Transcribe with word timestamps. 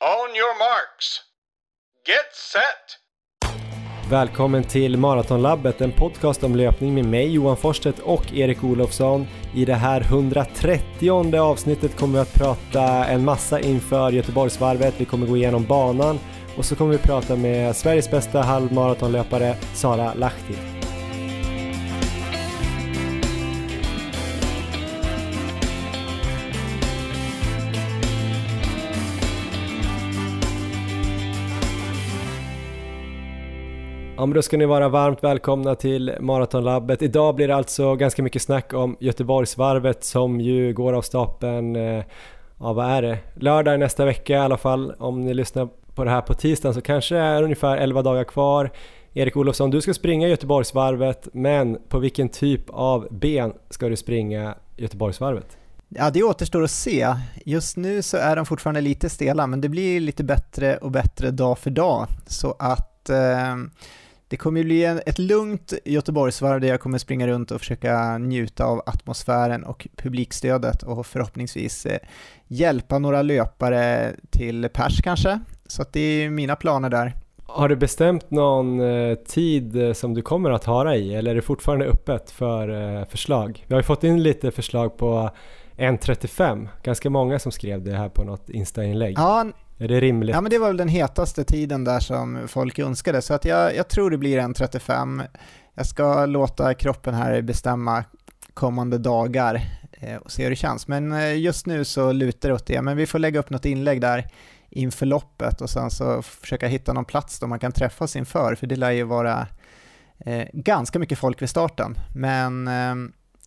On 0.00 0.36
your 0.36 0.58
marks. 0.58 1.20
Get 2.06 2.34
set! 2.52 4.10
Välkommen 4.10 4.64
till 4.64 4.96
Maratonlabbet, 4.96 5.80
en 5.80 5.92
podcast 5.92 6.44
om 6.44 6.56
löpning 6.56 6.94
med 6.94 7.04
mig 7.04 7.34
Johan 7.34 7.56
Forsstedt 7.56 7.98
och 7.98 8.32
Erik 8.32 8.64
Olofsson. 8.64 9.26
I 9.54 9.64
det 9.64 9.74
här 9.74 10.00
130 10.00 11.40
avsnittet 11.40 11.96
kommer 11.96 12.14
vi 12.14 12.20
att 12.20 12.34
prata 12.34 12.82
en 13.04 13.24
massa 13.24 13.60
inför 13.60 14.12
Göteborgsvarvet. 14.12 14.94
Vi 14.98 15.04
kommer 15.04 15.26
gå 15.26 15.36
igenom 15.36 15.66
banan 15.66 16.18
och 16.58 16.64
så 16.64 16.76
kommer 16.76 16.92
vi 16.92 16.98
prata 16.98 17.36
med 17.36 17.76
Sveriges 17.76 18.10
bästa 18.10 18.42
halvmaratonlöpare 18.42 19.54
Sara 19.74 20.14
Lahti. 20.14 20.77
Ja 34.18 34.26
men 34.26 34.34
då 34.34 34.42
ska 34.42 34.56
ni 34.56 34.66
vara 34.66 34.88
varmt 34.88 35.24
välkomna 35.24 35.74
till 35.74 36.14
Maratonlabbet. 36.20 37.02
Idag 37.02 37.34
blir 37.34 37.48
det 37.48 37.54
alltså 37.56 37.94
ganska 37.94 38.22
mycket 38.22 38.42
snack 38.42 38.74
om 38.74 38.96
Göteborgsvarvet 39.00 40.04
som 40.04 40.40
ju 40.40 40.72
går 40.72 40.92
av 40.92 41.02
stapeln, 41.02 41.76
eh, 41.76 42.04
ja 42.60 42.72
vad 42.72 42.90
är 42.90 43.02
det, 43.02 43.18
lördag 43.34 43.80
nästa 43.80 44.04
vecka 44.04 44.32
i 44.32 44.36
alla 44.36 44.56
fall. 44.56 44.92
Om 44.98 45.24
ni 45.24 45.34
lyssnar 45.34 45.68
på 45.94 46.04
det 46.04 46.10
här 46.10 46.20
på 46.20 46.34
tisdagen 46.34 46.74
så 46.74 46.80
kanske 46.80 47.14
det 47.14 47.20
är 47.20 47.42
ungefär 47.42 47.76
11 47.76 48.02
dagar 48.02 48.24
kvar. 48.24 48.70
Erik 49.14 49.36
Olofsson, 49.36 49.70
du 49.70 49.80
ska 49.80 49.94
springa 49.94 50.28
Göteborgsvarvet, 50.28 51.28
men 51.32 51.78
på 51.88 51.98
vilken 51.98 52.28
typ 52.28 52.70
av 52.70 53.08
ben 53.10 53.52
ska 53.70 53.88
du 53.88 53.96
springa 53.96 54.54
Göteborgsvarvet? 54.76 55.56
Ja, 55.88 56.10
det 56.10 56.22
återstår 56.22 56.62
att 56.62 56.70
se. 56.70 57.14
Just 57.44 57.76
nu 57.76 58.02
så 58.02 58.16
är 58.16 58.36
de 58.36 58.46
fortfarande 58.46 58.80
lite 58.80 59.08
stela, 59.08 59.46
men 59.46 59.60
det 59.60 59.68
blir 59.68 60.00
lite 60.00 60.24
bättre 60.24 60.76
och 60.76 60.90
bättre 60.90 61.30
dag 61.30 61.58
för 61.58 61.70
dag. 61.70 62.06
Så 62.26 62.56
att 62.58 63.10
eh, 63.10 63.56
det 64.28 64.36
kommer 64.36 64.60
ju 64.60 64.64
bli 64.64 64.84
ett 64.84 65.18
lugnt 65.18 65.72
Göteborgsvarv 65.84 66.60
där 66.60 66.68
jag 66.68 66.80
kommer 66.80 66.98
springa 66.98 67.26
runt 67.26 67.50
och 67.50 67.60
försöka 67.60 68.18
njuta 68.18 68.64
av 68.64 68.82
atmosfären 68.86 69.64
och 69.64 69.88
publikstödet 69.96 70.82
och 70.82 71.06
förhoppningsvis 71.06 71.86
eh, 71.86 71.98
hjälpa 72.46 72.98
några 72.98 73.22
löpare 73.22 74.12
till 74.30 74.68
pers 74.72 75.00
kanske. 75.02 75.40
Så 75.66 75.82
att 75.82 75.92
det 75.92 76.00
är 76.00 76.30
mina 76.30 76.56
planer 76.56 76.90
där. 76.90 77.12
Har 77.46 77.68
du 77.68 77.76
bestämt 77.76 78.30
någon 78.30 78.80
eh, 78.80 79.14
tid 79.14 79.76
eh, 79.76 79.92
som 79.92 80.14
du 80.14 80.22
kommer 80.22 80.50
att 80.50 80.64
ha 80.64 80.94
i 80.94 81.14
eller 81.14 81.30
är 81.30 81.34
det 81.34 81.42
fortfarande 81.42 81.86
öppet 81.86 82.30
för 82.30 83.04
förslag? 83.04 83.64
Vi 83.66 83.74
har 83.74 83.80
ju 83.80 83.84
fått 83.84 84.04
in 84.04 84.22
lite 84.22 84.50
förslag 84.50 84.96
på 84.96 85.30
1.35, 85.76 86.68
ganska 86.82 87.10
många 87.10 87.38
som 87.38 87.52
skrev 87.52 87.84
det 87.84 87.96
här 87.96 88.08
på 88.08 88.24
något 88.24 88.50
Insta-inlägg. 88.50 89.14
Ja, 89.18 89.46
är 89.78 89.88
det 89.88 90.00
rimligt? 90.00 90.34
Ja, 90.34 90.40
men 90.40 90.50
det 90.50 90.58
var 90.58 90.66
väl 90.66 90.76
den 90.76 90.88
hetaste 90.88 91.44
tiden 91.44 91.84
där 91.84 92.00
som 92.00 92.48
folk 92.48 92.78
önskade, 92.78 93.22
så 93.22 93.34
att 93.34 93.44
jag, 93.44 93.76
jag 93.76 93.88
tror 93.88 94.10
det 94.10 94.18
blir 94.18 94.38
en 94.38 94.54
35. 94.54 95.22
Jag 95.74 95.86
ska 95.86 96.26
låta 96.26 96.74
kroppen 96.74 97.14
här 97.14 97.42
bestämma 97.42 98.04
kommande 98.54 98.98
dagar 98.98 99.60
eh, 99.92 100.16
och 100.16 100.32
se 100.32 100.42
hur 100.42 100.50
det 100.50 100.56
känns. 100.56 100.88
Men 100.88 101.12
eh, 101.12 101.38
just 101.38 101.66
nu 101.66 101.84
så 101.84 102.12
lutar 102.12 102.48
det 102.48 102.54
åt 102.54 102.66
det, 102.66 102.82
men 102.82 102.96
vi 102.96 103.06
får 103.06 103.18
lägga 103.18 103.40
upp 103.40 103.50
något 103.50 103.64
inlägg 103.64 104.00
där 104.00 104.26
inför 104.70 105.06
loppet 105.06 105.60
och 105.60 105.70
sen 105.70 105.90
så 105.90 106.22
försöka 106.22 106.66
hitta 106.66 106.92
någon 106.92 107.04
plats 107.04 107.40
då 107.40 107.46
man 107.46 107.58
kan 107.58 107.72
träffas 107.72 108.16
inför, 108.16 108.54
för 108.54 108.66
det 108.66 108.76
lär 108.76 108.90
ju 108.90 109.02
vara 109.02 109.46
eh, 110.18 110.48
ganska 110.52 110.98
mycket 110.98 111.18
folk 111.18 111.42
vid 111.42 111.50
starten. 111.50 111.94
Men 112.14 112.68
eh, 112.68 112.94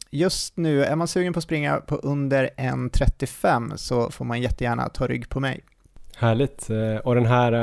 just 0.10 0.58
nu, 0.58 0.84
är 0.84 0.96
man 0.96 1.08
sugen 1.08 1.34
på 1.34 1.38
att 1.38 1.44
springa 1.44 1.78
på 1.78 1.96
under 1.96 2.50
1.35 2.58 3.76
så 3.76 4.12
får 4.12 4.26
man 4.26 4.42
jättegärna 4.42 4.90
ta 4.90 5.08
rygg 5.08 5.30
på 5.30 5.40
mig. 5.40 5.64
Härligt. 6.18 6.70
Eh, 6.70 6.96
och 6.96 7.16
den 7.16 7.26
här 7.26 7.54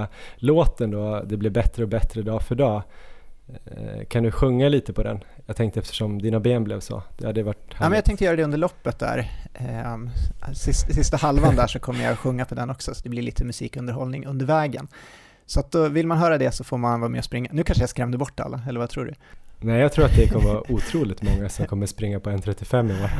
uh, 0.00 0.06
låten 0.36 0.90
då, 0.90 1.22
Det 1.24 1.36
blir 1.36 1.50
bättre 1.50 1.82
och 1.82 1.88
bättre 1.88 2.22
dag 2.22 2.42
för 2.42 2.54
dag. 2.54 2.82
Uh, 3.48 4.04
kan 4.04 4.22
du 4.22 4.30
sjunga 4.30 4.68
lite 4.68 4.92
på 4.92 5.02
den? 5.02 5.24
Jag 5.46 5.56
tänkte 5.56 5.80
eftersom 5.80 6.22
dina 6.22 6.40
ben 6.40 6.64
blev 6.64 6.80
så. 6.80 7.02
Det 7.18 7.26
hade 7.26 7.42
varit 7.42 7.56
härligt. 7.56 7.80
Ja, 7.80 7.88
men 7.88 7.96
jag 7.96 8.04
tänkte 8.04 8.24
göra 8.24 8.36
det 8.36 8.44
under 8.44 8.58
loppet 8.58 8.98
där. 8.98 9.30
Um, 9.94 10.10
sista, 10.54 10.92
sista 10.92 11.16
halvan 11.16 11.56
där 11.56 11.66
så 11.66 11.78
kommer 11.78 12.04
jag 12.04 12.18
sjunga 12.18 12.44
på 12.44 12.54
den 12.54 12.70
också, 12.70 12.94
så 12.94 13.00
det 13.02 13.08
blir 13.08 13.22
lite 13.22 13.44
musikunderhållning 13.44 14.26
under 14.26 14.46
vägen. 14.46 14.88
Så 15.46 15.60
att 15.60 15.70
då, 15.70 15.88
vill 15.88 16.06
man 16.06 16.18
höra 16.18 16.38
det 16.38 16.52
så 16.52 16.64
får 16.64 16.78
man 16.78 17.00
vara 17.00 17.08
med 17.08 17.18
och 17.18 17.24
springa. 17.24 17.50
Nu 17.52 17.62
kanske 17.62 17.82
jag 17.82 17.90
skrämde 17.90 18.18
bort 18.18 18.40
alla, 18.40 18.60
eller 18.68 18.80
vad 18.80 18.90
tror 18.90 19.04
du? 19.04 19.14
Nej, 19.60 19.80
jag 19.80 19.92
tror 19.92 20.04
att 20.04 20.16
det 20.16 20.28
kommer 20.28 20.48
vara 20.48 20.72
otroligt 20.72 21.22
många 21.22 21.48
som 21.48 21.66
kommer 21.66 21.86
springa 21.86 22.20
på 22.20 22.30
1.35 22.30 22.98
i 22.98 23.02
år. 23.02 23.10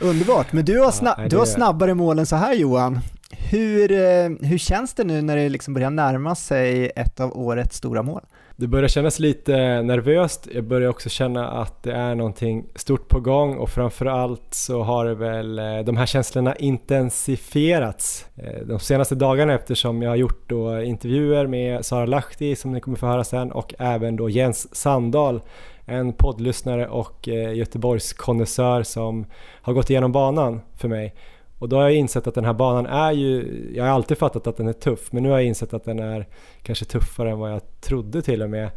Underbart, 0.10 0.52
men 0.52 0.64
du 0.64 0.78
har, 0.78 0.90
sna 0.90 1.14
ja, 1.16 1.22
det... 1.22 1.28
du 1.28 1.36
har 1.36 1.46
snabbare 1.46 1.94
mål 1.94 2.18
än 2.18 2.26
så 2.26 2.36
här 2.36 2.54
Johan. 2.54 3.00
Hur, 3.30 3.92
eh, 3.92 4.48
hur 4.48 4.58
känns 4.58 4.94
det 4.94 5.04
nu 5.04 5.22
när 5.22 5.36
det 5.36 5.48
liksom 5.48 5.74
börjar 5.74 5.90
närma 5.90 6.34
sig 6.34 6.92
ett 6.96 7.20
av 7.20 7.38
årets 7.38 7.76
stora 7.76 8.02
mål? 8.02 8.20
Det 8.56 8.66
börjar 8.66 8.88
kännas 8.88 9.18
lite 9.18 9.82
nervöst. 9.82 10.48
Jag 10.54 10.64
börjar 10.64 10.88
också 10.88 11.08
känna 11.08 11.48
att 11.48 11.82
det 11.82 11.92
är 11.92 12.14
någonting 12.14 12.66
stort 12.74 13.08
på 13.08 13.20
gång 13.20 13.56
och 13.56 13.70
framförallt 13.70 14.54
så 14.54 14.82
har 14.82 15.06
det 15.06 15.14
väl 15.14 15.58
eh, 15.58 15.78
de 15.78 15.96
här 15.96 16.06
känslorna 16.06 16.56
intensifierats 16.56 18.26
eh, 18.36 18.66
de 18.66 18.80
senaste 18.80 19.14
dagarna 19.14 19.54
eftersom 19.54 20.02
jag 20.02 20.10
har 20.10 20.16
gjort 20.16 20.48
då 20.48 20.82
intervjuer 20.82 21.46
med 21.46 21.84
Sara 21.84 22.06
Lahti 22.06 22.56
som 22.56 22.72
ni 22.72 22.80
kommer 22.80 22.96
få 22.96 23.06
höra 23.06 23.24
sen 23.24 23.52
och 23.52 23.74
även 23.78 24.16
då 24.16 24.30
Jens 24.30 24.76
Sandahl 24.76 25.40
en 25.84 26.12
poddlyssnare 26.12 26.88
och 26.88 27.28
Göteborgs 27.28 28.12
konnässör 28.12 28.82
som 28.82 29.26
har 29.62 29.72
gått 29.72 29.90
igenom 29.90 30.12
banan 30.12 30.60
för 30.76 30.88
mig. 30.88 31.14
Och 31.58 31.68
då 31.68 31.76
har 31.76 31.82
jag 31.82 31.94
insett 31.94 32.26
att 32.26 32.34
den 32.34 32.44
här 32.44 32.52
banan 32.52 32.86
är 32.86 33.12
ju, 33.12 33.64
jag 33.74 33.84
har 33.84 33.90
alltid 33.90 34.18
fattat 34.18 34.46
att 34.46 34.56
den 34.56 34.68
är 34.68 34.72
tuff, 34.72 35.12
men 35.12 35.22
nu 35.22 35.28
har 35.28 35.38
jag 35.38 35.46
insett 35.46 35.74
att 35.74 35.84
den 35.84 35.98
är 35.98 36.26
kanske 36.62 36.84
tuffare 36.84 37.30
än 37.30 37.38
vad 37.38 37.52
jag 37.52 37.80
trodde 37.80 38.22
till 38.22 38.42
och 38.42 38.50
med. 38.50 38.70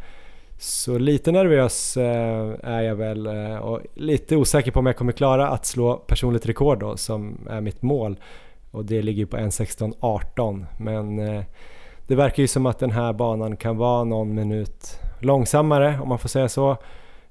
Så 0.58 0.98
lite 0.98 1.32
nervös 1.32 1.96
eh, 1.96 2.54
är 2.62 2.82
jag 2.82 2.96
väl 2.96 3.26
eh, 3.26 3.56
och 3.56 3.80
lite 3.94 4.36
osäker 4.36 4.70
på 4.70 4.78
om 4.78 4.86
jag 4.86 4.96
kommer 4.96 5.12
klara 5.12 5.48
att 5.48 5.66
slå 5.66 5.96
personligt 5.96 6.46
rekord 6.46 6.80
då 6.80 6.96
som 6.96 7.48
är 7.50 7.60
mitt 7.60 7.82
mål. 7.82 8.16
Och 8.70 8.84
det 8.84 9.02
ligger 9.02 9.26
på 9.26 9.36
1.16.18 9.36 10.66
men 10.78 11.18
eh, 11.18 11.42
det 12.06 12.14
verkar 12.14 12.42
ju 12.42 12.46
som 12.46 12.66
att 12.66 12.78
den 12.78 12.90
här 12.90 13.12
banan 13.12 13.56
kan 13.56 13.76
vara 13.76 14.04
någon 14.04 14.34
minut 14.34 15.00
långsammare 15.20 15.98
om 16.02 16.08
man 16.08 16.18
får 16.18 16.28
säga 16.28 16.48
så. 16.48 16.76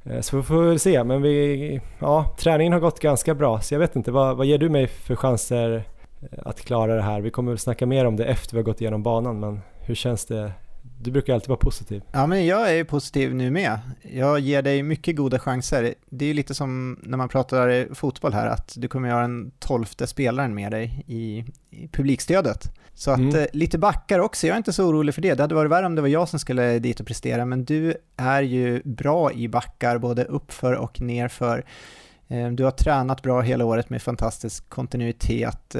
Eh, 0.03 0.21
så 0.21 0.37
vi 0.37 0.43
får 0.43 0.63
väl 0.63 0.79
se, 0.79 1.03
men 1.03 1.21
vi, 1.21 1.81
ja, 1.99 2.35
träningen 2.37 2.73
har 2.73 2.79
gått 2.79 2.99
ganska 2.99 3.35
bra 3.35 3.61
så 3.61 3.73
jag 3.73 3.79
vet 3.79 3.95
inte, 3.95 4.11
vad, 4.11 4.37
vad 4.37 4.45
ger 4.45 4.57
du 4.57 4.69
mig 4.69 4.87
för 4.87 5.15
chanser 5.15 5.83
eh, 6.21 6.39
att 6.45 6.61
klara 6.61 6.95
det 6.95 7.01
här? 7.01 7.21
Vi 7.21 7.29
kommer 7.29 7.51
väl 7.51 7.59
snacka 7.59 7.85
mer 7.85 8.05
om 8.05 8.15
det 8.15 8.25
efter 8.25 8.53
vi 8.53 8.57
har 8.57 8.63
gått 8.65 8.81
igenom 8.81 9.03
banan, 9.03 9.39
men 9.39 9.61
hur 9.79 9.95
känns 9.95 10.25
det? 10.25 10.51
Du 10.81 11.11
brukar 11.11 11.33
alltid 11.33 11.49
vara 11.49 11.59
positiv. 11.59 12.03
Ja, 12.11 12.27
men 12.27 12.45
jag 12.45 12.77
är 12.77 12.83
positiv 12.83 13.35
nu 13.35 13.51
med. 13.51 13.79
Jag 14.01 14.39
ger 14.39 14.61
dig 14.61 14.83
mycket 14.83 15.15
goda 15.15 15.39
chanser. 15.39 15.93
Det 16.09 16.25
är 16.25 16.33
lite 16.33 16.53
som 16.53 16.99
när 17.03 17.17
man 17.17 17.29
pratar 17.29 17.93
fotboll 17.93 18.33
här, 18.33 18.47
att 18.47 18.73
du 18.77 18.87
kommer 18.87 19.09
göra 19.09 19.21
den 19.21 19.51
tolfte 19.59 20.07
spelaren 20.07 20.55
med 20.55 20.71
dig 20.71 21.03
i, 21.07 21.45
i 21.69 21.87
publikstödet. 21.87 22.71
Så 22.93 23.11
att 23.11 23.19
mm. 23.19 23.35
eh, 23.35 23.45
lite 23.53 23.77
backar 23.77 24.19
också, 24.19 24.47
jag 24.47 24.53
är 24.53 24.57
inte 24.57 24.73
så 24.73 24.85
orolig 24.85 25.15
för 25.15 25.21
det. 25.21 25.33
Det 25.33 25.43
hade 25.43 25.55
varit 25.55 25.71
värre 25.71 25.85
om 25.85 25.95
det 25.95 26.01
var 26.01 26.09
jag 26.09 26.29
som 26.29 26.39
skulle 26.39 26.79
dit 26.79 26.99
och 26.99 27.07
prestera, 27.07 27.45
men 27.45 27.65
du 27.65 27.95
är 28.17 28.41
ju 28.41 28.81
bra 28.83 29.31
i 29.31 29.47
backar, 29.47 29.97
både 29.97 30.23
uppför 30.23 30.73
och 30.73 31.01
nerför. 31.01 31.65
Eh, 32.27 32.51
du 32.51 32.63
har 32.63 32.71
tränat 32.71 33.21
bra 33.21 33.41
hela 33.41 33.65
året 33.65 33.89
med 33.89 34.01
fantastisk 34.01 34.69
kontinuitet. 34.69 35.75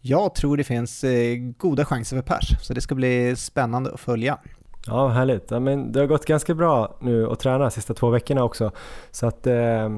Jag 0.00 0.34
tror 0.34 0.56
det 0.56 0.64
finns 0.64 1.04
eh, 1.04 1.36
goda 1.36 1.84
chanser 1.84 2.16
för 2.16 2.22
pers, 2.22 2.56
så 2.60 2.74
det 2.74 2.80
ska 2.80 2.94
bli 2.94 3.36
spännande 3.36 3.90
att 3.90 4.00
följa. 4.00 4.38
Ja, 4.86 5.08
härligt. 5.08 5.50
Ja, 5.50 5.60
men 5.60 5.92
det 5.92 6.00
har 6.00 6.06
gått 6.06 6.24
ganska 6.24 6.54
bra 6.54 6.96
nu 7.00 7.30
att 7.30 7.40
träna 7.40 7.58
de 7.58 7.70
sista 7.70 7.94
två 7.94 8.10
veckorna 8.10 8.44
också. 8.44 8.70
Så 9.10 9.26
att 9.26 9.46
eh, 9.46 9.88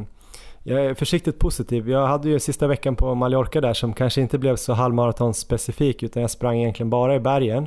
jag 0.62 0.84
är 0.84 0.94
försiktigt 0.94 1.38
positiv. 1.38 1.90
Jag 1.90 2.06
hade 2.06 2.28
ju 2.28 2.40
sista 2.40 2.66
veckan 2.66 2.96
på 2.96 3.14
Mallorca 3.14 3.60
där 3.60 3.74
som 3.74 3.92
kanske 3.92 4.20
inte 4.20 4.38
blev 4.38 4.56
så 4.56 4.72
halvmaratonspecifik 4.72 6.02
utan 6.02 6.22
jag 6.22 6.30
sprang 6.30 6.58
egentligen 6.58 6.90
bara 6.90 7.14
i 7.14 7.20
bergen. 7.20 7.66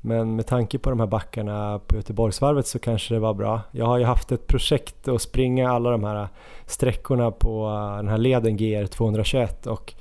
Men 0.00 0.36
med 0.36 0.46
tanke 0.46 0.78
på 0.78 0.90
de 0.90 1.00
här 1.00 1.06
backarna 1.06 1.80
på 1.86 1.96
Göteborgsvarvet 1.96 2.66
så 2.66 2.78
kanske 2.78 3.14
det 3.14 3.20
var 3.20 3.34
bra. 3.34 3.60
Jag 3.70 3.86
har 3.86 3.98
ju 3.98 4.04
haft 4.04 4.32
ett 4.32 4.46
projekt 4.46 5.08
att 5.08 5.22
springa 5.22 5.70
alla 5.70 5.90
de 5.90 6.04
här 6.04 6.28
sträckorna 6.66 7.30
på 7.30 7.66
eh, 7.66 7.96
den 7.96 8.08
här 8.08 8.18
leden 8.18 8.56
GR 8.56 8.86
221 8.86 9.66
och 9.66 9.94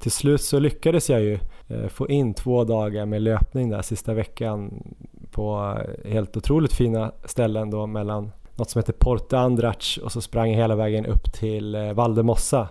till 0.00 0.10
slut 0.10 0.42
så 0.42 0.58
lyckades 0.58 1.10
jag 1.10 1.20
ju 1.20 1.38
eh, 1.68 1.88
få 1.88 2.08
in 2.08 2.34
två 2.34 2.64
dagar 2.64 3.06
med 3.06 3.22
löpning 3.22 3.70
där 3.70 3.82
sista 3.82 4.14
veckan 4.14 4.82
på 5.30 5.76
eh, 6.04 6.10
helt 6.10 6.36
otroligt 6.36 6.72
fina 6.72 7.12
ställen 7.24 7.70
då 7.70 7.86
mellan 7.86 8.32
något 8.54 8.70
som 8.70 8.78
heter 8.78 8.92
Porte 8.92 9.38
Andrach 9.38 9.98
och 10.02 10.12
så 10.12 10.20
sprang 10.20 10.50
jag 10.50 10.56
hela 10.56 10.76
vägen 10.76 11.06
upp 11.06 11.32
till 11.32 11.74
eh, 11.74 11.92
Valdemossa 11.92 12.68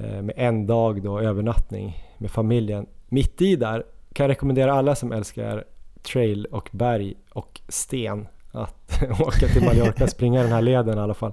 med 0.00 0.32
en 0.36 0.66
dag 0.66 1.02
då 1.02 1.20
övernattning 1.20 2.04
med 2.18 2.30
familjen. 2.30 2.86
Mitt 3.08 3.42
i 3.42 3.56
där 3.56 3.84
kan 4.12 4.24
jag 4.24 4.30
rekommendera 4.30 4.72
alla 4.72 4.94
som 4.94 5.12
älskar 5.12 5.64
trail 6.02 6.44
och 6.44 6.68
berg 6.72 7.14
och 7.32 7.60
sten 7.68 8.28
att 8.52 9.02
åka 9.20 9.48
till 9.48 9.64
Mallorca 9.64 10.04
och 10.04 10.10
springa 10.10 10.42
den 10.42 10.52
här 10.52 10.62
leden 10.62 10.98
i 10.98 11.00
alla 11.00 11.14
fall. 11.14 11.32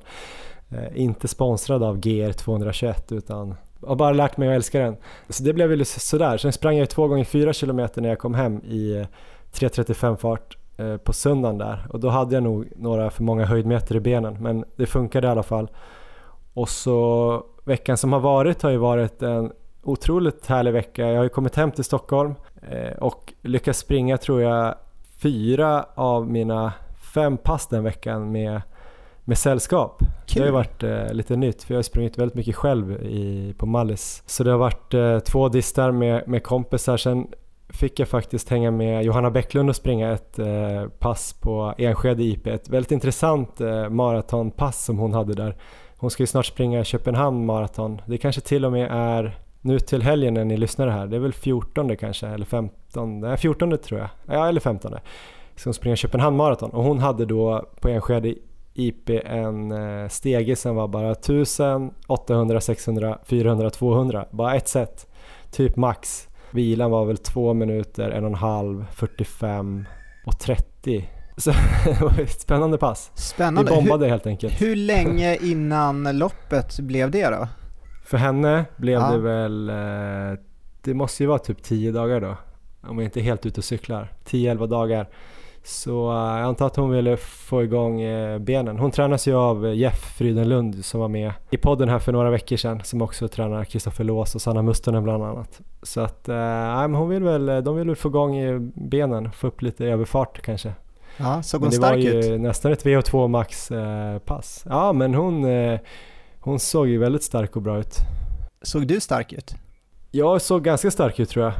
Inte 0.96 1.28
sponsrad 1.28 1.84
av 1.84 2.00
GR221 2.00 3.14
utan 3.14 3.56
har 3.88 3.96
bara 3.96 4.12
lärt 4.12 4.38
mig 4.38 4.50
att 4.50 4.56
älska 4.56 4.80
den. 4.80 4.98
Så 5.30 5.44
det 5.44 5.54
blev 5.54 5.70
väl 5.70 5.86
sådär. 5.86 6.38
Sen 6.38 6.54
sprang 6.54 6.78
jag 6.78 6.90
två 6.90 7.08
gånger 7.08 7.24
fyra 7.24 7.54
kilometer 7.54 8.02
när 8.02 8.10
jag 8.10 8.20
kom 8.20 8.34
hem 8.34 8.62
i 8.64 8.96
eh, 8.98 9.08
3.35 9.54 10.16
fart 10.16 10.58
eh, 10.78 10.98
på 10.98 11.14
söndagen 11.14 11.58
där 11.58 11.88
och 11.90 12.00
då 12.00 12.10
hade 12.10 12.36
jag 12.36 12.44
nog 12.44 12.68
några 12.76 13.10
för 13.10 13.24
många 13.24 13.46
höjdmeter 13.46 13.96
i 13.96 14.00
benen 14.00 14.38
men 14.40 14.66
det 14.76 14.86
funkade 14.86 15.28
i 15.28 15.32
alla 15.32 15.44
fall. 15.44 15.70
Och 16.54 16.70
så 16.70 17.44
veckan 17.64 17.98
som 17.98 18.14
har 18.14 18.20
varit 18.20 18.62
har 18.62 18.70
ju 18.70 18.78
varit 18.78 19.22
en 19.22 19.52
otroligt 19.84 20.48
härlig 20.48 20.72
vecka. 20.72 21.08
Jag 21.08 21.18
har 21.18 21.24
ju 21.24 21.30
kommit 21.30 21.56
hem 21.56 21.72
till 21.72 21.84
Stockholm 21.84 22.36
eh, 22.72 22.98
och 22.98 23.34
lyckats 23.42 23.80
springa 23.80 24.18
tror 24.18 24.42
jag 24.42 24.76
fyra 25.18 25.86
av 25.96 26.32
mina 26.32 26.74
fem 27.14 27.38
pass 27.38 27.68
den 27.68 27.84
veckan 27.84 28.32
med, 28.32 28.62
med 29.26 29.38
sällskap. 29.38 30.00
Kul. 30.00 30.10
Det 30.34 30.40
har 30.40 30.46
ju 30.46 30.52
varit 30.52 30.84
eh, 30.84 31.14
lite 31.14 31.36
nytt 31.36 31.64
för 31.64 31.74
jag 31.74 31.78
har 31.78 31.84
sprungit 31.84 32.18
väldigt 32.18 32.36
mycket 32.36 32.56
själv 32.56 32.92
i, 32.92 33.54
på 33.58 33.66
Mallis. 33.66 34.24
Så 34.26 34.44
det 34.44 34.52
har 34.52 34.58
varit 34.58 34.94
eh, 34.94 35.20
två 35.20 35.50
distar 35.50 35.92
med, 35.92 36.28
med 36.28 36.44
kompisar. 36.44 36.98
Sen 36.98 37.28
fick 37.70 38.00
jag 38.00 38.08
faktiskt 38.08 38.50
hänga 38.50 38.72
med 38.72 39.04
Johanna 39.04 39.32
Bäcklund 39.32 39.70
och 39.70 39.76
springa 39.76 40.12
ett 40.12 40.40
eh, 40.40 40.88
pass 41.00 41.34
på 41.34 41.74
Enskede 41.78 42.24
IP. 42.24 42.48
Ett 42.48 42.70
väldigt 42.70 42.92
intressant 42.92 43.62
eh, 43.62 43.90
maratonpass 43.90 44.86
som 44.86 44.98
hon 44.98 45.14
hade 45.14 45.34
där. 45.34 45.56
Hon 45.98 46.12
ska 46.12 46.24
ju 46.24 46.28
snart 46.28 46.46
springa 46.46 46.84
Köpenhamn 46.84 47.46
maraton. 47.46 48.02
Det 48.06 48.18
kanske 48.18 48.42
till 48.42 48.66
och 48.66 48.72
med 48.72 48.88
är 48.92 49.40
nu 49.62 49.80
till 49.80 50.02
helgen 50.02 50.34
när 50.34 50.46
ni 50.46 50.58
lyssnar 50.58 50.88
här. 50.88 51.08
Det 51.08 51.16
är 51.16 51.20
väl 51.20 51.34
14 51.34 51.98
kanske 51.98 52.28
eller 52.28 52.46
15? 52.46 53.20
Nej 53.20 53.38
14 53.38 53.78
tror 53.78 54.00
jag. 54.00 54.10
Ja 54.26 54.48
eller 54.48 54.60
15. 54.60 54.96
Ska 55.56 55.68
hon 55.68 55.74
springa 55.74 55.96
Köpenhamn 55.96 56.38
maraton 56.38 56.70
och 56.70 56.84
hon 56.84 57.00
hade 57.00 57.26
då 57.26 57.66
på 57.82 57.90
Enskede 57.90 58.36
IP 58.76 59.10
en 59.10 59.72
eh, 59.72 60.10
stege 60.10 60.56
som 60.56 60.76
var 60.76 60.88
bara 60.88 61.12
1000, 61.12 61.92
800, 62.08 62.62
600, 62.62 63.20
400, 63.26 63.70
200. 63.70 64.26
Bara 64.32 64.56
ett 64.56 64.68
set. 64.68 65.08
Typ 65.52 65.76
max. 65.76 66.28
Vilan 66.52 66.92
var 66.92 67.06
väl 67.06 67.18
2 67.18 67.54
minuter, 67.54 68.12
1,5, 68.12 68.86
45 68.92 69.86
och 70.26 70.40
30. 70.40 71.10
Så 71.38 71.52
det 71.86 72.02
var 72.02 72.20
ett 72.20 72.42
spännande 72.42 72.78
pass. 72.78 73.12
Spännande. 73.14 73.72
Vi 73.72 73.78
bombade 73.78 74.06
hur, 74.06 74.12
helt 74.12 74.28
enkelt. 74.28 74.62
Hur 74.62 74.76
länge 74.76 75.36
innan 75.36 76.18
loppet 76.18 76.80
blev 76.80 77.12
det 77.12 77.30
då? 77.30 77.48
För 78.06 78.18
henne 78.18 78.66
blev 78.78 79.00
ja. 79.00 79.12
det 79.12 79.18
väl, 79.18 79.70
eh, 79.70 80.40
det 80.82 80.94
måste 80.94 81.24
ju 81.24 81.28
vara 81.28 81.40
typ 81.40 81.64
10 81.64 81.92
dagar 81.92 82.22
då. 82.22 82.38
Om 82.82 82.98
jag 82.98 83.06
inte 83.06 83.20
är 83.20 83.24
helt 83.24 83.46
ute 83.46 83.60
och 83.60 83.64
cyklar. 83.64 84.14
10-11 84.26 84.68
dagar. 84.68 85.10
Så 85.66 86.12
eh, 86.12 86.18
jag 86.18 86.48
antar 86.48 86.68
att 86.68 86.76
hon 86.76 86.90
ville 86.90 87.18
få 87.18 87.64
igång 87.64 88.02
eh, 88.02 88.40
benen. 88.40 88.80
Hon 88.80 88.92
tränas 88.92 89.28
ju 89.28 89.36
av 89.36 89.76
Jeff 89.76 90.16
Frydenlund 90.18 90.86
som 90.86 91.00
var 91.00 91.08
med 91.08 91.34
i 91.50 91.58
podden 91.58 91.90
här 91.90 92.00
för 92.00 92.12
några 92.12 92.30
veckor 92.30 92.58
sedan 92.58 92.82
som 92.84 93.02
också 93.02 93.28
tränar 93.28 93.64
Kristoffer 93.64 94.04
Lås 94.04 94.36
och 94.36 94.42
Sanna 94.42 94.62
Mustonen 94.62 95.04
bland 95.04 95.24
annat. 95.24 95.62
Så 95.84 96.02
att, 96.02 96.30
äh, 96.30 96.88
hon 96.88 97.10
vill 97.10 97.24
väl, 97.24 97.64
de 97.64 97.76
vill 97.76 97.88
väl 97.88 97.96
få 97.96 98.10
igång 98.10 98.36
benen, 98.76 99.32
få 99.32 99.48
upp 99.48 99.62
lite 99.62 99.86
överfart 99.86 100.42
kanske. 100.42 100.74
Ja, 101.18 101.44
såg 101.44 101.62
hon 101.62 101.72
stark 101.72 101.98
ut? 101.98 102.12
Det 102.12 102.16
var 102.16 102.24
ju 102.24 102.38
nästan 102.38 102.72
ett 102.72 102.86
VO2 102.86 103.28
max 103.28 103.72
eh, 103.72 104.20
pass. 104.20 104.64
Ja, 104.70 104.94
men 104.94 105.14
hon, 105.14 105.46
eh, 105.46 105.80
hon 106.40 106.60
såg 106.60 106.88
ju 106.88 106.98
väldigt 106.98 107.24
stark 107.24 107.56
och 107.56 107.62
bra 107.62 107.80
ut. 107.80 107.98
Såg 108.62 108.88
du 108.88 109.00
stark 109.00 109.34
ut? 109.34 109.56
Jag 110.12 110.42
såg 110.42 110.64
ganska 110.64 110.92
stark 110.92 111.20
ut 111.20 111.30
tror 111.30 111.46
jag. 111.46 111.54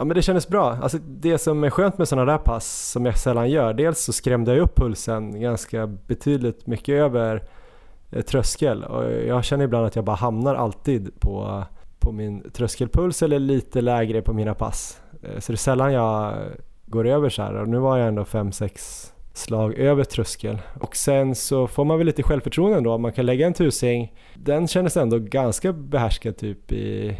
Ja 0.00 0.04
men 0.04 0.14
det 0.14 0.22
kändes 0.22 0.48
bra. 0.48 0.78
Alltså 0.82 0.98
det 0.98 1.38
som 1.38 1.64
är 1.64 1.70
skönt 1.70 1.98
med 1.98 2.08
sådana 2.08 2.32
där 2.32 2.38
pass 2.38 2.90
som 2.90 3.06
jag 3.06 3.18
sällan 3.18 3.50
gör, 3.50 3.74
dels 3.74 4.00
så 4.00 4.12
skrämde 4.12 4.54
jag 4.54 4.62
upp 4.62 4.76
pulsen 4.76 5.40
ganska 5.40 5.86
betydligt 5.86 6.66
mycket 6.66 6.92
över 6.92 7.42
eh, 8.10 8.22
tröskel 8.22 8.84
och 8.84 9.12
jag 9.12 9.44
känner 9.44 9.64
ibland 9.64 9.86
att 9.86 9.96
jag 9.96 10.04
bara 10.04 10.16
hamnar 10.16 10.54
alltid 10.54 11.20
på, 11.20 11.64
på 11.98 12.12
min 12.12 12.50
tröskelpuls 12.50 13.22
eller 13.22 13.38
lite 13.38 13.80
lägre 13.80 14.22
på 14.22 14.32
mina 14.32 14.54
pass. 14.54 15.00
Eh, 15.22 15.38
så 15.38 15.52
det 15.52 15.54
är 15.54 15.58
sällan 15.58 15.92
jag 15.92 16.34
går 16.86 17.06
över 17.06 17.28
så 17.28 17.42
här 17.42 17.54
och 17.54 17.68
nu 17.68 17.78
var 17.78 17.98
jag 17.98 18.08
ändå 18.08 18.22
5-6 18.22 19.12
slag 19.32 19.74
över 19.74 20.04
tröskel. 20.04 20.58
Och 20.80 20.96
sen 20.96 21.34
så 21.34 21.66
får 21.66 21.84
man 21.84 21.98
väl 21.98 22.06
lite 22.06 22.22
självförtroende 22.22 22.80
då, 22.80 22.98
man 22.98 23.12
kan 23.12 23.26
lägga 23.26 23.46
en 23.46 23.54
tusing. 23.54 24.14
Den 24.34 24.68
kändes 24.68 24.96
ändå 24.96 25.18
ganska 25.18 25.72
behärskad 25.72 26.36
typ 26.36 26.72
i 26.72 27.18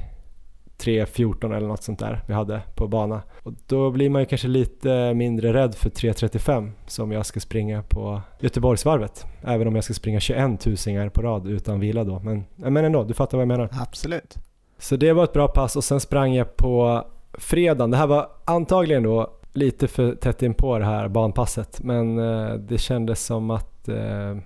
3.14 0.81 1.57
eller 1.57 1.69
något 1.69 1.83
sånt 1.83 1.99
där 1.99 2.23
vi 2.27 2.35
hade 2.35 2.61
på 2.75 2.89
bana. 2.89 3.23
Och 3.43 3.53
då 3.67 3.91
blir 3.91 4.11
man 4.11 4.23
ju 4.23 4.27
kanske 4.27 4.49
lite 4.49 5.15
mindre 5.15 5.53
rädd 5.53 5.75
för 5.75 5.91
3.35 5.91 6.71
som 6.87 7.13
jag 7.13 7.27
ska 7.27 7.41
springa 7.41 7.83
på 7.83 8.21
Göteborgsvarvet. 8.41 9.27
Även 9.43 9.69
om 9.69 9.75
jag 9.75 9.85
ska 9.85 9.95
springa 9.95 10.21
21 10.21 10.61
tusingar 10.61 11.09
på 11.09 11.23
rad 11.23 11.49
utan 11.49 11.81
vila 11.81 12.05
då. 12.05 12.21
Men, 12.21 12.45
men 12.57 12.85
ändå, 12.85 13.05
du 13.05 13.15
fattar 13.15 13.39
vad 13.39 13.43
jag 13.43 13.49
menar. 13.49 13.69
Absolut. 13.73 14.35
Så 14.79 14.97
det 14.97 15.13
var 15.13 15.25
ett 15.25 15.33
bra 15.33 15.49
pass 15.49 15.77
och 15.77 15.85
sen 15.85 16.01
sprang 16.01 16.35
jag 16.35 16.57
på 16.57 17.05
fredagen. 17.33 17.91
Det 17.91 17.97
här 17.97 18.07
var 18.07 18.29
antagligen 18.45 19.03
då 19.03 19.31
lite 19.53 19.89
för 19.89 20.15
tätt 20.15 20.43
in 20.43 20.55
på 20.55 20.79
det 20.79 20.85
här 20.85 21.09
banpasset 21.09 21.81
men 21.83 22.19
eh, 22.19 22.55
det 22.55 22.79
kändes 22.79 23.25
som 23.25 23.51
att 23.51 23.89
eh, 23.89 23.97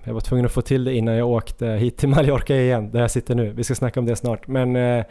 jag 0.05 0.15
var 0.15 0.21
tvungen 0.21 0.47
att 0.47 0.53
få 0.53 0.63
till 0.63 0.85
det 0.85 0.95
innan 0.95 1.15
jag 1.15 1.29
åkte 1.29 1.67
hit 1.67 1.97
till 1.97 2.09
Mallorca 2.15 2.57
igen 2.57 2.91
där 2.91 3.01
jag 3.01 3.11
sitter 3.11 3.35
nu. 3.35 3.53
Vi 3.53 3.65
ska 3.65 3.75
snacka 3.75 4.01
om 4.01 4.07
det 4.07 4.17
snart 4.17 4.47
men 4.47 4.77
eh, 4.77 5.05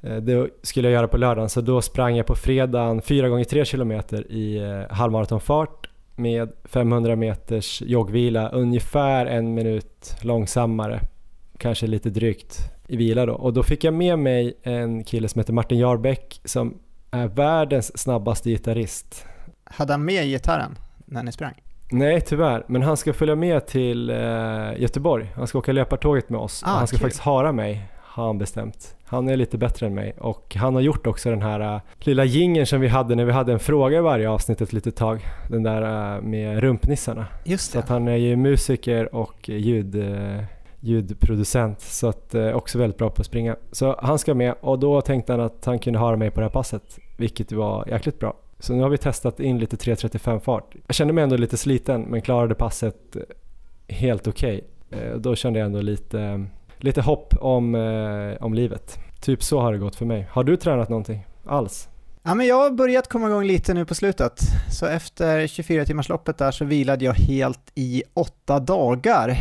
det 0.00 0.48
skulle 0.62 0.88
jag 0.88 0.92
göra 0.92 1.08
på 1.08 1.16
lördagen 1.16 1.48
så 1.48 1.60
då 1.60 1.82
sprang 1.82 2.16
jag 2.16 2.26
på 2.26 2.34
fredagen 2.34 3.02
4 3.02 3.28
gånger 3.28 3.44
3 3.44 3.64
km 3.64 3.92
i 4.28 4.60
halvmaratonfart 4.90 5.88
med 6.16 6.52
500 6.64 7.16
meters 7.16 7.82
joggvila 7.82 8.48
ungefär 8.48 9.26
en 9.26 9.54
minut 9.54 10.16
långsammare 10.22 11.00
kanske 11.58 11.86
lite 11.86 12.10
drygt 12.10 12.58
i 12.88 12.96
vila 12.96 13.26
då 13.26 13.34
och 13.34 13.52
då 13.52 13.62
fick 13.62 13.84
jag 13.84 13.94
med 13.94 14.18
mig 14.18 14.54
en 14.62 15.04
kille 15.04 15.28
som 15.28 15.38
heter 15.38 15.52
Martin 15.52 15.78
Jarbäck 15.78 16.40
som 16.44 16.78
är 17.10 17.28
världens 17.28 17.98
snabbaste 17.98 18.50
gitarrist. 18.50 19.26
Hade 19.64 19.92
han 19.92 20.04
med 20.04 20.24
gitarren 20.24 20.78
när 21.06 21.22
ni 21.22 21.32
sprang? 21.32 21.54
Nej 21.90 22.20
tyvärr, 22.20 22.64
men 22.68 22.82
han 22.82 22.96
ska 22.96 23.12
följa 23.12 23.34
med 23.34 23.66
till 23.66 24.10
eh, 24.10 24.16
Göteborg. 24.76 25.32
Han 25.36 25.46
ska 25.46 25.58
åka 25.58 25.72
löpartåget 25.72 26.30
med 26.30 26.40
oss. 26.40 26.62
Ah, 26.66 26.68
han 26.68 26.86
ska 26.86 26.96
kul. 26.96 27.02
faktiskt 27.02 27.22
hara 27.22 27.52
mig, 27.52 27.88
har 28.00 28.26
han 28.26 28.38
bestämt. 28.38 28.96
Han 29.10 29.28
är 29.28 29.36
lite 29.36 29.58
bättre 29.58 29.86
än 29.86 29.94
mig 29.94 30.12
och 30.18 30.56
han 30.56 30.74
har 30.74 30.80
gjort 30.80 31.06
också 31.06 31.30
den 31.30 31.42
här 31.42 31.74
uh, 31.74 31.80
lilla 31.98 32.24
gingen 32.24 32.66
som 32.66 32.80
vi 32.80 32.88
hade 32.88 33.14
när 33.14 33.24
vi 33.24 33.32
hade 33.32 33.52
en 33.52 33.58
fråga 33.58 33.98
i 33.98 34.00
varje 34.00 34.30
avsnitt 34.30 34.60
ett 34.60 34.72
litet 34.72 34.96
tag. 34.96 35.26
Den 35.48 35.62
där 35.62 35.82
uh, 36.16 36.22
med 36.22 36.60
rumpnissarna. 36.60 37.26
Just 37.44 37.72
det. 37.72 37.72
Så 37.72 37.78
att 37.78 37.88
han 37.88 38.08
är 38.08 38.16
ju 38.16 38.36
musiker 38.36 39.14
och 39.14 39.48
ljud, 39.48 39.94
uh, 39.96 40.42
ljudproducent 40.80 41.80
så 41.80 42.08
att 42.08 42.34
också 42.34 42.78
väldigt 42.78 42.98
bra 42.98 43.10
på 43.10 43.20
att 43.20 43.26
springa. 43.26 43.56
Så 43.72 43.96
han 44.02 44.18
ska 44.18 44.34
med 44.34 44.54
och 44.60 44.78
då 44.78 45.00
tänkte 45.00 45.32
han 45.32 45.40
att 45.40 45.64
han 45.64 45.78
kunde 45.78 45.98
ha 45.98 46.16
mig 46.16 46.30
på 46.30 46.40
det 46.40 46.46
här 46.46 46.50
passet 46.50 46.98
vilket 47.16 47.52
var 47.52 47.88
jäkligt 47.88 48.18
bra. 48.18 48.34
Så 48.58 48.72
nu 48.72 48.82
har 48.82 48.88
vi 48.88 48.98
testat 48.98 49.40
in 49.40 49.58
lite 49.58 49.76
3.35 49.76 50.40
fart. 50.40 50.74
Jag 50.86 50.94
kände 50.94 51.12
mig 51.12 51.24
ändå 51.24 51.36
lite 51.36 51.56
sliten 51.56 52.02
men 52.02 52.22
klarade 52.22 52.54
passet 52.54 53.16
helt 53.88 54.28
okej. 54.28 54.64
Okay. 54.90 55.18
Då 55.18 55.36
kände 55.36 55.58
jag 55.58 55.66
ändå 55.66 55.80
lite, 55.80 56.46
lite 56.78 57.02
hopp 57.02 57.34
om, 57.40 57.74
om 58.40 58.54
livet. 58.54 58.98
Typ 59.20 59.42
så 59.42 59.60
har 59.60 59.72
det 59.72 59.78
gått 59.78 59.96
för 59.96 60.06
mig. 60.06 60.28
Har 60.30 60.44
du 60.44 60.56
tränat 60.56 60.88
någonting 60.88 61.26
alls? 61.46 61.88
Ja, 62.22 62.34
men 62.34 62.46
jag 62.46 62.56
har 62.56 62.70
börjat 62.70 63.08
komma 63.08 63.26
igång 63.28 63.44
lite 63.44 63.74
nu 63.74 63.84
på 63.84 63.94
slutet. 63.94 64.40
Så 64.70 64.86
efter 64.86 65.46
24 65.46 65.84
timmarsloppet 65.84 66.38
där 66.38 66.50
så 66.50 66.64
vilade 66.64 67.04
jag 67.04 67.14
helt 67.14 67.72
i 67.74 68.02
åtta 68.14 68.60
dagar. 68.60 69.36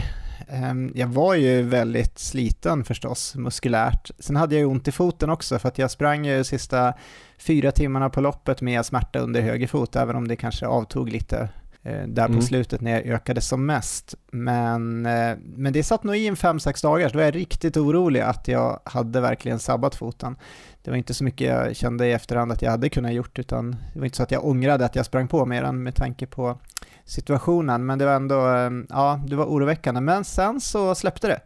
Ehm, 0.50 0.92
jag 0.96 1.08
var 1.08 1.36
ju 1.36 1.62
väldigt 1.62 2.20
sliten 2.20 2.84
förstås, 2.84 3.36
muskulärt. 3.36 4.12
Sen 4.20 4.36
hade 4.36 4.56
jag 4.56 4.60
ju 4.60 4.66
ont 4.66 4.88
i 4.88 4.92
foten 4.92 5.30
också 5.30 5.60
för 5.60 5.68
att 5.68 5.78
jag 5.78 5.92
sprang 5.92 6.26
ju 6.26 6.44
sista 6.44 6.94
fyra 7.38 7.72
timmarna 7.72 8.10
på 8.10 8.22
loppet 8.22 8.62
med 8.62 8.86
smärta 8.86 9.20
under 9.20 9.42
höger 9.42 9.68
fot, 9.68 9.96
även 9.96 10.16
om 10.16 10.28
det 10.28 10.36
kanske 10.36 10.68
avtog 10.68 11.10
lite 11.10 11.50
eh, 11.84 12.08
där 12.08 12.26
på 12.26 12.32
mm. 12.32 12.42
slutet 12.42 12.82
när 12.82 12.92
jag 12.92 13.06
ökade 13.06 13.42
som 13.42 13.66
mest. 13.66 14.16
Men, 14.32 15.06
eh, 15.06 15.38
men 15.56 15.74
det 15.74 15.84
satt 15.84 16.04
nog 16.04 16.18
i 16.18 16.28
en 16.28 16.36
fem 16.36 16.60
sex 16.60 16.82
dagar, 16.82 17.08
så 17.08 17.14
då 17.14 17.18
var 17.18 17.26
jag 17.26 17.36
riktigt 17.36 17.78
orolig 17.78 18.20
att 18.20 18.48
jag 18.48 18.80
hade 18.84 19.22
verkligen 19.22 19.60
sabbat 19.60 19.96
foten. 19.96 20.36
Det 20.82 20.92
var 20.92 20.98
inte 20.98 21.14
så 21.14 21.24
mycket 21.24 21.48
jag 21.48 21.76
kände 21.76 22.08
i 22.08 22.12
efterhand 22.12 22.52
att 22.52 22.62
jag 22.62 22.72
hade 22.72 22.90
kunnat 22.90 23.14
gjort, 23.14 23.40
utan 23.40 23.76
det 23.94 24.00
var 24.00 24.06
inte 24.06 24.18
så 24.18 24.24
att 24.24 24.32
jag 24.32 24.46
ångrade 24.46 24.86
att 24.86 24.96
jag 24.96 25.06
sprang 25.06 25.28
på 25.28 25.46
mer 25.46 25.64
än 25.64 25.84
med 25.84 25.96
tanke 25.96 26.26
på 26.26 26.60
situationen, 27.06 27.86
men 27.86 28.00
det 28.00 28.06
var 28.06 28.14
ändå, 28.14 28.48
eh, 28.48 28.72
ja, 28.90 29.22
det 29.28 29.36
var 29.36 29.46
oroväckande. 29.46 30.02
Men 30.02 30.24
sen 30.24 30.62
så 30.62 30.96
släppte 30.96 31.28
det. 31.28 31.42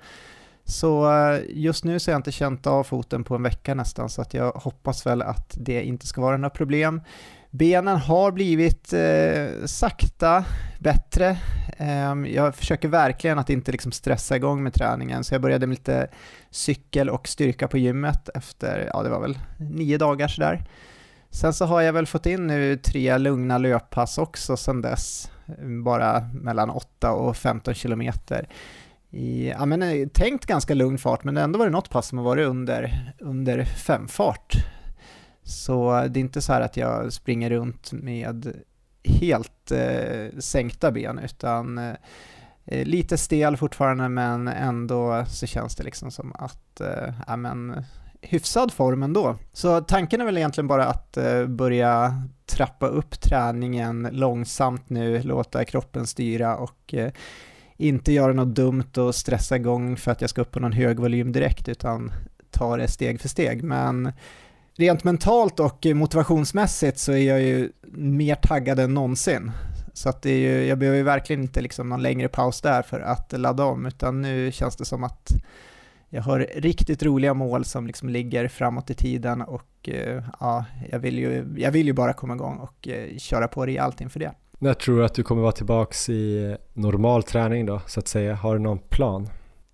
Så 0.66 1.12
eh, 1.12 1.42
just 1.50 1.84
nu 1.84 2.00
så 2.00 2.12
har 2.12 2.14
jag 2.14 2.20
inte 2.20 2.32
känt 2.32 2.68
av 2.68 2.84
foten 2.84 3.24
på 3.24 3.36
en 3.36 3.44
vecka 3.44 3.76
nästan, 3.76 4.10
så 4.10 4.22
att 4.22 4.34
jag 4.34 4.52
hoppas 4.52 5.06
väl 5.06 5.22
att 5.22 5.58
det 5.60 5.84
inte 5.84 6.08
ska 6.08 6.22
vara 6.22 6.38
några 6.38 6.50
problem. 6.50 7.02
Benen 7.56 7.98
har 7.98 8.32
blivit 8.32 8.94
eh, 8.94 9.66
sakta 9.66 10.46
bättre. 10.80 11.38
Eh, 11.78 12.14
jag 12.34 12.56
försöker 12.56 12.88
verkligen 12.88 13.40
att 13.40 13.50
inte 13.50 13.72
liksom 13.72 13.92
stressa 13.92 14.36
igång 14.36 14.64
med 14.64 14.74
träningen, 14.74 15.24
så 15.24 15.34
jag 15.34 15.42
började 15.42 15.68
med 15.68 15.74
lite 15.74 16.08
cykel 16.50 17.10
och 17.10 17.28
styrka 17.28 17.68
på 17.68 17.78
gymmet 17.78 18.30
efter, 18.30 18.90
ja 18.94 19.04
det 19.04 19.10
var 19.10 19.20
väl 19.20 19.38
nio 19.58 19.98
dagar 19.98 20.28
sådär. 20.28 20.66
Sen 21.30 21.54
så 21.54 21.66
har 21.66 21.82
jag 21.82 21.94
väl 21.94 22.06
fått 22.06 22.26
in 22.26 22.48
nu 22.48 22.78
tre 22.78 23.18
lugna 23.18 23.58
löppass 23.58 24.18
också 24.18 24.58
sen 24.58 24.82
dess 24.82 25.32
bara 25.84 26.30
mellan 26.34 26.70
8 26.70 27.12
och 27.12 27.38
15 27.38 27.74
kilometer. 27.74 28.48
i 29.12 29.50
ja, 29.50 29.66
men, 29.66 29.84
eh, 29.84 30.08
tänkt 30.08 30.46
ganska 30.46 30.74
lugn 30.74 30.98
fart, 30.98 31.24
men 31.24 31.38
ändå 31.38 31.60
var 31.60 31.66
det 31.66 31.72
något 31.72 31.90
pass 31.90 32.08
som 32.08 32.18
har 32.18 32.26
varit 32.26 32.48
under, 32.48 33.14
under 33.20 33.66
femfart. 33.66 34.56
Så 35.44 36.08
det 36.10 36.20
är 36.20 36.22
inte 36.22 36.42
så 36.42 36.54
här 36.54 36.62
att 36.62 36.78
jag 36.78 37.14
springer 37.14 37.50
runt 37.50 37.92
med 37.92 38.54
helt 39.04 39.72
eh, 39.72 40.40
sänkta 40.40 40.92
ben, 40.92 41.20
utan 41.20 41.78
eh, 41.78 41.94
eh, 42.66 42.86
lite 42.86 43.18
stel 43.18 43.58
fortfarande, 43.58 44.10
men 44.10 44.48
ändå 44.48 45.26
så 45.28 45.46
känns 45.48 45.76
det 45.76 45.84
liksom 45.84 46.12
som 46.12 46.34
att, 46.36 46.82
eh, 46.82 47.14
ja 47.28 47.36
men, 47.36 47.84
hyfsad 48.22 48.74
form 48.74 49.04
ändå. 49.04 49.36
Så 49.54 49.82
tanken 49.82 50.22
är 50.22 50.26
väl 50.26 50.38
egentligen 50.38 50.68
bara 50.68 50.86
att 50.86 51.18
eh, 51.18 51.46
börja 51.46 52.22
trappa 52.46 52.88
upp 52.88 53.22
träningen 53.22 54.10
långsamt 54.12 54.90
nu, 54.90 55.22
låta 55.24 55.66
kroppen 55.66 56.08
styra 56.08 56.58
och 56.58 56.94
eh, 56.94 57.12
inte 57.78 58.12
göra 58.12 58.34
något 58.34 58.56
dumt 58.56 58.98
och 58.98 59.16
stressa 59.16 59.56
igång 59.56 59.98
för 59.98 60.12
att 60.12 60.22
jag 60.22 60.30
ska 60.30 60.42
upp 60.42 60.52
på 60.52 60.60
någon 60.60 60.72
hög 60.72 61.00
volym 61.00 61.32
direkt, 61.32 61.70
utan 61.70 62.12
ta 62.52 62.78
det 62.78 62.88
steg 62.88 63.22
för 63.22 63.30
steg. 63.30 63.64
Men 63.64 64.12
rent 64.76 65.04
mentalt 65.04 65.60
och 65.60 65.86
motivationsmässigt 65.86 67.00
så 67.00 67.12
är 67.12 67.28
jag 67.28 67.42
ju 67.42 67.72
mer 67.92 68.36
taggad 68.36 68.80
än 68.80 68.94
någonsin. 68.94 69.52
Så 69.94 70.10
att 70.10 70.22
det 70.22 70.30
är 70.30 70.38
ju, 70.38 70.66
jag 70.66 70.78
behöver 70.78 70.98
ju 70.98 71.04
verkligen 71.04 71.42
inte 71.42 71.62
liksom 71.62 71.90
någon 71.90 72.02
längre 72.02 72.28
paus 72.28 72.62
där 72.62 72.82
för 72.82 73.00
att 73.00 73.34
ladda 73.40 73.66
om, 73.66 73.86
utan 73.86 74.22
nu 74.22 74.52
känns 74.52 74.76
det 74.76 74.86
som 74.86 75.04
att 75.04 75.30
jag 76.10 76.22
har 76.22 76.48
riktigt 76.56 77.04
roliga 77.04 77.34
mål 77.34 77.66
som 77.66 77.88
liksom 77.88 78.10
ligger 78.10 78.48
framåt 78.48 78.90
i 78.90 78.94
tiden 78.94 79.42
och 79.42 79.90
eh, 79.90 80.24
ja, 80.40 80.66
jag 80.92 81.00
vill, 81.00 81.20
ju, 81.20 81.56
jag 81.58 81.72
vill 81.72 81.88
ju 81.88 81.94
bara 81.94 82.14
komma 82.14 82.34
igång 82.34 82.58
och 82.58 82.88
eh, 82.88 83.18
köra 83.18 83.48
på 83.48 83.66
rejält 83.66 84.02
inför 84.02 84.20
det. 84.20 84.32
När 84.60 84.74
tror 84.74 84.98
du 84.98 85.06
att 85.06 85.14
du 85.14 85.24
kommer 85.24 85.42
vara 85.42 85.52
tillbaks 85.52 86.10
i 86.10 86.56
normal 86.74 87.24
träning 87.24 87.66
då, 87.66 87.82
så 87.88 88.00
att 88.00 88.08
säga? 88.08 88.36
Har 88.36 88.54
du 88.54 88.60
någon 88.60 88.80
plan? 88.80 89.30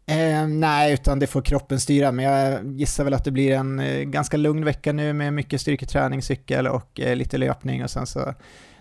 Eh, 0.10 0.48
nej, 0.48 0.94
utan 0.94 1.20
det 1.20 1.28
får 1.28 1.42
kroppen 1.42 1.80
styra, 1.80 2.12
men 2.12 2.26
jag 2.26 2.66
gissar 2.78 3.04
väl 3.04 3.14
att 3.14 3.24
det 3.24 3.32
blir 3.32 3.52
en 3.52 3.80
eh, 3.80 4.02
ganska 4.02 4.38
lugn 4.38 4.66
vecka 4.66 4.94
nu 4.94 5.14
med 5.14 5.34
mycket 5.34 5.62
styrketräning, 5.62 6.22
cykel 6.22 6.68
och 6.68 7.00
eh, 7.00 7.16
lite 7.16 7.38
löpning 7.38 7.84
och 7.84 7.90
sen 7.90 8.06
så 8.06 8.34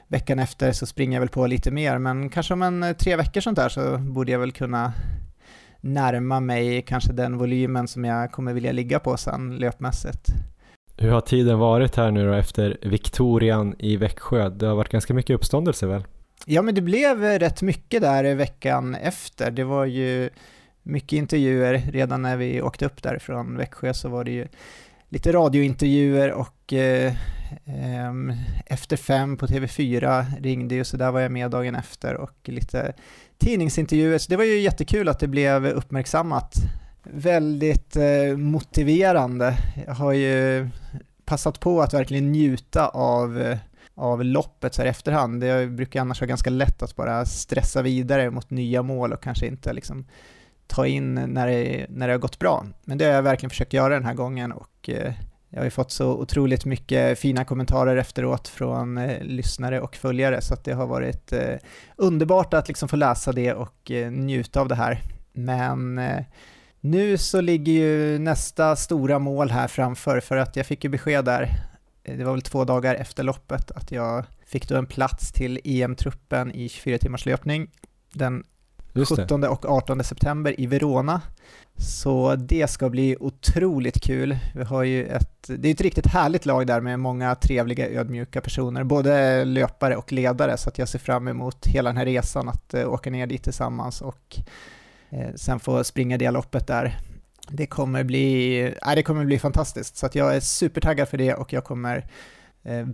veckan 0.07 0.39
efter 0.39 0.73
så 0.73 0.87
springer 0.87 1.17
jag 1.17 1.21
väl 1.21 1.29
på 1.29 1.47
lite 1.47 1.71
mer, 1.71 1.99
men 1.99 2.29
kanske 2.29 2.55
om 2.55 2.63
en 2.63 2.95
tre 2.99 3.17
veckor 3.17 3.41
sånt 3.41 3.57
där 3.57 3.69
så 3.69 3.99
borde 3.99 4.33
jag 4.33 4.39
väl 4.39 4.53
kunna 4.53 4.93
närma 5.81 6.41
mig 6.41 6.83
kanske 6.83 7.13
den 7.13 7.39
volymen 7.39 7.89
som 7.89 8.05
jag 8.05 8.33
kommer 8.33 8.53
vilja 8.53 8.73
ligga 8.73 8.99
på 8.99 9.17
sen 9.17 9.57
löpmässigt. 9.57 10.27
Hur 10.97 11.11
har 11.11 11.21
tiden 11.21 11.59
varit 11.59 11.97
här 11.97 12.11
nu 12.11 12.27
då 12.27 12.33
efter 12.33 12.79
Victorian 12.83 13.75
i 13.79 13.97
Växjö? 13.97 14.49
Det 14.49 14.67
har 14.67 14.75
varit 14.75 14.93
ganska 14.93 15.15
mycket 15.15 15.35
uppståndelse 15.35 15.87
väl? 15.87 16.05
Ja, 16.47 16.63
men 16.63 16.75
det 16.75 16.81
blev 16.81 17.23
rätt 17.23 17.63
mycket 17.63 18.03
där 18.03 18.35
veckan 18.35 18.95
efter. 18.95 19.51
Det 19.51 19.65
var 19.65 19.85
ju 19.85 20.31
mycket 20.89 21.13
intervjuer. 21.13 21.83
Redan 21.93 22.23
när 22.23 22.37
vi 22.37 22.63
åkte 22.63 22.87
upp 22.87 23.03
därifrån 23.03 23.57
Växjö 23.57 23.95
så 23.95 24.09
var 24.09 24.25
det 24.25 24.31
ju 24.31 24.47
lite 25.09 25.33
radiointervjuer 25.33 26.33
och 26.33 26.73
eh, 26.73 27.13
eh, 27.65 28.13
Efter 28.67 28.97
fem 28.97 29.37
på 29.37 29.47
TV4 29.47 30.25
ringde 30.41 30.75
ju 30.75 30.85
så 30.85 30.97
där 30.97 31.11
var 31.11 31.21
jag 31.21 31.33
med 31.33 31.51
dagen 31.51 31.75
efter 31.75 32.15
och 32.15 32.37
lite 32.45 32.93
tidningsintervjuer. 33.39 34.19
Så 34.19 34.31
det 34.31 34.37
var 34.37 34.45
ju 34.45 34.61
jättekul 34.61 35.09
att 35.09 35.19
det 35.19 35.29
blev 35.29 35.67
uppmärksammat. 35.67 36.55
Väldigt 37.03 37.97
eh, 37.97 38.37
motiverande. 38.37 39.57
Jag 39.87 39.95
har 39.95 40.13
ju 40.13 40.69
passat 41.25 41.61
på 41.61 41.83
att 41.83 41.95
verkligen 41.95 42.33
njuta 42.33 42.89
av, 42.89 43.41
eh, 43.41 43.59
av 43.95 44.25
loppet 44.25 44.75
så 44.75 44.83
här 44.83 44.87
i 44.87 44.91
efterhand. 44.91 45.41
Det 45.41 45.67
brukar 45.67 46.01
annars 46.01 46.21
vara 46.21 46.29
ganska 46.29 46.51
lätt 46.51 46.83
att 46.83 46.97
bara 46.97 47.25
stressa 47.25 47.83
vidare 47.83 48.31
mot 48.31 48.51
nya 48.51 48.83
mål 48.83 49.13
och 49.13 49.23
kanske 49.23 49.47
inte 49.47 49.73
liksom 49.73 50.07
ta 50.69 50.87
in 50.87 51.15
när 51.15 51.47
det, 51.47 51.87
när 51.89 52.07
det 52.07 52.15
har 52.15 52.19
gått 52.19 52.39
bra. 52.39 52.67
Men 52.85 52.99
det 52.99 53.05
har 53.05 53.13
jag 53.13 53.23
verkligen 53.23 53.51
försökt 53.51 53.73
göra 53.73 53.95
den 53.95 54.05
här 54.05 54.15
gången 54.15 54.53
och 54.53 54.89
eh, 54.89 55.13
jag 55.49 55.59
har 55.59 55.65
ju 55.65 55.71
fått 55.71 55.91
så 55.91 56.13
otroligt 56.13 56.65
mycket 56.65 57.19
fina 57.19 57.45
kommentarer 57.45 57.97
efteråt 57.97 58.49
från 58.49 58.99
eh, 58.99 59.23
lyssnare 59.23 59.81
och 59.81 59.97
följare 59.97 60.41
så 60.41 60.55
att 60.55 60.65
det 60.65 60.73
har 60.73 60.87
varit 60.87 61.33
eh, 61.33 61.55
underbart 61.97 62.55
att 62.55 62.69
liksom 62.69 62.89
få 62.89 62.97
läsa 62.97 63.33
det 63.33 63.53
och 63.53 63.91
eh, 63.91 64.11
njuta 64.11 64.61
av 64.61 64.69
det 64.69 64.75
här. 64.75 65.03
Men 65.33 65.99
eh, 65.99 66.25
nu 66.81 67.19
så 67.19 67.41
ligger 67.41 67.73
ju 67.73 68.19
nästa 68.19 68.77
stora 68.77 69.19
mål 69.19 69.51
här 69.51 69.69
framför 69.69 70.21
för 70.21 70.37
att 70.37 70.57
jag 70.57 70.67
fick 70.67 70.85
ju 70.85 70.91
besked 70.91 71.25
där, 71.25 71.43
eh, 72.05 72.17
det 72.17 72.25
var 72.25 72.33
väl 72.33 72.43
två 72.43 72.65
dagar 72.65 72.95
efter 72.95 73.23
loppet, 73.23 73.71
att 73.71 73.93
jag 73.93 74.25
fick 74.47 74.69
då 74.69 74.77
en 74.77 74.87
plats 74.87 75.33
till 75.33 75.61
EM-truppen 75.65 76.53
i 76.53 76.69
24 76.69 76.99
timmars 76.99 77.27
löpning 77.27 77.71
den 78.13 78.45
17 78.95 79.45
och 79.45 79.65
18 79.65 80.05
september 80.05 80.61
i 80.61 80.67
Verona. 80.67 81.21
Så 81.81 82.37
det 82.37 82.71
ska 82.71 82.91
bli 82.91 83.17
otroligt 83.21 84.01
kul. 84.01 84.39
Vi 84.55 84.65
har 84.65 84.83
ju 84.83 85.07
ett, 85.07 85.51
det 85.57 85.69
är 85.69 85.73
ett 85.73 85.81
riktigt 85.81 86.07
härligt 86.07 86.47
lag 86.47 86.67
där 86.67 86.81
med 86.81 87.01
många 87.01 87.35
trevliga 87.35 87.89
ödmjuka 87.89 88.41
personer, 88.41 88.85
både 88.85 89.45
löpare 89.45 89.97
och 89.97 90.13
ledare, 90.13 90.57
så 90.57 90.69
att 90.69 90.79
jag 90.79 90.89
ser 90.89 90.99
fram 90.99 91.29
emot 91.29 91.67
hela 91.67 91.91
den 91.91 91.97
här 91.97 92.05
resan, 92.05 92.49
att 92.49 92.75
eh, 92.75 92.93
åka 92.93 93.11
ner 93.11 93.27
dit 93.27 93.43
tillsammans 93.43 94.01
och 94.01 94.37
eh, 95.11 95.35
sen 95.35 95.61
få 95.61 95.85
springa 95.85 96.19
det 96.19 96.31
loppet 96.31 96.67
där. 96.67 96.99
Det 97.49 97.67
kommer 97.67 98.05
bli, 98.05 98.61
äh, 98.87 98.95
det 98.95 99.03
kommer 99.03 99.25
bli 99.25 99.39
fantastiskt, 99.39 99.97
så 99.97 100.07
att 100.07 100.15
jag 100.15 100.37
är 100.37 100.41
supertaggad 100.41 101.09
för 101.09 101.19
det 101.19 101.35
och 101.35 101.53
jag 101.53 101.65
kommer 101.65 102.07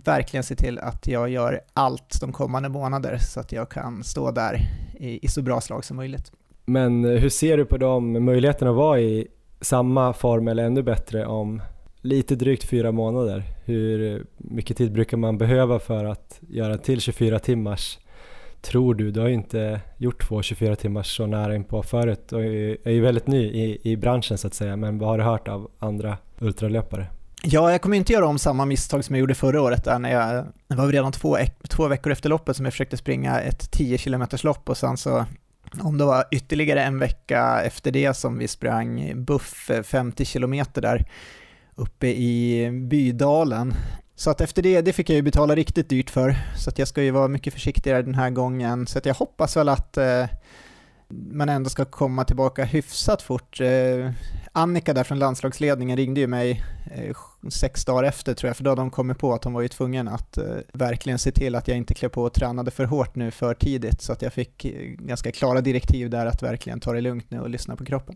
verkligen 0.05 0.43
se 0.43 0.55
till 0.55 0.79
att 0.79 1.07
jag 1.07 1.29
gör 1.29 1.61
allt 1.73 2.21
de 2.21 2.33
kommande 2.33 2.69
månader 2.69 3.17
så 3.17 3.39
att 3.39 3.51
jag 3.51 3.69
kan 3.69 4.03
stå 4.03 4.31
där 4.31 4.67
i, 4.99 5.19
i 5.21 5.27
så 5.27 5.41
bra 5.41 5.61
slag 5.61 5.85
som 5.85 5.97
möjligt. 5.97 6.31
Men 6.65 7.05
eh, 7.05 7.11
hur 7.11 7.29
ser 7.29 7.57
du 7.57 7.65
på 7.65 7.77
de 7.77 8.25
möjligheterna 8.25 8.71
att 8.71 8.77
vara 8.77 8.99
i 8.99 9.27
samma 9.61 10.13
form 10.13 10.47
eller 10.47 10.63
ännu 10.63 10.83
bättre 10.83 11.25
om 11.25 11.61
lite 12.01 12.35
drygt 12.35 12.63
fyra 12.63 12.91
månader? 12.91 13.43
Hur 13.65 14.25
mycket 14.37 14.77
tid 14.77 14.91
brukar 14.91 15.17
man 15.17 15.37
behöva 15.37 15.79
för 15.79 16.05
att 16.05 16.39
göra 16.49 16.77
till 16.77 17.01
24 17.01 17.39
timmars 17.39 17.99
tror 18.61 18.95
du? 18.95 19.11
Du 19.11 19.19
har 19.19 19.27
ju 19.27 19.33
inte 19.33 19.81
gjort 19.97 20.27
två 20.27 20.41
24 20.41 20.75
timmars 20.75 21.17
så 21.17 21.25
nära 21.25 21.55
in 21.55 21.63
på 21.63 21.83
förut 21.83 22.33
och 22.33 22.43
är 22.43 22.91
ju 22.91 23.01
väldigt 23.01 23.27
ny 23.27 23.43
i, 23.45 23.79
i 23.91 23.97
branschen 23.97 24.37
så 24.37 24.47
att 24.47 24.53
säga, 24.53 24.75
men 24.75 24.97
vad 24.97 25.09
har 25.09 25.17
du 25.17 25.23
hört 25.23 25.47
av 25.47 25.71
andra 25.79 26.17
ultralöpare? 26.39 27.07
Ja, 27.47 27.71
jag 27.71 27.81
kommer 27.81 27.97
inte 27.97 28.13
göra 28.13 28.27
om 28.27 28.39
samma 28.39 28.65
misstag 28.65 29.05
som 29.05 29.15
jag 29.15 29.19
gjorde 29.19 29.35
förra 29.35 29.61
året 29.61 29.83
där 29.83 29.99
när 29.99 30.11
jag, 30.11 30.45
det 30.67 30.75
var 30.75 30.87
redan 30.87 31.11
två, 31.11 31.37
två 31.69 31.87
veckor 31.87 32.11
efter 32.11 32.29
loppet 32.29 32.55
som 32.55 32.65
jag 32.65 32.73
försökte 32.73 32.97
springa 32.97 33.39
ett 33.41 33.71
10 33.71 33.97
km 33.97 34.25
lopp 34.43 34.69
och 34.69 34.77
sen 34.77 34.97
så 34.97 35.25
om 35.81 35.97
det 35.97 36.05
var 36.05 36.25
ytterligare 36.31 36.83
en 36.83 36.99
vecka 36.99 37.61
efter 37.65 37.91
det 37.91 38.13
som 38.13 38.37
vi 38.37 38.47
sprang 38.47 39.11
buff 39.25 39.71
50 39.83 40.25
km 40.25 40.65
där 40.73 41.05
uppe 41.75 42.07
i 42.07 42.69
Bydalen. 42.89 43.73
Så 44.15 44.31
att 44.31 44.41
efter 44.41 44.61
det, 44.61 44.81
det 44.81 44.93
fick 44.93 45.09
jag 45.09 45.15
ju 45.15 45.21
betala 45.21 45.55
riktigt 45.55 45.89
dyrt 45.89 46.09
för, 46.09 46.35
så 46.57 46.69
att 46.69 46.79
jag 46.79 46.87
ska 46.87 47.03
ju 47.03 47.11
vara 47.11 47.27
mycket 47.27 47.53
försiktigare 47.53 48.01
den 48.01 48.15
här 48.15 48.29
gången. 48.29 48.87
Så 48.87 48.97
att 48.97 49.05
jag 49.05 49.13
hoppas 49.13 49.57
väl 49.57 49.69
att 49.69 49.97
eh, 49.97 50.25
man 51.09 51.49
ändå 51.49 51.69
ska 51.69 51.85
komma 51.85 52.23
tillbaka 52.23 52.63
hyfsat 52.63 53.21
fort. 53.21 53.61
Eh, 53.61 54.11
Annika 54.51 54.93
där 54.93 55.03
från 55.03 55.19
landslagsledningen 55.19 55.97
ringde 55.97 56.19
ju 56.19 56.27
mig 56.27 56.63
eh, 56.91 57.15
sex 57.49 57.85
dagar 57.85 58.03
efter 58.03 58.33
tror 58.33 58.49
jag, 58.49 58.57
för 58.57 58.63
då 58.63 58.71
hade 58.71 58.81
de 58.81 58.91
kommit 58.91 59.17
på 59.17 59.33
att 59.33 59.43
hon 59.43 59.53
var 59.53 59.61
ju 59.61 59.67
tvungen 59.67 60.07
att 60.07 60.37
eh, 60.37 60.45
verkligen 60.73 61.19
se 61.19 61.31
till 61.31 61.55
att 61.55 61.67
jag 61.67 61.77
inte 61.77 61.93
klev 61.93 62.09
på 62.09 62.23
och 62.23 62.33
tränade 62.33 62.71
för 62.71 62.85
hårt 62.85 63.15
nu 63.15 63.31
för 63.31 63.53
tidigt, 63.53 64.01
så 64.01 64.13
att 64.13 64.21
jag 64.21 64.33
fick 64.33 64.65
ganska 64.99 65.31
klara 65.31 65.61
direktiv 65.61 66.09
där 66.09 66.25
att 66.25 66.43
verkligen 66.43 66.79
ta 66.79 66.93
det 66.93 67.01
lugnt 67.01 67.31
nu 67.31 67.39
och 67.39 67.49
lyssna 67.49 67.75
på 67.75 67.85
kroppen. 67.85 68.15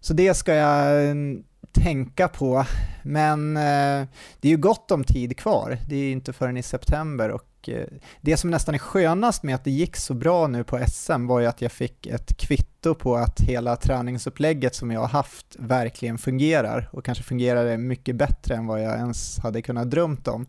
Så 0.00 0.12
det 0.12 0.34
ska 0.34 0.54
jag 0.54 1.04
mm, 1.04 1.42
tänka 1.72 2.28
på, 2.28 2.64
men 3.02 3.54
det 3.54 4.48
är 4.48 4.48
ju 4.48 4.56
gott 4.56 4.90
om 4.90 5.04
tid 5.04 5.36
kvar. 5.36 5.78
Det 5.88 5.96
är 5.96 6.00
ju 6.00 6.10
inte 6.10 6.32
förrän 6.32 6.56
i 6.56 6.62
september 6.62 7.30
och 7.30 7.55
Eh, 7.68 7.86
det 8.20 8.36
som 8.36 8.50
nästan 8.50 8.74
är 8.74 8.78
skönast 8.78 9.42
med 9.42 9.54
att 9.54 9.64
det 9.64 9.70
gick 9.70 9.96
så 9.96 10.14
bra 10.14 10.46
nu 10.46 10.64
på 10.64 10.80
SM 10.88 11.26
var 11.26 11.40
ju 11.40 11.46
att 11.46 11.62
jag 11.62 11.72
fick 11.72 12.06
ett 12.06 12.36
kvitto 12.36 12.94
på 12.94 13.16
att 13.16 13.40
hela 13.40 13.76
träningsupplägget 13.76 14.74
som 14.74 14.90
jag 14.90 15.00
har 15.00 15.08
haft 15.08 15.56
verkligen 15.58 16.18
fungerar 16.18 16.88
och 16.92 17.04
kanske 17.04 17.24
fungerade 17.24 17.78
mycket 17.78 18.16
bättre 18.16 18.54
än 18.54 18.66
vad 18.66 18.82
jag 18.82 18.96
ens 18.96 19.38
hade 19.38 19.62
kunnat 19.62 19.90
drömt 19.90 20.28
om. 20.28 20.46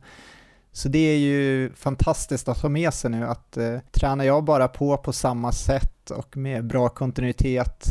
Så 0.72 0.90
det 0.90 1.00
är 1.00 1.18
ju 1.18 1.72
fantastiskt 1.76 2.48
att 2.48 2.62
ha 2.62 2.70
med 2.70 2.94
sig 2.94 3.12
nu 3.12 3.26
att 3.26 3.58
eh, 3.58 3.80
tränar 3.92 4.26
jag 4.26 4.44
bara 4.44 4.68
på 4.68 4.98
på 4.98 5.14
samma 5.14 5.52
sätt 5.52 6.12
och 6.12 6.38
med 6.38 6.68
bra 6.68 6.90
kontinuitet 6.90 7.86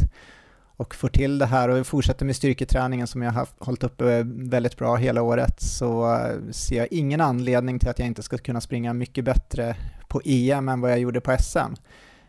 och 0.76 0.94
får 0.94 1.08
till 1.08 1.38
det 1.38 1.46
här. 1.46 1.68
Och 1.68 1.86
fortsätter 1.86 2.26
med 2.26 2.36
styrketräningen 2.36 3.06
som 3.06 3.22
jag 3.22 3.32
har 3.32 3.48
hållit 3.58 3.84
uppe 3.84 4.12
eh, 4.12 4.24
väldigt 4.26 4.76
bra 4.76 4.96
hela 4.96 5.22
året. 5.22 5.60
Så 5.60 6.14
eh, 6.14 6.50
ser 6.50 6.76
jag 6.76 6.88
ingen 6.90 7.20
anledning 7.20 7.78
till 7.78 7.88
att 7.88 7.98
jag 7.98 8.06
inte 8.06 8.22
ska 8.22 8.38
kunna 8.38 8.60
springa 8.60 8.92
mycket 8.92 9.24
bättre 9.24 9.76
på 10.08 10.20
EM 10.24 10.68
än 10.68 10.80
vad 10.80 10.90
jag 10.90 10.98
gjorde 10.98 11.20
på 11.20 11.36
SM. 11.40 11.58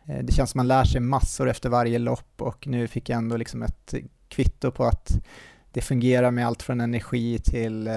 Eh, 0.06 0.24
det 0.24 0.34
känns 0.34 0.51
som 0.51 0.60
man 0.60 0.68
lär 0.68 0.84
sig 0.84 1.01
massor 1.01 1.50
efter 1.50 1.70
varje 1.70 2.00
lopp 2.00 2.42
och 2.42 2.68
nu 2.68 2.88
fick 2.88 3.10
jag 3.10 3.18
ändå 3.18 3.38
liksom 3.38 3.63
ett 3.63 3.94
kvitto 4.30 4.72
på 4.72 4.86
att 4.86 5.20
det 5.72 5.82
fungerar 5.82 6.32
med 6.32 6.48
allt 6.48 6.63
från 6.63 6.82
energi 6.82 7.39
till, 7.39 7.89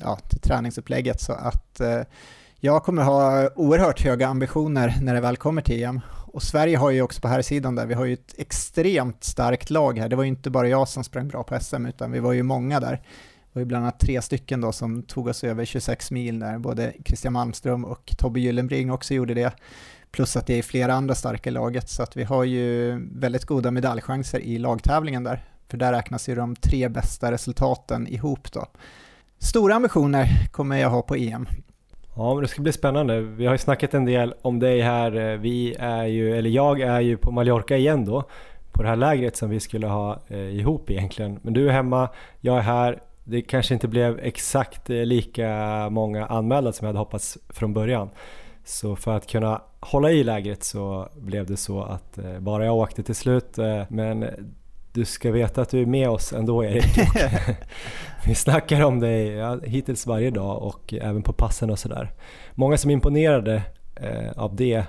ja, 0.00 0.16
till 0.16 0.40
träningsupplägget. 0.40 1.20
Så 1.20 1.32
att 1.32 1.80
jag 2.60 2.84
kommer 2.84 3.02
ha 3.02 3.50
oerhört 3.54 4.04
höga 4.04 4.28
ambitioner 4.28 4.94
när 5.02 5.14
det 5.14 5.20
väl 5.20 5.36
kommer 5.36 5.62
till 5.62 5.82
EM 5.82 6.00
och 6.32 6.42
Sverige 6.42 6.76
har 6.76 6.90
ju 6.90 7.02
också 7.02 7.20
på 7.20 7.28
här 7.28 7.42
sidan 7.42 7.74
där, 7.74 7.86
vi 7.86 7.94
har 7.94 8.04
ju 8.04 8.12
ett 8.12 8.34
extremt 8.38 9.24
starkt 9.24 9.70
lag 9.70 9.98
här. 9.98 10.08
Det 10.08 10.16
var 10.16 10.22
ju 10.22 10.28
inte 10.28 10.50
bara 10.50 10.68
jag 10.68 10.88
som 10.88 11.04
sprang 11.04 11.28
bra 11.28 11.42
på 11.42 11.60
SM, 11.60 11.86
utan 11.86 12.12
vi 12.12 12.20
var 12.20 12.32
ju 12.32 12.42
många 12.42 12.80
där. 12.80 12.92
Det 12.92 13.50
var 13.52 13.60
ju 13.60 13.66
bland 13.66 13.84
annat 13.84 14.00
tre 14.00 14.22
stycken 14.22 14.60
då 14.60 14.72
som 14.72 15.02
tog 15.02 15.26
oss 15.26 15.44
över 15.44 15.64
26 15.64 16.10
mil 16.10 16.38
där, 16.38 16.58
både 16.58 16.92
Christian 17.04 17.32
Malmström 17.32 17.84
och 17.84 18.12
Tobbe 18.18 18.40
Gyllenbring 18.40 18.92
också 18.92 19.14
gjorde 19.14 19.34
det. 19.34 19.52
Plus 20.10 20.36
att 20.36 20.46
det 20.46 20.58
är 20.58 20.62
flera 20.62 20.94
andra 20.94 21.14
starka 21.14 21.50
i 21.50 21.52
laget, 21.52 21.88
så 21.88 22.02
att 22.02 22.16
vi 22.16 22.24
har 22.24 22.44
ju 22.44 22.98
väldigt 23.12 23.44
goda 23.44 23.70
medaljchanser 23.70 24.40
i 24.40 24.58
lagtävlingen 24.58 25.24
där. 25.24 25.44
För 25.68 25.76
där 25.76 25.92
räknas 25.92 26.28
ju 26.28 26.34
de 26.34 26.56
tre 26.56 26.88
bästa 26.88 27.32
resultaten 27.32 28.06
ihop 28.06 28.52
då. 28.52 28.66
Stora 29.38 29.74
ambitioner 29.74 30.48
kommer 30.52 30.76
jag 30.76 30.90
ha 30.90 31.02
på 31.02 31.14
EM. 31.16 31.46
Ja, 32.20 32.34
men 32.34 32.42
det 32.42 32.48
ska 32.48 32.62
bli 32.62 32.72
spännande. 32.72 33.20
Vi 33.20 33.46
har 33.46 33.54
ju 33.54 33.58
snackat 33.58 33.94
en 33.94 34.04
del 34.04 34.34
om 34.42 34.58
dig 34.58 34.80
här. 34.80 35.16
Eh, 35.16 35.38
vi 35.38 35.74
är 35.78 36.04
ju, 36.04 36.36
eller 36.36 36.50
jag 36.50 36.80
är 36.80 37.00
ju 37.00 37.16
på 37.16 37.30
Mallorca 37.30 37.76
igen 37.76 38.04
då, 38.04 38.24
på 38.72 38.82
det 38.82 38.88
här 38.88 38.96
lägret 38.96 39.36
som 39.36 39.50
vi 39.50 39.60
skulle 39.60 39.86
ha 39.86 40.20
eh, 40.28 40.38
ihop 40.38 40.90
egentligen. 40.90 41.38
Men 41.42 41.52
du 41.52 41.68
är 41.68 41.72
hemma, 41.72 42.08
jag 42.40 42.56
är 42.56 42.60
här. 42.60 43.02
Det 43.24 43.42
kanske 43.42 43.74
inte 43.74 43.88
blev 43.88 44.18
exakt 44.18 44.90
eh, 44.90 45.04
lika 45.04 45.88
många 45.90 46.26
anmälda 46.26 46.72
som 46.72 46.84
jag 46.84 46.88
hade 46.88 46.98
hoppats 46.98 47.38
från 47.48 47.74
början. 47.74 48.10
Så 48.64 48.96
för 48.96 49.16
att 49.16 49.26
kunna 49.26 49.62
hålla 49.80 50.10
i 50.10 50.24
lägret 50.24 50.64
så 50.64 51.08
blev 51.16 51.46
det 51.46 51.56
så 51.56 51.82
att 51.82 52.18
eh, 52.18 52.38
bara 52.38 52.64
jag 52.64 52.76
åkte 52.76 53.02
till 53.02 53.14
slut. 53.14 53.56
Men 53.88 54.24
du 54.92 55.04
ska 55.04 55.32
veta 55.32 55.62
att 55.62 55.70
du 55.70 55.82
är 55.82 55.86
med 55.86 56.08
oss 56.08 56.32
ändå 56.32 56.64
Erik. 56.64 56.84
Vi 58.26 58.34
snackar 58.34 58.84
om 58.84 59.00
dig 59.00 59.26
ja, 59.26 59.58
hittills 59.64 60.06
varje 60.06 60.30
dag 60.30 60.62
och 60.62 60.94
även 60.94 61.22
på 61.22 61.32
passen 61.32 61.70
och 61.70 61.78
sådär. 61.78 62.12
Många 62.54 62.76
som 62.76 62.90
imponerade 62.90 63.62
eh, 63.96 64.32
av 64.36 64.56
det. 64.56 64.84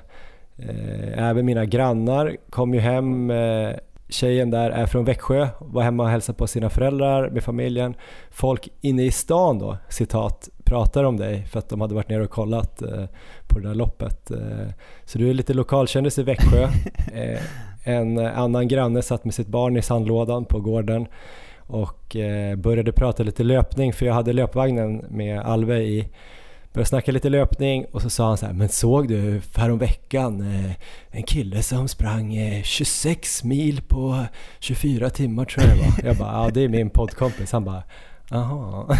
Eh, 0.57 1.29
även 1.29 1.45
mina 1.45 1.65
grannar 1.65 2.37
kom 2.49 2.73
ju 2.73 2.79
hem. 2.79 3.31
Eh, 3.31 3.71
tjejen 4.09 4.49
där 4.49 4.69
är 4.69 4.85
från 4.85 5.05
Växjö, 5.05 5.47
var 5.59 5.83
hemma 5.83 6.03
och 6.03 6.09
hälsade 6.09 6.37
på 6.37 6.47
sina 6.47 6.69
föräldrar 6.69 7.29
med 7.29 7.43
familjen. 7.43 7.95
Folk 8.29 8.69
inne 8.81 9.03
i 9.03 9.11
stan 9.11 9.59
då, 9.59 9.77
citat, 9.89 10.49
pratar 10.63 11.03
om 11.03 11.17
dig 11.17 11.45
för 11.45 11.59
att 11.59 11.69
de 11.69 11.81
hade 11.81 11.95
varit 11.95 12.09
nere 12.09 12.23
och 12.23 12.29
kollat 12.29 12.81
eh, 12.81 13.05
på 13.47 13.59
det 13.59 13.67
där 13.67 13.75
loppet. 13.75 14.31
Eh, 14.31 14.67
så 15.05 15.17
du 15.17 15.29
är 15.29 15.33
lite 15.33 15.53
lokalkändis 15.53 16.19
i 16.19 16.23
Växjö. 16.23 16.67
En 17.83 18.17
annan 18.17 18.67
granne 18.67 19.01
satt 19.01 19.25
med 19.25 19.33
sitt 19.33 19.47
barn 19.47 19.77
i 19.77 19.81
sandlådan 19.81 20.45
på 20.45 20.59
gården 20.59 21.07
och 21.71 22.15
eh, 22.15 22.55
började 22.55 22.91
prata 22.91 23.23
lite 23.23 23.43
löpning 23.43 23.93
för 23.93 24.05
jag 24.05 24.13
hade 24.13 24.33
löpvagnen 24.33 25.05
med 25.09 25.39
Alve 25.39 25.79
i. 25.79 26.07
Började 26.73 26.89
snacka 26.89 27.11
lite 27.11 27.29
löpning 27.29 27.85
och 27.91 28.01
så 28.01 28.09
sa 28.09 28.27
han 28.27 28.37
så 28.37 28.45
här, 28.45 28.53
men 28.53 28.69
såg 28.69 29.07
du 29.07 29.41
häromveckan 29.55 30.41
eh, 30.41 30.71
en 31.09 31.23
kille 31.23 31.63
som 31.63 31.87
sprang 31.87 32.35
eh, 32.35 32.63
26 32.63 33.43
mil 33.43 33.81
på 33.81 34.25
24 34.59 35.09
timmar 35.09 35.45
tror 35.45 35.67
jag 35.67 35.77
det 35.77 35.83
var. 35.83 36.09
Jag 36.09 36.17
bara, 36.17 36.43
ja 36.43 36.49
det 36.53 36.63
är 36.63 36.69
min 36.69 36.89
poddkompis. 36.89 37.51
Han 37.51 37.63
bara, 37.63 37.83
Jaha. 38.31 38.85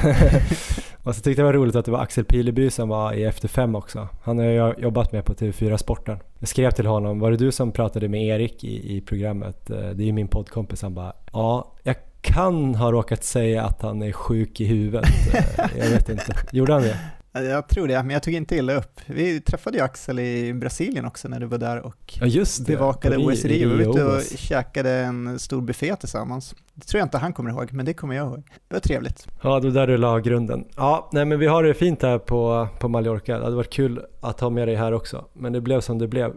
och 1.03 1.15
så 1.15 1.21
tyckte 1.21 1.29
jag 1.29 1.38
det 1.38 1.43
var 1.43 1.53
roligt 1.53 1.75
att 1.75 1.85
det 1.85 1.91
var 1.91 2.00
Axel 2.00 2.25
Pileby 2.25 2.69
som 2.69 2.89
var 2.89 3.13
i 3.13 3.23
Efter 3.23 3.47
Fem 3.47 3.75
också. 3.75 4.07
Han 4.23 4.38
har 4.38 4.45
jag 4.45 4.79
jobbat 4.79 5.11
med 5.11 5.25
på 5.25 5.33
TV4 5.33 5.77
Sporten. 5.77 6.19
Jag 6.39 6.50
skrev 6.50 6.71
till 6.71 6.85
honom, 6.85 7.19
var 7.19 7.31
det 7.31 7.38
du 7.38 7.51
som 7.51 7.71
pratade 7.71 8.07
med 8.07 8.23
Erik 8.23 8.63
i, 8.63 8.97
i 8.97 9.01
programmet? 9.01 9.69
Eh, 9.69 9.77
det 9.77 10.03
är 10.03 10.05
ju 10.05 10.11
min 10.11 10.27
poddkompis. 10.27 10.81
Han 10.81 10.93
bara, 10.93 11.13
ja, 11.33 11.73
jag 11.83 11.95
kan 12.21 12.75
ha 12.75 12.91
råkat 12.91 13.23
säga 13.23 13.63
att 13.63 13.81
han 13.81 14.01
är 14.01 14.11
sjuk 14.11 14.61
i 14.61 14.65
huvudet. 14.65 15.09
Eh, 15.33 15.65
jag 15.77 15.89
vet 15.89 16.09
inte. 16.09 16.35
Gjorde 16.51 16.73
han 16.73 16.81
det? 16.81 16.97
Jag 17.33 17.67
tror 17.67 17.88
det, 17.88 18.03
men 18.03 18.09
jag 18.09 18.23
tog 18.23 18.33
inte 18.33 18.55
illa 18.55 18.73
upp. 18.73 19.01
Vi 19.05 19.41
träffade 19.41 19.77
ju 19.77 19.83
Axel 19.83 20.19
i 20.19 20.53
Brasilien 20.53 21.05
också 21.05 21.27
när 21.27 21.39
du 21.39 21.45
var 21.45 21.57
där 21.57 21.79
och 21.79 22.19
ja, 22.21 22.45
bevakade 22.67 23.17
OECD. 23.17 23.65
Vi 23.65 23.65
var 23.65 23.91
ute 23.91 24.05
och 24.05 24.21
käkade 24.38 24.91
en 24.91 25.39
stor 25.39 25.61
buffé 25.61 25.95
tillsammans. 25.95 26.55
Det 26.73 26.85
tror 26.85 27.00
jag 27.00 27.05
inte 27.05 27.17
han 27.17 27.33
kommer 27.33 27.50
ihåg, 27.50 27.73
men 27.73 27.85
det 27.85 27.93
kommer 27.93 28.15
jag 28.15 28.27
ihåg. 28.27 28.43
Det 28.67 28.75
var 28.75 28.79
trevligt. 28.79 29.27
Ja, 29.41 29.59
det 29.59 29.67
var 29.67 29.73
där 29.73 29.88
du 29.88 29.97
la 29.97 30.19
grunden. 30.19 30.65
Ja, 30.75 31.09
nej 31.11 31.25
men 31.25 31.39
vi 31.39 31.47
har 31.47 31.63
det 31.63 31.73
fint 31.73 32.01
här 32.01 32.17
på, 32.17 32.67
på 32.79 32.88
Mallorca. 32.88 33.38
Det 33.38 33.43
hade 33.43 33.55
varit 33.55 33.73
kul 33.73 34.05
att 34.21 34.39
ha 34.39 34.50
med 34.50 34.67
dig 34.67 34.75
här 34.75 34.91
också, 34.91 35.25
men 35.33 35.53
det 35.53 35.61
blev 35.61 35.81
som 35.81 35.97
det 35.97 36.07
blev. 36.07 36.33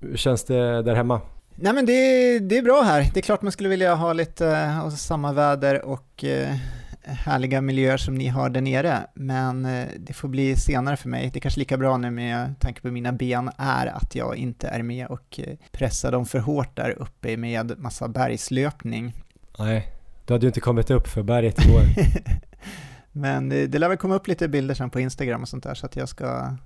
Hur 0.00 0.16
känns 0.16 0.44
det 0.44 0.82
där 0.82 0.94
hemma? 0.94 1.20
Nej 1.54 1.72
men 1.72 1.86
det, 1.86 2.38
det 2.38 2.58
är 2.58 2.62
bra 2.62 2.82
här. 2.82 3.10
Det 3.14 3.20
är 3.20 3.22
klart 3.22 3.42
man 3.42 3.52
skulle 3.52 3.68
vilja 3.68 3.94
ha 3.94 4.12
lite 4.12 4.46
uh, 4.46 4.88
samma 4.88 5.32
väder 5.32 5.84
och 5.84 6.24
uh, 6.24 6.56
härliga 7.04 7.60
miljöer 7.60 7.96
som 7.96 8.14
ni 8.14 8.28
har 8.28 8.50
där 8.50 8.60
nere, 8.60 9.06
men 9.14 9.66
uh, 9.66 9.86
det 9.98 10.12
får 10.12 10.28
bli 10.28 10.56
senare 10.56 10.96
för 10.96 11.08
mig. 11.08 11.30
Det 11.32 11.38
är 11.38 11.40
kanske 11.40 11.60
lika 11.60 11.76
bra 11.76 11.96
nu 11.96 12.10
med 12.10 12.54
tanke 12.60 12.80
på 12.80 12.88
mina 12.88 13.12
ben 13.12 13.50
är 13.56 13.86
att 13.86 14.14
jag 14.14 14.36
inte 14.36 14.68
är 14.68 14.82
med 14.82 15.06
och 15.06 15.40
pressar 15.72 16.12
dem 16.12 16.26
för 16.26 16.38
hårt 16.38 16.76
där 16.76 16.90
uppe 16.90 17.36
med 17.36 17.78
massa 17.78 18.08
bergslöpning. 18.08 19.12
Nej, 19.58 19.92
du 20.26 20.34
hade 20.34 20.44
ju 20.44 20.48
inte 20.48 20.60
kommit 20.60 20.90
upp 20.90 21.08
för 21.08 21.22
berget 21.22 21.64
igår. 21.64 21.82
men 23.12 23.48
det, 23.48 23.78
lär 23.78 23.88
väl 23.88 23.98
komma 23.98 24.14
upp 24.14 24.26
lite 24.26 24.48
bilder 24.48 24.74
sen 24.74 24.90
på 24.90 25.00
Instagram 25.00 25.42
och 25.42 25.48
sånt 25.48 25.64
där 25.64 25.74
så 25.74 25.86
att 25.86 25.96
jag 25.96 26.08
ska 26.08 26.56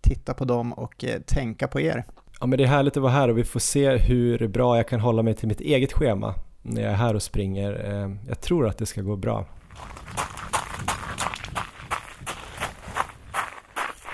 titta 0.00 0.34
på 0.34 0.44
dem 0.44 0.72
och 0.72 1.04
tänka 1.26 1.68
på 1.68 1.80
er. 1.80 2.04
Ja 2.40 2.46
men 2.46 2.58
det 2.58 2.64
är 2.64 2.68
härligt 2.68 2.96
att 2.96 3.02
vara 3.02 3.12
här 3.12 3.28
och 3.28 3.38
vi 3.38 3.44
får 3.44 3.60
se 3.60 3.96
hur 3.96 4.48
bra 4.48 4.76
jag 4.76 4.88
kan 4.88 5.00
hålla 5.00 5.22
mig 5.22 5.34
till 5.34 5.48
mitt 5.48 5.60
eget 5.60 5.92
schema 5.92 6.34
när 6.62 6.82
jag 6.82 6.90
är 6.90 6.96
här 6.96 7.14
och 7.14 7.22
springer. 7.22 7.90
Eh, 7.90 8.10
jag 8.28 8.40
tror 8.40 8.68
att 8.68 8.78
det 8.78 8.86
ska 8.86 9.02
gå 9.02 9.16
bra. 9.16 9.46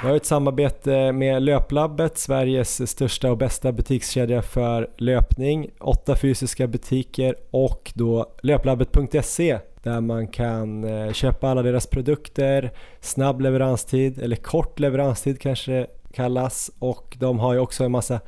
Vi 0.03 0.09
har 0.09 0.17
ett 0.17 0.27
samarbete 0.27 1.13
med 1.13 1.43
Löplabbet, 1.43 2.19
Sveriges 2.19 2.91
största 2.91 3.31
och 3.31 3.39
bästa 3.39 3.73
butikskedja 3.73 4.43
för 4.43 4.91
löpning. 4.97 5.71
Åtta 5.81 6.17
fysiska 6.17 6.67
butiker 6.67 7.35
och 7.51 7.93
då 7.95 8.27
löplabbet.se 8.43 9.59
där 9.83 10.01
man 10.01 10.27
kan 10.27 10.85
eh, 10.85 11.13
köpa 11.13 11.49
alla 11.49 11.63
deras 11.63 11.87
produkter, 11.87 12.73
snabb 13.01 13.41
leveranstid 13.41 14.19
eller 14.23 14.37
kort 14.37 14.79
leveranstid 14.79 15.41
kanske 15.41 15.73
det 15.73 15.87
kallas. 16.13 16.71
Och 16.79 17.17
de 17.21 17.39
har 17.39 17.53
ju 17.53 17.59
också 17.59 17.85
en 17.85 17.93
massa 17.93 18.21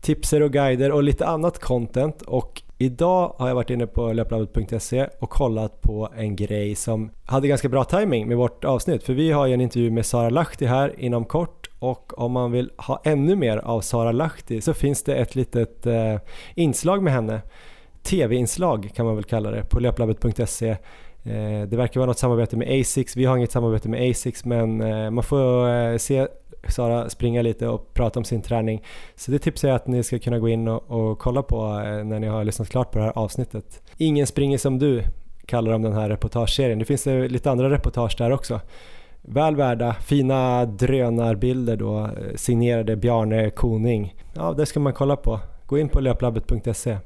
tipser 0.00 0.42
och 0.42 0.52
guider 0.52 0.92
och 0.92 1.02
lite 1.02 1.26
annat 1.26 1.58
content. 1.58 2.22
Och 2.22 2.62
idag 2.84 3.34
har 3.38 3.48
jag 3.48 3.54
varit 3.54 3.70
inne 3.70 3.86
på 3.86 4.12
löplabbet.se 4.12 5.06
och 5.18 5.30
kollat 5.30 5.80
på 5.80 6.08
en 6.16 6.36
grej 6.36 6.74
som 6.74 7.10
hade 7.24 7.48
ganska 7.48 7.68
bra 7.68 7.84
timing 7.84 8.28
med 8.28 8.36
vårt 8.36 8.64
avsnitt. 8.64 9.02
För 9.02 9.12
vi 9.12 9.32
har 9.32 9.46
ju 9.46 9.54
en 9.54 9.60
intervju 9.60 9.90
med 9.90 10.06
Sara 10.06 10.30
Lahti 10.30 10.66
här 10.66 10.94
inom 11.00 11.24
kort. 11.24 11.70
Och 11.78 12.18
om 12.18 12.32
man 12.32 12.52
vill 12.52 12.70
ha 12.76 13.00
ännu 13.04 13.36
mer 13.36 13.56
av 13.56 13.80
Sara 13.80 14.12
Lahti 14.12 14.60
så 14.60 14.74
finns 14.74 15.02
det 15.02 15.14
ett 15.14 15.34
litet 15.34 15.86
eh, 15.86 16.16
inslag 16.54 17.02
med 17.02 17.12
henne. 17.12 17.42
Tv-inslag 18.02 18.90
kan 18.94 19.06
man 19.06 19.14
väl 19.14 19.24
kalla 19.24 19.50
det 19.50 19.64
på 19.64 19.80
löplabbet.se 19.80 20.68
eh, 20.68 20.78
det 21.68 21.76
verkar 21.76 22.00
vara 22.00 22.06
något 22.06 22.18
samarbete 22.18 22.56
med 22.56 22.80
Asics, 22.80 23.16
vi 23.16 23.24
har 23.24 23.36
inget 23.36 23.52
samarbete 23.52 23.88
med 23.88 24.10
Asics 24.10 24.44
men 24.44 24.80
eh, 24.80 25.10
man 25.10 25.24
får 25.24 25.68
eh, 25.68 25.96
se 25.96 26.26
Sara 26.68 27.10
springa 27.10 27.42
lite 27.42 27.68
och 27.68 27.94
prata 27.94 28.20
om 28.20 28.24
sin 28.24 28.42
träning. 28.42 28.82
Så 29.16 29.30
det 29.30 29.38
tipsar 29.38 29.68
jag 29.68 29.76
att 29.76 29.86
ni 29.86 30.02
ska 30.02 30.18
kunna 30.18 30.38
gå 30.38 30.48
in 30.48 30.68
och, 30.68 30.90
och 30.90 31.18
kolla 31.18 31.42
på 31.42 31.56
eh, 31.56 32.04
när 32.04 32.20
ni 32.20 32.26
har 32.26 32.44
lyssnat 32.44 32.68
klart 32.68 32.90
på 32.90 32.98
det 32.98 33.04
här 33.04 33.18
avsnittet. 33.18 33.82
Ingen 33.96 34.26
springer 34.26 34.58
som 34.58 34.78
du 34.78 35.02
kallar 35.46 35.72
de 35.72 35.82
den 35.82 35.92
här 35.92 36.08
reportageserien. 36.08 36.78
Det 36.78 36.84
finns 36.84 37.06
lite 37.06 37.50
andra 37.50 37.70
reportage 37.70 38.14
där 38.18 38.30
också. 38.30 38.60
Väl 39.22 39.56
värda, 39.56 39.94
fina 39.94 40.64
drönarbilder 40.64 41.76
då, 41.76 41.98
eh, 41.98 42.10
signerade 42.36 42.96
Bjarne 42.96 43.50
Koning. 43.50 44.14
Ja, 44.34 44.52
det 44.52 44.66
ska 44.66 44.80
man 44.80 44.92
kolla 44.92 45.16
på. 45.16 45.40
Gå 45.66 45.78
in 45.78 45.88
på 45.88 46.00
löplabbet.se. 46.00 46.98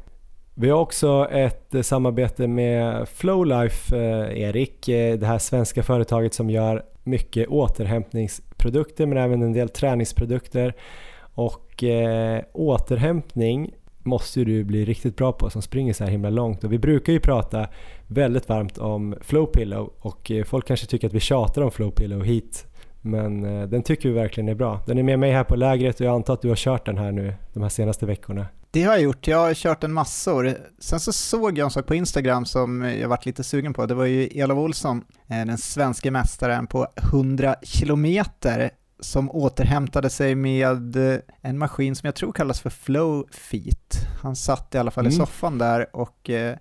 Vi 0.61 0.71
har 0.71 0.81
också 0.81 1.29
ett 1.31 1.75
eh, 1.75 1.83
samarbete 1.83 2.47
med 2.47 3.09
Flowlife, 3.09 3.97
eh, 3.97 4.41
Erik, 4.41 4.89
eh, 4.89 5.19
det 5.19 5.27
här 5.27 5.39
svenska 5.39 5.83
företaget 5.83 6.35
som 6.35 6.51
gör 6.51 6.83
mycket 7.05 7.49
återhämtningsprodukter 7.49 9.07
men 9.07 9.19
även 9.19 9.43
en 9.43 9.53
del 9.53 9.69
träningsprodukter. 9.69 10.75
Och 11.21 11.85
eh, 11.85 12.43
återhämtning 12.53 13.75
måste 14.03 14.45
du 14.45 14.65
bli 14.65 14.85
riktigt 14.85 15.17
bra 15.17 15.33
på 15.33 15.51
som 15.51 15.63
springer 15.63 15.93
så 15.93 16.05
här 16.05 16.11
himla 16.11 16.31
långt. 16.31 16.65
Och 16.65 16.73
vi 16.73 16.79
brukar 16.79 17.13
ju 17.13 17.21
prata 17.21 17.69
väldigt 18.07 18.49
varmt 18.49 18.79
om 18.79 19.15
Flowpillow 19.21 19.93
och 19.99 20.31
eh, 20.31 20.45
folk 20.45 20.67
kanske 20.67 20.87
tycker 20.87 21.07
att 21.07 21.15
vi 21.15 21.21
tjatar 21.21 21.63
om 21.63 21.71
Flowpillow 21.71 22.25
hit. 22.25 22.67
Men 23.01 23.43
den 23.71 23.83
tycker 23.83 24.09
vi 24.09 24.15
verkligen 24.15 24.49
är 24.49 24.55
bra. 24.55 24.81
Den 24.87 24.99
är 24.99 25.03
med 25.03 25.19
mig 25.19 25.33
här 25.33 25.45
på 25.45 25.57
lägret 25.57 26.01
och 26.01 26.07
jag 26.07 26.15
antar 26.15 26.35
att 26.35 26.43
du 26.43 26.49
har 26.49 26.57
kört 26.57 26.87
den 26.87 26.99
här 26.99 27.13
nu 27.13 27.35
de 27.53 27.63
här 27.63 27.71
senaste 27.71 28.07
veckorna. 28.07 28.47
Det 28.71 28.85
har 28.85 28.93
jag 28.93 29.03
gjort, 29.03 29.27
jag 29.27 29.39
har 29.39 29.55
kört 29.55 29.85
en 29.85 29.93
massor. 29.93 30.55
Sen 30.79 31.01
så 31.01 31.13
såg 31.13 31.59
jag 31.59 31.65
en 31.65 31.71
sak 31.71 31.87
på 31.87 31.95
Instagram 31.95 32.45
som 32.45 32.83
jag 32.83 33.09
varit 33.09 33.27
lite 33.27 33.45
sugen 33.45 33.75
på. 33.75 33.87
Det 33.87 33.95
var 33.95 34.05
ju 34.05 34.27
Elof 34.27 34.59
Olsson, 34.59 35.05
eh, 35.29 35.47
den 35.47 35.59
svenska 35.59 36.11
mästaren 36.11 36.67
på 36.67 36.87
100 36.97 37.57
kilometer 37.63 38.71
som 39.01 39.31
återhämtade 39.31 40.11
sig 40.11 40.35
med 40.35 40.97
eh, 40.97 41.19
en 41.43 41.59
maskin 41.59 41.97
som 41.97 42.07
jag 42.07 42.15
tror 42.15 42.33
kallas 42.33 42.61
för 42.61 42.71
Flow 42.71 43.29
Feet. 43.31 43.95
Han 44.23 44.37
satt 44.37 44.75
i 44.75 44.79
alla 44.79 44.91
fall 44.91 45.07
mm. 45.07 45.13
i 45.13 45.17
soffan 45.17 45.59
där 45.59 45.97
och 45.97 46.31
eh, 46.31 46.57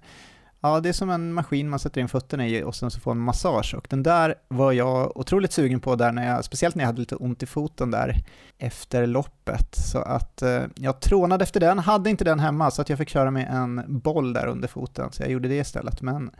Ja, 0.61 0.79
det 0.79 0.89
är 0.89 0.93
som 0.93 1.09
en 1.09 1.33
maskin 1.33 1.69
man 1.69 1.79
sätter 1.79 2.01
in 2.01 2.07
fötterna 2.07 2.47
i 2.47 2.63
och 2.63 2.75
sen 2.75 2.91
så 2.91 2.99
får 2.99 3.13
man 3.13 3.23
massage. 3.23 3.75
Och 3.77 3.87
den 3.89 4.03
där 4.03 4.35
var 4.47 4.71
jag 4.71 5.17
otroligt 5.17 5.51
sugen 5.51 5.79
på 5.79 5.95
där, 5.95 6.11
när 6.11 6.27
jag, 6.27 6.45
speciellt 6.45 6.75
när 6.75 6.83
jag 6.83 6.87
hade 6.87 6.99
lite 6.99 7.15
ont 7.15 7.43
i 7.43 7.45
foten 7.45 7.91
där 7.91 8.15
efter 8.57 9.07
loppet. 9.07 9.75
Så 9.75 9.99
att 9.99 10.41
eh, 10.41 10.63
jag 10.75 10.99
trånade 10.99 11.43
efter 11.43 11.59
den, 11.59 11.79
hade 11.79 12.09
inte 12.09 12.23
den 12.23 12.39
hemma 12.39 12.71
så 12.71 12.81
att 12.81 12.89
jag 12.89 12.97
fick 12.97 13.09
köra 13.09 13.31
med 13.31 13.47
en 13.51 13.83
boll 13.87 14.33
där 14.33 14.47
under 14.47 14.67
foten, 14.67 15.11
så 15.11 15.23
jag 15.23 15.31
gjorde 15.31 15.47
det 15.47 15.57
istället. 15.57 16.01
Men 16.01 16.31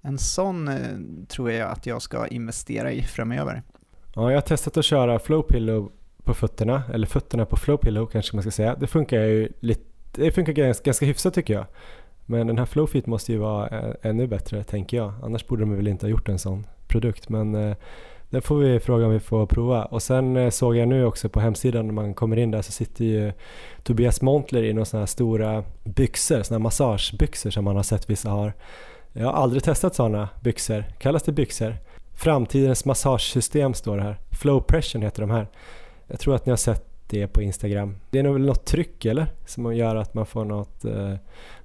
en 0.00 0.18
sån 0.18 0.68
eh, 0.68 0.76
tror 1.28 1.50
jag 1.50 1.70
att 1.70 1.86
jag 1.86 2.02
ska 2.02 2.26
investera 2.26 2.92
i 2.92 3.02
framöver. 3.02 3.62
Ja, 4.14 4.30
jag 4.30 4.36
har 4.36 4.42
testat 4.42 4.76
att 4.76 4.84
köra 4.84 5.18
Flowpillow 5.18 5.92
på 6.24 6.34
fötterna, 6.34 6.82
eller 6.92 7.06
fötterna 7.06 7.46
på 7.46 7.56
Flowpillow 7.56 8.06
kanske 8.06 8.36
man 8.36 8.42
ska 8.42 8.50
säga. 8.50 8.74
Det 8.74 8.86
funkar 8.86 9.18
ju 9.18 9.52
lite, 9.60 9.84
det 10.12 10.32
funkar 10.32 10.52
ganska, 10.52 10.84
ganska 10.84 11.06
hyfsat 11.06 11.34
tycker 11.34 11.54
jag. 11.54 11.66
Men 12.32 12.46
den 12.46 12.58
här 12.58 12.66
Flowfit 12.66 13.06
måste 13.06 13.32
ju 13.32 13.38
vara 13.38 13.68
eh, 13.68 13.94
ännu 14.02 14.26
bättre 14.26 14.64
tänker 14.64 14.96
jag. 14.96 15.12
Annars 15.22 15.46
borde 15.46 15.62
de 15.62 15.76
väl 15.76 15.88
inte 15.88 16.06
ha 16.06 16.10
gjort 16.10 16.28
en 16.28 16.38
sån 16.38 16.66
produkt. 16.86 17.28
Men 17.28 17.54
eh, 17.54 17.76
det 18.30 18.40
får 18.40 18.56
vi 18.56 18.80
fråga 18.80 19.06
om 19.06 19.12
vi 19.12 19.20
får 19.20 19.46
prova. 19.46 19.84
Och 19.84 20.02
sen 20.02 20.36
eh, 20.36 20.50
såg 20.50 20.76
jag 20.76 20.88
nu 20.88 21.04
också 21.04 21.28
på 21.28 21.40
hemsidan 21.40 21.86
när 21.86 21.94
man 21.94 22.14
kommer 22.14 22.36
in 22.36 22.50
där 22.50 22.62
så 22.62 22.72
sitter 22.72 23.04
ju 23.04 23.32
Tobias 23.82 24.22
Montler 24.22 24.62
i 24.62 24.72
några 24.72 24.84
sådana 24.84 25.02
här 25.02 25.06
stora 25.06 25.64
byxor, 25.84 26.42
sådana 26.42 26.58
här 26.58 26.62
massagebyxor 26.62 27.50
som 27.50 27.64
man 27.64 27.76
har 27.76 27.82
sett 27.82 28.10
vissa 28.10 28.30
har. 28.30 28.52
Jag 29.12 29.26
har 29.26 29.32
aldrig 29.32 29.62
testat 29.62 29.94
sådana 29.94 30.28
byxor. 30.40 30.84
Kallas 30.98 31.22
det 31.22 31.32
byxor? 31.32 31.76
Framtidens 32.14 32.84
massagesystem 32.84 33.74
står 33.74 33.96
det 33.96 34.02
här. 34.02 34.16
Flow 34.40 34.60
Pressure 34.60 35.04
heter 35.04 35.20
de 35.20 35.30
här. 35.30 35.46
Jag 36.06 36.20
tror 36.20 36.34
att 36.34 36.46
ni 36.46 36.50
har 36.50 36.56
sett 36.56 36.91
det 37.12 37.26
på 37.26 37.42
Instagram. 37.42 37.96
Det 38.10 38.18
är 38.18 38.22
nog 38.22 38.32
väl 38.32 38.46
något 38.46 38.64
tryck 38.64 39.04
eller? 39.04 39.26
Som 39.46 39.76
gör 39.76 39.96
att 39.96 40.14
man 40.14 40.26
får 40.26 40.44
något 40.44 40.84
eh, 40.84 41.14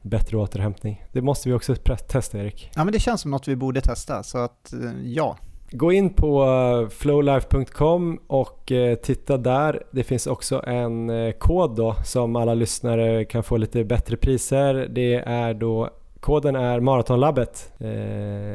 bättre 0.01 0.37
återhämtning. 0.37 1.03
Det 1.11 1.21
måste 1.21 1.49
vi 1.49 1.55
också 1.55 1.75
testa 2.07 2.37
Erik. 2.37 2.71
Ja 2.75 2.83
men 2.83 2.93
det 2.93 2.99
känns 2.99 3.21
som 3.21 3.31
något 3.31 3.47
vi 3.47 3.55
borde 3.55 3.81
testa 3.81 4.23
så 4.23 4.37
att 4.37 4.73
eh, 4.73 4.79
ja. 5.03 5.37
Gå 5.71 5.91
in 5.91 6.09
på 6.09 6.43
eh, 6.43 6.89
flowlife.com 6.89 8.19
och 8.27 8.71
eh, 8.71 8.95
titta 8.95 9.37
där. 9.37 9.83
Det 9.91 10.03
finns 10.03 10.27
också 10.27 10.63
en 10.67 11.33
kod 11.39 11.75
då 11.75 11.95
som 12.05 12.35
alla 12.35 12.53
lyssnare 12.53 13.25
kan 13.25 13.43
få 13.43 13.57
lite 13.57 13.83
bättre 13.83 14.17
priser. 14.17 14.73
Det 14.73 15.15
är 15.15 15.53
då 15.53 15.89
Koden 16.19 16.55
är 16.55 16.79
Maratonlabbet 16.79 17.73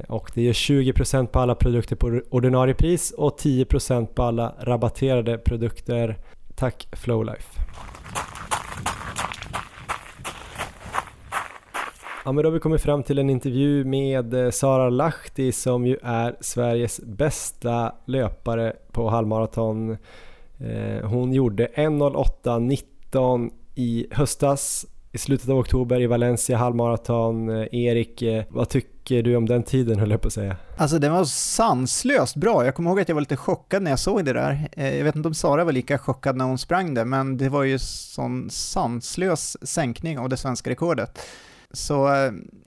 och 0.09 0.31
det 0.35 0.43
ger 0.43 0.53
20% 0.53 1.27
på 1.27 1.39
alla 1.39 1.55
produkter 1.55 1.97
på 1.97 2.21
ordinarie 2.31 2.75
pris 2.75 3.11
och 3.11 3.39
10% 3.41 4.07
på 4.07 4.23
alla 4.23 4.55
rabatterade 4.61 5.39
produkter. 5.39 6.19
Tack 6.55 6.89
Flowlife. 6.93 7.61
Ja, 12.25 12.33
men 12.33 12.43
då 12.43 12.49
har 12.49 12.53
vi 12.53 12.61
kommit 12.61 12.83
fram 12.83 13.03
till 13.03 13.19
en 13.19 13.31
intervju 13.31 13.85
med 13.85 14.35
eh, 14.35 14.51
Sara 14.51 14.91
Lahti 14.91 15.53
som 15.53 15.87
ju 15.87 15.97
är 16.03 16.37
Sveriges 16.41 17.01
bästa 17.01 17.93
löpare 18.05 18.77
på 18.93 19.09
halvmaraton. 19.09 19.91
Eh, 20.59 21.09
hon 21.09 21.33
gjorde 21.33 21.67
1.08.19 21.67 23.51
i 23.75 24.07
höstas 24.11 24.87
i 25.13 25.19
slutet 25.19 25.49
av 25.49 25.59
oktober 25.59 26.01
i 26.01 26.07
Valencia 26.07 26.57
halvmaraton. 26.57 27.49
Eh, 27.49 27.67
Erik, 27.73 28.23
vad 28.49 28.69
tycker 28.69 28.92
du 29.05 29.37
om 29.37 29.47
den 29.47 29.63
tiden 29.63 29.99
höll 29.99 30.11
jag 30.11 30.21
på 30.21 30.27
att 30.27 30.33
säga? 30.33 30.57
Alltså 30.77 30.99
den 30.99 31.13
var 31.13 31.25
sanslöst 31.25 32.37
bra. 32.37 32.65
Jag 32.65 32.75
kommer 32.75 32.91
ihåg 32.91 33.01
att 33.01 33.09
jag 33.09 33.15
var 33.15 33.21
lite 33.21 33.37
chockad 33.37 33.83
när 33.83 33.91
jag 33.91 33.99
såg 33.99 34.25
det 34.25 34.33
där. 34.33 34.69
Eh, 34.73 34.97
jag 34.97 35.05
vet 35.05 35.17
inte 35.17 35.29
om 35.29 35.35
Sara 35.35 35.65
var 35.65 35.73
lika 35.73 35.99
chockad 35.99 36.37
när 36.37 36.45
hon 36.45 36.59
sprang 36.59 36.95
det, 36.95 37.05
men 37.05 37.37
det 37.37 37.49
var 37.49 37.63
ju 37.63 37.79
sån 37.79 38.51
sanslös 38.51 39.69
sänkning 39.69 40.19
av 40.19 40.29
det 40.29 40.37
svenska 40.37 40.71
rekordet. 40.71 41.19
Så 41.71 42.09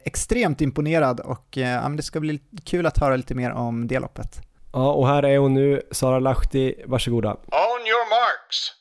extremt 0.04 0.62
imponerad 0.62 1.20
och 1.20 1.58
ja, 1.58 1.90
det 1.90 2.04
ska 2.04 2.20
bli 2.20 2.40
kul 2.66 2.86
att 2.86 2.98
höra 2.98 3.16
lite 3.16 3.36
mer 3.36 3.52
om 3.52 3.88
det 3.88 4.00
loppet. 4.00 4.42
Ja, 4.74 4.92
och 4.92 5.08
här 5.08 5.24
är 5.24 5.38
hon 5.38 5.54
nu, 5.54 5.82
Sara 5.92 6.20
Lahti, 6.20 6.76
varsågoda. 6.86 7.32
On 7.32 7.82
your 7.88 8.10
marks. 8.10 8.72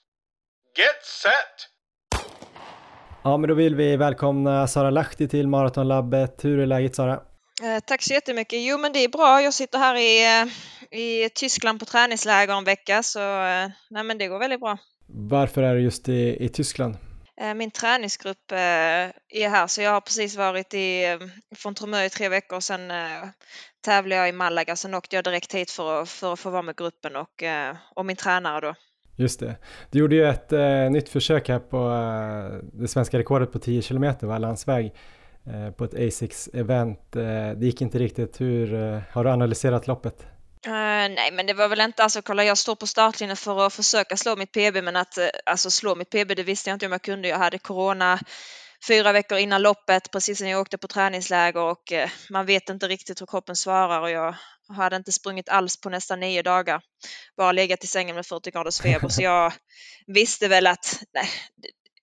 Get 0.76 1.04
set! 1.22 1.70
Ja, 3.22 3.36
men 3.36 3.48
då 3.48 3.54
vill 3.54 3.74
vi 3.74 3.96
välkomna 3.96 4.66
Sara 4.66 4.90
Lahti 4.90 5.28
till 5.28 5.48
Maratonlabbet. 5.48 6.44
Hur 6.44 6.58
är 6.58 6.66
läget 6.66 6.94
Sara? 6.94 7.20
Eh, 7.62 7.80
tack 7.86 8.02
så 8.02 8.12
jättemycket. 8.14 8.58
Jo, 8.62 8.78
men 8.78 8.92
det 8.92 8.98
är 8.98 9.08
bra. 9.08 9.42
Jag 9.42 9.54
sitter 9.54 9.78
här 9.78 9.96
i, 9.96 10.40
eh, 10.90 10.98
i 11.00 11.28
Tyskland 11.34 11.80
på 11.80 11.84
träningsläger 11.84 12.54
en 12.54 12.64
vecka, 12.64 13.02
så 13.02 13.20
eh, 13.20 13.68
nej, 13.90 14.04
men 14.04 14.18
det 14.18 14.28
går 14.28 14.38
väldigt 14.38 14.60
bra. 14.60 14.78
Varför 15.06 15.62
är 15.62 15.74
du 15.74 15.80
just 15.80 16.08
i, 16.08 16.44
i 16.44 16.48
Tyskland? 16.48 16.96
Min 17.56 17.70
träningsgrupp 17.70 18.52
är 18.52 19.48
här, 19.48 19.66
så 19.66 19.82
jag 19.82 19.90
har 19.90 20.00
precis 20.00 20.36
varit 20.36 20.74
i 20.74 21.18
Fontremö 21.56 22.04
i 22.04 22.10
tre 22.10 22.28
veckor, 22.28 22.60
sen 22.60 22.92
tävlade 23.84 24.20
jag 24.20 24.28
i 24.28 24.32
Malaga, 24.32 24.76
sen 24.76 24.94
åkte 24.94 25.16
jag 25.16 25.24
direkt 25.24 25.54
hit 25.54 25.70
för 25.70 26.02
att, 26.02 26.08
för 26.08 26.32
att 26.32 26.40
få 26.40 26.50
vara 26.50 26.62
med 26.62 26.76
gruppen 26.76 27.16
och, 27.16 27.42
och 27.94 28.06
min 28.06 28.16
tränare 28.16 28.60
då. 28.60 28.74
Just 29.16 29.40
det. 29.40 29.56
Du 29.90 29.98
gjorde 29.98 30.14
ju 30.14 30.24
ett 30.24 30.50
nytt 30.92 31.08
försök 31.08 31.48
här 31.48 31.58
på 31.58 31.88
det 32.72 32.88
svenska 32.88 33.18
rekordet 33.18 33.52
på 33.52 33.58
10 33.58 33.82
km, 33.82 34.14
va? 34.20 34.38
landsväg, 34.38 34.92
Eh, 35.46 35.70
på 35.70 35.84
ett 35.84 35.94
A6-event. 35.94 37.16
Eh, 37.16 37.58
det 37.58 37.66
gick 37.66 37.80
inte 37.80 37.98
riktigt. 37.98 38.40
Hur 38.40 38.74
eh, 38.74 39.00
har 39.12 39.24
du 39.24 39.30
analyserat 39.30 39.86
loppet? 39.86 40.26
Uh, 40.66 40.72
nej, 40.72 41.30
men 41.32 41.46
det 41.46 41.54
var 41.54 41.68
väl 41.68 41.80
inte, 41.80 42.02
alltså 42.02 42.22
kolla 42.22 42.44
jag 42.44 42.58
står 42.58 42.74
på 42.74 42.86
startlinjen 42.86 43.36
för 43.36 43.66
att 43.66 43.72
försöka 43.72 44.16
slå 44.16 44.36
mitt 44.36 44.52
PB, 44.52 44.84
men 44.84 44.96
att 44.96 45.18
alltså 45.46 45.70
slå 45.70 45.94
mitt 45.94 46.10
PB, 46.10 46.34
det 46.36 46.42
visste 46.42 46.70
jag 46.70 46.74
inte 46.74 46.86
om 46.86 46.92
jag 46.92 47.02
kunde. 47.02 47.28
Jag 47.28 47.38
hade 47.38 47.58
corona 47.58 48.18
fyra 48.88 49.12
veckor 49.12 49.38
innan 49.38 49.62
loppet, 49.62 50.10
precis 50.10 50.40
när 50.40 50.50
jag 50.50 50.60
åkte 50.60 50.78
på 50.78 50.88
träningsläger 50.88 51.60
och 51.60 51.92
uh, 51.92 52.10
man 52.30 52.46
vet 52.46 52.68
inte 52.68 52.88
riktigt 52.88 53.20
hur 53.20 53.26
kroppen 53.26 53.56
svarar 53.56 54.00
och 54.00 54.10
jag 54.10 54.34
hade 54.76 54.96
inte 54.96 55.12
sprungit 55.12 55.48
alls 55.48 55.80
på 55.80 55.90
nästan 55.90 56.20
nio 56.20 56.42
dagar. 56.42 56.80
Bara 57.36 57.52
legat 57.52 57.84
i 57.84 57.86
sängen 57.86 58.16
med 58.16 58.26
40 58.26 58.50
graders 58.50 58.80
feber. 58.80 59.08
Så 59.08 59.22
jag 59.22 59.52
visste 60.06 60.48
väl 60.48 60.66
att, 60.66 61.02
nej, 61.14 61.28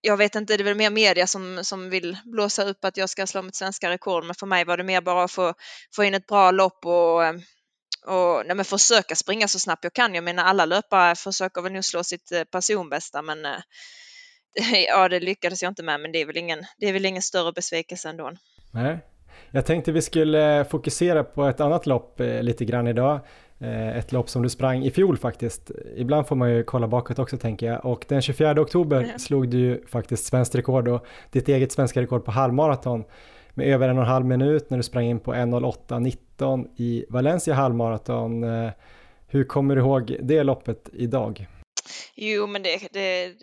jag 0.01 0.17
vet 0.17 0.35
inte, 0.35 0.57
det 0.57 0.63
är 0.63 0.65
väl 0.65 0.75
mer 0.75 0.89
media 0.89 1.27
som, 1.27 1.59
som 1.63 1.89
vill 1.89 2.17
blåsa 2.25 2.63
upp 2.63 2.85
att 2.85 2.97
jag 2.97 3.09
ska 3.09 3.27
slå 3.27 3.41
mitt 3.41 3.55
svenska 3.55 3.89
rekord. 3.89 4.23
Men 4.23 4.35
för 4.35 4.45
mig 4.45 4.65
var 4.65 4.77
det 4.77 4.83
mer 4.83 5.01
bara 5.01 5.23
att 5.23 5.31
få, 5.31 5.53
få 5.95 6.03
in 6.03 6.13
ett 6.13 6.27
bra 6.27 6.51
lopp 6.51 6.85
och, 6.85 7.23
eh, 7.23 7.33
och 8.05 8.45
nej, 8.45 8.55
men 8.55 8.65
försöka 8.65 9.15
springa 9.15 9.47
så 9.47 9.59
snabbt 9.59 9.83
jag 9.83 9.93
kan. 9.93 10.15
Jag 10.15 10.23
menar 10.23 10.43
alla 10.43 10.65
löpare 10.65 11.15
försöker 11.15 11.61
väl 11.61 11.71
nu 11.71 11.83
slå 11.83 12.03
sitt 12.03 12.31
eh, 12.31 12.43
personbästa 12.43 13.21
men 13.21 13.45
eh, 13.45 13.51
ja, 14.87 15.09
det 15.09 15.19
lyckades 15.19 15.63
jag 15.63 15.71
inte 15.71 15.83
med. 15.83 15.99
Men 15.99 16.11
det 16.11 16.21
är 16.21 16.25
väl 16.25 16.37
ingen, 16.37 16.65
det 16.77 16.89
är 16.89 16.93
väl 16.93 17.05
ingen 17.05 17.21
större 17.21 17.51
besvikelse 17.51 18.09
ändå. 18.09 18.31
Nej, 18.71 18.99
jag 19.51 19.65
tänkte 19.65 19.91
vi 19.91 20.01
skulle 20.01 20.65
fokusera 20.69 21.23
på 21.23 21.45
ett 21.45 21.59
annat 21.59 21.85
lopp 21.85 22.19
lite 22.19 22.65
grann 22.65 22.87
idag. 22.87 23.19
Eh, 23.61 23.97
ett 23.97 24.11
lopp 24.11 24.29
som 24.29 24.41
du 24.41 24.49
sprang 24.49 24.83
i 24.83 24.91
fjol 24.91 25.17
faktiskt. 25.17 25.71
Ibland 25.95 26.27
får 26.27 26.35
man 26.35 26.51
ju 26.51 26.63
kolla 26.63 26.87
bakåt 26.87 27.19
också 27.19 27.37
tänker 27.37 27.65
jag. 27.65 27.85
Och 27.85 28.05
den 28.07 28.21
24 28.21 28.61
oktober 28.61 29.03
mm. 29.03 29.19
slog 29.19 29.49
du 29.49 29.59
ju 29.59 29.87
faktiskt 29.87 30.25
svenskt 30.25 30.55
rekord 30.55 30.87
och 30.87 31.05
ditt 31.31 31.47
eget 31.47 31.71
svenska 31.71 32.01
rekord 32.01 32.25
på 32.25 32.31
halvmaraton 32.31 33.03
med 33.53 33.67
över 33.67 33.89
en 33.89 33.97
och 33.97 34.03
en 34.03 34.09
halv 34.09 34.25
minut 34.25 34.69
när 34.69 34.77
du 34.77 34.83
sprang 34.83 35.05
in 35.05 35.19
på 35.19 35.33
1.08.19 35.33 36.67
i 36.77 37.05
Valencia 37.09 37.53
halvmaraton. 37.53 38.43
Eh, 38.43 38.71
hur 39.27 39.43
kommer 39.43 39.75
du 39.75 39.81
ihåg 39.81 40.17
det 40.21 40.43
loppet 40.43 40.89
idag? 40.93 41.47
Jo, 42.15 42.47
men 42.47 42.63
det, 42.63 42.87
det, 42.91 43.33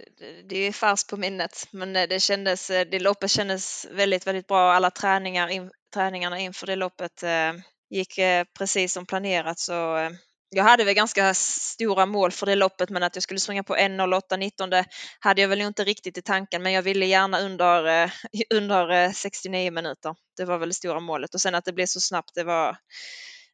det 0.48 0.56
är 0.56 0.72
färskt 0.72 1.10
på 1.10 1.16
minnet. 1.16 1.68
Men 1.70 1.92
det 1.92 2.22
kändes, 2.22 2.68
det 2.68 2.98
loppet 2.98 3.30
kändes 3.30 3.86
väldigt, 3.92 4.26
väldigt 4.26 4.46
bra. 4.46 4.72
Alla 4.72 4.90
träningar, 4.90 5.48
in, 5.48 5.70
träningarna 5.94 6.38
inför 6.38 6.66
det 6.66 6.76
loppet 6.76 7.22
eh, 7.22 7.52
gick 7.90 8.18
eh, 8.18 8.44
precis 8.58 8.92
som 8.92 9.06
planerat. 9.06 9.58
Så 9.58 9.96
eh, 9.96 10.10
jag 10.50 10.64
hade 10.64 10.84
väl 10.84 10.94
ganska 10.94 11.34
stora 11.34 12.06
mål 12.06 12.30
för 12.30 12.46
det 12.46 12.54
loppet, 12.54 12.90
men 12.90 13.02
att 13.02 13.16
jag 13.16 13.22
skulle 13.22 13.40
springa 13.40 13.62
på 13.62 13.76
1.08.19 13.76 14.84
hade 15.20 15.40
jag 15.40 15.48
väl 15.48 15.60
inte 15.60 15.84
riktigt 15.84 16.18
i 16.18 16.22
tanken, 16.22 16.62
men 16.62 16.72
jag 16.72 16.82
ville 16.82 17.06
gärna 17.06 17.40
under, 17.40 18.02
eh, 18.04 18.10
under 18.54 19.12
69 19.12 19.70
minuter. 19.70 20.14
Det 20.36 20.44
var 20.44 20.58
väl 20.58 20.68
det 20.68 20.74
stora 20.74 21.00
målet 21.00 21.34
och 21.34 21.40
sen 21.40 21.54
att 21.54 21.64
det 21.64 21.72
blev 21.72 21.86
så 21.86 22.00
snabbt, 22.00 22.30
det 22.34 22.44
var, 22.44 22.76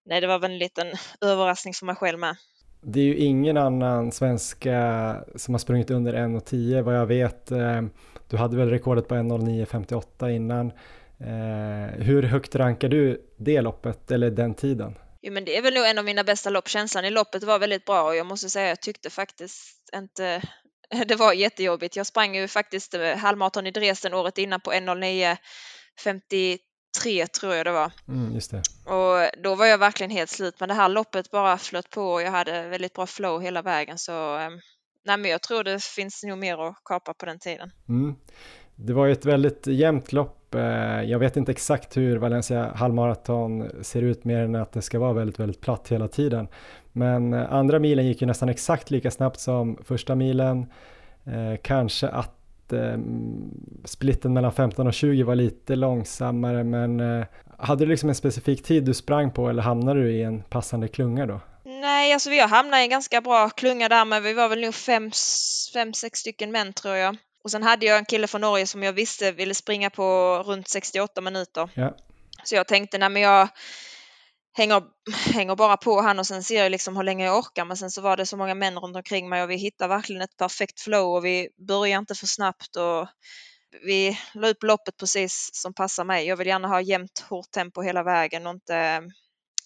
nej, 0.06 0.20
det 0.20 0.26
var 0.26 0.38
väl 0.38 0.50
en 0.50 0.58
liten 0.58 0.86
överraskning 1.20 1.74
för 1.74 1.86
mig 1.86 1.96
själv 1.96 2.18
med. 2.18 2.36
Det 2.86 3.00
är 3.00 3.04
ju 3.04 3.16
ingen 3.16 3.56
annan 3.56 4.12
svenska 4.12 5.16
som 5.36 5.54
har 5.54 5.58
sprungit 5.58 5.90
under 5.90 6.14
1.10 6.14 6.82
vad 6.82 6.96
jag 6.96 7.06
vet. 7.06 7.46
Du 8.28 8.36
hade 8.36 8.56
väl 8.56 8.70
rekordet 8.70 9.08
på 9.08 9.14
1.09.58 9.14 10.30
innan. 10.30 10.72
Eh, 11.20 12.04
hur 12.04 12.22
högt 12.22 12.54
rankar 12.54 12.88
du 12.88 13.20
det 13.38 13.60
loppet 13.60 14.10
eller 14.10 14.30
den 14.30 14.54
tiden? 14.54 14.98
Jo, 15.22 15.32
men 15.32 15.44
det 15.44 15.56
är 15.56 15.62
väl 15.62 15.74
nog 15.74 15.86
en 15.86 15.98
av 15.98 16.04
mina 16.04 16.24
bästa 16.24 16.50
lopp. 16.50 16.68
Känslan 16.68 17.04
i 17.04 17.10
loppet 17.10 17.42
var 17.42 17.58
väldigt 17.58 17.84
bra 17.84 18.02
och 18.02 18.16
jag 18.16 18.26
måste 18.26 18.50
säga 18.50 18.68
jag 18.68 18.80
tyckte 18.80 19.10
faktiskt 19.10 19.90
inte 19.96 20.42
det 21.06 21.16
var 21.16 21.32
jättejobbigt. 21.32 21.96
Jag 21.96 22.06
sprang 22.06 22.36
ju 22.36 22.48
faktiskt 22.48 22.94
eh, 22.94 23.16
halvmaraton 23.16 23.66
i 23.66 23.70
Dresden 23.70 24.14
året 24.14 24.38
innan 24.38 24.60
på 24.60 24.72
1.09.53 24.72 27.26
tror 27.26 27.54
jag 27.54 27.66
det 27.66 27.72
var. 27.72 27.92
Mm, 28.08 28.34
just 28.34 28.50
det. 28.50 28.62
Och 28.90 29.30
då 29.42 29.54
var 29.54 29.66
jag 29.66 29.78
verkligen 29.78 30.10
helt 30.10 30.30
slut. 30.30 30.60
Men 30.60 30.68
det 30.68 30.74
här 30.74 30.88
loppet 30.88 31.30
bara 31.30 31.58
flöt 31.58 31.90
på 31.90 32.02
och 32.02 32.22
jag 32.22 32.30
hade 32.30 32.68
väldigt 32.68 32.94
bra 32.94 33.06
flow 33.06 33.42
hela 33.42 33.62
vägen. 33.62 33.98
Så 33.98 34.38
eh, 34.38 34.50
nej, 35.04 35.16
men 35.16 35.30
jag 35.30 35.42
tror 35.42 35.64
det 35.64 35.82
finns 35.82 36.24
nog 36.24 36.38
mer 36.38 36.68
att 36.68 36.76
kapa 36.84 37.14
på 37.14 37.26
den 37.26 37.38
tiden. 37.38 37.70
Mm. 37.88 38.14
Det 38.76 38.92
var 38.92 39.06
ju 39.06 39.12
ett 39.12 39.24
väldigt 39.24 39.66
jämnt 39.66 40.12
lopp 40.12 40.43
Eh, 40.54 41.02
jag 41.02 41.18
vet 41.18 41.36
inte 41.36 41.52
exakt 41.52 41.96
hur 41.96 42.16
Valencia 42.16 42.72
halvmaraton 42.74 43.70
ser 43.82 44.02
ut 44.02 44.24
mer 44.24 44.38
än 44.38 44.54
att 44.54 44.72
det 44.72 44.82
ska 44.82 44.98
vara 44.98 45.12
väldigt, 45.12 45.40
väldigt 45.40 45.60
platt 45.60 45.88
hela 45.88 46.08
tiden. 46.08 46.48
Men 46.92 47.32
eh, 47.32 47.52
andra 47.52 47.78
milen 47.78 48.06
gick 48.06 48.20
ju 48.20 48.26
nästan 48.26 48.48
exakt 48.48 48.90
lika 48.90 49.10
snabbt 49.10 49.40
som 49.40 49.78
första 49.84 50.14
milen. 50.14 50.66
Eh, 51.26 51.60
kanske 51.62 52.08
att 52.08 52.40
splitten 53.84 54.32
mellan 54.32 54.52
15 54.52 54.86
och 54.86 54.94
20 54.94 55.22
var 55.22 55.34
lite 55.34 55.76
långsammare 55.76 56.64
men 56.64 57.24
hade 57.58 57.84
du 57.84 57.90
liksom 57.90 58.08
en 58.08 58.14
specifik 58.14 58.62
tid 58.62 58.84
du 58.84 58.94
sprang 58.94 59.30
på 59.30 59.48
eller 59.48 59.62
hamnade 59.62 60.00
du 60.00 60.12
i 60.12 60.22
en 60.22 60.42
passande 60.42 60.88
klunga 60.88 61.26
då? 61.26 61.40
Nej, 61.64 62.12
alltså 62.12 62.30
vi 62.30 62.38
har 62.38 62.48
hamnat 62.48 62.78
i 62.78 62.82
en 62.82 62.90
ganska 62.90 63.20
bra 63.20 63.50
klunga 63.50 63.88
där, 63.88 64.04
men 64.04 64.22
vi 64.22 64.32
var 64.32 64.48
väl 64.48 64.60
nog 64.60 64.74
fem, 64.74 65.10
fem, 65.74 65.94
sex 65.94 66.18
stycken 66.18 66.50
män 66.50 66.72
tror 66.72 66.96
jag. 66.96 67.16
Och 67.44 67.50
sen 67.50 67.62
hade 67.62 67.86
jag 67.86 67.98
en 67.98 68.04
kille 68.04 68.26
från 68.26 68.40
Norge 68.40 68.66
som 68.66 68.82
jag 68.82 68.92
visste 68.92 69.32
ville 69.32 69.54
springa 69.54 69.90
på 69.90 70.38
runt 70.46 70.68
68 70.68 71.20
minuter. 71.20 71.70
Ja. 71.74 71.96
Så 72.44 72.54
jag 72.54 72.68
tänkte, 72.68 72.98
nej 72.98 73.08
men 73.08 73.22
jag 73.22 73.48
hänger, 74.56 74.82
hänger 75.34 75.56
bara 75.56 75.76
på 75.76 76.00
han 76.00 76.18
och 76.18 76.26
sen 76.26 76.42
ser 76.42 76.62
jag 76.62 76.70
liksom 76.70 76.96
hur 76.96 77.04
länge 77.04 77.24
jag 77.24 77.38
orkar. 77.38 77.64
Men 77.64 77.76
sen 77.76 77.90
så 77.90 78.00
var 78.00 78.16
det 78.16 78.26
så 78.26 78.36
många 78.36 78.54
män 78.54 78.78
runt 78.78 78.96
omkring 78.96 79.28
mig 79.28 79.42
och 79.42 79.50
vi 79.50 79.56
hittade 79.56 79.88
verkligen 79.88 80.22
ett 80.22 80.36
perfekt 80.36 80.80
flow 80.80 81.16
och 81.16 81.24
vi 81.24 81.48
började 81.68 81.98
inte 81.98 82.14
för 82.14 82.26
snabbt 82.26 82.76
och 82.76 83.08
vi 83.84 84.18
la 84.34 84.48
upp 84.48 84.62
loppet 84.62 84.96
precis 84.96 85.50
som 85.52 85.74
passar 85.74 86.04
mig. 86.04 86.26
Jag 86.26 86.36
vill 86.36 86.46
gärna 86.46 86.68
ha 86.68 86.80
jämnt 86.80 87.24
hårt 87.28 87.50
tempo 87.50 87.82
hela 87.82 88.02
vägen 88.02 88.46
och 88.46 88.54
inte 88.54 89.02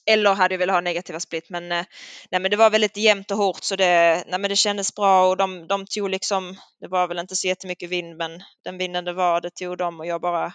eller 0.09 0.35
hade 0.35 0.55
jag 0.55 0.59
velat 0.59 0.77
ha 0.77 0.81
negativa 0.81 1.21
split 1.21 1.51
men, 1.51 1.73
eh, 1.73 1.85
nej, 2.31 2.41
men 2.41 2.51
det 2.51 2.57
var 2.57 2.71
väldigt 2.71 2.97
jämnt 2.97 3.31
och 3.31 3.37
hårt 3.37 3.63
så 3.65 3.77
det, 3.77 4.25
nej, 4.29 4.41
men 4.41 4.51
det 4.51 4.57
kändes 4.57 4.95
bra 4.95 5.29
och 5.29 5.37
de, 5.37 5.67
de 5.67 5.87
tog 5.87 6.11
liksom, 6.11 6.57
det 6.81 6.89
var 6.89 7.09
väl 7.09 7.19
inte 7.19 7.37
så 7.37 7.49
jättemycket 7.49 7.91
vind 7.91 8.17
men 8.17 8.31
den 8.65 8.79
vinden 8.79 9.05
det 9.05 9.13
var 9.13 9.41
det 9.41 9.51
tog 9.51 9.79
de 9.79 10.01
och 10.01 10.07
jag 10.07 10.21
bara 10.21 10.53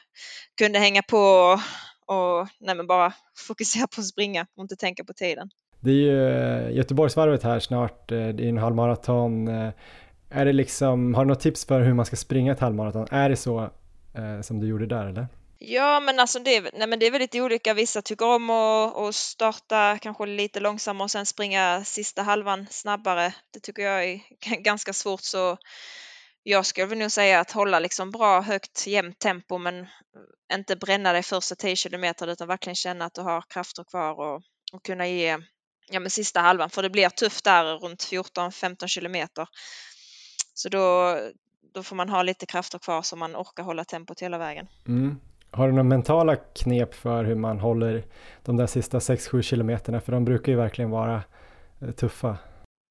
kunde 0.58 0.80
hänga 0.80 1.02
på 1.02 1.18
och, 1.18 1.60
och 2.06 2.48
nej, 2.60 2.76
men 2.76 2.88
bara 2.88 3.13
fokusera 3.48 3.88
på 3.96 4.02
att 4.02 4.08
springa 4.08 4.46
och 4.58 4.63
inte 4.63 4.76
tänka 4.76 5.04
på 5.04 5.13
tiden. 5.13 5.50
Det 5.80 5.92
är 5.92 5.96
ju 5.96 6.30
eh, 6.30 6.76
Göteborgsvarvet 6.76 7.44
här 7.44 7.60
snart, 7.60 8.12
eh, 8.12 8.28
det 8.28 8.44
är 8.44 8.50
en 8.50 8.58
halvmaraton. 8.58 9.48
Är 10.30 10.46
det 10.46 10.54
liksom, 10.54 11.13
har 11.13 11.26
du 11.26 11.28
något 11.28 11.39
tips 11.39 11.66
för 11.66 11.82
hur 11.82 11.94
man 11.94 12.06
ska 12.06 12.16
springa 12.16 12.52
ett 12.52 12.60
halvmaraton? 12.60 13.08
Är 13.12 13.30
det 13.30 13.36
så 13.36 13.70
eh, 14.13 14.42
som 14.42 14.60
du 14.60 14.68
gjorde 14.68 14.86
där 14.86 15.06
eller? 15.06 15.28
Ja, 15.65 15.99
men 15.99 16.19
alltså 16.19 16.39
det, 16.39 16.69
nej, 16.73 16.88
men 16.88 16.99
det 16.99 17.06
är 17.06 17.12
väldigt 17.12 17.36
olika. 17.36 17.73
Vissa 17.73 18.02
tycker 18.02 18.26
om 18.26 18.49
att, 18.49 18.97
att 18.97 19.15
starta 19.15 19.97
kanske 20.02 20.26
lite 20.26 20.60
långsammare 20.60 21.04
och 21.04 21.12
sen 21.12 21.26
springa 21.26 21.84
sista 21.86 22.21
halvan 22.21 22.67
snabbare. 22.69 23.34
Det 23.52 23.60
tycker 23.60 23.84
jag 23.84 24.04
är 24.04 24.21
ganska 24.63 24.93
svårt 24.93 25.21
så 25.21 25.58
jag 26.43 26.65
skulle 26.65 26.95
nog 26.95 27.12
säga 27.12 27.39
att 27.39 27.52
hålla 27.52 27.80
liksom 27.80 28.12
bra 28.12 28.41
högt 28.41 28.88
jämnt 28.88 29.19
tempo 29.19 29.58
men 29.58 29.88
inte 30.54 30.76
bränna 30.76 31.13
dig 31.13 31.23
första 31.23 31.56
10 31.56 31.76
kilometer 31.76 32.28
utan 32.28 32.47
verkligen 32.47 32.76
känna 32.76 33.06
att 33.06 33.13
du 33.13 33.21
har 33.21 33.43
krafter 33.49 33.84
kvar 33.84 34.19
och, 34.19 34.41
och 34.73 34.84
kunna 34.86 35.08
ge 35.08 35.38
ja, 35.89 35.99
men 35.99 36.10
sista 36.10 36.39
halvan 36.39 36.69
för 36.69 36.84
det 36.84 36.89
blir 36.89 37.10
tufft 37.10 37.43
där 37.43 37.78
runt 37.78 38.04
14-15 38.04 38.88
kilometer. 38.88 39.47
Så 40.54 40.69
då, 40.69 41.17
då 41.73 41.84
får 41.84 41.95
man 41.95 42.10
ha 42.10 42.23
lite 42.23 42.45
krafter 42.45 42.80
kvar 42.80 43.02
så 43.02 43.15
man 43.15 43.36
orkar 43.36 43.63
hålla 43.63 43.86
tempot 43.86 44.21
hela 44.21 44.38
vägen. 44.38 44.67
Mm. 44.88 45.19
Har 45.56 45.68
du 45.68 45.74
några 45.74 45.84
mentala 45.84 46.36
knep 46.36 46.94
för 46.94 47.24
hur 47.24 47.36
man 47.36 47.60
håller 47.60 48.06
de 48.44 48.58
där 48.58 48.68
sista 48.68 49.00
6-7 49.00 49.42
kilometerna? 49.42 50.02
För 50.02 50.12
de 50.12 50.26
brukar 50.26 50.52
ju 50.52 50.58
verkligen 50.58 50.92
vara 50.92 51.24
eh, 51.82 51.92
tuffa. 51.92 52.38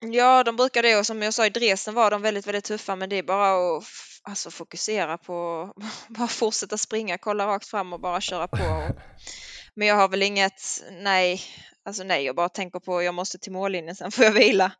Ja, 0.04 0.44
de 0.44 0.56
brukar 0.56 0.82
det 0.82 0.96
och 0.96 1.06
som 1.06 1.22
jag 1.22 1.34
sa 1.34 1.46
i 1.46 1.50
Dresden 1.50 1.94
var 1.94 2.10
de 2.10 2.22
väldigt, 2.22 2.46
väldigt 2.46 2.64
tuffa 2.64 2.96
men 2.96 3.08
det 3.08 3.16
är 3.16 3.22
bara 3.22 3.76
att 3.76 3.84
alltså, 4.22 4.50
fokusera 4.50 5.18
på, 5.18 5.68
bara 6.08 6.28
fortsätta 6.28 6.78
springa, 6.78 7.18
kolla 7.18 7.46
rakt 7.46 7.66
fram 7.66 7.92
och 7.92 8.00
bara 8.00 8.20
köra 8.20 8.48
på. 8.48 8.82
men 9.74 9.88
jag 9.88 9.94
har 9.94 10.08
väl 10.08 10.22
inget, 10.22 10.62
nej, 10.90 11.40
alltså 11.84 12.04
nej, 12.04 12.24
jag 12.24 12.36
bara 12.36 12.48
tänker 12.48 12.80
på 12.80 13.02
jag 13.02 13.14
måste 13.14 13.38
till 13.38 13.52
mållinjen, 13.52 13.96
sen 13.96 14.10
får 14.10 14.24
jag 14.24 14.32
vila. 14.32 14.72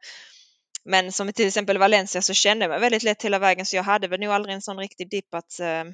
Men 0.85 1.13
som 1.13 1.33
till 1.33 1.47
exempel 1.47 1.79
Valencia 1.79 2.23
så 2.23 2.35
kände 2.35 2.65
jag 2.65 2.71
mig 2.71 2.81
väldigt 2.81 3.03
lätt 3.03 3.23
hela 3.23 3.39
vägen 3.39 3.67
så 3.67 3.77
jag 3.77 3.83
hade 3.83 4.09
väl 4.09 4.21
nog 4.21 4.33
aldrig 4.33 4.55
en 4.55 4.63
sån 4.63 4.79
riktig 4.79 5.11
dipp 5.11 5.35
att 5.35 5.61
eh, 5.61 5.85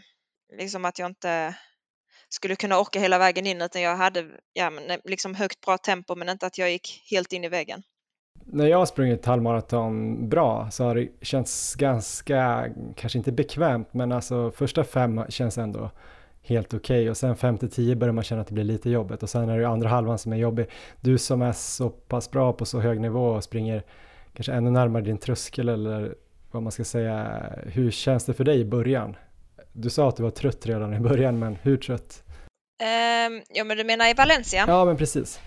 liksom 0.58 0.84
att 0.84 0.98
jag 0.98 1.10
inte 1.10 1.54
skulle 2.28 2.56
kunna 2.56 2.78
orka 2.80 3.00
hela 3.00 3.18
vägen 3.18 3.46
in 3.46 3.62
utan 3.62 3.82
jag 3.82 3.96
hade 3.96 4.24
ja, 4.52 4.70
men, 4.70 4.82
liksom 5.04 5.34
högt 5.34 5.60
bra 5.60 5.78
tempo 5.78 6.14
men 6.14 6.28
inte 6.28 6.46
att 6.46 6.58
jag 6.58 6.70
gick 6.70 7.06
helt 7.10 7.32
in 7.32 7.44
i 7.44 7.48
väggen. 7.48 7.82
När 8.44 8.66
jag 8.66 8.78
har 8.78 8.86
sprungit 8.86 9.26
halvmaraton 9.26 10.28
bra 10.28 10.70
så 10.70 10.84
har 10.84 10.94
det 10.94 11.08
känts 11.22 11.74
ganska, 11.74 12.68
kanske 12.96 13.18
inte 13.18 13.32
bekvämt 13.32 13.94
men 13.94 14.12
alltså 14.12 14.50
första 14.50 14.84
fem 14.84 15.24
känns 15.28 15.58
ändå 15.58 15.90
helt 16.48 16.74
okej 16.74 17.00
okay. 17.00 17.10
och 17.10 17.16
sen 17.16 17.36
5 17.36 17.58
till 17.58 17.70
10 17.70 17.96
börjar 17.96 18.12
man 18.12 18.24
känna 18.24 18.40
att 18.40 18.46
det 18.46 18.54
blir 18.54 18.64
lite 18.64 18.90
jobbigt 18.90 19.22
och 19.22 19.30
sen 19.30 19.48
är 19.48 19.58
det 19.58 19.68
andra 19.68 19.88
halvan 19.88 20.18
som 20.18 20.32
är 20.32 20.36
jobbig. 20.36 20.66
Du 21.00 21.18
som 21.18 21.42
är 21.42 21.52
så 21.52 21.90
pass 21.90 22.30
bra 22.30 22.52
på 22.52 22.64
så 22.64 22.80
hög 22.80 23.00
nivå 23.00 23.26
och 23.26 23.44
springer 23.44 23.82
kanske 24.32 24.52
ännu 24.52 24.70
närmare 24.70 25.02
din 25.02 25.18
tröskel 25.18 25.68
eller 25.68 26.14
vad 26.50 26.62
man 26.62 26.72
ska 26.72 26.84
säga. 26.84 27.42
Hur 27.66 27.90
känns 27.90 28.24
det 28.24 28.34
för 28.34 28.44
dig 28.44 28.60
i 28.60 28.64
början? 28.64 29.16
Du 29.80 29.90
sa 29.90 30.08
att 30.08 30.16
du 30.16 30.22
var 30.22 30.30
trött 30.30 30.66
redan 30.66 30.94
i 30.94 31.00
början, 31.00 31.38
men 31.38 31.56
hur 31.56 31.76
trött? 31.76 32.22
Um, 32.82 33.42
ja, 33.48 33.64
men 33.64 33.76
du 33.76 33.84
menar 33.84 34.10
i 34.10 34.14
Valencia? 34.14 34.64
Ja, 34.68 34.84
men 34.84 34.96
precis. 34.96 35.40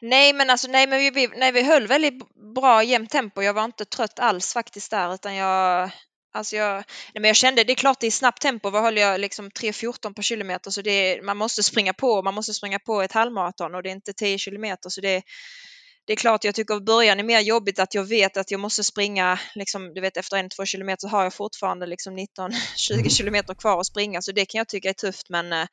Nej, 0.00 0.32
men 0.32 0.50
alltså 0.50 0.68
nej, 0.68 0.86
men 0.86 0.98
vi, 1.14 1.28
nej, 1.36 1.52
vi 1.52 1.62
höll 1.62 1.86
väldigt 1.86 2.14
bra 2.54 2.82
jämnt 2.82 3.10
tempo. 3.10 3.42
Jag 3.42 3.54
var 3.54 3.64
inte 3.64 3.84
trött 3.84 4.18
alls 4.18 4.52
faktiskt 4.52 4.90
där, 4.90 5.14
utan 5.14 5.34
jag, 5.34 5.90
Alltså 6.32 6.56
jag, 6.56 6.74
nej 6.74 7.20
men 7.20 7.24
jag 7.24 7.36
kände, 7.36 7.64
det 7.64 7.72
är 7.72 7.74
klart 7.74 8.00
det 8.00 8.06
är 8.06 8.10
snabbt 8.10 8.42
tempo, 8.42 8.70
vad 8.70 8.82
höll 8.82 8.96
jag, 8.96 9.20
liksom 9.20 9.50
3.14 9.50 10.14
per 10.14 10.22
kilometer, 10.22 10.70
så 10.70 10.82
det 10.82 10.90
är, 10.90 11.22
man 11.22 11.36
måste 11.36 11.62
springa 11.62 11.92
på, 11.92 12.22
man 12.22 12.34
måste 12.34 12.54
springa 12.54 12.78
på 12.78 13.02
ett 13.02 13.12
halvmaraton 13.12 13.74
och 13.74 13.82
det 13.82 13.88
är 13.88 13.92
inte 13.92 14.12
10 14.12 14.38
kilometer, 14.38 14.90
så 14.90 15.00
det, 15.00 15.22
det 16.10 16.14
är 16.14 16.16
klart, 16.16 16.44
jag 16.44 16.54
tycker 16.54 16.74
att 16.74 16.84
början 16.84 17.20
är 17.20 17.24
mer 17.24 17.40
jobbigt 17.40 17.78
att 17.78 17.94
jag 17.94 18.04
vet 18.04 18.36
att 18.36 18.50
jag 18.50 18.60
måste 18.60 18.84
springa, 18.84 19.38
liksom, 19.54 19.94
du 19.94 20.00
vet 20.00 20.16
efter 20.16 20.36
en, 20.36 20.48
två 20.48 20.64
kilometer 20.64 21.08
har 21.08 21.22
jag 21.22 21.34
fortfarande 21.34 21.86
liksom 21.86 22.18
19-20 22.18 22.22
mm. 22.92 23.08
kilometer 23.08 23.54
kvar 23.54 23.80
att 23.80 23.86
springa, 23.86 24.22
så 24.22 24.32
det 24.32 24.46
kan 24.46 24.58
jag 24.58 24.68
tycka 24.68 24.88
är 24.88 24.92
tufft, 24.92 25.30
men 25.30 25.52
eh, 25.52 25.66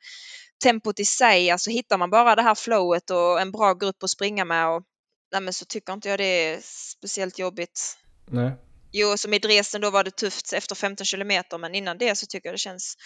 tempot 0.62 1.00
i 1.00 1.04
sig, 1.04 1.50
alltså 1.50 1.70
hittar 1.70 1.98
man 1.98 2.10
bara 2.10 2.34
det 2.36 2.42
här 2.42 2.54
flowet 2.54 3.10
och 3.10 3.40
en 3.40 3.52
bra 3.52 3.74
grupp 3.74 4.02
att 4.02 4.10
springa 4.10 4.44
med 4.44 4.68
och 4.68 4.82
nej, 5.32 5.40
men 5.40 5.52
så 5.52 5.64
tycker 5.64 5.92
inte 5.92 6.08
jag 6.08 6.18
det 6.18 6.24
är 6.24 6.58
speciellt 6.98 7.38
jobbigt. 7.38 7.96
Nej. 8.26 8.52
Jo, 8.92 9.16
som 9.16 9.34
i 9.34 9.38
Dresden 9.38 9.80
då 9.80 9.90
var 9.90 10.04
det 10.04 10.10
tufft 10.10 10.52
efter 10.52 10.74
15 10.74 11.04
kilometer, 11.04 11.58
men 11.58 11.74
innan 11.74 11.98
det 11.98 12.18
så 12.18 12.26
tycker 12.26 12.48
jag 12.48 12.54
det 12.54 12.58
känns 12.58 12.96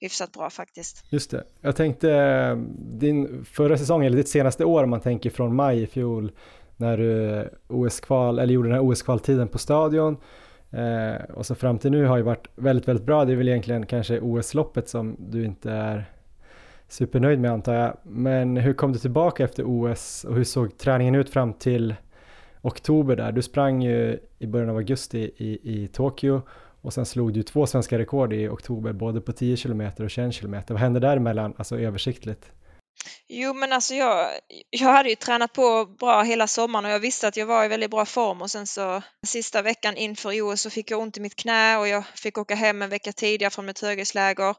hyfsat 0.00 0.32
bra 0.32 0.50
faktiskt. 0.50 1.04
Just 1.10 1.30
det. 1.30 1.44
Jag 1.60 1.76
tänkte, 1.76 2.12
eh, 2.12 2.56
din 2.98 3.44
förra 3.44 3.78
säsong, 3.78 4.04
eller 4.04 4.16
ditt 4.16 4.28
senaste 4.28 4.64
år 4.64 4.84
om 4.84 4.90
man 4.90 5.00
tänker 5.00 5.30
från 5.30 5.56
maj 5.56 5.82
i 5.82 5.86
fjol, 5.86 6.32
när 6.76 6.96
du 6.96 7.34
eh, 7.34 7.44
OS-kval, 7.68 8.38
eller 8.38 8.54
gjorde 8.54 8.68
den 8.68 8.74
här 8.74 8.84
OS-kvaltiden 8.84 9.48
på 9.48 9.58
stadion. 9.58 10.16
Eh, 10.70 11.24
och 11.34 11.46
så 11.46 11.54
fram 11.54 11.78
till 11.78 11.90
nu 11.90 12.04
har 12.04 12.16
ju 12.16 12.22
varit 12.22 12.48
väldigt, 12.54 12.88
väldigt 12.88 13.06
bra. 13.06 13.24
Det 13.24 13.32
är 13.32 13.36
väl 13.36 13.48
egentligen 13.48 13.86
kanske 13.86 14.20
OS-loppet 14.20 14.88
som 14.88 15.16
du 15.18 15.44
inte 15.44 15.72
är 15.72 16.04
supernöjd 16.88 17.40
med 17.40 17.50
antar 17.50 17.74
jag. 17.74 17.96
Men 18.02 18.56
hur 18.56 18.72
kom 18.72 18.92
du 18.92 18.98
tillbaka 18.98 19.44
efter 19.44 19.64
OS 19.66 20.24
och 20.24 20.34
hur 20.34 20.44
såg 20.44 20.78
träningen 20.78 21.14
ut 21.14 21.30
fram 21.30 21.52
till 21.52 21.94
oktober 22.62 23.16
där? 23.16 23.32
Du 23.32 23.42
sprang 23.42 23.82
ju 23.82 24.18
i 24.38 24.46
början 24.46 24.70
av 24.70 24.76
augusti 24.76 25.30
i, 25.36 25.82
i 25.82 25.88
Tokyo 25.88 26.42
och 26.80 26.92
sen 26.92 27.06
slog 27.06 27.32
du 27.32 27.42
två 27.42 27.66
svenska 27.66 27.98
rekord 27.98 28.32
i 28.32 28.48
oktober, 28.48 28.92
både 28.92 29.20
på 29.20 29.32
10 29.32 29.56
km 29.56 29.90
och 29.98 30.10
21 30.10 30.34
km. 30.34 30.56
Vad 30.68 30.78
hände 30.78 31.00
däremellan, 31.00 31.54
alltså 31.56 31.78
översiktligt? 31.78 32.52
Jo, 33.28 33.54
men 33.54 33.72
alltså 33.72 33.94
jag, 33.94 34.30
jag 34.70 34.88
hade 34.88 35.08
ju 35.08 35.16
tränat 35.16 35.52
på 35.52 35.84
bra 35.84 36.22
hela 36.22 36.46
sommaren 36.46 36.84
och 36.84 36.90
jag 36.90 37.00
visste 37.00 37.28
att 37.28 37.36
jag 37.36 37.46
var 37.46 37.64
i 37.64 37.68
väldigt 37.68 37.90
bra 37.90 38.06
form 38.06 38.42
och 38.42 38.50
sen 38.50 38.66
så 38.66 39.02
sista 39.26 39.62
veckan 39.62 39.96
inför 39.96 40.42
OS 40.42 40.60
så 40.60 40.70
fick 40.70 40.90
jag 40.90 41.00
ont 41.00 41.16
i 41.16 41.20
mitt 41.20 41.36
knä 41.36 41.76
och 41.76 41.88
jag 41.88 42.06
fick 42.06 42.38
åka 42.38 42.54
hem 42.54 42.82
en 42.82 42.90
vecka 42.90 43.12
tidigare 43.12 43.50
från 43.50 43.66
mitt 43.66 43.80
höghöjdsläger 43.80 44.54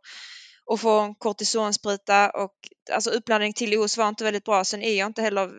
och 0.65 0.79
få 0.79 0.99
en 0.99 1.15
kortisonspruta 1.15 2.29
och 2.29 2.53
alltså 2.91 3.09
uppladdning 3.09 3.53
till 3.53 3.79
OS 3.79 3.97
var 3.97 4.07
inte 4.07 4.23
väldigt 4.23 4.45
bra. 4.45 4.63
Sen 4.63 4.81
är 4.81 4.93
jag 4.93 5.07
inte 5.07 5.21
heller 5.21 5.51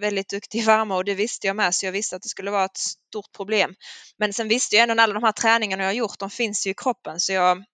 väldigt 0.00 0.28
duktig 0.28 0.58
i 0.58 0.62
värme 0.62 0.94
och 0.94 1.04
det 1.04 1.14
visste 1.14 1.46
jag 1.46 1.56
med 1.56 1.74
så 1.74 1.86
jag 1.86 1.92
visste 1.92 2.16
att 2.16 2.22
det 2.22 2.28
skulle 2.28 2.50
vara 2.50 2.64
ett 2.64 2.76
stort 2.76 3.32
problem. 3.36 3.74
Men 4.18 4.32
sen 4.32 4.48
visste 4.48 4.76
jag 4.76 4.82
ändå 4.82 4.94
när 4.94 5.02
alla 5.02 5.14
de 5.14 5.22
här 5.22 5.32
träningarna 5.32 5.84
jag 5.84 5.94
gjort, 5.94 6.18
de 6.18 6.30
finns 6.30 6.66
ju 6.66 6.70
i 6.70 6.74
kroppen 6.74 7.20
så 7.20 7.32
jag 7.32 7.64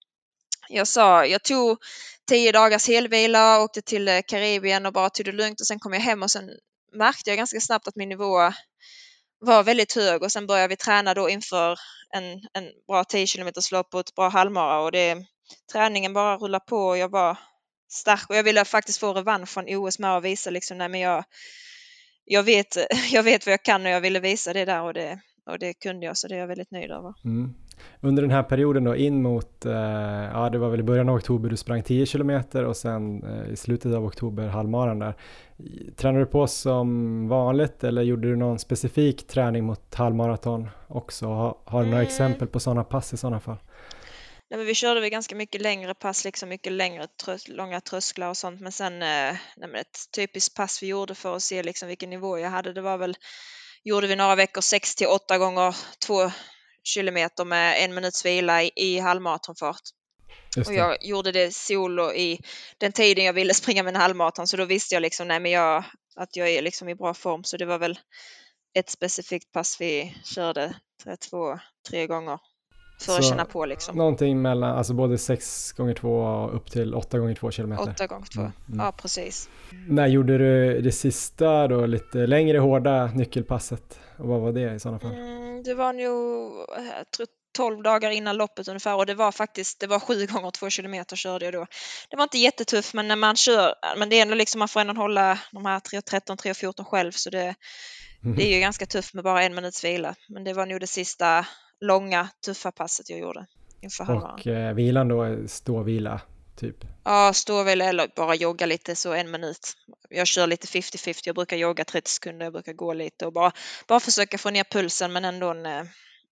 jag 0.68 0.88
sa, 0.88 1.26
jag 1.26 1.42
tog 1.42 1.78
tio 2.28 2.52
dagars 2.52 2.88
helvila, 2.88 3.62
åkte 3.62 3.82
till 3.82 4.08
eh, 4.08 4.20
Karibien 4.26 4.86
och 4.86 4.92
bara 4.92 5.10
tog 5.10 5.26
det 5.26 5.32
lugnt 5.32 5.60
och 5.60 5.66
sen 5.66 5.78
kom 5.78 5.92
jag 5.92 6.00
hem 6.00 6.22
och 6.22 6.30
sen 6.30 6.50
märkte 6.92 7.30
jag 7.30 7.36
ganska 7.36 7.60
snabbt 7.60 7.88
att 7.88 7.96
min 7.96 8.08
nivå 8.08 8.52
var 9.38 9.62
väldigt 9.62 9.92
hög 9.92 10.22
och 10.22 10.32
sen 10.32 10.46
började 10.46 10.68
vi 10.68 10.76
träna 10.76 11.14
då 11.14 11.28
inför 11.30 11.78
en, 12.10 12.24
en 12.52 12.70
bra 12.86 13.04
10 13.04 13.26
km 13.26 13.50
lopp 13.72 13.94
och 13.94 14.00
ett 14.00 14.14
bra 14.14 14.28
halvmara 14.28 14.80
och 14.80 14.92
det, 14.92 15.16
träningen 15.72 16.12
bara 16.12 16.36
rullade 16.36 16.64
på 16.64 16.86
och 16.86 16.98
jag 16.98 17.08
var 17.08 17.38
stark 17.88 18.30
och 18.30 18.36
jag 18.36 18.42
ville 18.42 18.64
faktiskt 18.64 18.98
få 18.98 19.12
revansch 19.12 19.48
från 19.48 19.64
OS 19.68 19.98
med 19.98 20.16
och 20.16 20.24
visa 20.24 20.50
liksom, 20.50 20.78
nej 20.78 20.88
men 20.88 21.00
jag, 21.00 21.24
jag 22.24 22.42
vet, 22.42 22.76
jag 23.10 23.22
vet 23.22 23.46
vad 23.46 23.52
jag 23.52 23.62
kan 23.62 23.86
och 23.86 23.92
jag 23.92 24.00
ville 24.00 24.20
visa 24.20 24.52
det 24.52 24.64
där 24.64 24.82
och 24.82 24.94
det, 24.94 25.20
och 25.46 25.58
det 25.58 25.74
kunde 25.74 26.06
jag 26.06 26.16
så 26.16 26.28
det 26.28 26.34
är 26.34 26.38
jag 26.38 26.46
väldigt 26.46 26.70
nöjd 26.70 26.90
över. 26.90 27.14
Mm. 27.24 27.54
Under 28.00 28.22
den 28.22 28.30
här 28.30 28.42
perioden 28.42 28.84
då 28.84 28.96
in 28.96 29.22
mot, 29.22 29.66
eh, 29.66 29.72
ja 30.32 30.48
det 30.52 30.58
var 30.58 30.68
väl 30.68 30.80
i 30.80 30.82
början 30.82 31.08
av 31.08 31.14
oktober 31.14 31.50
du 31.50 31.56
sprang 31.56 31.82
10 31.82 32.06
kilometer 32.06 32.64
och 32.64 32.76
sen 32.76 33.24
eh, 33.24 33.52
i 33.52 33.56
slutet 33.56 33.94
av 33.94 34.04
oktober 34.04 34.48
halvmaran 34.48 34.98
där. 34.98 35.14
Tränade 35.96 36.24
du 36.24 36.30
på 36.30 36.46
som 36.46 37.28
vanligt 37.28 37.84
eller 37.84 38.02
gjorde 38.02 38.28
du 38.28 38.36
någon 38.36 38.58
specifik 38.58 39.26
träning 39.26 39.64
mot 39.64 39.94
halvmaraton 39.94 40.68
också? 40.88 41.26
Har, 41.26 41.56
har 41.64 41.80
du 41.80 41.86
några 41.86 42.00
mm. 42.00 42.06
exempel 42.06 42.48
på 42.48 42.60
sådana 42.60 42.84
pass 42.84 43.12
i 43.12 43.16
sådana 43.16 43.40
fall? 43.40 43.58
Nej, 44.50 44.58
men 44.58 44.66
vi 44.66 44.74
körde 44.74 45.00
väl 45.00 45.10
ganska 45.10 45.34
mycket 45.34 45.60
längre 45.60 45.94
pass, 45.94 46.24
liksom 46.24 46.48
mycket 46.48 46.72
längre 46.72 47.06
trös 47.24 47.48
långa 47.48 47.80
trösklar 47.80 48.28
och 48.28 48.36
sånt. 48.36 48.60
Men 48.60 48.72
sen 48.72 49.02
eh, 49.02 49.36
nej, 49.56 49.70
ett 49.74 49.98
typiskt 50.16 50.56
pass 50.56 50.82
vi 50.82 50.86
gjorde 50.86 51.14
för 51.14 51.36
att 51.36 51.42
se 51.42 51.62
liksom 51.62 51.88
vilken 51.88 52.10
nivå 52.10 52.38
jag 52.38 52.50
hade, 52.50 52.72
det 52.72 52.80
var 52.80 52.98
väl, 52.98 53.16
gjorde 53.84 54.06
vi 54.06 54.16
några 54.16 54.34
veckor 54.34 54.60
6 54.60 54.94
till 54.94 55.06
8 55.06 55.38
gånger 55.38 55.76
2 56.06 56.30
kilometer 56.86 57.44
med 57.44 57.84
en 57.84 57.94
minuts 57.94 58.24
vila 58.24 58.62
i, 58.62 58.70
i 58.76 58.98
halvmaratonfart. 58.98 59.82
Och 60.66 60.74
jag 60.74 60.96
gjorde 61.00 61.32
det 61.32 61.54
solo 61.54 62.12
i 62.12 62.38
den 62.78 62.92
tiden 62.92 63.24
jag 63.24 63.32
ville 63.32 63.54
springa 63.54 63.82
med 63.82 63.94
en 63.94 64.00
halvmaraton 64.00 64.46
så 64.46 64.56
då 64.56 64.64
visste 64.64 64.94
jag 64.94 65.02
liksom 65.02 65.28
nej, 65.28 65.40
men 65.40 65.52
jag, 65.52 65.84
att 66.16 66.36
jag 66.36 66.48
är 66.48 66.62
liksom 66.62 66.88
i 66.88 66.94
bra 66.94 67.14
form 67.14 67.44
så 67.44 67.56
det 67.56 67.64
var 67.64 67.78
väl 67.78 67.98
ett 68.78 68.90
specifikt 68.90 69.52
pass 69.52 69.80
vi 69.80 70.16
körde 70.24 70.74
två, 71.30 71.58
tre 71.88 72.06
gånger 72.06 72.38
för 72.98 73.12
så 73.12 73.18
att 73.18 73.24
känna 73.24 73.44
på 73.44 73.66
liksom. 73.66 73.96
Någonting 73.96 74.42
mellan, 74.42 74.78
alltså 74.78 74.94
både 74.94 75.18
6 75.18 75.72
gånger 75.72 75.94
2 75.94 76.48
upp 76.48 76.70
till 76.70 76.94
8 76.94 77.18
gånger 77.18 77.34
2 77.34 77.50
kilometer. 77.50 77.90
8 77.90 78.06
gånger 78.06 78.26
2, 78.26 78.40
mm. 78.40 78.52
ja 78.68 78.92
precis. 78.92 79.48
När 79.88 80.06
gjorde 80.06 80.38
du 80.38 80.80
det 80.80 80.92
sista 80.92 81.68
då, 81.68 81.86
lite 81.86 82.26
längre 82.26 82.58
hårda 82.58 83.06
nyckelpasset? 83.06 84.00
Och 84.18 84.28
vad 84.28 84.40
var 84.40 84.52
det 84.52 84.74
i 84.74 84.78
sådana 84.78 84.98
fall? 84.98 85.14
Mm, 85.14 85.62
det 85.62 85.74
var 85.74 85.92
nog, 85.92 86.52
jag 86.98 87.10
tror 87.10 87.26
12 87.56 87.82
dagar 87.82 88.10
innan 88.10 88.36
loppet 88.36 88.68
ungefär 88.68 88.96
och 88.96 89.06
det 89.06 89.14
var 89.14 89.32
faktiskt, 89.32 89.80
det 89.80 89.86
var 89.86 89.98
7 89.98 90.26
gånger 90.26 90.50
2 90.50 90.70
kilometer 90.70 91.16
körde 91.16 91.44
jag 91.44 91.54
då. 91.54 91.66
Det 92.10 92.16
var 92.16 92.22
inte 92.22 92.38
jättetufft 92.38 92.94
men 92.94 93.08
när 93.08 93.16
man 93.16 93.36
kör, 93.36 93.74
men 93.96 94.08
det 94.08 94.16
är 94.16 94.22
ändå 94.22 94.34
liksom, 94.34 94.58
man 94.58 94.68
får 94.68 94.80
ändå 94.80 94.94
hålla 94.94 95.38
de 95.52 95.66
här 95.66 95.80
3.13, 95.80 96.36
3.14 96.36 96.84
själv 96.84 97.12
så 97.12 97.30
det, 97.30 97.54
mm. 98.24 98.36
det 98.36 98.42
är 98.42 98.54
ju 98.54 98.60
ganska 98.60 98.86
tufft 98.86 99.14
med 99.14 99.24
bara 99.24 99.42
en 99.42 99.54
minuts 99.54 99.84
vila. 99.84 100.14
Men 100.28 100.44
det 100.44 100.52
var 100.52 100.66
nog 100.66 100.80
det 100.80 100.86
sista 100.86 101.46
långa 101.80 102.28
tuffa 102.44 102.72
passet 102.72 103.10
jag 103.10 103.18
gjorde 103.18 103.46
inför. 103.80 104.34
Och 104.34 104.46
eh, 104.46 104.74
vilan 104.74 105.08
då, 105.08 105.48
ståvila 105.48 106.20
typ? 106.56 106.76
Ja, 107.04 107.32
ståvila 107.34 107.84
eller 107.84 108.08
bara 108.16 108.34
jogga 108.34 108.66
lite 108.66 108.96
så 108.96 109.12
en 109.12 109.30
minut. 109.30 109.72
Jag 110.10 110.26
kör 110.26 110.46
lite 110.46 110.66
50-50, 110.66 111.22
jag 111.26 111.34
brukar 111.34 111.56
jogga 111.56 111.84
30 111.84 112.10
sekunder, 112.10 112.46
jag 112.46 112.52
brukar 112.52 112.72
gå 112.72 112.92
lite 112.92 113.26
och 113.26 113.32
bara, 113.32 113.52
bara 113.88 114.00
försöka 114.00 114.38
få 114.38 114.50
ner 114.50 114.64
pulsen 114.64 115.12
men 115.12 115.24
ändå, 115.24 115.50
eh, 115.50 115.82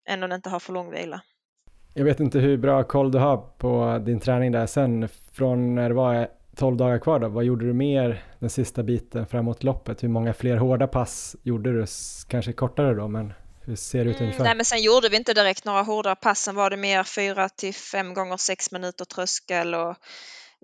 ändå 0.08 0.34
inte 0.34 0.50
ha 0.50 0.60
för 0.60 0.72
lång 0.72 0.90
vila. 0.90 1.20
Jag 1.94 2.04
vet 2.04 2.20
inte 2.20 2.38
hur 2.38 2.56
bra 2.56 2.84
koll 2.84 3.12
du 3.12 3.18
har 3.18 3.37
på 3.37 4.02
din 4.06 4.20
träning 4.20 4.52
där 4.52 4.66
sen 4.66 5.08
från 5.32 5.74
när 5.74 5.88
det 5.88 5.94
var 5.94 6.28
12 6.56 6.76
dagar 6.76 6.98
kvar 6.98 7.18
då, 7.18 7.28
vad 7.28 7.44
gjorde 7.44 7.66
du 7.66 7.72
mer 7.72 8.22
den 8.38 8.50
sista 8.50 8.82
biten 8.82 9.26
framåt 9.26 9.62
loppet? 9.62 10.02
Hur 10.02 10.08
många 10.08 10.34
fler 10.34 10.56
hårda 10.56 10.87
pass 10.87 11.37
gjorde 11.42 11.72
du? 11.72 11.87
Kanske 12.28 12.52
kortare 12.52 12.94
då, 12.94 13.08
men 13.08 13.32
hur 13.66 13.77
ser 13.77 14.05
det 14.05 14.11
ut 14.11 14.16
mm, 14.16 14.27
ungefär? 14.27 14.44
nej, 14.44 14.55
men 14.57 14.64
sen 14.64 14.83
gjorde 14.83 15.09
vi 15.09 15.16
inte 15.16 15.35
direkt 15.35 15.64
några 15.64 15.83
hårdare 15.83 16.16
pass. 16.16 16.40
Sen 16.40 16.55
var 16.55 16.70
det 16.70 16.77
mer 16.77 17.05
4 17.05 17.48
till 17.48 17.74
5 17.74 18.14
gånger 18.14 18.37
6 18.37 18.70
minuter 18.70 19.05
tröskel 19.05 19.74
och 19.74 19.96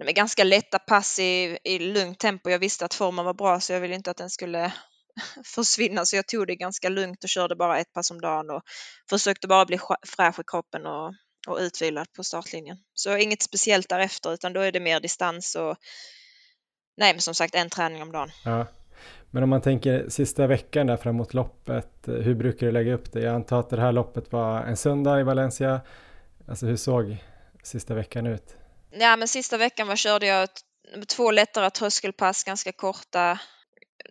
med 0.05 0.15
ganska 0.15 0.45
lätta 0.45 0.79
pass 0.79 1.19
i, 1.19 1.59
i 1.65 1.79
lugnt 1.79 2.19
tempo. 2.19 2.51
Jag 2.51 2.59
visste 2.59 2.85
att 2.85 2.95
formen 2.95 3.25
var 3.25 3.35
bra 3.35 3.61
så 3.61 3.73
jag 3.73 3.81
ville 3.81 3.95
inte 3.95 4.11
att 4.11 4.17
den 4.17 4.31
skulle 4.31 4.73
försvinna 5.45 6.05
så 6.05 6.17
jag 6.17 6.27
tog 6.27 6.47
det 6.47 6.57
ganska 6.57 6.89
lugnt 6.89 7.25
och 7.25 7.31
körde 7.31 7.57
bara 7.57 7.79
ett 7.79 7.93
pass 7.93 8.11
om 8.11 8.21
dagen 8.21 8.51
och 8.51 8.63
försökte 9.11 9.49
bara 9.49 9.67
bli 9.67 9.79
fräsch 10.07 10.39
i 10.39 10.43
kroppen 10.47 10.87
och, 10.87 11.15
och 11.49 11.59
utvilad 11.59 12.13
på 12.13 12.25
startlinjen. 12.25 12.77
Så 12.95 13.17
inget 13.17 13.43
speciellt 13.43 13.89
därefter 13.89 14.35
utan 14.35 14.53
då 14.53 14.61
är 14.61 14.73
det 14.73 14.81
mer 14.81 15.01
distans 15.01 15.55
och 15.55 15.77
nej 16.97 17.13
men 17.13 17.21
som 17.21 17.35
sagt 17.35 17.55
en 17.55 17.71
träning 17.71 18.03
om 18.03 18.13
dagen. 18.13 18.31
Ja. 18.45 18.67
Men 19.31 19.43
om 19.43 19.51
man 19.51 19.61
tänker 19.61 20.09
sista 20.09 20.47
veckan 20.47 20.87
där 20.87 20.97
framåt 20.97 21.35
loppet, 21.35 22.09
eh, 22.09 22.15
hur 22.15 22.35
brukar 22.35 22.67
du 22.67 22.73
lägga 22.73 22.95
upp 22.95 23.13
det? 23.13 23.21
Jag 23.21 23.35
antar 23.35 23.61
att 23.61 23.71
det 23.71 23.81
här 23.81 23.93
loppet 23.93 24.33
var 24.33 24.63
en 24.63 24.77
söndag 24.77 25.21
i 25.21 25.23
Valencia. 25.23 25.81
Alltså 26.49 26.67
hur 26.67 26.77
såg 26.77 27.17
sista 27.63 27.95
veckan 27.95 28.27
ut? 28.27 28.57
Ja, 28.91 29.17
men 29.17 29.29
sista 29.29 29.57
veckan 29.57 29.89
var, 29.89 29.97
körde 29.97 30.27
jag 30.27 30.49
två 31.09 31.31
lättare 31.31 31.71
tröskelpass, 31.71 32.45
ganska 32.45 32.73
korta. 32.73 33.39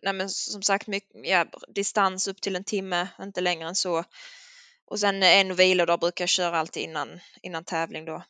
Nej, 0.04 0.14
men 0.14 0.30
som 0.30 0.62
sagt, 0.62 0.88
mycket, 0.88 1.10
ja, 1.24 1.46
distans 1.68 2.28
upp 2.28 2.42
till 2.42 2.56
en 2.56 2.64
timme, 2.64 3.08
inte 3.22 3.42
längre 3.42 3.68
än 3.68 3.76
så. 3.76 4.04
Och 4.86 5.00
sen 5.00 5.24
en 5.24 5.56
vilodag 5.56 6.00
brukar 6.00 6.24
jag 6.24 6.30
köra 6.30 6.60
alltid 6.60 6.84
innan, 6.84 7.20
innan 7.42 7.64
tävling 7.64 8.06
då. 8.06 8.24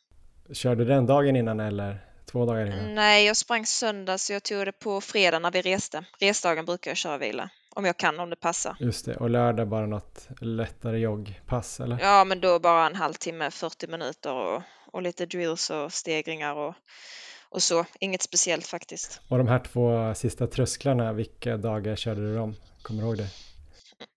Körde 0.52 0.84
du 0.84 0.90
den 0.90 1.06
dagen 1.06 1.36
innan 1.36 1.60
eller? 1.60 2.09
Två 2.30 2.46
dagar 2.46 2.66
innan? 2.66 2.94
Nej, 2.94 3.26
jag 3.26 3.36
sprang 3.36 3.66
söndag 3.66 4.18
så 4.18 4.32
jag 4.32 4.42
tog 4.42 4.64
det 4.66 4.72
på 4.72 5.00
fredag 5.00 5.38
när 5.38 5.50
vi 5.50 5.62
reste. 5.62 6.04
Resdagen 6.18 6.64
brukar 6.64 6.90
jag 6.90 6.98
köra 6.98 7.18
vila. 7.18 7.50
Om 7.74 7.84
jag 7.84 7.96
kan, 7.96 8.20
om 8.20 8.30
det 8.30 8.36
passar. 8.36 8.76
Just 8.80 9.04
det, 9.06 9.16
och 9.16 9.30
lördag 9.30 9.68
bara 9.68 9.86
något 9.86 10.28
lättare 10.40 10.98
joggpass 10.98 11.80
eller? 11.80 11.98
Ja, 12.00 12.24
men 12.24 12.40
då 12.40 12.58
bara 12.58 12.86
en 12.86 12.94
halvtimme, 12.94 13.50
40 13.50 13.86
minuter 13.86 14.32
och, 14.32 14.62
och 14.92 15.02
lite 15.02 15.26
drills 15.26 15.70
och 15.70 15.92
stegringar 15.92 16.54
och, 16.54 16.74
och 17.48 17.62
så. 17.62 17.84
Inget 18.00 18.22
speciellt 18.22 18.66
faktiskt. 18.66 19.20
Och 19.28 19.38
de 19.38 19.48
här 19.48 19.58
två 19.58 20.14
sista 20.14 20.46
trösklarna, 20.46 21.12
vilka 21.12 21.56
dagar 21.56 21.96
körde 21.96 22.20
du 22.20 22.36
dem? 22.36 22.56
Kommer 22.82 23.02
du 23.02 23.08
ihåg 23.08 23.16
det? 23.16 23.28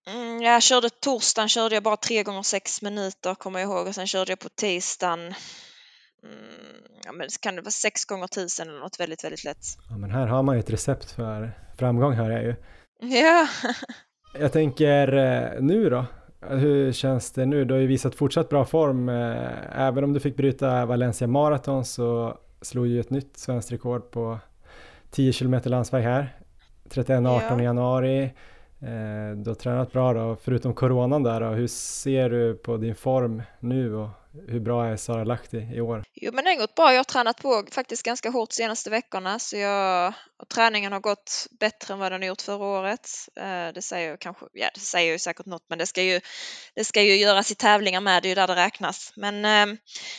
Mm, 0.06 0.42
jag 0.42 0.62
körde 0.62 0.90
torsdagen 0.90 1.48
körde 1.48 1.74
jag 1.76 1.82
bara 1.82 1.96
tre 1.96 2.22
gånger 2.22 2.42
sex 2.42 2.82
minuter 2.82 3.34
kommer 3.34 3.60
jag 3.60 3.70
ihåg 3.70 3.86
och 3.86 3.94
sen 3.94 4.06
körde 4.06 4.32
jag 4.32 4.38
på 4.38 4.48
tisdagen 4.48 5.34
Mm, 6.24 6.36
ja, 7.04 7.12
men 7.12 7.28
kan 7.40 7.56
det 7.56 7.62
vara 7.62 7.70
sex 7.70 8.04
gånger 8.04 8.26
tusen 8.26 8.68
eller 8.68 8.80
något 8.80 9.00
väldigt, 9.00 9.24
väldigt 9.24 9.44
lätt. 9.44 9.66
Ja, 9.90 9.96
men 9.96 10.10
här 10.10 10.26
har 10.26 10.42
man 10.42 10.54
ju 10.54 10.60
ett 10.60 10.70
recept 10.70 11.10
för 11.10 11.52
framgång 11.78 12.12
hör 12.12 12.30
jag 12.30 12.42
ju. 12.42 12.54
Ja. 13.00 13.48
jag 14.38 14.52
tänker 14.52 15.16
eh, 15.16 15.62
nu 15.62 15.90
då? 15.90 16.06
Hur 16.48 16.92
känns 16.92 17.30
det 17.30 17.46
nu? 17.46 17.64
Du 17.64 17.74
har 17.74 17.80
ju 17.80 17.86
visat 17.86 18.14
fortsatt 18.14 18.48
bra 18.48 18.64
form. 18.64 19.08
Eh, 19.08 19.80
även 19.80 20.04
om 20.04 20.12
du 20.12 20.20
fick 20.20 20.36
bryta 20.36 20.86
Valencia 20.86 21.26
Marathon 21.26 21.84
så 21.84 22.38
slog 22.62 22.86
ju 22.86 23.00
ett 23.00 23.10
nytt 23.10 23.36
svenskt 23.36 23.72
rekord 23.72 24.10
på 24.10 24.38
10 25.10 25.32
km 25.32 25.60
landsväg 25.64 26.04
här. 26.04 26.36
31-18 26.88 27.40
ja. 27.48 27.62
januari. 27.62 28.22
Eh, 28.80 29.36
du 29.36 29.50
har 29.50 29.54
tränat 29.54 29.92
bra 29.92 30.12
då, 30.12 30.36
förutom 30.42 30.74
coronan 30.74 31.22
där 31.22 31.40
då. 31.40 31.46
Hur 31.46 31.66
ser 31.66 32.30
du 32.30 32.54
på 32.54 32.76
din 32.76 32.94
form 32.94 33.42
nu 33.60 33.94
och 33.94 34.08
hur 34.48 34.60
bra 34.60 34.86
är 34.86 34.96
Sara 34.96 35.24
Lahti 35.24 35.68
i 35.74 35.80
år? 35.80 36.04
Jo, 36.14 36.32
men 36.34 36.44
det 36.44 36.50
har 36.50 36.56
gått 36.56 36.74
bra. 36.74 36.92
Jag 36.92 36.98
har 36.98 37.04
tränat 37.04 37.42
på 37.42 37.64
faktiskt 37.70 38.02
ganska 38.02 38.30
hårt 38.30 38.50
de 38.50 38.54
senaste 38.54 38.90
veckorna 38.90 39.38
så 39.38 39.56
jag, 39.56 40.14
träningen 40.54 40.92
har 40.92 41.00
gått 41.00 41.46
bättre 41.60 41.94
än 41.94 42.00
vad 42.00 42.12
den 42.12 42.22
har 42.22 42.28
gjort 42.28 42.42
förra 42.42 42.64
året. 42.64 43.08
Eh, 43.40 43.72
det 43.74 43.82
säger 43.82 44.16
kanske, 44.16 44.46
ja, 44.52 44.68
det 44.74 44.80
säger 44.80 45.12
ju 45.12 45.18
säkert 45.18 45.46
något, 45.46 45.66
men 45.68 45.78
det 45.78 45.86
ska 45.86 46.02
ju, 46.02 46.20
det 46.74 46.84
ska 46.84 47.02
ju 47.02 47.16
göras 47.16 47.50
i 47.50 47.54
tävlingar 47.54 48.00
med. 48.00 48.22
Det 48.22 48.26
är 48.26 48.30
ju 48.30 48.34
där 48.34 48.46
det 48.46 48.56
räknas. 48.56 49.12
Men 49.16 49.44
eh, 49.44 49.76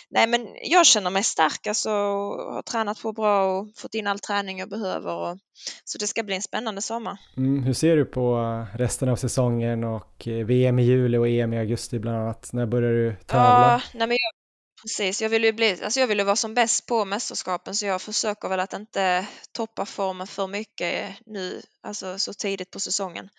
nej, 0.10 0.28
men 0.28 0.48
jag 0.64 0.86
känner 0.86 1.10
mig 1.10 1.24
stark 1.24 1.68
alltså, 1.68 1.90
har 1.90 2.62
tränat 2.62 3.02
på 3.02 3.14
bra 3.14 3.60
och 3.60 3.68
fått 3.76 3.96
in 3.96 4.08
all 4.08 4.20
träning 4.20 4.60
jag 4.60 4.70
behöver. 4.70 5.14
Och, 5.14 5.38
så 5.84 5.98
det 5.98 6.08
ska 6.08 6.24
bli 6.24 6.36
en 6.36 6.42
spännande 6.42 6.82
sommar. 6.82 7.18
Mm, 7.38 7.64
hur 7.64 7.74
ser 7.74 7.96
du 7.96 8.06
på 8.06 8.38
resten 8.74 9.10
av 9.10 9.16
säsongen 9.16 9.84
och 9.84 10.28
eh, 10.28 10.46
VM 10.46 10.80
i 10.80 10.84
juli 10.84 11.18
och 11.18 11.28
EM 11.28 11.54
i 11.54 11.60
augusti 11.60 12.00
bland 12.00 12.18
annat? 12.18 12.50
När 12.54 12.66
börjar 12.66 12.92
du 12.92 13.16
tävla? 13.26 13.72
Ja, 13.72 13.82
nej, 13.94 14.08
men 14.08 14.18
jag, 14.22 14.45
precis. 14.86 15.22
Jag 15.22 15.30
vill 15.30 15.44
ju 15.44 15.52
bli, 15.52 15.84
alltså 15.84 16.00
jag 16.00 16.08
vill 16.08 16.26
vara 16.26 16.36
som 16.36 16.54
bäst 16.54 16.86
på 16.86 17.06
mästerskapen 17.06 17.76
så 17.76 17.86
jag 17.86 18.02
försöker 18.02 18.50
väl 18.50 18.60
att 18.60 18.74
inte 18.74 19.28
toppa 19.52 19.86
formen 19.86 20.28
för 20.28 20.48
mycket 20.48 21.16
nu, 21.26 21.62
alltså 21.84 22.20
så 22.20 22.34
tidigt 22.34 22.72
på 22.72 22.80
säsongen. 22.80 23.30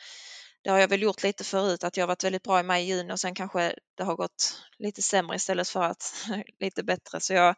Det 0.65 0.71
har 0.71 0.79
jag 0.79 0.89
väl 0.89 1.03
gjort 1.03 1.23
lite 1.23 1.45
förut, 1.45 1.85
att 1.85 1.97
jag 1.97 2.07
varit 2.07 2.25
väldigt 2.25 2.43
bra 2.43 2.61
i 2.61 2.63
maj, 2.63 2.85
juni 2.85 3.13
och 3.13 3.21
sen 3.21 3.35
kanske 3.35 3.75
det 3.97 4.05
har 4.05 4.17
gått 4.17 4.63
lite 4.79 5.03
sämre 5.03 5.37
istället 5.37 5.69
för 5.69 5.83
att 5.83 6.27
lite 6.61 6.83
bättre. 6.83 7.21
Så 7.21 7.33
jag, 7.33 7.55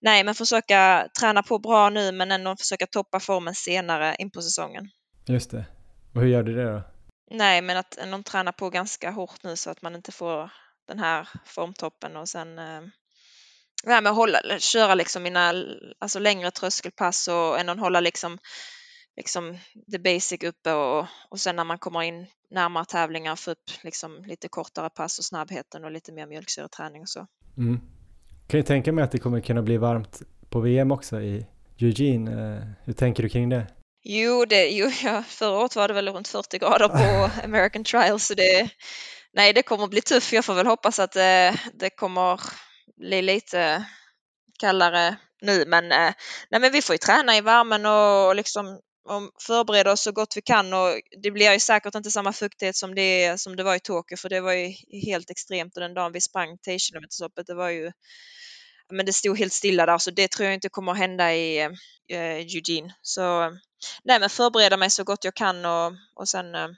nej, 0.00 0.24
men 0.24 0.34
försöka 0.34 1.08
träna 1.20 1.42
på 1.42 1.58
bra 1.58 1.90
nu 1.90 2.12
men 2.12 2.32
ändå 2.32 2.56
försöka 2.56 2.86
toppa 2.86 3.20
formen 3.20 3.54
senare 3.54 4.16
in 4.18 4.30
på 4.30 4.42
säsongen. 4.42 4.90
Just 5.26 5.50
det. 5.50 5.64
Och 6.14 6.20
hur 6.20 6.28
gör 6.28 6.42
du 6.42 6.54
det 6.54 6.72
då? 6.72 6.82
Nej, 7.30 7.62
men 7.62 7.76
att 7.76 7.98
ändå 7.98 8.22
träna 8.22 8.52
på 8.52 8.70
ganska 8.70 9.10
hårt 9.10 9.42
nu 9.42 9.56
så 9.56 9.70
att 9.70 9.82
man 9.82 9.94
inte 9.94 10.12
får 10.12 10.50
den 10.88 10.98
här 10.98 11.28
formtoppen 11.44 12.16
och 12.16 12.28
sen 12.28 12.58
eh, 13.86 13.92
ja, 13.92 14.00
men 14.00 14.14
hålla, 14.14 14.40
köra 14.58 14.94
liksom 14.94 15.22
mina 15.22 15.54
alltså 15.98 16.18
längre 16.18 16.50
tröskelpass 16.50 17.28
och 17.28 17.60
ändå 17.60 17.74
hålla 17.74 18.00
liksom, 18.00 18.38
liksom 19.16 19.58
the 19.92 19.98
basic 19.98 20.42
uppe 20.42 20.72
och, 20.72 21.06
och 21.30 21.40
sen 21.40 21.56
när 21.56 21.64
man 21.64 21.78
kommer 21.78 22.02
in 22.02 22.26
närmare 22.50 22.84
tävlingar 22.84 23.36
få 23.36 23.50
upp 23.50 23.70
liksom 23.82 24.24
lite 24.26 24.48
kortare 24.48 24.90
pass 24.90 25.18
och 25.18 25.24
snabbheten 25.24 25.84
och 25.84 25.90
lite 25.90 26.12
mer 26.12 26.26
mjölksyreträning 26.26 27.02
och 27.02 27.08
så. 27.08 27.26
Mm. 27.56 27.80
Kan 28.48 28.60
ju 28.60 28.64
tänka 28.64 28.92
mig 28.92 29.04
att 29.04 29.12
det 29.12 29.18
kommer 29.18 29.40
kunna 29.40 29.62
bli 29.62 29.76
varmt 29.76 30.22
på 30.50 30.60
VM 30.60 30.92
också 30.92 31.20
i 31.20 31.46
Eugene. 31.78 32.30
Eh, 32.30 32.62
hur 32.84 32.92
tänker 32.92 33.22
du 33.22 33.28
kring 33.28 33.48
det? 33.48 33.66
Jo, 34.04 34.44
det, 34.44 34.68
jo 34.68 34.90
ja, 35.02 35.22
förra 35.22 35.58
året 35.58 35.76
var 35.76 35.88
det 35.88 35.94
väl 35.94 36.08
runt 36.08 36.28
40 36.28 36.58
grader 36.58 36.88
på 36.88 37.30
American 37.44 37.84
Trial 37.84 38.20
så 38.20 38.34
det, 38.34 38.70
nej, 39.32 39.52
det 39.52 39.62
kommer 39.62 39.86
bli 39.86 40.00
tufft. 40.00 40.32
Jag 40.32 40.44
får 40.44 40.54
väl 40.54 40.66
hoppas 40.66 40.98
att 40.98 41.16
eh, 41.16 41.54
det 41.74 41.90
kommer 41.96 42.40
bli 42.96 43.22
lite 43.22 43.86
kallare 44.58 45.16
nu, 45.40 45.64
men, 45.66 45.92
eh, 45.92 46.12
nej, 46.50 46.60
men 46.60 46.72
vi 46.72 46.82
får 46.82 46.94
ju 46.94 46.98
träna 46.98 47.36
i 47.36 47.40
värmen 47.40 47.86
och, 47.86 48.26
och 48.26 48.36
liksom 48.36 48.80
och 49.04 49.42
förbereda 49.42 49.92
oss 49.92 50.02
så 50.02 50.12
gott 50.12 50.36
vi 50.36 50.42
kan 50.42 50.72
och 50.72 51.00
det 51.22 51.30
blir 51.30 51.52
ju 51.52 51.60
säkert 51.60 51.94
inte 51.94 52.10
samma 52.10 52.32
fuktighet 52.32 52.76
som 52.76 52.94
det, 52.94 53.40
som 53.40 53.56
det 53.56 53.62
var 53.62 53.74
i 53.74 53.80
Tokyo 53.80 54.16
för 54.16 54.28
det 54.28 54.40
var 54.40 54.52
ju 54.52 54.74
helt 55.06 55.30
extremt 55.30 55.76
och 55.76 55.80
den 55.80 55.94
dagen 55.94 56.12
vi 56.12 56.20
sprang 56.20 56.58
10 56.58 56.78
km 56.78 57.04
det 57.46 57.54
var 57.54 57.70
ju 57.70 57.92
men 58.92 59.06
det 59.06 59.12
stod 59.12 59.38
helt 59.38 59.52
stilla 59.52 59.86
där 59.86 59.98
så 59.98 60.10
det 60.10 60.30
tror 60.30 60.44
jag 60.44 60.54
inte 60.54 60.68
kommer 60.68 60.92
att 60.92 60.98
hända 60.98 61.34
i 61.34 61.68
eh, 62.08 62.36
Eugene. 62.36 62.94
Så 63.02 63.50
nej 64.04 64.20
men 64.20 64.30
förbereda 64.30 64.76
mig 64.76 64.90
så 64.90 65.04
gott 65.04 65.24
jag 65.24 65.34
kan 65.34 65.64
och, 65.64 65.92
och 66.14 66.28
sen, 66.28 66.54
eh, 66.54 66.68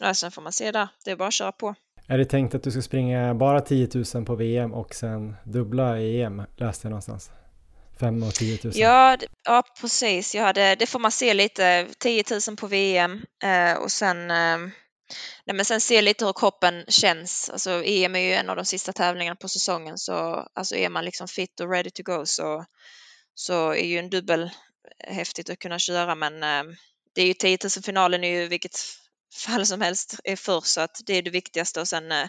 ja, 0.00 0.14
sen 0.14 0.30
får 0.30 0.42
man 0.42 0.52
se 0.52 0.72
där. 0.72 0.88
Det 1.04 1.10
är 1.10 1.16
bara 1.16 1.28
att 1.28 1.34
köra 1.34 1.52
på. 1.52 1.74
Är 2.06 2.18
det 2.18 2.24
tänkt 2.24 2.54
att 2.54 2.62
du 2.62 2.70
ska 2.70 2.82
springa 2.82 3.34
bara 3.34 3.60
10 3.60 3.88
000 4.14 4.24
på 4.24 4.34
VM 4.34 4.74
och 4.74 4.94
sen 4.94 5.36
dubbla 5.44 6.00
i 6.00 6.22
EM 6.22 6.42
läste 6.56 6.86
jag 6.86 6.90
någonstans? 6.90 7.30
5 8.00 8.22
och 8.22 8.34
10 8.34 8.58
000? 8.64 8.72
Ja, 8.76 9.16
ja 9.44 9.62
precis. 9.80 10.34
Jag 10.34 10.42
hade, 10.42 10.74
det 10.74 10.86
får 10.86 10.98
man 10.98 11.12
se 11.12 11.34
lite. 11.34 11.86
10 11.98 12.24
000 12.48 12.56
på 12.56 12.66
VM 12.66 13.22
eh, 13.42 13.78
och 13.82 13.92
sen 13.92 14.30
eh, 14.30 14.58
Nej, 15.44 15.56
men 15.56 15.64
sen 15.64 15.80
se 15.80 16.02
lite 16.02 16.24
hur 16.24 16.32
kroppen 16.32 16.84
känns. 16.88 17.50
Alltså, 17.50 17.84
EM 17.84 18.16
är 18.16 18.20
ju 18.20 18.32
en 18.32 18.50
av 18.50 18.56
de 18.56 18.64
sista 18.64 18.92
tävlingarna 18.92 19.36
på 19.36 19.48
säsongen 19.48 19.98
så 19.98 20.48
alltså, 20.54 20.76
är 20.76 20.88
man 20.88 21.04
liksom 21.04 21.28
fit 21.28 21.60
och 21.60 21.70
ready 21.70 21.90
to 21.90 22.02
go 22.02 22.26
så, 22.26 22.64
så 23.34 23.70
är 23.70 23.86
ju 23.86 23.98
en 23.98 24.10
dubbel 24.10 24.50
häftigt 24.98 25.50
att 25.50 25.58
kunna 25.58 25.78
köra 25.78 26.14
men 26.14 26.42
eh, 26.42 26.74
det 27.14 27.22
är 27.22 27.26
ju 27.26 27.34
10 27.34 27.58
000 27.62 27.70
finalen 27.70 28.24
är 28.24 28.40
ju 28.40 28.48
vilket 28.48 28.76
fall 29.36 29.66
som 29.66 29.80
helst 29.80 30.20
är 30.24 30.36
först 30.36 30.66
så 30.66 30.80
att 30.80 31.00
det 31.06 31.12
är 31.12 31.22
det 31.22 31.30
viktigaste 31.30 31.80
och 31.80 31.88
sen 31.88 32.12
eh, 32.12 32.26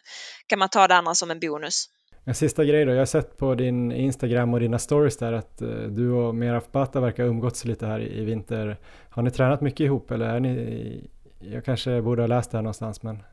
kan 0.47 0.59
man 0.59 0.69
ta 0.69 0.87
det 0.87 0.95
andra 0.95 1.13
som 1.13 1.31
en 1.31 1.39
bonus. 1.39 1.85
En 2.27 2.35
sista 2.35 2.65
grej 2.65 2.85
då, 2.85 2.91
jag 2.91 2.97
har 2.97 3.05
sett 3.05 3.37
på 3.37 3.55
din 3.55 3.91
Instagram 3.91 4.53
och 4.53 4.59
dina 4.59 4.79
stories 4.79 5.17
där 5.17 5.33
att 5.33 5.61
eh, 5.61 5.67
du 5.69 6.11
och 6.11 6.35
Meraf 6.35 6.71
Bata 6.71 6.99
verkar 6.99 7.23
ha 7.23 7.29
umgåtts 7.29 7.65
lite 7.65 7.85
här 7.85 7.99
i 7.99 8.23
vinter. 8.23 8.79
Har 9.09 9.23
ni 9.23 9.31
tränat 9.31 9.61
mycket 9.61 9.79
ihop 9.79 10.11
eller 10.11 10.25
är 10.25 10.39
ni 10.39 11.09
jag 11.39 11.65
kanske 11.65 12.01
borde 12.01 12.21
ha 12.21 12.27
läst 12.27 12.51
det 12.51 12.57
här 12.57 12.63
någonstans 12.63 13.03
men 13.03 13.23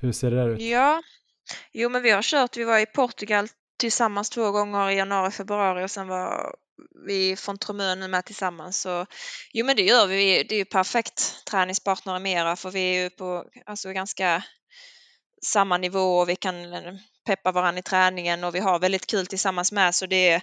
hur 0.00 0.12
ser 0.12 0.30
det 0.30 0.36
där 0.36 0.48
ut? 0.48 0.60
Ja, 0.60 1.02
jo 1.72 1.88
men 1.88 2.02
vi 2.02 2.10
har 2.10 2.22
kört, 2.22 2.56
vi 2.56 2.64
var 2.64 2.78
i 2.78 2.86
Portugal 2.86 3.48
tillsammans 3.78 4.30
två 4.30 4.50
gånger 4.50 4.90
i 4.90 4.96
januari, 4.96 5.30
februari 5.30 5.84
och 5.84 5.90
sen 5.90 6.08
var 6.08 6.54
vi 7.06 7.36
från 7.36 7.58
Tromön 7.58 8.10
med 8.10 8.24
tillsammans. 8.24 8.80
Så, 8.80 9.06
jo 9.52 9.66
men 9.66 9.76
det 9.76 9.82
gör 9.82 10.06
vi, 10.06 10.42
det 10.48 10.54
är 10.54 10.58
ju 10.58 10.64
perfekt 10.64 11.44
träningspartner 11.50 12.18
mera 12.18 12.56
för 12.56 12.70
vi 12.70 12.80
är 12.80 13.02
ju 13.02 13.10
på 13.10 13.44
alltså, 13.66 13.92
ganska 13.92 14.44
samma 15.44 15.78
nivå 15.78 16.18
och 16.18 16.28
vi 16.28 16.36
kan 16.36 16.72
eh, 16.72 16.94
peppa 17.26 17.52
varandra 17.52 17.78
i 17.78 17.82
träningen 17.82 18.44
och 18.44 18.54
vi 18.54 18.58
har 18.58 18.78
väldigt 18.78 19.06
kul 19.06 19.26
tillsammans 19.26 19.72
med 19.72 19.94
så 19.94 20.06
det, 20.06 20.42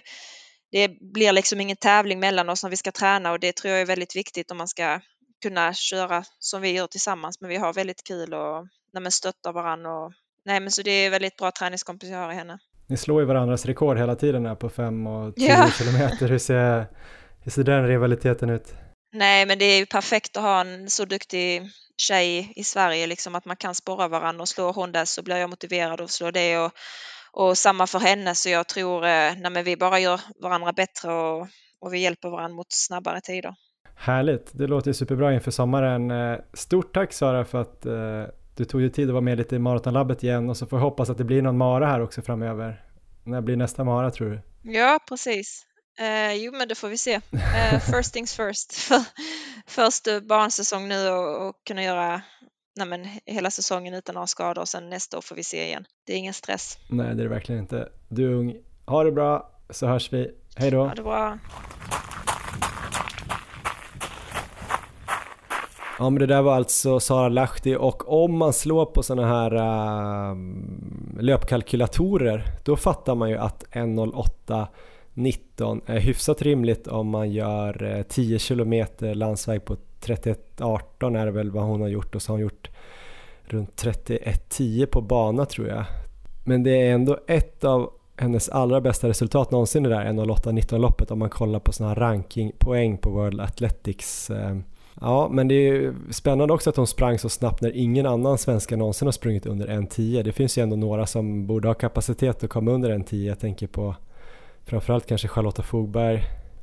det 0.72 0.88
blir 0.88 1.32
liksom 1.32 1.60
ingen 1.60 1.76
tävling 1.76 2.20
mellan 2.20 2.48
oss 2.48 2.62
när 2.62 2.70
vi 2.70 2.76
ska 2.76 2.92
träna 2.92 3.32
och 3.32 3.40
det 3.40 3.56
tror 3.56 3.72
jag 3.72 3.80
är 3.80 3.86
väldigt 3.86 4.16
viktigt 4.16 4.50
om 4.50 4.56
man 4.56 4.68
ska 4.68 5.00
kunna 5.42 5.74
köra 5.74 6.24
som 6.38 6.62
vi 6.62 6.70
gör 6.70 6.86
tillsammans. 6.86 7.40
Men 7.40 7.50
vi 7.50 7.56
har 7.56 7.72
väldigt 7.72 8.04
kul 8.04 8.34
och 8.34 8.68
nej, 8.92 9.02
men 9.02 9.12
stöttar 9.12 9.52
varandra. 9.52 9.98
Och, 9.98 10.12
nej, 10.44 10.60
men 10.60 10.70
så 10.70 10.82
det 10.82 10.90
är 10.90 11.10
väldigt 11.10 11.36
bra 11.36 11.50
träningskompis 11.50 12.10
jag 12.10 12.18
har 12.18 12.32
i 12.32 12.34
henne. 12.34 12.58
Ni 12.86 12.96
slår 12.96 13.20
ju 13.20 13.26
varandras 13.26 13.66
rekord 13.66 13.98
hela 13.98 14.16
tiden 14.16 14.46
här 14.46 14.54
på 14.54 14.68
5 14.68 15.06
och 15.06 15.36
10 15.36 15.48
ja. 15.48 15.70
kilometer. 15.78 16.28
Hur 16.28 16.38
ser, 16.38 16.86
hur 17.40 17.50
ser 17.50 17.64
den 17.64 17.86
rivaliteten 17.86 18.50
ut? 18.50 18.74
Nej, 19.12 19.46
men 19.46 19.58
det 19.58 19.64
är 19.64 19.78
ju 19.78 19.86
perfekt 19.86 20.36
att 20.36 20.42
ha 20.42 20.60
en 20.60 20.90
så 20.90 21.04
duktig 21.04 21.62
tjej 21.96 22.52
i 22.56 22.64
Sverige, 22.64 23.06
liksom 23.06 23.34
att 23.34 23.44
man 23.44 23.56
kan 23.56 23.74
spåra 23.74 24.08
varandra 24.08 24.42
och 24.42 24.48
slår 24.48 24.72
hon 24.72 24.92
det 24.92 25.06
så 25.06 25.22
blir 25.22 25.36
jag 25.36 25.50
motiverad 25.50 26.00
att 26.00 26.10
slå 26.10 26.30
det 26.30 26.58
och, 26.58 26.72
och 27.32 27.58
samma 27.58 27.86
för 27.86 27.98
henne 27.98 28.34
så 28.34 28.48
jag 28.48 28.68
tror, 28.68 29.04
eh, 29.04 29.32
nej 29.38 29.50
men 29.50 29.64
vi 29.64 29.76
bara 29.76 29.98
gör 29.98 30.20
varandra 30.42 30.72
bättre 30.72 31.12
och, 31.12 31.48
och 31.80 31.94
vi 31.94 31.98
hjälper 31.98 32.28
varandra 32.28 32.56
mot 32.56 32.72
snabbare 32.72 33.20
tider. 33.20 33.54
Härligt, 33.94 34.50
det 34.52 34.66
låter 34.66 34.92
superbra 34.92 35.34
inför 35.34 35.50
sommaren. 35.50 36.10
Eh, 36.10 36.38
stort 36.52 36.94
tack 36.94 37.12
Sara 37.12 37.44
för 37.44 37.60
att 37.60 37.86
eh, 38.56 38.58
du 38.58 38.64
tog 38.64 38.80
dig 38.80 38.92
tid 38.92 39.08
att 39.08 39.12
vara 39.12 39.20
med 39.20 39.38
lite 39.38 39.56
i 39.56 39.58
Maratonlabbet 39.58 40.22
igen 40.22 40.50
och 40.50 40.56
så 40.56 40.66
får 40.66 40.78
jag 40.78 40.84
hoppas 40.84 41.10
att 41.10 41.18
det 41.18 41.24
blir 41.24 41.42
någon 41.42 41.56
mara 41.56 41.86
här 41.86 42.00
också 42.00 42.22
framöver. 42.22 42.84
När 43.24 43.40
blir 43.40 43.56
nästa 43.56 43.84
mara 43.84 44.10
tror 44.10 44.30
du? 44.30 44.40
Ja, 44.72 44.98
precis. 45.08 45.66
Eh, 45.98 46.32
jo, 46.32 46.52
men 46.52 46.68
det 46.68 46.74
får 46.74 46.88
vi 46.88 46.98
se. 46.98 47.14
Eh, 47.14 47.80
first 47.80 48.12
things 48.12 48.36
first. 48.36 48.90
Först 49.66 50.08
barnsäsong 50.22 50.88
nu 50.88 51.08
och, 51.08 51.48
och 51.48 51.54
kunna 51.64 51.82
göra 51.82 52.22
nej, 52.76 52.86
men, 52.86 53.08
hela 53.26 53.50
säsongen 53.50 53.94
utan 53.94 54.14
några 54.14 54.26
skador 54.26 54.62
och 54.62 54.68
sen 54.68 54.90
nästa 54.90 55.18
år 55.18 55.22
får 55.22 55.36
vi 55.36 55.44
se 55.44 55.66
igen. 55.66 55.84
Det 56.06 56.12
är 56.12 56.16
ingen 56.16 56.34
stress. 56.34 56.78
Nej, 56.88 57.06
det 57.06 57.12
är 57.12 57.24
det 57.24 57.28
verkligen 57.28 57.60
inte. 57.60 57.88
Du 58.08 58.24
är 58.24 58.34
ung. 58.34 58.56
Ha 58.86 59.04
det 59.04 59.12
bra 59.12 59.50
så 59.70 59.86
hörs 59.86 60.12
vi. 60.12 60.30
Hej 60.56 60.70
då. 60.70 60.84
Ha 60.84 60.94
det 60.94 61.02
bra. 61.02 61.38
Ja 65.98 66.10
men 66.10 66.18
det 66.18 66.26
där 66.26 66.42
var 66.42 66.54
alltså 66.54 67.00
Sara 67.00 67.28
Lahti 67.28 67.76
och 67.76 68.24
om 68.24 68.38
man 68.38 68.52
slår 68.52 68.86
på 68.86 69.02
sådana 69.02 69.28
här 69.28 69.54
äh, 69.54 70.36
löpkalkylatorer 71.20 72.44
då 72.64 72.76
fattar 72.76 73.14
man 73.14 73.30
ju 73.30 73.36
att 73.36 73.64
1.08.19 73.72 75.80
är 75.86 75.98
hyfsat 75.98 76.42
rimligt 76.42 76.86
om 76.86 77.08
man 77.08 77.32
gör 77.32 77.96
eh, 77.96 78.02
10 78.02 78.38
km 78.38 78.84
landsväg 79.00 79.64
på 79.64 79.76
31.18 80.00 81.20
är 81.20 81.26
det 81.26 81.32
väl 81.32 81.50
vad 81.50 81.64
hon 81.64 81.80
har 81.80 81.88
gjort 81.88 82.14
och 82.14 82.22
så 82.22 82.32
har 82.32 82.34
hon 82.34 82.42
gjort 82.42 82.70
runt 83.44 83.82
31.10 83.82 84.86
på 84.86 85.00
bana 85.00 85.44
tror 85.44 85.68
jag. 85.68 85.84
Men 86.44 86.62
det 86.62 86.70
är 86.70 86.94
ändå 86.94 87.18
ett 87.26 87.64
av 87.64 87.90
hennes 88.16 88.48
allra 88.48 88.80
bästa 88.80 89.08
resultat 89.08 89.50
någonsin 89.50 89.82
det 89.82 89.88
där 89.88 90.04
1.08.19 90.04 90.78
loppet 90.78 91.10
om 91.10 91.18
man 91.18 91.30
kollar 91.30 91.60
på 91.60 91.72
sådana 91.72 91.94
här 91.94 92.00
rankingpoäng 92.00 92.98
på 92.98 93.10
World 93.10 93.40
Athletics 93.40 94.30
äh, 94.30 94.56
Ja, 95.00 95.28
men 95.32 95.48
det 95.48 95.54
är 95.54 95.94
spännande 96.10 96.54
också 96.54 96.70
att 96.70 96.76
hon 96.76 96.86
sprang 96.86 97.18
så 97.18 97.28
snabbt 97.28 97.60
när 97.60 97.76
ingen 97.76 98.06
annan 98.06 98.38
svenska 98.38 98.76
någonsin 98.76 99.06
har 99.06 99.12
sprungit 99.12 99.46
under 99.46 99.66
1.10. 99.68 100.22
Det 100.22 100.32
finns 100.32 100.58
ju 100.58 100.62
ändå 100.62 100.76
några 100.76 101.06
som 101.06 101.46
borde 101.46 101.68
ha 101.68 101.74
kapacitet 101.74 102.44
att 102.44 102.50
komma 102.50 102.70
under 102.70 102.90
1.10. 102.90 103.26
Jag 103.26 103.38
tänker 103.38 103.66
på 103.66 103.94
framförallt 104.64 105.06
kanske 105.06 105.28
Charlotta 105.28 105.62
Fogberg 105.62 106.22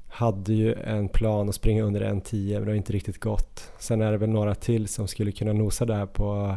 hade 0.10 0.54
ju 0.54 0.74
en 0.74 1.10
plan 1.10 1.50
att 1.50 1.56
springa 1.56 1.84
under 1.84 2.02
1.10 2.02 2.54
men 2.54 2.66
det 2.66 2.72
har 2.72 2.76
inte 2.76 2.94
riktigt 2.94 3.20
gått. 3.20 3.72
Sen 3.80 4.02
är 4.02 4.12
det 4.12 4.18
väl 4.18 4.30
några 4.30 4.56
till 4.56 4.88
som 4.88 5.08
skulle 5.08 5.32
kunna 5.32 5.54
nosa 5.54 5.86
där 5.86 6.06
på, 6.06 6.56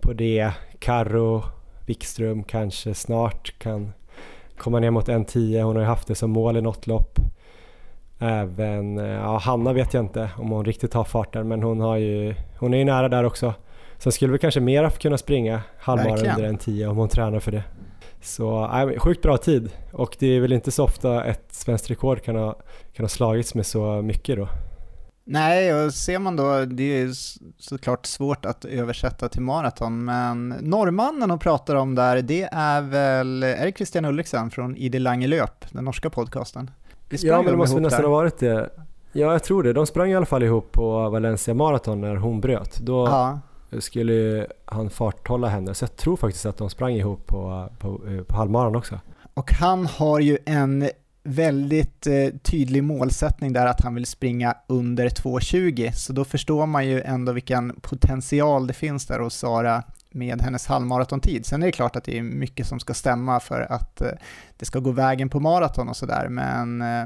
på 0.00 0.12
det. 0.12 0.52
Karro 0.78 1.42
Wikström 1.86 2.42
kanske 2.44 2.94
snart 2.94 3.58
kan 3.58 3.92
komma 4.58 4.80
ner 4.80 4.90
mot 4.90 5.08
1.10. 5.08 5.62
Hon 5.62 5.76
har 5.76 5.82
ju 5.82 5.88
haft 5.88 6.08
det 6.08 6.14
som 6.14 6.30
mål 6.30 6.56
i 6.56 6.60
något 6.60 6.86
lopp. 6.86 7.18
Även, 8.18 8.98
eh, 8.98 9.06
ja 9.06 9.38
Hanna 9.38 9.72
vet 9.72 9.94
jag 9.94 10.04
inte 10.04 10.30
om 10.38 10.50
hon 10.50 10.64
riktigt 10.64 10.94
har 10.94 11.04
farten 11.04 11.48
men 11.48 11.62
hon, 11.62 11.80
har 11.80 11.96
ju, 11.96 12.34
hon 12.58 12.74
är 12.74 12.78
ju 12.78 12.84
nära 12.84 13.08
där 13.08 13.24
också. 13.24 13.54
Sen 13.98 14.12
skulle 14.12 14.32
vi 14.32 14.38
kanske 14.38 14.60
mer 14.60 14.90
kunna 14.90 15.18
springa 15.18 15.62
halvmara 15.80 16.18
under 16.18 16.44
en 16.44 16.58
10 16.58 16.86
om 16.86 16.96
hon 16.96 17.08
tränar 17.08 17.40
för 17.40 17.52
det. 17.52 17.62
Så 18.20 18.64
äh, 18.64 18.98
sjukt 18.98 19.22
bra 19.22 19.36
tid 19.36 19.70
och 19.92 20.16
det 20.18 20.26
är 20.26 20.40
väl 20.40 20.52
inte 20.52 20.70
så 20.70 20.84
ofta 20.84 21.24
ett 21.24 21.46
svenskt 21.50 21.90
rekord 21.90 22.22
kan 22.22 22.36
ha, 22.36 22.56
kan 22.92 23.04
ha 23.04 23.08
slagits 23.08 23.54
med 23.54 23.66
så 23.66 24.02
mycket 24.02 24.36
då. 24.36 24.48
Nej, 25.28 25.74
och 25.74 25.94
ser 25.94 26.18
man 26.18 26.36
då, 26.36 26.64
det 26.64 27.02
är 27.02 27.10
såklart 27.58 28.06
svårt 28.06 28.44
att 28.44 28.64
översätta 28.64 29.28
till 29.28 29.42
maraton, 29.42 30.04
men 30.04 30.48
norrmannen 30.48 31.30
hon 31.30 31.38
pratar 31.38 31.74
om 31.74 31.94
där, 31.94 32.22
det 32.22 32.48
är 32.52 32.80
väl, 32.80 33.42
är 33.42 33.66
det 33.66 33.72
Christian 33.76 34.04
Ulriksen 34.04 34.50
från 34.50 34.76
ID 34.76 35.00
Lange 35.00 35.26
Löp, 35.26 35.64
den 35.70 35.84
norska 35.84 36.10
podcasten? 36.10 36.70
Ja, 37.08 37.42
men 37.42 37.50
det 37.50 37.56
måste 37.56 37.80
nästan 37.80 38.04
ha 38.04 38.10
varit 38.10 38.38
det. 38.38 38.70
Ja, 39.12 39.32
jag 39.32 39.44
tror 39.44 39.62
det. 39.62 39.72
De 39.72 39.86
sprang 39.86 40.10
i 40.10 40.16
alla 40.16 40.26
fall 40.26 40.42
ihop 40.42 40.72
på 40.72 41.10
Valencia 41.10 41.54
Marathon 41.54 42.00
när 42.00 42.16
hon 42.16 42.40
bröt. 42.40 42.78
Då 42.78 43.06
ja. 43.06 43.40
skulle 43.80 44.46
han 44.64 44.90
farthålla 44.90 45.48
henne. 45.48 45.74
Så 45.74 45.82
jag 45.82 45.96
tror 45.96 46.16
faktiskt 46.16 46.46
att 46.46 46.56
de 46.56 46.70
sprang 46.70 46.92
ihop 46.92 47.26
på, 47.26 47.68
på, 47.78 48.00
på 48.26 48.36
halvmaran 48.36 48.76
också. 48.76 49.00
Och 49.34 49.52
han 49.52 49.86
har 49.86 50.20
ju 50.20 50.38
en 50.44 50.88
väldigt 51.26 52.06
eh, 52.06 52.28
tydlig 52.42 52.84
målsättning 52.84 53.52
där 53.52 53.66
att 53.66 53.80
han 53.80 53.94
vill 53.94 54.06
springa 54.06 54.54
under 54.66 55.08
2.20, 55.08 55.92
så 55.92 56.12
då 56.12 56.24
förstår 56.24 56.66
man 56.66 56.86
ju 56.86 57.00
ändå 57.00 57.32
vilken 57.32 57.80
potential 57.80 58.66
det 58.66 58.72
finns 58.72 59.06
där 59.06 59.18
hos 59.18 59.34
Sara 59.34 59.82
med 60.10 60.42
hennes 60.42 60.66
halvmaratontid. 60.66 61.46
Sen 61.46 61.62
är 61.62 61.66
det 61.66 61.72
klart 61.72 61.96
att 61.96 62.04
det 62.04 62.18
är 62.18 62.22
mycket 62.22 62.66
som 62.66 62.80
ska 62.80 62.94
stämma 62.94 63.40
för 63.40 63.72
att 63.72 64.00
eh, 64.00 64.08
det 64.56 64.64
ska 64.64 64.78
gå 64.78 64.90
vägen 64.90 65.28
på 65.28 65.40
maraton 65.40 65.88
och 65.88 65.96
sådär, 65.96 66.28
men 66.28 66.82
eh, 66.82 67.04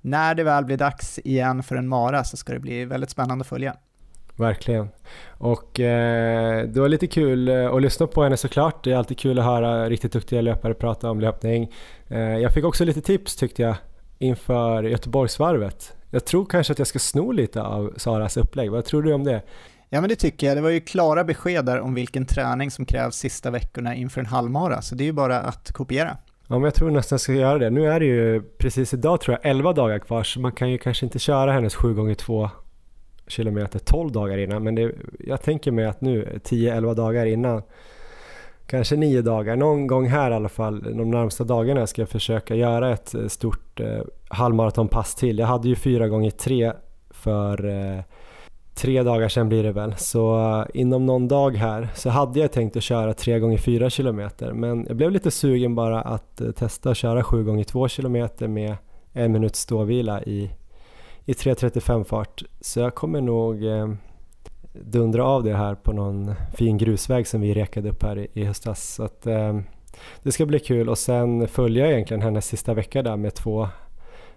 när 0.00 0.34
det 0.34 0.44
väl 0.44 0.64
blir 0.64 0.76
dags 0.76 1.18
igen 1.18 1.62
för 1.62 1.76
en 1.76 1.88
mara 1.88 2.24
så 2.24 2.36
ska 2.36 2.52
det 2.52 2.60
bli 2.60 2.84
väldigt 2.84 3.10
spännande 3.10 3.42
att 3.42 3.48
följa. 3.48 3.76
Verkligen. 4.36 4.88
Och 5.28 5.80
eh, 5.80 6.68
det 6.68 6.80
var 6.80 6.88
lite 6.88 7.06
kul 7.06 7.48
eh, 7.48 7.74
att 7.74 7.82
lyssna 7.82 8.06
på 8.06 8.22
henne 8.22 8.36
såklart. 8.36 8.84
Det 8.84 8.92
är 8.92 8.96
alltid 8.96 9.18
kul 9.18 9.38
att 9.38 9.44
höra 9.44 9.88
riktigt 9.88 10.12
duktiga 10.12 10.40
löpare 10.40 10.74
prata 10.74 11.10
om 11.10 11.20
löpning. 11.20 11.72
Eh, 12.08 12.18
jag 12.18 12.54
fick 12.54 12.64
också 12.64 12.84
lite 12.84 13.00
tips 13.00 13.36
tyckte 13.36 13.62
jag 13.62 13.74
inför 14.18 14.82
Göteborgsvarvet. 14.82 15.96
Jag 16.10 16.24
tror 16.24 16.44
kanske 16.44 16.72
att 16.72 16.78
jag 16.78 16.88
ska 16.88 16.98
sno 16.98 17.32
lite 17.32 17.62
av 17.62 17.94
Saras 17.96 18.36
upplägg. 18.36 18.70
Vad 18.70 18.84
tror 18.84 19.02
du 19.02 19.12
om 19.12 19.24
det? 19.24 19.42
Ja 19.88 20.00
men 20.00 20.08
det 20.08 20.16
tycker 20.16 20.46
jag. 20.46 20.56
Det 20.56 20.60
var 20.60 20.70
ju 20.70 20.80
klara 20.80 21.24
besked 21.24 21.64
där 21.64 21.80
om 21.80 21.94
vilken 21.94 22.26
träning 22.26 22.70
som 22.70 22.86
krävs 22.86 23.16
sista 23.16 23.50
veckorna 23.50 23.94
inför 23.94 24.20
en 24.20 24.26
halvmara, 24.26 24.82
så 24.82 24.94
det 24.94 25.04
är 25.04 25.06
ju 25.06 25.12
bara 25.12 25.40
att 25.40 25.72
kopiera. 25.72 26.16
Ja, 26.48 26.54
men 26.54 26.62
jag 26.62 26.74
tror 26.74 26.90
nästan 26.90 27.14
jag 27.16 27.20
ska 27.20 27.32
göra 27.32 27.58
det. 27.58 27.70
Nu 27.70 27.92
är 27.92 28.00
det 28.00 28.06
ju 28.06 28.42
precis 28.42 28.94
idag 28.94 29.20
tror 29.20 29.38
jag 29.42 29.50
11 29.50 29.72
dagar 29.72 29.98
kvar, 29.98 30.22
så 30.22 30.40
man 30.40 30.52
kan 30.52 30.70
ju 30.70 30.78
kanske 30.78 31.06
inte 31.06 31.18
köra 31.18 31.52
hennes 31.52 31.74
7 31.74 31.94
gånger 31.94 32.14
2 32.14 32.50
kilometer 33.28 33.78
12 33.78 34.12
dagar 34.12 34.38
innan, 34.38 34.64
men 34.64 34.74
det, 34.74 34.92
jag 35.18 35.42
tänker 35.42 35.70
mig 35.70 35.84
att 35.84 36.00
nu 36.00 36.40
10-11 36.44 36.94
dagar 36.94 37.26
innan, 37.26 37.62
kanske 38.66 38.96
9 38.96 39.22
dagar, 39.22 39.56
någon 39.56 39.86
gång 39.86 40.06
här 40.06 40.30
i 40.30 40.34
alla 40.34 40.48
fall, 40.48 40.82
de 40.82 41.10
närmsta 41.10 41.44
dagarna 41.44 41.86
ska 41.86 42.02
jag 42.02 42.08
försöka 42.08 42.54
göra 42.54 42.92
ett 42.92 43.14
eh, 43.14 43.26
stort 43.26 43.80
eh, 43.80 44.00
halvmaratonpass 44.28 45.14
till. 45.14 45.38
Jag 45.38 45.46
hade 45.46 45.68
ju 45.68 45.76
4 45.76 46.08
gånger 46.08 46.30
3 46.30 46.72
för 47.10 47.66
eh, 47.66 48.00
tre 48.76 49.02
dagar 49.02 49.28
sedan 49.28 49.48
blir 49.48 49.62
det 49.62 49.72
väl, 49.72 49.94
så 49.96 50.38
eh, 50.38 50.80
inom 50.80 51.06
någon 51.06 51.28
dag 51.28 51.56
här 51.56 51.88
så 51.94 52.10
hade 52.10 52.40
jag 52.40 52.52
tänkt 52.52 52.76
att 52.76 52.82
köra 52.82 53.14
3 53.14 53.38
gånger 53.38 53.58
4 53.58 53.90
km 53.90 54.30
men 54.52 54.86
jag 54.88 54.96
blev 54.96 55.10
lite 55.10 55.30
sugen 55.30 55.74
bara 55.74 56.00
att 56.00 56.40
eh, 56.40 56.50
testa 56.50 56.90
att 56.90 56.96
köra 56.96 57.24
7 57.24 57.44
gånger 57.44 57.64
2 57.64 57.88
km 57.88 58.28
med 58.38 58.76
en 59.12 59.32
minuts 59.32 59.60
ståvila 59.60 60.22
i, 60.22 60.50
i 61.24 61.32
3.35 61.32 62.04
fart. 62.04 62.42
Så 62.60 62.80
jag 62.80 62.94
kommer 62.94 63.20
nog 63.20 63.64
eh, 63.64 63.88
dundra 64.72 65.24
av 65.24 65.44
det 65.44 65.54
här 65.54 65.74
på 65.74 65.92
någon 65.92 66.34
fin 66.54 66.78
grusväg 66.78 67.26
som 67.26 67.40
vi 67.40 67.54
rekade 67.54 67.88
upp 67.88 68.02
här 68.02 68.18
i, 68.18 68.28
i 68.32 68.44
höstas. 68.44 68.94
Så 68.94 69.02
att 69.02 69.26
eh, 69.26 69.60
det 70.22 70.32
ska 70.32 70.46
bli 70.46 70.58
kul. 70.58 70.88
Och 70.88 70.98
sen 70.98 71.48
följer 71.48 71.84
jag 71.84 71.92
egentligen 71.92 72.22
hennes 72.22 72.46
sista 72.46 72.74
vecka 72.74 73.02
där 73.02 73.16
med 73.16 73.34
två 73.34 73.68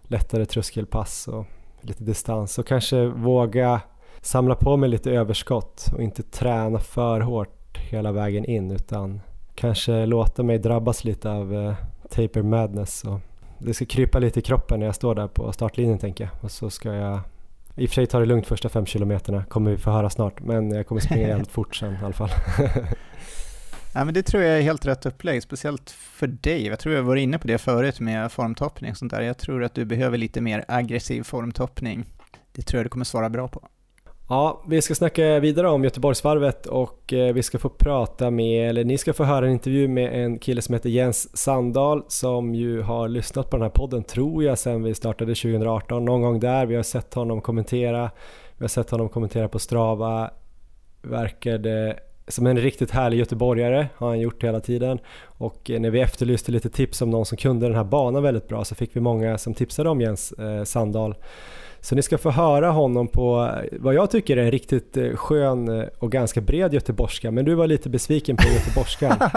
lättare 0.03 0.45
tröskelpass 0.45 1.27
och 1.27 1.45
lite 1.81 2.03
distans. 2.03 2.57
Och 2.59 2.67
kanske 2.67 3.05
våga 3.05 3.81
samla 4.21 4.55
på 4.55 4.77
mig 4.77 4.89
lite 4.89 5.11
överskott 5.11 5.85
och 5.93 6.01
inte 6.01 6.23
träna 6.23 6.79
för 6.79 7.21
hårt 7.21 7.77
hela 7.77 8.11
vägen 8.11 8.45
in 8.45 8.71
utan 8.71 9.21
kanske 9.55 10.05
låta 10.05 10.43
mig 10.43 10.59
drabbas 10.59 11.03
lite 11.03 11.31
av 11.31 11.55
eh, 11.55 11.73
taper 12.09 12.41
madness. 12.41 13.03
Och 13.03 13.19
det 13.57 13.73
ska 13.73 13.85
krypa 13.85 14.19
lite 14.19 14.39
i 14.39 14.43
kroppen 14.43 14.79
när 14.79 14.85
jag 14.85 14.95
står 14.95 15.15
där 15.15 15.27
på 15.27 15.51
startlinjen 15.51 15.97
tänker 15.97 16.23
jag 16.23 16.33
och 16.41 16.51
så 16.51 16.69
ska 16.69 16.93
jag 16.93 17.19
i 17.75 17.85
och 17.85 17.89
för 17.89 17.95
sig 17.95 18.07
ta 18.07 18.19
det 18.19 18.25
lugnt 18.25 18.47
första 18.47 18.69
fem 18.69 18.85
kilometerna 18.85 19.43
kommer 19.43 19.71
vi 19.71 19.77
få 19.77 19.91
höra 19.91 20.09
snart 20.09 20.39
men 20.39 20.71
jag 20.71 20.87
kommer 20.87 21.01
springa 21.01 21.27
jävligt 21.27 21.51
fort 21.51 21.75
sen 21.75 21.93
i 21.93 21.97
alla 22.03 22.13
fall. 22.13 22.29
Ja, 23.93 24.05
men 24.05 24.13
det 24.13 24.23
tror 24.23 24.43
jag 24.43 24.57
är 24.57 24.61
helt 24.61 24.85
rätt 24.85 25.05
upplägg, 25.05 25.43
speciellt 25.43 25.89
för 25.91 26.27
dig. 26.27 26.67
Jag 26.67 26.79
tror 26.79 26.95
jag 26.95 27.03
var 27.03 27.15
inne 27.15 27.39
på 27.39 27.47
det 27.47 27.57
förut 27.57 27.99
med 27.99 28.31
formtoppning 28.31 28.91
och 28.91 28.97
sånt 28.97 29.11
där. 29.11 29.21
Jag 29.21 29.37
tror 29.37 29.63
att 29.63 29.73
du 29.73 29.85
behöver 29.85 30.17
lite 30.17 30.41
mer 30.41 30.65
aggressiv 30.67 31.23
formtoppning. 31.23 32.05
Det 32.51 32.61
tror 32.61 32.79
jag 32.79 32.85
du 32.85 32.89
kommer 32.89 33.05
svara 33.05 33.29
bra 33.29 33.47
på. 33.47 33.67
Ja, 34.31 34.61
vi 34.67 34.81
ska 34.81 34.95
snacka 34.95 35.39
vidare 35.39 35.69
om 35.69 35.83
Göteborgsvarvet 35.83 36.65
och 36.65 37.13
eh, 37.13 37.33
vi 37.33 37.43
ska 37.43 37.59
få 37.59 37.69
prata 37.69 38.31
med, 38.31 38.69
eller 38.69 38.83
ni 38.83 38.97
ska 38.97 39.13
få 39.13 39.23
höra 39.23 39.45
en 39.45 39.51
intervju 39.51 39.87
med 39.87 40.23
en 40.23 40.39
kille 40.39 40.61
som 40.61 40.73
heter 40.73 40.89
Jens 40.89 41.37
Sandahl 41.37 42.03
som 42.07 42.55
ju 42.55 42.81
har 42.81 43.07
lyssnat 43.07 43.49
på 43.49 43.57
den 43.57 43.63
här 43.63 43.69
podden 43.69 44.03
tror 44.03 44.43
jag 44.43 44.59
sedan 44.59 44.83
vi 44.83 44.95
startade 44.95 45.35
2018, 45.35 46.05
någon 46.05 46.21
gång 46.21 46.39
där. 46.39 46.65
Vi 46.65 46.75
har 46.75 46.83
sett 46.83 47.13
honom 47.13 47.41
kommentera, 47.41 48.11
vi 48.57 48.63
har 48.63 48.69
sett 48.69 48.89
honom 48.89 49.09
kommentera 49.09 49.47
på 49.47 49.59
Strava, 49.59 50.31
verkade 51.01 51.99
som 52.29 52.47
en 52.47 52.57
riktigt 52.57 52.91
härlig 52.91 53.17
göteborgare 53.17 53.87
har 53.95 54.07
han 54.07 54.19
gjort 54.19 54.43
hela 54.43 54.59
tiden 54.59 54.99
och 55.23 55.71
när 55.79 55.89
vi 55.89 55.99
efterlyste 55.99 56.51
lite 56.51 56.69
tips 56.69 57.01
om 57.01 57.09
någon 57.09 57.25
som 57.25 57.37
kunde 57.37 57.65
den 57.65 57.75
här 57.75 57.83
banan 57.83 58.23
väldigt 58.23 58.47
bra 58.47 58.65
så 58.65 58.75
fick 58.75 58.95
vi 58.95 58.99
många 58.99 59.37
som 59.37 59.53
tipsade 59.53 59.89
om 59.89 60.01
Jens 60.01 60.31
eh, 60.31 60.63
Sandahl 60.63 61.15
så 61.81 61.95
ni 61.95 62.01
ska 62.01 62.17
få 62.17 62.31
höra 62.31 62.71
honom 62.71 63.07
på 63.07 63.51
vad 63.71 63.93
jag 63.93 64.11
tycker 64.11 64.37
är 64.37 64.43
en 64.43 64.51
riktigt 64.51 64.97
eh, 64.97 65.15
skön 65.15 65.79
eh, 65.79 65.87
och 65.99 66.11
ganska 66.11 66.41
bred 66.41 66.73
göteborgska. 66.73 67.31
Men 67.31 67.45
du 67.45 67.55
var 67.55 67.67
lite 67.67 67.89
besviken 67.89 68.37
på 68.37 68.43
göteborgskan. 68.43 69.19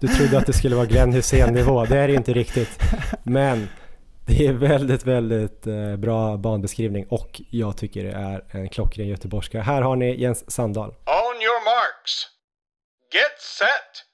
Du 0.00 0.08
trodde 0.08 0.38
att 0.38 0.46
det 0.46 0.52
skulle 0.52 0.76
vara 0.76 0.86
Glenn 0.86 1.12
Hysén-nivå. 1.12 1.84
Det 1.84 1.98
är 1.98 2.08
det 2.08 2.14
inte 2.14 2.32
riktigt. 2.32 2.80
Men 3.22 3.68
det 4.26 4.46
är 4.46 4.52
väldigt, 4.52 5.06
väldigt 5.06 5.66
eh, 5.66 5.96
bra 5.96 6.36
banbeskrivning 6.36 7.06
och 7.08 7.42
jag 7.50 7.76
tycker 7.76 8.04
det 8.04 8.12
är 8.12 8.44
en 8.50 8.68
klockren 8.68 9.08
göteborgska. 9.08 9.60
Här 9.60 9.82
har 9.82 9.96
ni 9.96 10.20
Jens 10.20 10.50
Sandahl. 10.50 10.88
On 10.88 11.36
your 11.42 11.64
marks. 11.64 12.33
Get 13.14 13.40
set. 13.58 14.04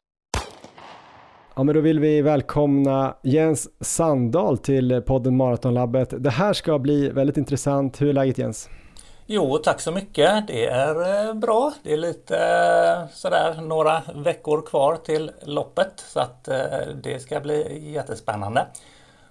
Ja, 1.55 1.63
men 1.63 1.75
då 1.75 1.81
vill 1.81 2.01
vi 2.01 2.23
välkomna 2.23 3.17
Jens 3.23 3.69
Sandahl 3.81 4.59
till 4.59 5.03
podden 5.03 5.37
Maratonlabbet. 5.37 6.15
Det 6.19 6.31
här 6.31 6.53
ska 6.53 6.79
bli 6.79 7.09
väldigt 7.09 7.37
intressant. 7.37 8.01
Hur 8.01 8.09
är 8.09 8.13
läget 8.13 8.39
Jens? 8.39 8.69
Jo, 9.27 9.59
tack 9.59 9.81
så 9.81 9.93
mycket. 9.93 10.47
Det 10.47 10.67
är 10.67 11.29
eh, 11.29 11.35
bra. 11.35 11.73
Det 11.83 11.93
är 11.93 11.97
lite 11.97 12.37
eh, 12.37 13.09
sådär 13.13 13.61
några 13.61 14.03
veckor 14.15 14.63
kvar 14.63 14.97
till 14.97 15.31
loppet 15.43 15.93
så 15.97 16.21
att 16.21 16.49
eh, 16.49 16.59
det 17.03 17.21
ska 17.21 17.41
bli 17.41 17.91
jättespännande. 17.93 18.67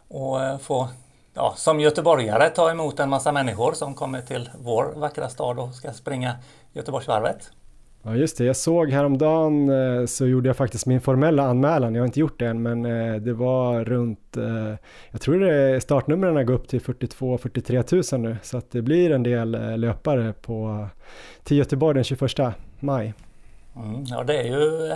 Och 0.08 0.62
få, 0.62 0.88
ja, 1.34 1.54
som 1.58 1.80
göteborgare 1.80 2.50
ta 2.50 2.72
emot 2.72 3.00
en 3.00 3.10
massa 3.10 3.32
människor 3.32 3.74
som 3.74 3.94
kommer 3.94 4.22
till 4.22 4.50
vår 4.60 4.94
vackra 4.96 5.30
stad 5.30 5.60
och 5.60 5.74
ska 5.74 5.94
springa 5.94 6.36
Göteborgsvarvet. 6.74 7.52
Ja 8.04 8.16
just 8.16 8.38
det, 8.38 8.46
jag 8.46 8.56
såg 8.56 8.92
häromdagen 8.92 9.70
eh, 9.70 10.06
så 10.06 10.26
gjorde 10.28 10.50
jag 10.50 10.58
faktiskt 10.58 10.86
min 10.86 11.02
formella 11.02 11.44
anmälan, 11.44 11.96
jag 11.96 12.02
har 12.02 12.06
inte 12.06 12.20
gjort 12.20 12.40
det 12.40 12.48
än 12.48 12.62
men 12.62 12.86
eh, 12.86 13.16
det 13.16 13.34
var 13.34 13.86
runt, 13.86 14.38
eh, 14.38 14.76
jag 15.12 15.22
tror 15.22 15.40
det 15.40 15.82
startnumren 15.82 16.46
går 16.46 16.54
upp 16.54 16.68
till 16.68 16.82
42-43 16.82 18.14
000 18.16 18.22
nu 18.22 18.38
så 18.44 18.58
att 18.58 18.72
det 18.72 18.82
blir 18.82 19.12
en 19.12 19.24
del 19.24 19.52
löpare 19.80 20.34
på, 20.34 20.88
till 21.44 21.58
Göteborg 21.58 21.96
den 21.96 22.04
21 22.04 22.22
maj. 22.80 23.14
Mm, 23.76 24.04
ja 24.06 24.24
det 24.24 24.38
är 24.38 24.44
ju 24.44 24.92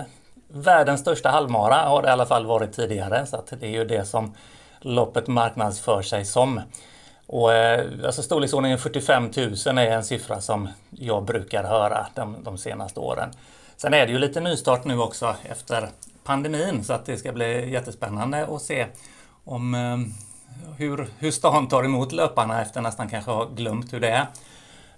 världens 0.48 1.02
största 1.02 1.30
halvmara 1.30 1.76
har 1.76 2.02
det 2.02 2.08
i 2.08 2.12
alla 2.12 2.26
fall 2.26 2.46
varit 2.46 2.74
tidigare 2.74 3.26
så 3.26 3.36
att 3.36 3.54
det 3.60 3.66
är 3.66 3.72
ju 3.72 3.86
det 3.86 4.06
som 4.06 4.34
loppet 4.82 5.28
marknadsför 5.28 6.02
sig 6.02 6.26
som. 6.26 6.62
Och, 7.28 7.54
eh, 7.54 7.86
alltså 8.06 8.22
storleksordningen 8.22 8.78
45 8.78 9.24
000 9.24 9.78
är 9.78 9.92
en 9.92 10.04
siffra 10.04 10.42
som 10.42 10.70
jag 10.90 11.26
brukar 11.26 11.64
höra 11.64 12.08
de, 12.16 12.36
de 12.44 12.58
senaste 12.58 13.00
åren. 13.00 13.30
Sen 13.78 13.94
är 13.94 14.06
det 14.06 14.12
ju 14.12 14.20
lite 14.20 14.40
nystart 14.40 14.86
nu 14.86 15.00
också 15.00 15.36
efter 15.44 15.90
pandemin 16.24 16.84
så 16.84 16.94
att 16.94 17.06
det 17.06 17.18
ska 17.18 17.32
bli 17.32 17.72
jättespännande 17.72 18.48
att 18.48 18.62
se 18.62 18.86
om 19.44 19.76
eh, 19.76 19.98
hur, 20.78 21.08
hur 21.20 21.32
stan 21.32 21.68
tar 21.68 21.84
emot 21.84 22.12
löparna 22.12 22.62
efter 22.62 22.82
nästan 22.82 23.10
kanske 23.10 23.32
ha 23.32 23.46
glömt 23.46 23.94
hur 23.94 24.00
det 24.00 24.10
är 24.10 24.26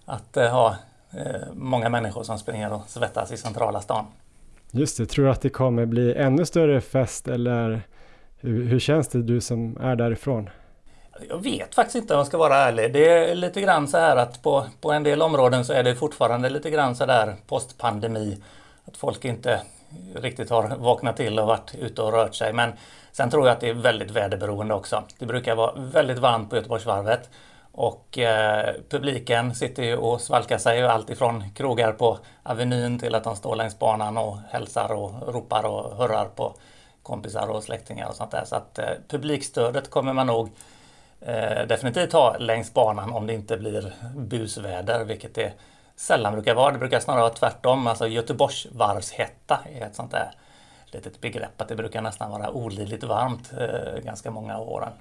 att 0.05 0.37
eh, 0.37 0.51
ha 0.51 0.75
eh, 1.11 1.41
många 1.53 1.89
människor 1.89 2.23
som 2.23 2.39
springer 2.39 2.73
och 2.73 2.81
svettas 2.87 3.31
i 3.31 3.37
centrala 3.37 3.81
stan. 3.81 4.05
Just 4.71 4.97
det, 4.97 5.05
tror 5.05 5.25
du 5.25 5.31
att 5.31 5.41
det 5.41 5.49
kommer 5.49 5.85
bli 5.85 6.13
ännu 6.13 6.45
större 6.45 6.81
fest 6.81 7.27
eller 7.27 7.81
hur, 8.37 8.65
hur 8.65 8.79
känns 8.79 9.07
det 9.07 9.23
du 9.23 9.41
som 9.41 9.77
är 9.77 9.95
därifrån? 9.95 10.49
Jag 11.29 11.43
vet 11.43 11.75
faktiskt 11.75 11.95
inte 11.95 12.13
om 12.13 12.17
jag 12.17 12.27
ska 12.27 12.37
vara 12.37 12.55
ärlig. 12.55 12.93
Det 12.93 13.09
är 13.09 13.35
lite 13.35 13.61
grann 13.61 13.87
så 13.87 13.97
här 13.97 14.17
att 14.17 14.41
på, 14.43 14.65
på 14.81 14.91
en 14.91 15.03
del 15.03 15.21
områden 15.21 15.65
så 15.65 15.73
är 15.73 15.83
det 15.83 15.95
fortfarande 15.95 16.49
lite 16.49 16.69
grann 16.69 16.95
så 16.95 17.05
där 17.05 17.35
postpandemi. 17.47 18.37
Att 18.85 18.97
folk 18.97 19.25
inte 19.25 19.61
riktigt 20.15 20.49
har 20.49 20.75
vaknat 20.75 21.17
till 21.17 21.39
och 21.39 21.47
varit 21.47 21.75
ute 21.75 22.01
och 22.01 22.11
rört 22.11 22.35
sig. 22.35 22.53
Men 22.53 22.73
sen 23.11 23.29
tror 23.29 23.47
jag 23.47 23.53
att 23.53 23.59
det 23.59 23.69
är 23.69 23.73
väldigt 23.73 24.11
väderberoende 24.11 24.73
också. 24.73 25.03
Det 25.19 25.25
brukar 25.25 25.55
vara 25.55 25.73
väldigt 25.75 26.19
varmt 26.19 26.49
på 26.49 26.55
Göteborgsvarvet. 26.55 27.29
Och 27.71 28.17
eh, 28.17 28.75
publiken 28.89 29.55
sitter 29.55 29.83
ju 29.83 29.97
och 29.97 30.21
svalkar 30.21 30.57
sig 30.57 30.83
allt 30.83 31.09
ifrån 31.09 31.43
krogar 31.55 31.91
på 31.91 32.19
Avenyn 32.43 32.99
till 32.99 33.15
att 33.15 33.23
de 33.23 33.35
står 33.35 33.55
längs 33.55 33.79
banan 33.79 34.17
och 34.17 34.37
hälsar 34.49 34.91
och 34.91 35.33
ropar 35.33 35.65
och 35.65 35.97
hurrar 35.97 36.25
på 36.25 36.55
kompisar 37.03 37.47
och 37.47 37.63
släktingar 37.63 38.07
och 38.09 38.15
sånt 38.15 38.31
där. 38.31 38.45
Så 38.45 38.55
att 38.55 38.79
eh, 38.79 38.85
publikstödet 39.07 39.89
kommer 39.89 40.13
man 40.13 40.27
nog 40.27 40.49
eh, 41.25 41.67
definitivt 41.67 42.13
ha 42.13 42.37
längs 42.37 42.73
banan 42.73 43.13
om 43.13 43.27
det 43.27 43.33
inte 43.33 43.57
blir 43.57 43.93
busväder, 44.15 45.03
vilket 45.03 45.35
det 45.35 45.53
sällan 45.95 46.33
brukar 46.33 46.55
vara. 46.55 46.71
Det 46.71 46.79
brukar 46.79 46.99
snarare 46.99 47.21
vara 47.21 47.33
tvärtom. 47.33 47.87
Alltså 47.87 48.07
Göteborgsvarvshetta 48.07 49.59
är 49.79 49.85
ett 49.85 49.95
sånt 49.95 50.11
där 50.11 50.31
litet 50.85 51.21
begrepp 51.21 51.61
att 51.61 51.67
det 51.67 51.75
brukar 51.75 52.01
nästan 52.01 52.31
vara 52.31 52.51
olidligt 52.51 53.03
varmt 53.03 53.53
eh, 53.57 54.03
ganska 54.03 54.31
många 54.31 54.57
av 54.57 54.69
åren. 54.69 54.91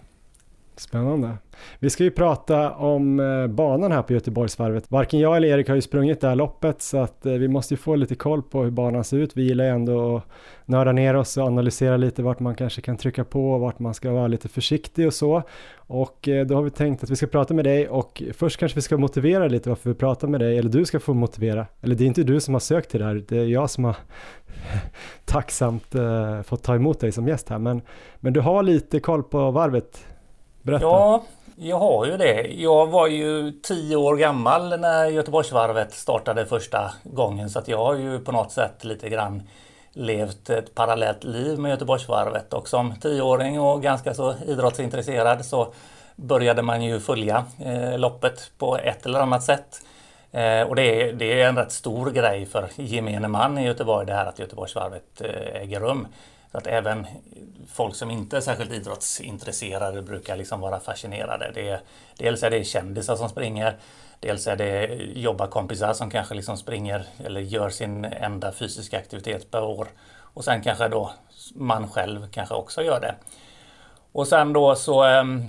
Spännande. 0.76 1.36
Vi 1.78 1.90
ska 1.90 2.04
ju 2.04 2.10
prata 2.10 2.70
om 2.70 3.20
eh, 3.20 3.46
banan 3.46 3.92
här 3.92 4.02
på 4.02 4.12
Göteborgsvarvet. 4.12 4.90
Varken 4.90 5.20
jag 5.20 5.36
eller 5.36 5.48
Erik 5.48 5.68
har 5.68 5.74
ju 5.74 5.80
sprungit 5.80 6.20
det 6.20 6.28
här 6.28 6.34
loppet 6.34 6.82
så 6.82 6.98
att 6.98 7.26
eh, 7.26 7.32
vi 7.32 7.48
måste 7.48 7.74
ju 7.74 7.78
få 7.78 7.96
lite 7.96 8.14
koll 8.14 8.42
på 8.42 8.62
hur 8.62 8.70
banan 8.70 9.04
ser 9.04 9.16
ut. 9.16 9.36
Vi 9.36 9.42
gillar 9.42 9.64
ju 9.64 9.70
ändå 9.70 10.16
att 10.16 10.22
nörda 10.66 10.92
ner 10.92 11.16
oss 11.16 11.36
och 11.36 11.44
analysera 11.44 11.96
lite 11.96 12.22
vart 12.22 12.40
man 12.40 12.54
kanske 12.54 12.80
kan 12.80 12.96
trycka 12.96 13.24
på 13.24 13.52
och 13.52 13.60
vart 13.60 13.78
man 13.78 13.94
ska 13.94 14.10
vara 14.12 14.26
lite 14.26 14.48
försiktig 14.48 15.06
och 15.06 15.14
så. 15.14 15.42
Och 15.76 16.28
eh, 16.28 16.46
då 16.46 16.54
har 16.54 16.62
vi 16.62 16.70
tänkt 16.70 17.04
att 17.04 17.10
vi 17.10 17.16
ska 17.16 17.26
prata 17.26 17.54
med 17.54 17.64
dig 17.64 17.88
och 17.88 18.22
först 18.32 18.56
kanske 18.56 18.76
vi 18.76 18.82
ska 18.82 18.96
motivera 18.96 19.48
lite 19.48 19.68
varför 19.68 19.90
vi 19.90 19.94
pratar 19.94 20.28
med 20.28 20.40
dig, 20.40 20.58
eller 20.58 20.70
du 20.70 20.84
ska 20.84 21.00
få 21.00 21.14
motivera. 21.14 21.66
Eller 21.80 21.94
det 21.94 22.04
är 22.04 22.06
inte 22.08 22.22
du 22.22 22.40
som 22.40 22.54
har 22.54 22.60
sökt 22.60 22.90
till 22.90 23.00
det 23.00 23.06
här, 23.06 23.24
det 23.28 23.38
är 23.38 23.44
jag 23.44 23.70
som 23.70 23.84
har 23.84 23.96
tacksamt 25.24 25.94
fått 26.44 26.62
ta 26.62 26.74
emot 26.74 27.00
dig 27.00 27.12
som 27.12 27.28
gäst 27.28 27.48
här. 27.48 27.58
Men, 27.58 27.82
men 28.20 28.32
du 28.32 28.40
har 28.40 28.62
lite 28.62 29.00
koll 29.00 29.22
på 29.22 29.50
varvet 29.50 30.06
Berätta. 30.64 30.84
Ja, 30.84 31.22
Jag 31.56 31.78
har 31.78 32.06
ju 32.06 32.16
det. 32.16 32.42
Jag 32.42 32.86
var 32.86 33.06
ju 33.06 33.52
tio 33.62 33.96
år 33.96 34.16
gammal 34.16 34.80
när 34.80 35.06
Göteborgsvarvet 35.06 35.94
startade 35.94 36.46
första 36.46 36.90
gången 37.02 37.50
så 37.50 37.58
att 37.58 37.68
jag 37.68 37.78
har 37.78 37.94
ju 37.94 38.18
på 38.18 38.32
något 38.32 38.52
sätt 38.52 38.84
lite 38.84 39.08
grann 39.08 39.42
levt 39.92 40.50
ett 40.50 40.74
parallellt 40.74 41.24
liv 41.24 41.58
med 41.58 41.70
Göteborgsvarvet 41.70 42.52
och 42.52 42.68
som 42.68 42.94
tioåring 43.00 43.60
och 43.60 43.82
ganska 43.82 44.14
så 44.14 44.34
idrottsintresserad 44.46 45.44
så 45.44 45.72
började 46.16 46.62
man 46.62 46.82
ju 46.82 47.00
följa 47.00 47.44
eh, 47.64 47.98
loppet 47.98 48.50
på 48.58 48.76
ett 48.76 49.06
eller 49.06 49.20
annat 49.20 49.42
sätt. 49.42 49.82
Eh, 50.32 50.62
och 50.62 50.76
det 50.76 51.02
är, 51.02 51.12
det 51.12 51.42
är 51.42 51.48
en 51.48 51.56
rätt 51.56 51.72
stor 51.72 52.10
grej 52.10 52.46
för 52.46 52.68
gemene 52.76 53.28
man 53.28 53.58
i 53.58 53.66
Göteborg 53.66 54.06
det 54.06 54.14
här 54.14 54.26
att 54.26 54.38
Göteborgsvarvet 54.38 55.20
eh, 55.20 55.62
äger 55.62 55.80
rum. 55.80 56.06
Så 56.54 56.58
att 56.58 56.66
även 56.66 57.06
folk 57.72 57.94
som 57.94 58.10
inte 58.10 58.36
är 58.36 58.40
särskilt 58.40 58.72
idrottsintresserade 58.72 60.02
brukar 60.02 60.36
liksom 60.36 60.60
vara 60.60 60.80
fascinerade. 60.80 61.50
Det 61.54 61.68
är, 61.68 61.80
dels 62.16 62.42
är 62.42 62.50
det 62.50 62.64
kändisar 62.64 63.16
som 63.16 63.28
springer, 63.28 63.76
dels 64.20 64.46
är 64.46 64.56
det 64.56 64.86
jobbarkompisar 65.14 65.92
som 65.92 66.10
kanske 66.10 66.34
liksom 66.34 66.56
springer 66.56 67.06
eller 67.24 67.40
gör 67.40 67.70
sin 67.70 68.04
enda 68.04 68.52
fysiska 68.52 68.98
aktivitet 68.98 69.50
per 69.50 69.62
år. 69.62 69.88
Och 70.10 70.44
sen 70.44 70.62
kanske 70.62 70.88
då 70.88 71.10
man 71.54 71.88
själv 71.88 72.28
kanske 72.30 72.54
också 72.54 72.82
gör 72.82 73.00
det. 73.00 73.14
Och 74.12 74.28
sen 74.28 74.52
då 74.52 74.74
så 74.74 75.02
ehm, 75.02 75.48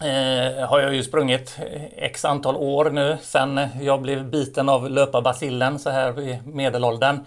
eh, 0.00 0.68
har 0.68 0.80
jag 0.80 0.94
ju 0.94 1.02
sprungit 1.02 1.58
x 1.96 2.24
antal 2.24 2.56
år 2.56 2.90
nu 2.90 3.18
sen 3.22 3.68
jag 3.80 4.02
blev 4.02 4.24
biten 4.24 4.68
av 4.68 4.90
löparbasillen 4.90 5.78
så 5.78 5.90
här 5.90 6.20
i 6.20 6.40
medelåldern. 6.44 7.24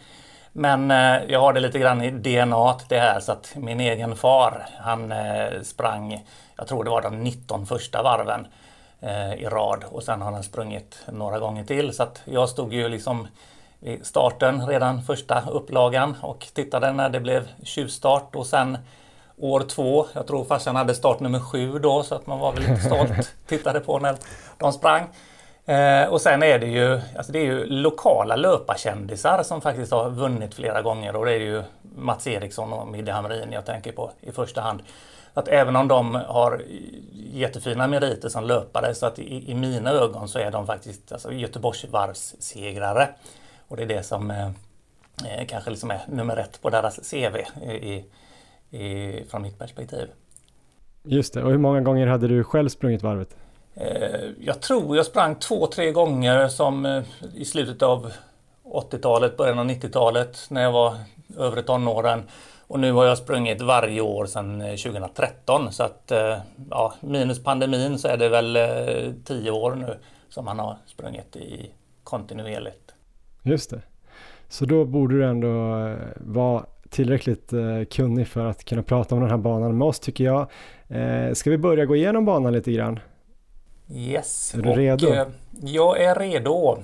Men 0.56 0.92
eh, 0.92 1.24
jag 1.28 1.40
har 1.40 1.54
det 1.54 1.60
lite 1.60 1.80
grann 1.80 2.02
i 2.02 2.12
DNA 2.12 2.78
det 2.90 3.00
här 3.00 3.20
så 3.20 3.32
att 3.32 3.56
min 3.56 3.80
egen 3.80 4.16
far 4.16 4.66
han 4.80 5.12
eh, 5.12 5.62
sprang, 5.64 6.26
jag 6.56 6.68
tror 6.68 6.84
det 6.84 6.90
var 6.90 7.02
de 7.02 7.24
19 7.24 7.66
första 7.66 8.04
varven 8.04 8.48
eh, 9.02 9.34
i 9.34 9.46
rad. 9.46 9.84
Och 9.92 10.04
sen 10.04 10.22
har 10.22 10.32
han 10.32 10.44
sprungit 10.44 11.02
några 11.12 11.40
gånger 11.40 11.64
till. 11.64 11.94
Så 11.94 12.04
att 12.04 12.22
jag 12.26 12.50
stod 12.50 12.74
ju 12.74 12.90
liksom 12.90 13.28
i 13.82 13.98
starten 14.04 14.68
redan 14.68 15.02
första 15.02 15.44
upplagan 15.52 16.16
och 16.22 16.48
tittade 16.54 16.92
när 16.92 17.10
det 17.10 17.20
blev 17.20 17.48
tjuvstart. 17.64 18.36
Och 18.36 18.46
sen 18.46 18.78
år 19.38 19.60
två, 19.60 20.06
jag 20.14 20.28
tror 20.28 20.46
farsan 20.46 20.76
hade 20.76 20.96
start 20.96 21.20
nummer 21.20 21.40
sju 21.40 21.80
då 21.80 22.04
så 22.04 22.16
att 22.16 22.28
man 22.28 22.40
var 22.40 22.52
väl 22.52 22.62
lite 22.62 22.82
stolt, 22.82 23.34
tittade 23.48 23.80
på 23.80 24.00
när 24.00 24.16
de 24.58 24.74
sprang. 24.74 25.08
Eh, 25.66 26.06
och 26.10 26.22
sen 26.22 26.44
är 26.44 26.60
det 26.60 26.68
ju, 26.68 27.02
alltså 27.18 27.32
det 27.32 27.40
är 27.40 27.46
ju 27.46 27.66
lokala 27.66 28.36
löparkändisar 28.36 29.44
som 29.44 29.62
faktiskt 29.62 29.92
har 29.92 30.10
vunnit 30.10 30.54
flera 30.54 30.82
gånger 30.82 31.16
och 31.16 31.26
det 31.26 31.34
är 31.34 31.40
ju 31.40 31.64
Mats 31.96 32.28
Eriksson 32.28 32.74
och 32.74 32.88
Midde 32.88 33.12
Hamrin 33.12 33.52
jag 33.52 33.66
tänker 33.66 33.92
på 33.92 34.12
i 34.22 34.32
första 34.32 34.62
hand. 34.62 34.82
Att 35.34 35.48
även 35.48 35.76
om 35.76 35.88
de 35.88 36.16
har 36.16 36.62
jättefina 37.14 37.88
meriter 37.88 38.30
som 38.30 38.44
löpare 38.44 38.96
så 38.96 39.06
att 39.06 39.20
i, 39.20 39.52
i 39.52 39.56
mina 39.56 39.92
ögon 39.92 40.28
så 40.28 40.40
är 40.40 40.52
de 40.52 40.68
faktiskt 40.68 41.12
alltså 41.12 41.32
Göteborgsvarvssegrare. 41.32 43.10
Och 43.68 43.78
det 43.78 43.84
är 43.84 43.88
det 43.88 44.04
som 44.04 44.32
eh, 44.32 44.48
eh 44.48 45.46
kanske 45.48 45.70
liksom 45.70 45.92
är 45.92 46.02
nummer 46.08 46.38
ett 46.38 46.62
på 46.62 46.70
deras 46.70 47.12
CV 47.12 47.38
i, 47.72 48.06
i, 48.78 49.24
från 49.30 49.42
mitt 49.42 49.60
perspektiv. 49.60 50.08
Just 51.04 51.34
det, 51.34 51.44
och 51.44 51.52
hur 51.52 51.58
många 51.58 51.82
gånger 51.82 52.08
hade 52.08 52.28
du 52.28 52.44
själv 52.44 52.70
sprungit 52.70 53.04
varvet? 53.04 53.36
Eh, 53.76 54.30
jag 54.40 54.62
tror 54.62 54.98
jag 54.98 55.06
sprang 55.06 55.36
två, 55.36 55.68
tre 55.68 55.92
gånger 55.92 56.48
som 56.48 56.86
eh, 56.86 57.04
i 57.36 57.46
slutet 57.46 57.82
av 57.82 58.12
80-talet, 58.64 59.38
början 59.38 59.60
av 59.60 59.66
90-talet 59.66 60.48
när 60.50 60.62
jag 60.62 60.72
var 60.72 60.96
övre 61.38 61.62
tonåren. 61.62 62.24
Och 62.68 62.80
nu 62.80 62.92
har 62.92 63.06
jag 63.06 63.18
sprungit 63.18 63.62
varje 63.62 64.02
år 64.02 64.26
sedan 64.26 64.62
eh, 64.62 64.76
2013 64.76 65.72
så 65.72 65.84
att 65.84 66.12
ja, 66.70 66.94
minus 67.02 67.44
pandemin 67.44 68.00
så 68.00 68.08
är 68.08 68.18
det 68.18 68.30
väl 68.30 68.58
tio 69.26 69.52
år 69.52 69.76
nu 69.76 69.98
som 70.30 70.46
man 70.46 70.60
har 70.60 70.78
sprungit 70.86 71.36
i 71.36 71.72
kontinuerligt. 72.04 72.94
Just 73.44 73.70
det. 73.70 73.82
Så 74.50 74.66
då 74.66 74.86
borde 74.86 75.16
du 75.16 75.26
ändå 75.26 75.50
vara 76.18 76.66
tillräckligt 76.90 77.54
kunnig 77.92 78.28
för 78.28 78.46
att 78.46 78.66
kunna 78.66 78.84
prata 78.84 79.16
om 79.16 79.22
den 79.22 79.30
här 79.30 79.38
banan 79.38 79.78
med 79.78 79.88
oss 79.88 80.00
tycker 80.00 80.24
jag. 80.24 80.48
Ska 81.38 81.50
vi 81.50 81.58
börja 81.58 81.86
gå 81.86 81.96
igenom 81.96 82.26
banan 82.26 82.54
lite 82.54 82.72
grann? 82.72 83.00
Yes. 83.96 84.54
Är 84.54 84.62
du 84.62 84.70
och, 84.70 84.78
redo? 84.78 85.14
Eh, 85.14 85.28
jag 85.62 86.02
är 86.02 86.16
redo. 86.16 86.78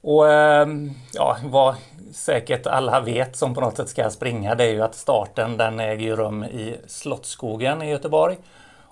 Och 0.00 0.28
eh, 0.32 0.68
ja, 1.12 1.36
vad 1.44 1.74
säkert 2.12 2.66
alla 2.66 3.00
vet 3.00 3.36
som 3.36 3.54
på 3.54 3.60
något 3.60 3.76
sätt 3.76 3.88
ska 3.88 4.10
springa 4.10 4.54
det 4.54 4.64
är 4.64 4.72
ju 4.72 4.82
att 4.82 4.94
starten 4.94 5.56
den 5.56 5.80
äger 5.80 6.16
rum 6.16 6.44
i 6.44 6.76
Slottsskogen 6.86 7.82
i 7.82 7.90
Göteborg. 7.90 8.36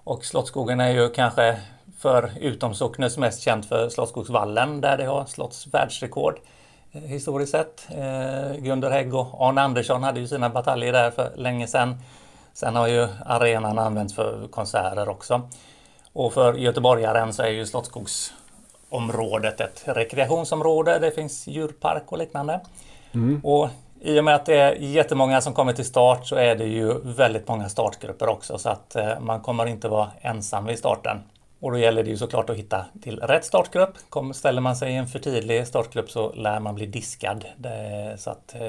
Och 0.04 0.24
Slottsskogen 0.24 0.80
är 0.80 0.90
ju 0.90 1.10
kanske 1.10 1.58
för 1.98 2.32
utomsocknes 2.40 3.18
mest 3.18 3.40
känt 3.40 3.66
för 3.66 3.88
Slottsskogsvallen 3.88 4.80
där 4.80 4.96
det 4.96 5.04
har 5.04 5.24
slåtts 5.24 5.66
världsrekord 5.66 6.38
eh, 6.92 7.00
historiskt 7.00 7.52
sett. 7.52 7.86
Eh, 7.90 8.56
Gunder 8.56 8.90
Hägg 8.90 9.14
och 9.14 9.48
Arne 9.48 9.60
Andersson 9.60 10.02
hade 10.02 10.20
ju 10.20 10.28
sina 10.28 10.50
bataljer 10.50 10.92
där 10.92 11.10
för 11.10 11.32
länge 11.36 11.66
sedan. 11.66 11.96
Sen 12.52 12.76
har 12.76 12.88
ju 12.88 13.08
arenan 13.26 13.78
använts 13.78 14.14
för 14.14 14.48
konserter 14.50 15.08
också. 15.08 15.48
Och 16.12 16.32
för 16.32 16.54
göteborgaren 16.54 17.32
så 17.32 17.42
är 17.42 17.48
ju 17.48 17.66
Slottsskogsområdet 17.66 19.60
ett 19.60 19.82
rekreationsområde. 19.86 20.98
Det 20.98 21.10
finns 21.10 21.46
djurpark 21.46 22.12
och 22.12 22.18
liknande. 22.18 22.60
Mm. 23.14 23.40
Och 23.44 23.68
i 24.00 24.20
och 24.20 24.24
med 24.24 24.34
att 24.34 24.46
det 24.46 24.56
är 24.56 24.72
jättemånga 24.72 25.40
som 25.40 25.54
kommer 25.54 25.72
till 25.72 25.84
start 25.84 26.26
så 26.26 26.36
är 26.36 26.56
det 26.56 26.64
ju 26.64 26.98
väldigt 27.02 27.48
många 27.48 27.68
startgrupper 27.68 28.28
också 28.28 28.58
så 28.58 28.68
att 28.68 28.96
eh, 28.96 29.20
man 29.20 29.40
kommer 29.40 29.66
inte 29.66 29.88
vara 29.88 30.10
ensam 30.20 30.66
vid 30.66 30.78
starten. 30.78 31.18
Och 31.60 31.72
då 31.72 31.78
gäller 31.78 32.02
det 32.02 32.10
ju 32.10 32.16
såklart 32.16 32.50
att 32.50 32.56
hitta 32.56 32.84
till 33.02 33.20
rätt 33.20 33.44
startgrupp. 33.44 33.94
ställer 34.34 34.60
man 34.60 34.76
sig 34.76 34.92
i 34.92 34.96
en 34.96 35.08
för 35.08 35.18
tidig 35.18 35.66
startgrupp 35.66 36.10
så 36.10 36.32
lär 36.32 36.60
man 36.60 36.74
bli 36.74 36.86
diskad. 36.86 37.44
så 38.16 38.30
att 38.30 38.54
eh, 38.54 38.60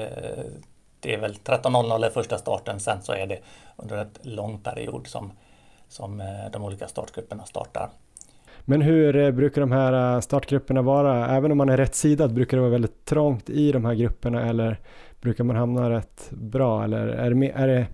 det 1.00 1.14
är 1.14 1.18
väl 1.18 1.34
13.00 1.34 2.06
är 2.06 2.10
första 2.10 2.38
starten, 2.38 2.80
sen 2.80 3.02
så 3.02 3.12
är 3.12 3.26
det 3.26 3.38
under 3.76 3.96
en 3.96 4.10
lång 4.22 4.58
period 4.58 5.06
som 5.06 5.32
som 5.94 6.20
eh, 6.20 6.26
de 6.52 6.64
olika 6.64 6.88
startgrupperna 6.88 7.44
startar. 7.44 7.90
Men 8.64 8.82
hur 8.82 9.16
eh, 9.16 9.30
brukar 9.30 9.60
de 9.60 9.72
här 9.72 10.14
eh, 10.14 10.20
startgrupperna 10.20 10.82
vara? 10.82 11.36
Även 11.36 11.52
om 11.52 11.58
man 11.58 11.68
är 11.68 11.76
rätt 11.76 11.94
sidad, 11.94 12.34
brukar 12.34 12.56
det 12.56 12.60
vara 12.60 12.70
väldigt 12.70 13.04
trångt 13.04 13.50
i 13.50 13.72
de 13.72 13.84
här 13.84 13.94
grupperna 13.94 14.48
eller 14.48 14.80
brukar 15.20 15.44
man 15.44 15.56
hamna 15.56 15.90
rätt 15.90 16.30
bra? 16.30 16.84
Eller 16.84 17.06
är 17.06 17.30
det, 17.30 17.50
är 17.50 17.68
det 17.68 17.86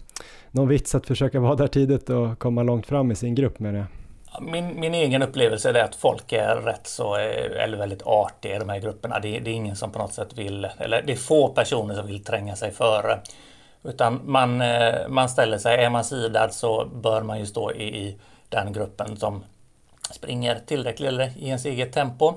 någon 0.51 0.69
vits 0.69 0.95
att 0.95 1.07
försöka 1.07 1.41
vara 1.41 1.55
där 1.55 1.67
tidigt 1.67 2.11
och 2.11 2.39
komma 2.39 2.63
långt 2.63 2.87
fram 2.87 3.11
i 3.11 3.15
sin 3.15 3.35
grupp 3.35 3.59
med 3.59 3.75
det? 3.75 3.87
Min, 4.41 4.81
min 4.81 4.95
egen 4.95 5.23
upplevelse 5.23 5.71
är 5.71 5.85
att 5.85 5.95
folk 5.95 6.33
är 6.33 6.57
rätt 6.57 6.87
så, 6.87 7.15
eller 7.15 7.77
väldigt 7.77 8.03
artiga 8.03 8.57
i 8.57 8.59
de 8.59 8.69
här 8.69 8.81
grupperna. 8.81 9.21
Det, 9.21 9.39
det, 9.39 9.51
är 9.51 9.55
ingen 9.55 9.77
som 9.77 9.93
på 9.93 9.99
något 9.99 10.15
sätt 10.15 10.39
vill, 10.39 10.69
eller 10.79 11.03
det 11.07 11.13
är 11.13 11.17
få 11.17 11.49
personer 11.49 11.95
som 11.95 12.07
vill 12.07 12.25
tränga 12.25 12.57
sig 12.57 12.71
före. 12.71 13.19
Utan 13.83 14.20
man, 14.24 14.61
eh, 14.61 15.09
man 15.09 15.28
ställer 15.28 15.59
sig, 15.59 15.85
är 15.85 15.91
man 15.91 16.05
sidad 16.05 16.55
så 16.55 16.85
bör 16.85 17.22
man 17.22 17.39
ju 17.39 17.47
stå 17.47 17.72
i, 17.72 18.07
i 18.07 18.16
den 18.49 18.72
gruppen 18.72 19.16
som 19.16 19.45
springer 20.11 20.59
tillräckligt 20.66 21.09
eller 21.09 21.33
i 21.39 21.47
ens 21.47 21.64
eget 21.64 21.93
tempo. 21.93 22.35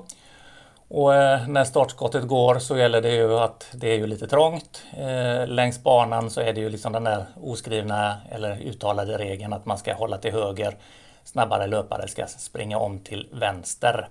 Och 0.87 1.15
eh, 1.15 1.47
när 1.47 1.63
startskottet 1.63 2.27
går 2.27 2.59
så 2.59 2.77
gäller 2.77 3.01
det 3.01 3.11
ju 3.11 3.39
att 3.39 3.67
det 3.71 3.87
är 3.87 3.97
ju 3.97 4.07
lite 4.07 4.27
trångt. 4.27 4.83
Eh, 4.97 5.47
längs 5.47 5.83
banan 5.83 6.29
så 6.29 6.41
är 6.41 6.53
det 6.53 6.61
ju 6.61 6.69
liksom 6.69 6.93
den 6.93 7.03
där 7.03 7.25
oskrivna 7.41 8.17
eller 8.31 8.57
uttalade 8.61 9.17
regeln 9.17 9.53
att 9.53 9.65
man 9.65 9.77
ska 9.77 9.93
hålla 9.93 10.17
till 10.17 10.31
höger. 10.31 10.77
Snabbare 11.23 11.67
löpare 11.67 12.07
ska 12.07 12.27
springa 12.27 12.77
om 12.77 12.99
till 12.99 13.27
vänster. 13.31 14.07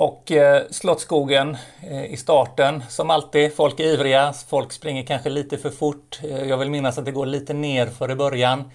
Och 0.00 0.32
eh, 0.32 0.62
Slottsskogen 0.70 1.56
eh, 1.90 2.04
i 2.04 2.16
starten, 2.16 2.82
som 2.88 3.10
alltid, 3.10 3.54
folk 3.54 3.80
är 3.80 3.84
ivriga, 3.84 4.32
folk 4.48 4.72
springer 4.72 5.02
kanske 5.02 5.30
lite 5.30 5.58
för 5.58 5.70
fort. 5.70 6.20
Eh, 6.24 6.44
jag 6.48 6.56
vill 6.56 6.70
minnas 6.70 6.98
att 6.98 7.04
det 7.04 7.10
går 7.10 7.26
lite 7.26 7.52
ner 7.52 7.86
för 7.86 8.10
i 8.10 8.14
början. 8.14 8.70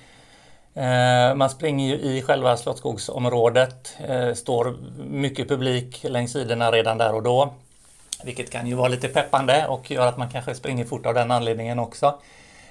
Eh, 0.73 1.35
man 1.35 1.49
springer 1.49 1.87
ju 1.87 2.01
i 2.01 2.21
själva 2.21 2.57
Slottsskogsområdet, 2.57 3.97
eh, 4.07 4.33
står 4.33 4.77
mycket 5.09 5.49
publik 5.49 6.03
längs 6.03 6.31
sidorna 6.31 6.71
redan 6.71 6.97
där 6.97 7.15
och 7.15 7.23
då. 7.23 7.53
Vilket 8.23 8.51
kan 8.51 8.67
ju 8.67 8.75
vara 8.75 8.87
lite 8.87 9.07
peppande 9.07 9.67
och 9.67 9.91
gör 9.91 10.07
att 10.07 10.17
man 10.17 10.29
kanske 10.29 10.55
springer 10.55 10.85
fort 10.85 11.05
av 11.05 11.13
den 11.13 11.31
anledningen 11.31 11.79
också. 11.79 12.05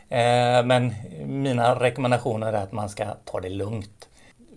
Eh, 0.08 0.64
men 0.64 0.94
mina 1.26 1.74
rekommendationer 1.80 2.52
är 2.52 2.62
att 2.62 2.72
man 2.72 2.88
ska 2.88 3.04
ta 3.24 3.40
det 3.40 3.48
lugnt. 3.48 4.08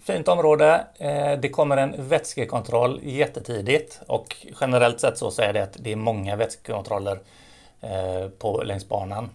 Fint 0.07 0.27
område. 0.27 0.87
Eh, 0.97 1.39
det 1.39 1.49
kommer 1.49 1.77
en 1.77 2.07
vätskekontroll 2.07 2.99
jättetidigt 3.03 4.01
och 4.07 4.35
generellt 4.61 4.99
sett 4.99 5.17
så 5.17 5.41
är 5.41 5.53
det 5.53 5.63
att 5.63 5.77
det 5.79 5.91
är 5.91 5.95
många 5.95 6.35
vätskekontroller 6.35 7.19
eh, 7.81 8.29
på, 8.29 8.63
längs 8.63 8.87
banan. 8.87 9.29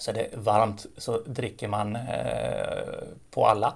Så 0.00 0.10
är 0.10 0.14
det 0.14 0.28
varmt 0.34 0.86
så 0.96 1.18
dricker 1.26 1.68
man 1.68 1.96
eh, 1.96 2.02
på 3.30 3.46
alla. 3.46 3.74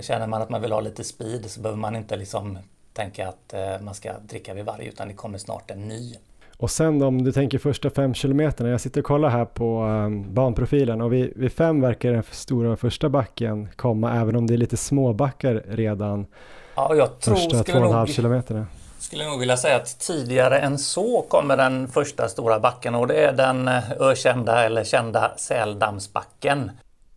Känner 0.00 0.26
man 0.26 0.42
att 0.42 0.50
man 0.50 0.62
vill 0.62 0.72
ha 0.72 0.80
lite 0.80 1.04
speed 1.04 1.50
så 1.50 1.60
behöver 1.60 1.80
man 1.80 1.96
inte 1.96 2.16
liksom 2.16 2.58
tänka 2.92 3.28
att 3.28 3.54
man 3.80 3.94
ska 3.94 4.12
dricka 4.18 4.54
vid 4.54 4.64
varje 4.64 4.88
utan 4.88 5.08
det 5.08 5.14
kommer 5.14 5.38
snart 5.38 5.70
en 5.70 5.88
ny. 5.88 6.16
Och 6.58 6.70
sen 6.70 7.02
om 7.02 7.24
du 7.24 7.32
tänker 7.32 7.58
första 7.58 7.90
fem 7.90 8.14
kilometerna, 8.14 8.70
jag 8.70 8.80
sitter 8.80 9.00
och 9.00 9.06
kollar 9.06 9.28
här 9.28 9.44
på 9.44 9.82
um, 9.82 10.34
banprofilen 10.34 11.00
och 11.00 11.12
vid, 11.12 11.32
vid 11.36 11.52
fem 11.52 11.80
verkar 11.80 12.12
den 12.12 12.22
stora 12.30 12.76
första 12.76 13.08
backen 13.08 13.68
komma 13.76 14.14
även 14.14 14.36
om 14.36 14.46
det 14.46 14.54
är 14.54 14.58
lite 14.58 14.76
småbackar 14.76 15.62
redan 15.68 16.26
ja, 16.74 16.94
jag 16.94 17.20
tror, 17.20 17.34
första 17.34 17.62
två 17.62 17.78
och 17.78 17.86
en 17.86 17.92
halv 17.92 18.06
kilometerna. 18.06 18.66
Skulle 18.98 19.24
nog 19.24 19.40
vilja 19.40 19.56
säga 19.56 19.76
att 19.76 19.98
tidigare 19.98 20.58
än 20.58 20.78
så 20.78 21.22
kommer 21.28 21.56
den 21.56 21.88
första 21.88 22.28
stora 22.28 22.60
backen 22.60 22.94
och 22.94 23.06
det 23.06 23.24
är 23.24 23.32
den 23.32 23.68
eh, 23.68 23.92
ökända 24.00 24.64
eller 24.64 24.84
kända 24.84 25.32
Säldamsbacken. 25.36 26.70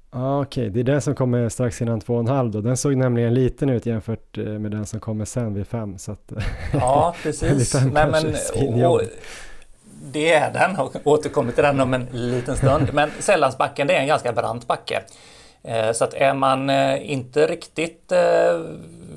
Ah, 0.10 0.42
Okej, 0.42 0.62
okay. 0.62 0.70
det 0.70 0.80
är 0.80 0.94
den 0.94 1.02
som 1.02 1.16
kommer 1.16 1.50
strax 1.50 1.82
innan 1.82 2.00
två 2.00 2.14
och 2.14 2.20
en 2.20 2.28
halv 2.28 2.52
då. 2.52 2.62
Den 2.62 2.78
såg 2.78 2.96
nämligen 2.96 3.34
liten 3.34 3.70
ut 3.70 3.86
jämfört 3.86 4.38
eh, 4.38 4.44
med 4.44 4.72
den 4.72 4.86
som 4.86 5.00
kommer 5.00 5.26
sen 5.26 5.54
vid 5.54 5.68
fem. 5.68 5.98
Så 5.98 6.12
att, 6.12 6.32
ja, 6.74 7.16
precis. 7.24 7.74
Nej, 7.74 8.08
men, 8.12 8.86
och, 8.86 9.02
det 10.12 10.34
är 10.34 10.54
den 10.54 10.76
och 10.80 10.96
återkommer 11.04 11.52
till 11.52 11.64
den 11.64 11.80
om 11.80 11.94
en 11.94 12.08
liten 12.12 12.58
stund. 12.58 12.90
Men 12.94 13.12
Sällandsbacken 13.20 13.88
det 13.88 13.96
är 13.96 14.02
en 14.02 14.08
ganska 14.08 14.34
brant 14.34 14.68
backe. 14.68 15.04
Eh, 15.64 15.92
så 15.92 16.04
att 16.04 16.14
är 16.14 16.34
man 16.34 16.70
eh, 16.70 17.12
inte 17.12 17.48
riktigt 17.48 18.12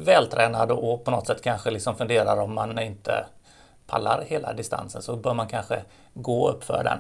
vältränad 0.05 0.71
och 0.71 1.05
på 1.05 1.11
något 1.11 1.27
sätt 1.27 1.43
kanske 1.43 1.71
liksom 1.71 1.97
funderar 1.97 2.41
om 2.41 2.55
man 2.55 2.79
inte 2.79 3.25
pallar 3.87 4.25
hela 4.27 4.53
distansen 4.53 5.03
så 5.03 5.17
bör 5.17 5.35
man 5.35 5.49
kanske 5.49 5.83
gå 6.15 6.49
upp 6.49 6.65
för 6.65 6.85
den. 6.85 6.99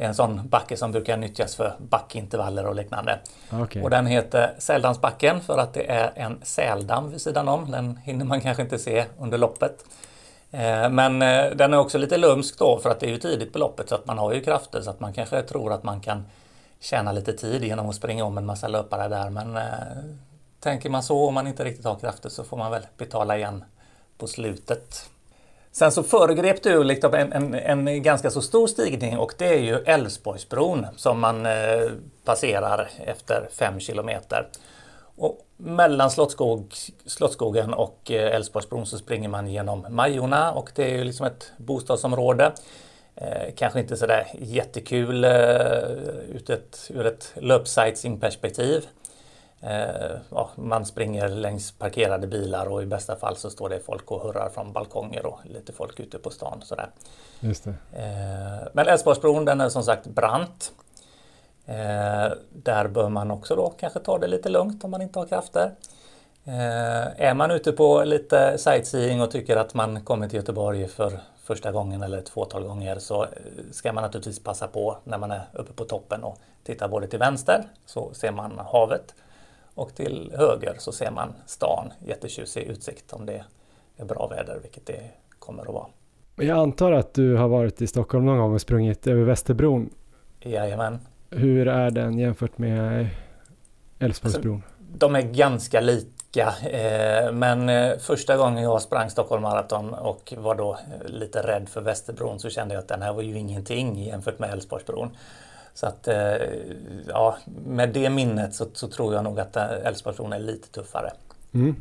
Det 0.00 0.04
är 0.04 0.08
en 0.08 0.14
sån 0.14 0.48
backe 0.48 0.76
som 0.76 0.92
brukar 0.92 1.16
nyttjas 1.16 1.56
för 1.56 1.74
backintervaller 1.78 2.66
och 2.66 2.74
liknande. 2.74 3.18
Okay. 3.62 3.82
Och 3.82 3.90
den 3.90 4.06
heter 4.06 4.54
Säldamsbacken 4.58 5.40
för 5.40 5.58
att 5.58 5.74
det 5.74 5.90
är 5.90 6.12
en 6.14 6.40
säldamm 6.42 7.10
vid 7.10 7.20
sidan 7.20 7.48
om. 7.48 7.70
Den 7.70 7.96
hinner 7.96 8.24
man 8.24 8.40
kanske 8.40 8.62
inte 8.62 8.78
se 8.78 9.04
under 9.18 9.38
loppet. 9.38 9.84
Eh, 10.50 10.90
men 10.90 11.22
eh, 11.22 11.50
den 11.50 11.74
är 11.74 11.78
också 11.78 11.98
lite 11.98 12.16
lumsk 12.16 12.58
då 12.58 12.78
för 12.78 12.90
att 12.90 13.00
det 13.00 13.06
är 13.06 13.10
ju 13.10 13.18
tidigt 13.18 13.52
på 13.52 13.58
loppet 13.58 13.88
så 13.88 13.94
att 13.94 14.06
man 14.06 14.18
har 14.18 14.32
ju 14.32 14.40
krafter 14.40 14.80
så 14.80 14.90
att 14.90 15.00
man 15.00 15.12
kanske 15.12 15.42
tror 15.42 15.72
att 15.72 15.82
man 15.82 16.00
kan 16.00 16.24
tjäna 16.80 17.12
lite 17.12 17.32
tid 17.32 17.64
genom 17.64 17.88
att 17.88 17.94
springa 17.94 18.24
om 18.24 18.38
en 18.38 18.46
massa 18.46 18.68
löpare 18.68 19.08
där. 19.08 19.30
Men 19.30 19.56
eh, 19.56 19.62
tänker 20.60 20.90
man 20.90 21.02
så 21.02 21.28
om 21.28 21.34
man 21.34 21.46
inte 21.46 21.64
riktigt 21.64 21.84
har 21.84 21.94
krafter 21.94 22.28
så 22.28 22.44
får 22.44 22.56
man 22.56 22.70
väl 22.70 22.86
betala 22.96 23.36
igen 23.36 23.64
på 24.18 24.26
slutet. 24.26 25.10
Sen 25.72 25.92
så 25.92 26.02
föregrep 26.02 26.62
du 26.62 26.84
liksom 26.84 27.14
en, 27.14 27.32
en, 27.32 27.54
en, 27.88 28.02
ganska 28.02 28.30
så 28.30 28.42
stor 28.42 28.66
stigning 28.66 29.18
och 29.18 29.34
det 29.38 29.48
är 29.48 29.60
ju 29.60 29.74
Älvsborgsbron 29.74 30.86
som 30.96 31.20
man 31.20 31.46
eh, 31.46 31.90
passerar 32.24 32.90
efter 33.04 33.48
5 33.52 33.80
kilometer. 33.80 34.48
Och 35.16 35.46
mellan 35.56 36.10
Slottskog, 36.10 36.74
Slottsskogen 37.06 37.74
och 37.74 38.10
eh, 38.10 38.34
Älvsborgsbron 38.34 38.86
så 38.86 38.98
springer 38.98 39.28
man 39.28 39.46
genom 39.46 39.86
Majorna 39.90 40.52
och 40.52 40.70
det 40.74 40.84
är 40.84 40.98
ju 40.98 41.04
liksom 41.04 41.26
ett 41.26 41.52
bostadsområde. 41.56 42.52
Eh, 43.14 43.54
kanske 43.56 43.80
inte 43.80 43.96
sådär 43.96 44.26
jättekul 44.38 45.24
eh, 45.24 45.30
ut 46.34 46.50
ett, 46.50 46.90
ur 46.94 47.06
ett 47.06 47.32
löpsightseeing-perspektiv. 47.34 48.86
Eh, 49.62 50.16
ja, 50.30 50.50
man 50.54 50.84
springer 50.86 51.28
längs 51.28 51.72
parkerade 51.72 52.26
bilar 52.26 52.66
och 52.66 52.82
i 52.82 52.86
bästa 52.86 53.16
fall 53.16 53.36
så 53.36 53.50
står 53.50 53.68
det 53.68 53.80
folk 53.80 54.10
och 54.10 54.20
hurrar 54.22 54.48
från 54.48 54.72
balkonger 54.72 55.26
och 55.26 55.38
lite 55.44 55.72
folk 55.72 56.00
ute 56.00 56.18
på 56.18 56.30
stan. 56.30 56.60
Sådär. 56.64 56.90
Just 57.40 57.64
det. 57.64 57.70
Eh, 57.92 58.68
men 58.72 58.86
Älvsborgsbron 58.86 59.44
den 59.44 59.60
är 59.60 59.68
som 59.68 59.82
sagt 59.82 60.06
brant. 60.06 60.72
Eh, 61.66 62.32
där 62.52 62.88
bör 62.88 63.08
man 63.08 63.30
också 63.30 63.56
då 63.56 63.70
kanske 63.70 64.00
ta 64.00 64.18
det 64.18 64.26
lite 64.26 64.48
lugnt 64.48 64.84
om 64.84 64.90
man 64.90 65.02
inte 65.02 65.18
har 65.18 65.26
krafter. 65.26 65.74
Är 66.44 67.34
man 67.34 67.50
ute 67.50 67.72
på 67.72 68.04
lite 68.04 68.58
sightseeing 68.58 69.22
och 69.22 69.30
tycker 69.30 69.56
att 69.56 69.74
man 69.74 70.04
kommer 70.04 70.28
till 70.28 70.36
Göteborg 70.36 70.88
för 70.88 71.20
första 71.44 71.72
gången 71.72 72.02
eller 72.02 72.18
ett 72.18 72.28
fåtal 72.28 72.62
gånger 72.62 72.98
så 72.98 73.26
ska 73.72 73.92
man 73.92 74.02
naturligtvis 74.02 74.38
passa 74.38 74.68
på 74.68 74.96
när 75.04 75.18
man 75.18 75.30
är 75.30 75.42
uppe 75.52 75.72
på 75.72 75.84
toppen 75.84 76.24
och 76.24 76.38
titta 76.64 76.88
både 76.88 77.06
till 77.06 77.18
vänster 77.18 77.64
så 77.86 78.14
ser 78.14 78.32
man 78.32 78.58
havet 78.58 79.14
och 79.80 79.94
till 79.94 80.32
höger 80.36 80.74
så 80.78 80.92
ser 80.92 81.10
man 81.10 81.32
stan, 81.46 81.92
jättetjusig 82.06 82.62
utsikt 82.62 83.12
om 83.12 83.26
det 83.26 83.44
är 83.96 84.04
bra 84.04 84.26
väder, 84.26 84.58
vilket 84.62 84.86
det 84.86 85.00
kommer 85.38 85.62
att 85.62 85.74
vara. 85.74 85.86
Jag 86.36 86.58
antar 86.58 86.92
att 86.92 87.14
du 87.14 87.36
har 87.36 87.48
varit 87.48 87.82
i 87.82 87.86
Stockholm 87.86 88.26
någon 88.26 88.38
gång 88.38 88.54
och 88.54 88.60
sprungit 88.60 89.06
över 89.06 89.22
Västerbron? 89.22 89.90
Jajamän. 90.40 90.98
Hur 91.30 91.68
är 91.68 91.90
den 91.90 92.18
jämfört 92.18 92.58
med 92.58 93.08
Älvsborgsbron? 93.98 94.54
Alltså, 94.54 94.98
de 94.98 95.16
är 95.16 95.22
ganska 95.22 95.80
lika, 95.80 96.54
eh, 96.70 97.32
men 97.32 97.68
eh, 97.68 97.98
första 97.98 98.36
gången 98.36 98.62
jag 98.62 98.82
sprang 98.82 99.10
Stockholm 99.10 99.42
Marathon 99.42 99.94
och 99.94 100.34
var 100.36 100.54
då 100.54 100.78
lite 101.06 101.42
rädd 101.42 101.68
för 101.68 101.80
Västerbron 101.80 102.38
så 102.38 102.50
kände 102.50 102.74
jag 102.74 102.82
att 102.82 102.88
den 102.88 103.02
här 103.02 103.12
var 103.12 103.22
ju 103.22 103.38
ingenting 103.38 104.02
jämfört 104.02 104.38
med 104.38 104.50
Älvsborgsbron. 104.50 105.10
Så 105.74 105.86
att 105.86 106.08
eh, 106.08 106.36
ja, 107.08 107.36
med 107.66 107.88
det 107.88 108.10
minnet 108.10 108.54
så, 108.54 108.66
så 108.72 108.88
tror 108.88 109.14
jag 109.14 109.24
nog 109.24 109.40
att 109.40 109.56
Älvsborgsbron 109.56 110.32
är 110.32 110.38
lite 110.38 110.68
tuffare. 110.68 111.12
Mm. 111.52 111.76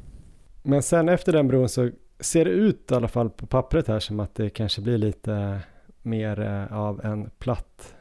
Men 0.64 0.84
sen 0.84 1.10
efter 1.10 1.32
den 1.32 1.48
bron 1.48 1.70
så 1.70 1.90
ser 2.20 2.46
det 2.46 2.52
ut 2.52 2.92
i 2.92 2.96
alla 2.96 3.08
fall 3.08 3.30
på 3.30 3.46
pappret 3.46 3.88
här 3.88 4.00
som 4.00 4.20
att 4.20 4.36
det 4.36 4.50
kanske 4.50 4.82
blir 4.82 4.98
lite 4.98 5.60
mer 6.02 6.40
eh, 6.40 6.78
av 6.78 7.06
en 7.06 7.30
platt, 7.30 7.96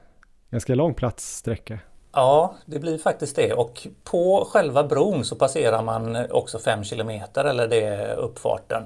ganska 0.50 0.74
lång 0.74 0.94
platt 0.94 1.20
sträcka. 1.20 1.78
Ja, 2.12 2.54
det 2.66 2.78
blir 2.78 2.98
faktiskt 2.98 3.36
det 3.36 3.52
och 3.52 3.86
på 4.04 4.48
själva 4.50 4.84
bron 4.84 5.24
så 5.24 5.36
passerar 5.36 5.82
man 5.82 6.30
också 6.30 6.58
5 6.58 6.84
kilometer 6.84 7.44
eller 7.44 7.68
det 7.68 7.84
är 7.84 8.16
uppfarten. 8.16 8.82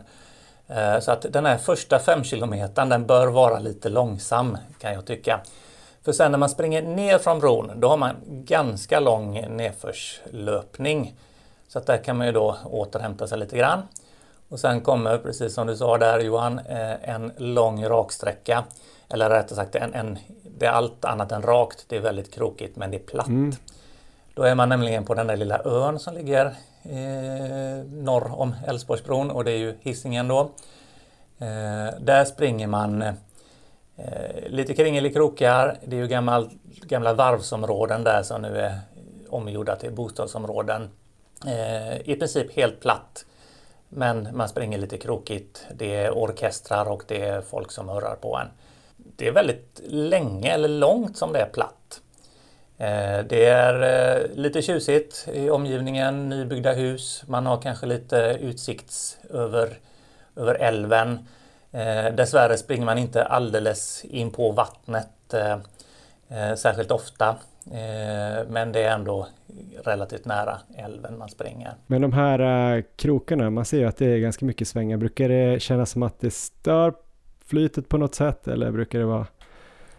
Eh, 0.69 1.01
så 1.01 1.13
att 1.13 1.27
den 1.31 1.47
här 1.47 1.59
första 1.59 1.99
5 1.99 2.25
kilometern 2.25 2.89
den 2.89 3.07
bör 3.07 3.27
vara 3.27 3.59
lite 3.59 3.89
långsam 3.89 4.59
kan 4.79 4.93
jag 4.93 5.07
tycka. 5.07 5.41
För 6.05 6.13
sen 6.13 6.33
när 6.33 6.39
man 6.39 6.49
springer 6.49 6.83
ner 6.83 7.19
från 7.19 7.39
bron, 7.39 7.73
då 7.77 7.89
har 7.89 7.97
man 7.97 8.17
ganska 8.27 9.01
lång 9.01 9.57
nedförslöpning. 9.57 11.15
Så 11.69 11.79
att 11.79 11.87
där 11.87 12.05
kan 12.05 12.17
man 12.17 12.27
ju 12.27 12.33
då 12.33 12.57
återhämta 12.65 13.27
sig 13.27 13.39
lite 13.39 13.57
grann. 13.57 13.83
Och 14.49 14.61
sen 14.61 14.81
kommer, 14.81 15.19
precis 15.19 15.55
som 15.55 15.67
du 15.67 15.77
sa 15.77 15.99
där 15.99 16.21
Johan, 16.21 16.59
eh, 16.59 17.09
en 17.09 17.33
lång 17.37 17.85
raksträcka. 17.85 18.65
Eller 19.09 19.31
rättare 19.31 19.57
sagt, 19.57 19.75
en, 19.75 19.95
en, 19.95 20.19
det 20.59 20.67
är 20.67 20.71
allt 20.71 21.05
annat 21.05 21.33
än 21.33 21.43
rakt. 21.43 21.85
Det 21.89 21.97
är 21.97 22.01
väldigt 22.01 22.35
krokigt, 22.35 22.77
men 22.77 22.91
det 22.91 22.97
är 22.97 23.07
platt. 23.07 23.27
Mm. 23.27 23.53
Då 24.35 24.43
är 24.43 24.55
man 24.55 24.69
nämligen 24.69 25.05
på 25.05 25.15
den 25.15 25.27
där 25.27 25.37
lilla 25.37 25.63
ön 25.65 25.99
som 25.99 26.15
ligger 26.15 26.47
eh, 26.83 27.85
norr 27.87 28.41
om 28.41 28.55
Älvsborgsbron 28.67 29.31
och 29.31 29.45
det 29.45 29.53
är 29.53 29.59
ju 29.59 29.75
Hisingen 29.81 30.29
då. 30.29 30.41
Eh, 31.39 32.01
där 32.01 32.25
springer 32.25 32.67
man 32.67 33.05
Eh, 33.97 34.49
lite 34.49 34.75
kringelikrokar. 34.75 35.79
Det 35.85 35.97
är 35.97 36.01
ju 36.01 36.09
gammal, 36.09 36.51
gamla 36.83 37.15
varvsområden 37.15 38.05
där 38.05 38.23
som 38.23 38.43
nu 38.43 38.59
är 38.59 38.81
omgjorda 39.29 39.77
till 39.77 39.93
bostadsområden. 39.93 40.91
Eh, 41.47 42.11
I 42.11 42.17
princip 42.19 42.57
helt 42.57 42.81
platt. 42.81 43.25
Men 43.89 44.29
man 44.37 44.49
springer 44.49 44.79
lite 44.79 44.99
krokigt. 44.99 45.67
Det 45.75 45.95
är 45.95 46.11
orkestrar 46.11 46.91
och 46.91 47.03
det 47.09 47.23
är 47.23 47.41
folk 47.41 47.73
som 47.73 47.89
hurrar 47.89 48.15
på 48.15 48.37
en. 48.37 48.49
Det 48.97 49.29
är 49.29 49.33
väldigt 49.33 49.81
länge 49.87 50.51
eller 50.51 50.69
långt 50.69 51.17
som 51.17 51.33
det 51.33 51.39
är 51.39 51.49
platt. 51.49 52.01
Eh, 52.79 53.25
det 53.29 53.45
är 53.45 53.83
eh, 53.83 54.37
lite 54.37 54.63
tjusigt 54.63 55.29
i 55.33 55.51
omgivningen, 55.51 56.29
nybyggda 56.29 56.73
hus. 56.73 57.25
Man 57.27 57.47
har 57.47 57.61
kanske 57.63 57.87
lite 57.87 58.39
utsikts 58.41 59.19
över, 59.31 59.79
över 60.37 60.55
älven. 60.55 61.19
Eh, 61.73 62.15
dessvärre 62.15 62.57
springer 62.57 62.85
man 62.85 62.99
inte 62.99 63.25
alldeles 63.25 64.05
in 64.05 64.31
på 64.31 64.53
vattnet 64.53 65.35
eh, 65.35 65.59
eh, 66.29 66.55
särskilt 66.55 66.91
ofta. 66.91 67.29
Eh, 67.67 68.47
men 68.49 68.73
det 68.73 68.83
är 68.83 68.95
ändå 68.95 69.27
relativt 69.85 70.25
nära 70.25 70.59
älven 70.77 71.19
man 71.19 71.29
springer. 71.29 71.75
Men 71.87 72.03
de 72.03 72.13
här 72.13 72.75
uh, 72.77 72.85
krokarna, 72.97 73.51
man 73.51 73.65
ser 73.65 73.79
ju 73.79 73.87
att 73.87 73.97
det 73.97 74.07
är 74.07 74.19
ganska 74.19 74.45
mycket 74.45 74.69
svängar. 74.69 74.97
Brukar 74.97 75.29
det 75.29 75.63
kännas 75.63 75.91
som 75.91 76.03
att 76.03 76.21
det 76.21 76.35
stör 76.35 76.95
flytet 77.47 77.89
på 77.89 77.99
något 77.99 78.15
sätt 78.15 78.49
eller 78.49 78.71
brukar 78.71 78.99
det 78.99 79.05
vara 79.05 79.27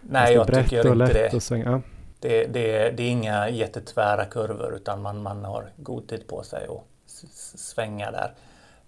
Nej, 0.01 0.34
jag 0.34 0.47
brett 0.47 0.69
tycker 0.69 0.89
och 0.89 0.95
lätt 0.95 1.13
det. 1.13 1.34
att 1.34 1.43
svänga? 1.43 1.82
Det, 2.19 2.45
det, 2.45 2.89
det 2.97 3.03
är 3.03 3.09
inga 3.09 3.49
jättetvära 3.49 4.26
kurvor 4.26 4.76
utan 4.76 5.01
man, 5.01 5.24
man 5.24 5.45
har 5.45 5.65
god 5.78 6.07
tid 6.07 6.28
på 6.28 6.43
sig 6.43 6.67
att 6.67 6.84
svänga 7.55 8.11
där. 8.11 8.32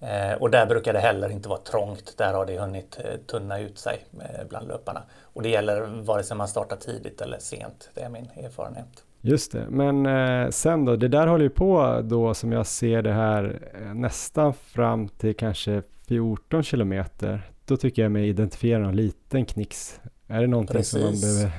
Eh, 0.05 0.33
och 0.33 0.51
där 0.51 0.65
brukar 0.65 0.93
det 0.93 0.99
heller 0.99 1.29
inte 1.29 1.49
vara 1.49 1.59
trångt. 1.59 2.17
Där 2.17 2.33
har 2.33 2.45
det 2.45 2.59
hunnit 2.59 2.99
eh, 2.99 3.19
tunna 3.27 3.59
ut 3.59 3.79
sig 3.79 4.05
eh, 4.19 4.47
bland 4.49 4.67
löparna. 4.67 5.03
Och 5.21 5.41
det 5.41 5.49
gäller 5.49 5.81
vare 5.81 6.23
sig 6.23 6.37
man 6.37 6.47
startar 6.47 6.75
tidigt 6.75 7.21
eller 7.21 7.39
sent. 7.39 7.89
Det 7.93 8.01
är 8.01 8.09
min 8.09 8.29
erfarenhet. 8.35 9.03
Just 9.21 9.51
det, 9.51 9.65
men 9.69 10.51
sen 10.51 10.85
då, 10.85 10.95
det 10.95 11.07
där 11.07 11.27
håller 11.27 11.43
ju 11.43 11.49
på 11.49 12.01
då 12.03 12.33
som 12.33 12.51
jag 12.51 12.67
ser 12.67 13.01
det 13.01 13.11
här 13.11 13.59
nästan 13.93 14.53
fram 14.53 15.07
till 15.07 15.35
kanske 15.35 15.81
14 16.07 16.63
kilometer. 16.63 17.51
Då 17.65 17.77
tycker 17.77 18.01
jag 18.01 18.11
mig 18.11 18.29
identifiera 18.29 18.79
någon 18.79 18.95
liten 18.95 19.45
knix. 19.45 19.99
Är 20.27 20.41
det 20.41 20.47
någonting 20.47 20.75
Precis. 20.75 20.91
som 20.91 21.01
man 21.01 21.21
behöver 21.21 21.51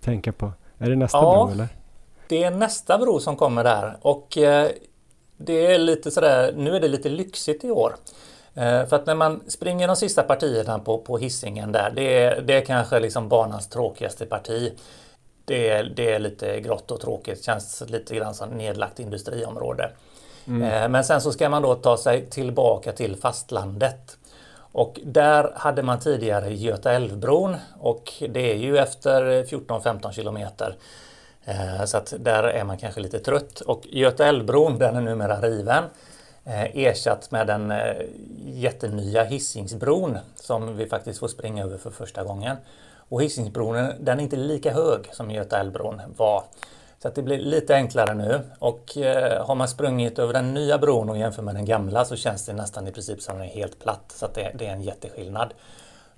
tänka 0.00 0.32
på? 0.32 0.52
Är 0.78 0.90
det 0.90 0.96
nästa 0.96 1.18
ja, 1.18 1.44
bro 1.44 1.54
eller? 1.54 1.68
Det 2.28 2.44
är 2.44 2.50
nästa 2.50 2.98
bro 2.98 3.20
som 3.20 3.36
kommer 3.36 3.64
där 3.64 3.96
och 4.00 4.38
det 5.36 5.66
är 5.66 5.78
lite 5.78 6.10
sådär, 6.10 6.52
nu 6.56 6.76
är 6.76 6.80
det 6.80 6.88
lite 6.88 7.08
lyxigt 7.08 7.64
i 7.64 7.70
år. 7.70 7.96
Eh, 8.54 8.86
för 8.86 8.96
att 8.96 9.06
när 9.06 9.14
man 9.14 9.42
springer 9.48 9.86
de 9.86 9.96
sista 9.96 10.22
partierna 10.22 10.78
på, 10.78 10.98
på 10.98 11.18
hissingen 11.18 11.72
där, 11.72 11.92
det 11.96 12.22
är, 12.22 12.40
det 12.40 12.54
är 12.54 12.64
kanske 12.64 13.00
liksom 13.00 13.28
banans 13.28 13.68
tråkigaste 13.68 14.26
parti. 14.26 14.72
Det 15.44 15.68
är, 15.68 15.84
det 15.84 16.12
är 16.12 16.18
lite 16.18 16.60
grått 16.60 16.90
och 16.90 17.00
tråkigt, 17.00 17.44
känns 17.44 17.82
lite 17.86 18.14
grann 18.14 18.34
som 18.34 18.48
nedlagt 18.48 19.00
industriområde. 19.00 19.90
Mm. 20.46 20.62
Eh, 20.62 20.88
men 20.88 21.04
sen 21.04 21.20
så 21.20 21.32
ska 21.32 21.48
man 21.48 21.62
då 21.62 21.74
ta 21.74 21.96
sig 21.96 22.26
tillbaka 22.26 22.92
till 22.92 23.16
fastlandet. 23.16 24.16
Och 24.72 25.00
där 25.04 25.52
hade 25.56 25.82
man 25.82 26.00
tidigare 26.00 26.54
Göta 26.54 26.92
älvbron 26.92 27.56
och 27.80 28.12
det 28.28 28.52
är 28.52 28.56
ju 28.56 28.78
efter 28.78 29.44
14-15 29.44 30.12
kilometer. 30.12 30.76
Eh, 31.44 31.84
så 31.84 31.96
att 31.96 32.14
där 32.18 32.42
är 32.42 32.64
man 32.64 32.78
kanske 32.78 33.00
lite 33.00 33.18
trött. 33.18 33.60
Och 33.60 33.86
Göta 33.90 34.26
älvbron 34.26 34.78
den 34.78 34.96
är 34.96 35.00
numera 35.00 35.40
riven. 35.40 35.84
Eh, 36.44 36.76
ersatt 36.76 37.30
med 37.30 37.46
den 37.46 37.70
eh, 37.70 37.94
jättenya 38.44 39.24
Hisingsbron 39.24 40.18
som 40.36 40.76
vi 40.76 40.86
faktiskt 40.86 41.18
får 41.18 41.28
springa 41.28 41.64
över 41.64 41.78
för 41.78 41.90
första 41.90 42.24
gången. 42.24 42.56
Och 43.08 43.22
Hisingsbron 43.22 43.92
den 44.00 44.18
är 44.18 44.22
inte 44.22 44.36
lika 44.36 44.72
hög 44.72 45.08
som 45.12 45.30
Göta 45.30 45.60
älvbron 45.60 46.00
var. 46.16 46.44
Så 47.02 47.08
att 47.08 47.14
det 47.14 47.22
blir 47.22 47.38
lite 47.38 47.74
enklare 47.74 48.14
nu 48.14 48.40
och 48.58 48.96
eh, 48.96 49.46
har 49.46 49.54
man 49.54 49.68
sprungit 49.68 50.18
över 50.18 50.32
den 50.32 50.54
nya 50.54 50.78
bron 50.78 51.10
och 51.10 51.18
jämför 51.18 51.42
med 51.42 51.54
den 51.54 51.64
gamla 51.64 52.04
så 52.04 52.16
känns 52.16 52.46
det 52.46 52.52
nästan 52.52 52.88
i 52.88 52.92
princip 52.92 53.22
som 53.22 53.38
den 53.38 53.46
är 53.46 53.50
helt 53.50 53.78
platt. 53.78 54.12
Så 54.14 54.26
att 54.26 54.34
det, 54.34 54.52
det 54.54 54.66
är 54.66 54.72
en 54.72 54.82
jätteskillnad. 54.82 55.54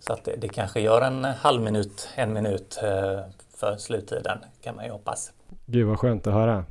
Så 0.00 0.12
att 0.12 0.24
det, 0.24 0.36
det, 0.36 0.48
kanske 0.48 0.80
gör 0.80 1.02
en 1.02 1.24
halv 1.24 1.62
minut, 1.62 2.08
en 2.14 2.32
minut 2.32 2.78
eh, 2.82 3.20
för 3.56 3.76
sluttiden 3.76 4.38
kan 4.62 4.76
man 4.76 4.84
ju 4.84 4.90
hoppas. 4.90 5.32
Gud 5.66 5.86
vad 5.86 5.98
skönt 5.98 6.26
att 6.26 6.32
höra. 6.32 6.64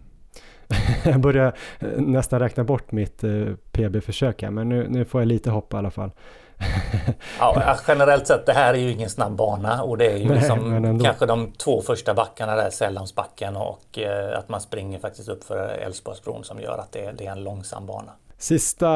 jag 1.03 1.19
börjar 1.19 1.53
eh, 1.79 1.87
nästan 1.97 2.39
räkna 2.39 2.63
bort 2.63 2.91
mitt 2.91 3.23
eh, 3.23 3.45
PB-försök 3.71 4.41
här, 4.41 4.49
men 4.49 4.69
nu, 4.69 4.87
nu 4.89 5.05
får 5.05 5.21
jag 5.21 5.27
lite 5.27 5.49
hopp 5.49 5.73
i 5.73 5.77
alla 5.77 5.91
fall. 5.91 6.11
ja, 7.39 7.77
generellt 7.87 8.27
sett, 8.27 8.45
det 8.45 8.53
här 8.53 8.73
är 8.73 8.77
ju 8.77 8.91
ingen 8.91 9.09
snabb 9.09 9.35
bana 9.35 9.83
och 9.83 9.97
det 9.97 10.11
är 10.11 10.17
ju 10.17 10.27
Nej, 10.27 10.37
liksom 10.37 10.99
kanske 11.03 11.25
de 11.25 11.51
två 11.51 11.81
första 11.81 12.13
backarna 12.13 12.55
där, 12.55 12.69
Sällhamnsbacken 12.69 13.55
och 13.55 13.99
eh, 13.99 14.39
att 14.39 14.49
man 14.49 14.61
springer 14.61 14.99
faktiskt 14.99 15.29
upp 15.29 15.43
för 15.43 15.67
Älvsborgsbron 15.67 16.43
som 16.43 16.59
gör 16.59 16.77
att 16.77 16.91
det, 16.91 17.11
det 17.17 17.25
är 17.25 17.31
en 17.31 17.43
långsam 17.43 17.85
bana. 17.85 18.11
Sista 18.37 18.89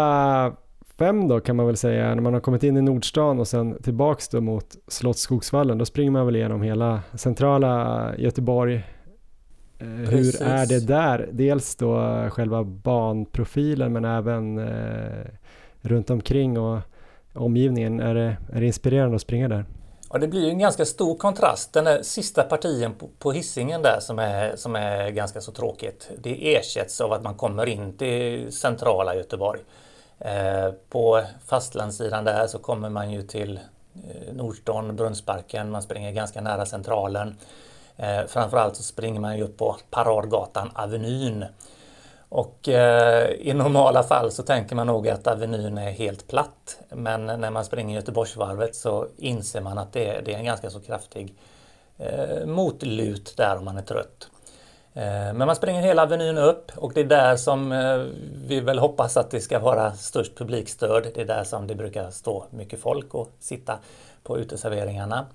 fem 0.97 1.27
då 1.27 1.39
kan 1.39 1.55
man 1.55 1.65
väl 1.65 1.77
säga, 1.77 2.15
när 2.15 2.21
man 2.21 2.33
har 2.33 2.39
kommit 2.39 2.63
in 2.63 2.77
i 2.77 2.81
Nordstan 2.81 3.39
och 3.39 3.47
sen 3.47 3.77
tillbaks 3.83 4.29
då 4.29 4.41
mot 4.41 4.75
Slottsskogsvallen, 4.87 5.77
då 5.77 5.85
springer 5.85 6.11
man 6.11 6.25
väl 6.25 6.35
igenom 6.35 6.61
hela 6.61 7.01
centrala 7.13 8.13
Göteborg, 8.17 8.83
Precis. 9.79 10.41
Hur 10.41 10.47
är 10.47 10.65
det 10.65 10.87
där? 10.87 11.29
Dels 11.31 11.75
då 11.75 11.99
själva 12.29 12.63
banprofilen 12.63 13.93
men 13.93 14.05
även 14.05 14.57
eh, 14.57 15.27
runt 15.81 16.09
omkring 16.09 16.59
och 16.59 16.79
omgivningen. 17.33 17.99
Är 17.99 18.15
det, 18.15 18.37
är 18.53 18.59
det 18.59 18.65
inspirerande 18.65 19.15
att 19.15 19.21
springa 19.21 19.47
där? 19.47 19.65
Ja, 20.09 20.17
det 20.17 20.27
blir 20.27 20.41
ju 20.41 20.49
en 20.49 20.59
ganska 20.59 20.85
stor 20.85 21.15
kontrast. 21.15 21.73
Den 21.73 21.85
där 21.85 22.01
sista 22.01 22.43
partien 22.43 22.93
på, 22.93 23.09
på 23.19 23.31
hissingen 23.31 23.81
där 23.81 23.97
som 23.99 24.19
är, 24.19 24.55
som 24.55 24.75
är 24.75 25.09
ganska 25.09 25.41
så 25.41 25.51
tråkigt. 25.51 26.09
Det 26.17 26.55
ersätts 26.55 27.01
av 27.01 27.13
att 27.13 27.23
man 27.23 27.35
kommer 27.35 27.65
in 27.65 27.97
till 27.97 28.51
centrala 28.51 29.15
Göteborg. 29.15 29.59
Eh, 30.20 30.72
på 30.89 31.24
fastlandssidan 31.45 32.24
där 32.24 32.47
så 32.47 32.59
kommer 32.59 32.89
man 32.89 33.11
ju 33.11 33.22
till 33.22 33.59
eh, 33.95 34.34
Nordstan, 34.34 34.95
Brunnsparken, 34.95 35.72
man 35.72 35.82
springer 35.82 36.11
ganska 36.11 36.41
nära 36.41 36.65
centralen. 36.65 37.38
Eh, 37.95 38.26
framförallt 38.28 38.76
så 38.76 38.84
springer 38.84 39.20
man 39.20 39.38
ju 39.38 39.43
upp 39.43 39.57
på 39.57 39.78
Paradgatan 39.89 40.72
Avenyn. 40.76 41.45
Och 42.30 42.70
eh, 42.70 43.32
i 43.32 43.53
normala 43.53 44.03
fall 44.03 44.32
så 44.32 44.43
tänker 44.43 44.76
man 44.76 44.88
nog 44.88 45.09
att 45.09 45.28
Avenyn 45.28 45.78
är 45.78 45.91
helt 45.91 46.28
platt. 46.28 46.80
Men 46.89 47.26
när 47.26 47.51
man 47.51 47.65
springer 47.65 47.95
Göteborgsvarvet 47.95 48.76
så 48.76 49.07
inser 49.18 49.61
man 49.61 49.78
att 49.78 49.93
det 49.93 50.09
är, 50.09 50.22
det 50.22 50.34
är 50.34 50.38
en 50.38 50.45
ganska 50.45 50.70
så 50.70 50.80
kraftig 50.80 51.36
eh, 51.97 52.45
motlut 52.45 53.34
där 53.38 53.57
om 53.57 53.65
man 53.65 53.78
är 53.78 53.82
trött. 53.82 54.30
Eh, 54.97 55.33
men 55.33 55.47
man 55.47 55.55
springer 55.55 55.81
hela 55.81 56.03
Avenyn 56.03 56.37
upp 56.37 56.71
och 56.75 56.93
det 56.93 56.99
är 56.99 57.05
där 57.05 57.35
som 57.35 57.71
eh, 57.71 57.97
vi 58.47 58.59
väl 58.59 58.79
hoppas 58.79 59.17
att 59.17 59.31
det 59.31 59.41
ska 59.41 59.59
vara 59.59 59.93
störst 59.93 60.37
publikstöd. 60.37 61.07
Det 61.15 61.21
är 61.21 61.25
där 61.25 61.43
som 61.43 61.67
det 61.67 61.75
brukar 61.75 62.09
stå 62.09 62.45
mycket 62.49 62.79
folk 62.79 63.13
och 63.13 63.31
sitta 63.39 63.79
på 64.23 64.37
uteserveringarna. 64.39 65.25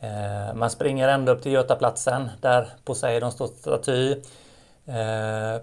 Eh, 0.00 0.54
man 0.54 0.70
springer 0.70 1.08
ända 1.08 1.32
upp 1.32 1.42
till 1.42 1.52
Götaplatsen 1.52 2.30
där 2.40 2.68
Poseidon 2.84 3.32
står 3.32 3.46
staty. 3.46 4.16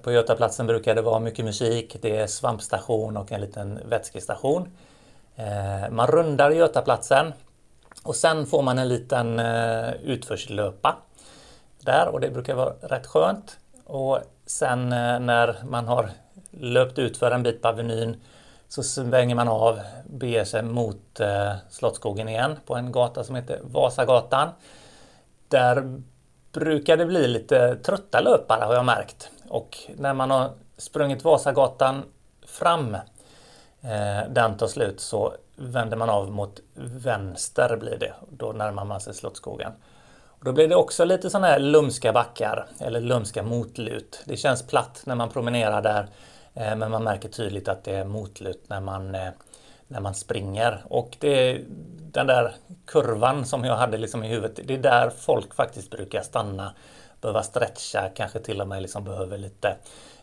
På 0.01 0.11
Götaplatsen 0.11 0.67
brukar 0.67 0.95
det 0.95 1.01
vara 1.01 1.19
mycket 1.19 1.45
musik. 1.45 1.97
Det 2.01 2.17
är 2.17 2.27
svampstation 2.27 3.17
och 3.17 3.31
en 3.31 3.41
liten 3.41 3.79
vätskestation. 3.85 4.67
Man 5.89 6.07
rundar 6.07 6.51
Götaplatsen 6.51 7.33
och 8.03 8.15
sen 8.15 8.45
får 8.45 8.61
man 8.61 8.79
en 8.79 8.87
liten 8.87 9.39
utförslöpa 10.03 10.95
där 11.89 12.07
och 12.07 12.19
det 12.19 12.29
brukar 12.29 12.55
vara 12.55 12.73
rätt 12.81 13.07
skönt. 13.07 13.57
Och 13.85 14.19
sen 14.45 14.93
eh, 14.93 15.19
när 15.19 15.55
man 15.63 15.87
har 15.87 16.09
löpt 16.51 16.99
ut 16.99 17.17
för 17.17 17.31
en 17.31 17.43
bit 17.43 17.61
på 17.61 17.67
Avenyn 17.67 18.21
så 18.67 18.83
svänger 18.83 19.35
man 19.35 19.47
av, 19.47 19.79
beger 20.05 20.43
sig 20.43 20.63
mot 20.63 21.19
eh, 21.19 21.53
Slottsskogen 21.69 22.29
igen 22.29 22.55
på 22.65 22.75
en 22.75 22.91
gata 22.91 23.23
som 23.23 23.35
heter 23.35 23.59
Vasagatan. 23.63 24.49
Där 25.47 26.01
brukar 26.51 26.97
det 26.97 27.05
bli 27.05 27.27
lite 27.27 27.75
trötta 27.75 28.21
löpare 28.21 28.65
har 28.65 28.73
jag 28.73 28.85
märkt. 28.85 29.29
Och 29.49 29.77
när 29.97 30.13
man 30.13 30.31
har 30.31 30.49
sprungit 30.77 31.23
Vasagatan 31.23 32.03
fram, 32.45 32.95
eh, 33.81 34.29
den 34.29 34.57
tar 34.57 34.67
slut, 34.67 34.99
så 34.99 35.33
vänder 35.55 35.97
man 35.97 36.09
av 36.09 36.31
mot 36.31 36.59
vänster 36.75 37.77
blir 37.77 37.97
det. 37.99 38.13
Då 38.29 38.51
närmar 38.51 38.85
man 38.85 39.01
sig 39.01 39.13
Slottsskogen. 39.13 39.71
Då 40.41 40.51
blir 40.51 40.67
det 40.67 40.75
också 40.75 41.05
lite 41.05 41.29
sådana 41.29 41.47
här 41.47 41.59
lumska 41.59 42.13
backar 42.13 42.67
eller 42.79 43.01
lumska 43.01 43.43
motlut. 43.43 44.23
Det 44.25 44.37
känns 44.37 44.67
platt 44.67 45.01
när 45.05 45.15
man 45.15 45.29
promenerar 45.29 45.81
där. 45.81 46.07
Eh, 46.53 46.75
men 46.75 46.91
man 46.91 47.03
märker 47.03 47.29
tydligt 47.29 47.67
att 47.67 47.83
det 47.83 47.95
är 47.95 48.05
motlut 48.05 48.63
när 48.67 48.81
man, 48.81 49.15
eh, 49.15 49.29
när 49.87 49.99
man 50.01 50.15
springer. 50.15 50.83
Och 50.89 51.17
det 51.19 51.49
är 51.49 51.61
den 52.11 52.27
där 52.27 52.55
kurvan 52.85 53.45
som 53.45 53.63
jag 53.63 53.75
hade 53.75 53.97
liksom 53.97 54.23
i 54.23 54.27
huvudet, 54.27 54.59
det 54.67 54.73
är 54.73 54.77
där 54.77 55.09
folk 55.09 55.55
faktiskt 55.55 55.89
brukar 55.89 56.21
stanna, 56.21 56.73
behöva 57.21 57.43
stretcha, 57.43 58.09
kanske 58.15 58.39
till 58.39 58.61
och 58.61 58.67
med 58.67 58.81
liksom 58.81 59.03
behöver 59.03 59.37
lite 59.37 59.75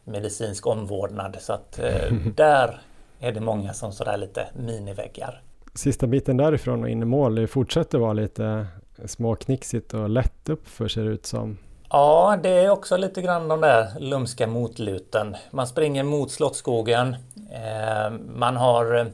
medicinsk 0.05 0.67
omvårdnad. 0.67 1.37
Så 1.41 1.53
att 1.53 1.79
eh, 1.79 2.13
där 2.37 2.81
är 3.21 3.33
det 3.33 3.41
många 3.41 3.73
som 3.73 3.93
sådär 3.93 4.17
lite 4.17 4.47
miniväggar. 4.55 5.43
Sista 5.75 6.07
biten 6.07 6.37
därifrån 6.37 6.83
och 6.83 6.89
in 6.89 7.03
i 7.03 7.05
mål, 7.05 7.35
det 7.35 7.47
fortsätter 7.47 7.99
vara 7.99 8.13
lite 8.13 8.67
småknixigt 9.05 9.95
och 9.95 10.11
lätt 10.11 10.49
upp 10.49 10.69
för 10.69 10.89
ser 10.89 11.05
det 11.05 11.11
ut 11.11 11.27
som. 11.27 11.59
Ja, 11.91 12.39
det 12.43 12.49
är 12.49 12.71
också 12.71 12.97
lite 12.97 13.23
grann 13.23 13.49
de 13.49 13.61
där 13.61 13.89
lumska 13.99 14.47
motluten. 14.47 15.37
Man 15.51 15.67
springer 15.67 16.03
mot 16.03 16.31
Slottsskogen. 16.31 17.17
Eh, 17.51 18.11
man 18.29 18.57
har 18.57 18.99
eh, 18.99 19.07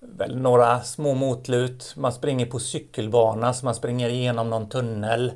väl 0.00 0.36
några 0.36 0.80
små 0.80 1.14
motlut. 1.14 1.94
Man 1.96 2.12
springer 2.12 2.46
på 2.46 2.58
cykelbana 2.58 3.54
så 3.54 3.64
man 3.64 3.74
springer 3.74 4.08
igenom 4.08 4.50
någon 4.50 4.68
tunnel. 4.68 5.32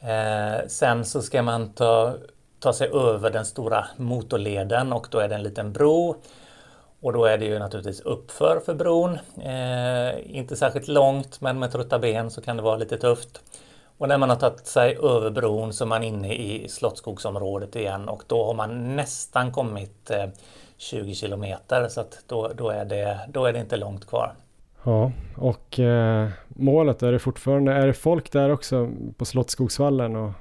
Eh, 0.00 0.66
sen 0.68 1.04
så 1.04 1.22
ska 1.22 1.42
man 1.42 1.72
ta, 1.72 2.14
ta 2.60 2.72
sig 2.72 2.88
över 2.88 3.30
den 3.30 3.44
stora 3.44 3.86
motorleden 3.96 4.92
och 4.92 5.06
då 5.10 5.18
är 5.18 5.28
det 5.28 5.34
en 5.34 5.42
liten 5.42 5.72
bro. 5.72 6.16
Och 7.04 7.12
då 7.12 7.24
är 7.24 7.38
det 7.38 7.44
ju 7.44 7.58
naturligtvis 7.58 8.00
uppför 8.00 8.60
för 8.60 8.74
bron. 8.74 9.18
Eh, 9.44 10.36
inte 10.36 10.56
särskilt 10.56 10.88
långt 10.88 11.40
men 11.40 11.58
med 11.58 11.72
trötta 11.72 11.98
ben 11.98 12.30
så 12.30 12.40
kan 12.40 12.56
det 12.56 12.62
vara 12.62 12.76
lite 12.76 12.96
tufft. 12.96 13.42
Och 13.98 14.08
när 14.08 14.18
man 14.18 14.30
har 14.30 14.36
tagit 14.36 14.66
sig 14.66 14.96
över 15.02 15.30
bron 15.30 15.72
så 15.72 15.84
är 15.84 15.88
man 15.88 16.02
inne 16.02 16.34
i 16.34 16.68
Slottsskogsområdet 16.68 17.76
igen 17.76 18.08
och 18.08 18.22
då 18.26 18.44
har 18.44 18.54
man 18.54 18.96
nästan 18.96 19.52
kommit 19.52 20.10
20 20.76 21.10
eh, 21.10 21.14
kilometer 21.14 21.88
så 21.88 22.00
att 22.00 22.18
då, 22.26 22.50
då, 22.54 22.70
är 22.70 22.84
det, 22.84 23.20
då 23.28 23.46
är 23.46 23.52
det 23.52 23.58
inte 23.58 23.76
långt 23.76 24.06
kvar. 24.06 24.32
Ja, 24.84 25.12
och 25.36 25.80
eh, 25.80 26.28
målet 26.48 27.02
är 27.02 27.12
det 27.12 27.18
fortfarande, 27.18 27.72
är 27.72 27.86
det 27.86 27.94
folk 27.94 28.32
där 28.32 28.50
också 28.50 28.90
på 29.16 29.24
Slottsskogsvallen? 29.24 30.16
Och 30.16 30.32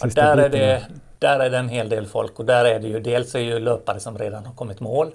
ja, 0.00 0.06
där, 0.06 0.36
är 0.36 0.48
det, 0.48 0.82
där 1.18 1.40
är 1.40 1.50
det 1.50 1.58
en 1.58 1.68
hel 1.68 1.88
del 1.88 2.06
folk 2.06 2.38
och 2.38 2.44
där 2.44 2.64
är 2.64 2.80
det 2.80 2.88
ju 2.88 3.00
dels 3.00 3.34
är 3.34 3.40
ju 3.40 3.58
löpare 3.58 4.00
som 4.00 4.18
redan 4.18 4.46
har 4.46 4.54
kommit 4.54 4.80
mål. 4.80 5.12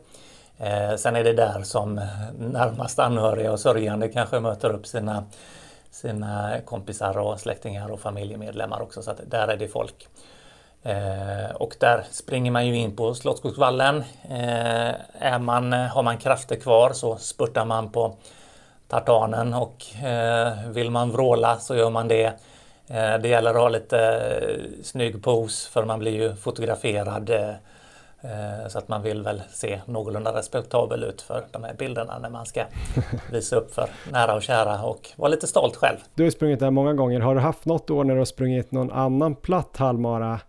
Eh, 0.58 0.96
sen 0.96 1.16
är 1.16 1.24
det 1.24 1.34
där 1.34 1.64
som 1.64 1.98
eh, 1.98 2.06
närmast 2.38 3.00
anhöriga 3.00 3.52
och 3.52 3.60
sörjande 3.60 4.10
kanske 4.10 4.40
möter 4.40 4.70
upp 4.70 4.88
sina 4.88 5.24
sina 5.92 6.62
kompisar 6.66 7.18
och 7.18 7.40
släktingar 7.40 7.92
och 7.92 8.00
familjemedlemmar 8.00 8.82
också. 8.82 9.02
Så 9.02 9.12
att 9.12 9.22
där 9.26 9.48
är 9.48 9.58
det 9.58 9.68
folk. 9.68 10.08
Eh, 10.84 11.56
och 11.56 11.76
där 11.80 12.04
springer 12.12 12.52
man 12.52 12.68
ju 12.68 12.78
in 12.78 12.96
på 12.96 13.14
Slottsskogsvallen. 13.14 14.04
Eh, 14.30 14.94
är 15.20 15.40
man, 15.40 15.74
har 15.74 16.04
man 16.04 16.18
krafter 16.18 16.56
kvar 16.56 16.94
så 16.94 17.18
spurtar 17.18 17.66
man 17.66 17.92
på 17.92 18.16
tartanen 18.88 19.54
och 19.54 20.04
eh, 20.06 20.70
vill 20.70 20.92
man 20.92 21.12
vråla 21.12 21.58
så 21.58 21.76
gör 21.76 21.90
man 21.90 22.08
det. 22.08 22.26
Eh, 22.88 23.18
det 23.22 23.28
gäller 23.28 23.50
att 23.50 23.62
ha 23.62 23.70
lite 23.70 24.00
eh, 24.00 24.84
snygg 24.84 25.24
pose 25.24 25.70
för 25.72 25.86
man 25.86 26.00
blir 26.00 26.12
ju 26.12 26.36
fotograferad 26.36 27.30
eh, 27.30 27.54
så 28.70 28.78
att 28.78 28.88
man 28.88 29.04
vill 29.04 29.22
väl 29.24 29.42
se 29.50 29.82
någorlunda 29.86 30.34
respektabel 30.34 31.04
ut 31.04 31.22
för 31.22 31.46
de 31.52 31.64
här 31.64 31.74
bilderna 31.74 32.20
när 32.20 32.30
man 32.30 32.46
ska 32.46 32.64
visa 33.32 33.56
upp 33.56 33.74
för 33.74 33.90
nära 34.12 34.36
och 34.36 34.42
kära 34.42 34.84
och 34.84 35.10
vara 35.16 35.30
lite 35.30 35.48
stolt 35.48 35.76
själv. 35.76 35.98
Du 36.16 36.24
har 36.24 36.30
sprungit 36.30 36.60
där 36.60 36.72
många 36.72 36.94
gånger. 36.94 37.20
Har 37.20 37.36
du 37.36 37.42
haft 37.42 37.66
något 37.66 37.90
år 37.90 38.04
när 38.04 38.14
du 38.14 38.20
har 38.20 38.26
sprungit 38.26 38.72
någon 38.72 38.92
annan 38.92 39.36
platt 39.36 39.78
halvmara 39.78 40.40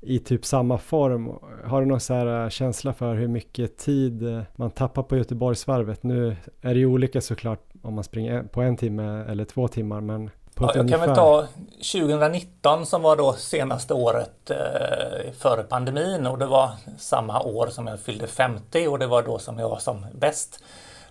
i 0.00 0.18
typ 0.18 0.44
samma 0.44 0.78
form? 0.78 1.32
Har 1.64 1.80
du 1.80 1.86
någon 1.86 2.00
så 2.00 2.28
eh, 2.28 2.48
känsla 2.48 2.92
för 2.92 3.14
hur 3.14 3.28
mycket 3.28 3.78
tid 3.78 4.28
eh, 4.28 4.42
man 4.56 4.70
tappar 4.70 5.02
på 5.02 5.16
Göteborgsvarvet? 5.16 6.02
Nu 6.02 6.36
är 6.62 6.74
det 6.74 6.80
ju 6.80 6.86
olika 6.86 7.20
såklart 7.20 7.60
om 7.82 7.94
man 7.94 8.04
springer 8.04 8.42
på 8.42 8.62
en 8.62 8.76
timme 8.76 9.24
eller 9.28 9.44
två 9.44 9.68
timmar, 9.68 10.00
men 10.00 10.30
Ja, 10.60 10.72
jag 10.74 10.88
kan 10.88 11.00
väl 11.00 11.14
ta 11.14 11.46
2019 11.92 12.86
som 12.86 13.02
var 13.02 13.16
då 13.16 13.32
senaste 13.32 13.94
året 13.94 14.50
eh, 14.50 15.32
före 15.38 15.62
pandemin 15.62 16.26
och 16.26 16.38
det 16.38 16.46
var 16.46 16.70
samma 16.98 17.42
år 17.42 17.66
som 17.66 17.86
jag 17.86 18.00
fyllde 18.00 18.26
50 18.26 18.88
och 18.88 18.98
det 18.98 19.06
var 19.06 19.22
då 19.22 19.38
som 19.38 19.58
jag 19.58 19.68
var 19.68 19.78
som 19.78 20.06
bäst. 20.12 20.62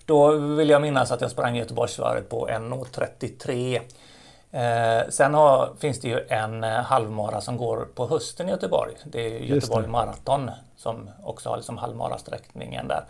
Då 0.05 0.31
vill 0.31 0.69
jag 0.69 0.81
minnas 0.81 1.11
att 1.11 1.21
jag 1.21 1.31
sprang 1.31 1.55
Göteborgsvarvet 1.55 2.29
på 2.29 2.47
1.33. 2.47 3.81
Eh, 4.51 5.09
sen 5.09 5.33
har, 5.33 5.69
finns 5.79 5.99
det 5.99 6.07
ju 6.07 6.19
en 6.29 6.63
eh, 6.63 6.69
halvmara 6.69 7.41
som 7.41 7.57
går 7.57 7.87
på 7.95 8.07
hösten 8.07 8.47
i 8.47 8.51
Göteborg. 8.51 8.93
Det 9.03 9.25
är 9.25 9.39
Göteborg 9.39 9.87
Marathon 9.87 10.51
som 10.77 11.09
också 11.23 11.49
har 11.49 11.57
liksom 11.57 11.77
halvmarasträckningen 11.77 12.87
där. 12.87 13.03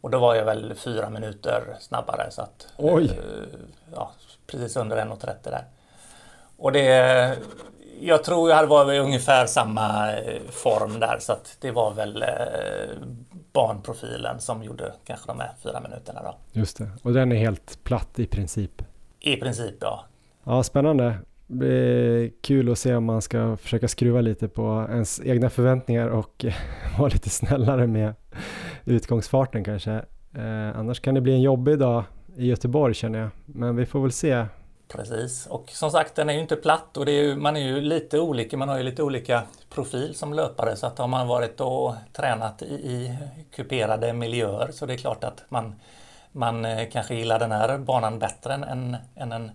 Och 0.00 0.10
då 0.10 0.18
var 0.18 0.34
jag 0.34 0.44
väl 0.44 0.74
fyra 0.74 1.10
minuter 1.10 1.76
snabbare 1.80 2.30
så 2.30 2.42
att... 2.42 2.66
Oj! 2.76 3.04
Eh, 3.04 3.58
ja, 3.94 4.10
precis 4.46 4.76
under 4.76 4.96
1.30 4.96 5.34
där. 5.42 5.64
Och 6.58 6.72
det, 6.72 7.38
jag 8.00 8.24
tror 8.24 8.48
jag 8.48 8.56
hade 8.56 8.68
varit 8.68 8.94
i 8.94 8.98
ungefär 8.98 9.46
samma 9.46 10.12
eh, 10.12 10.40
form 10.50 11.00
där 11.00 11.16
så 11.20 11.32
att 11.32 11.56
det 11.60 11.70
var 11.70 11.94
väl 11.94 12.22
eh, 12.22 12.28
barnprofilen 13.52 14.40
som 14.40 14.62
gjorde 14.62 14.92
kanske 15.04 15.26
de 15.26 15.40
här 15.40 15.50
fyra 15.62 15.80
minuterna 15.80 16.22
då. 16.22 16.34
Just 16.52 16.78
det, 16.78 16.90
och 17.02 17.12
den 17.12 17.32
är 17.32 17.36
helt 17.36 17.84
platt 17.84 18.18
i 18.18 18.26
princip? 18.26 18.82
I 19.20 19.36
princip 19.36 19.74
ja. 19.80 20.04
Ja, 20.44 20.62
spännande. 20.62 21.04
Det 21.46 21.54
blir 21.54 22.32
kul 22.40 22.72
att 22.72 22.78
se 22.78 22.94
om 22.94 23.04
man 23.04 23.22
ska 23.22 23.56
försöka 23.56 23.88
skruva 23.88 24.20
lite 24.20 24.48
på 24.48 24.86
ens 24.90 25.20
egna 25.24 25.50
förväntningar 25.50 26.08
och 26.08 26.44
vara 26.98 27.08
lite 27.08 27.30
snällare 27.30 27.86
med 27.86 28.14
utgångsfarten 28.84 29.64
kanske. 29.64 29.92
Eh, 30.34 30.78
annars 30.78 31.00
kan 31.00 31.14
det 31.14 31.20
bli 31.20 31.32
en 31.32 31.42
jobbig 31.42 31.78
dag 31.78 32.04
i 32.36 32.46
Göteborg 32.46 32.94
känner 32.94 33.18
jag. 33.18 33.30
Men 33.46 33.76
vi 33.76 33.86
får 33.86 34.00
väl 34.00 34.12
se 34.12 34.46
Precis, 34.88 35.46
och 35.46 35.70
som 35.70 35.90
sagt 35.90 36.14
den 36.14 36.30
är 36.30 36.34
ju 36.34 36.40
inte 36.40 36.56
platt 36.56 36.96
och 36.96 37.06
det 37.06 37.12
är 37.12 37.22
ju, 37.22 37.36
man 37.36 37.56
är 37.56 37.60
ju 37.60 37.80
lite 37.80 38.20
olika, 38.20 38.56
man 38.56 38.68
har 38.68 38.76
ju 38.76 38.82
lite 38.82 39.02
olika 39.02 39.42
profil 39.70 40.14
som 40.14 40.34
löpare. 40.34 40.76
Så 40.76 40.86
att 40.86 40.98
har 40.98 41.06
man 41.06 41.28
varit 41.28 41.60
och 41.60 41.94
tränat 42.12 42.62
i, 42.62 42.74
i 42.74 43.16
kuperade 43.52 44.12
miljöer 44.12 44.70
så 44.72 44.86
det 44.86 44.92
är 44.92 44.98
klart 44.98 45.24
att 45.24 45.44
man, 45.48 45.74
man 46.32 46.64
eh, 46.64 46.88
kanske 46.88 47.14
gillar 47.14 47.38
den 47.38 47.52
här 47.52 47.78
banan 47.78 48.18
bättre 48.18 48.54
än, 48.54 48.64
än, 48.64 48.96
än 49.16 49.32
en 49.32 49.50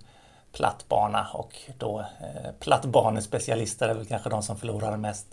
platt 0.51 0.85
bana. 0.89 1.27
Och 1.33 1.55
då 1.77 1.99
eh, 1.99 2.51
plattbanespecialister 2.59 3.89
är 3.89 3.93
väl 3.93 4.05
kanske 4.05 4.29
de 4.29 4.43
som 4.43 4.57
förlorar 4.57 4.97
mest 4.97 5.27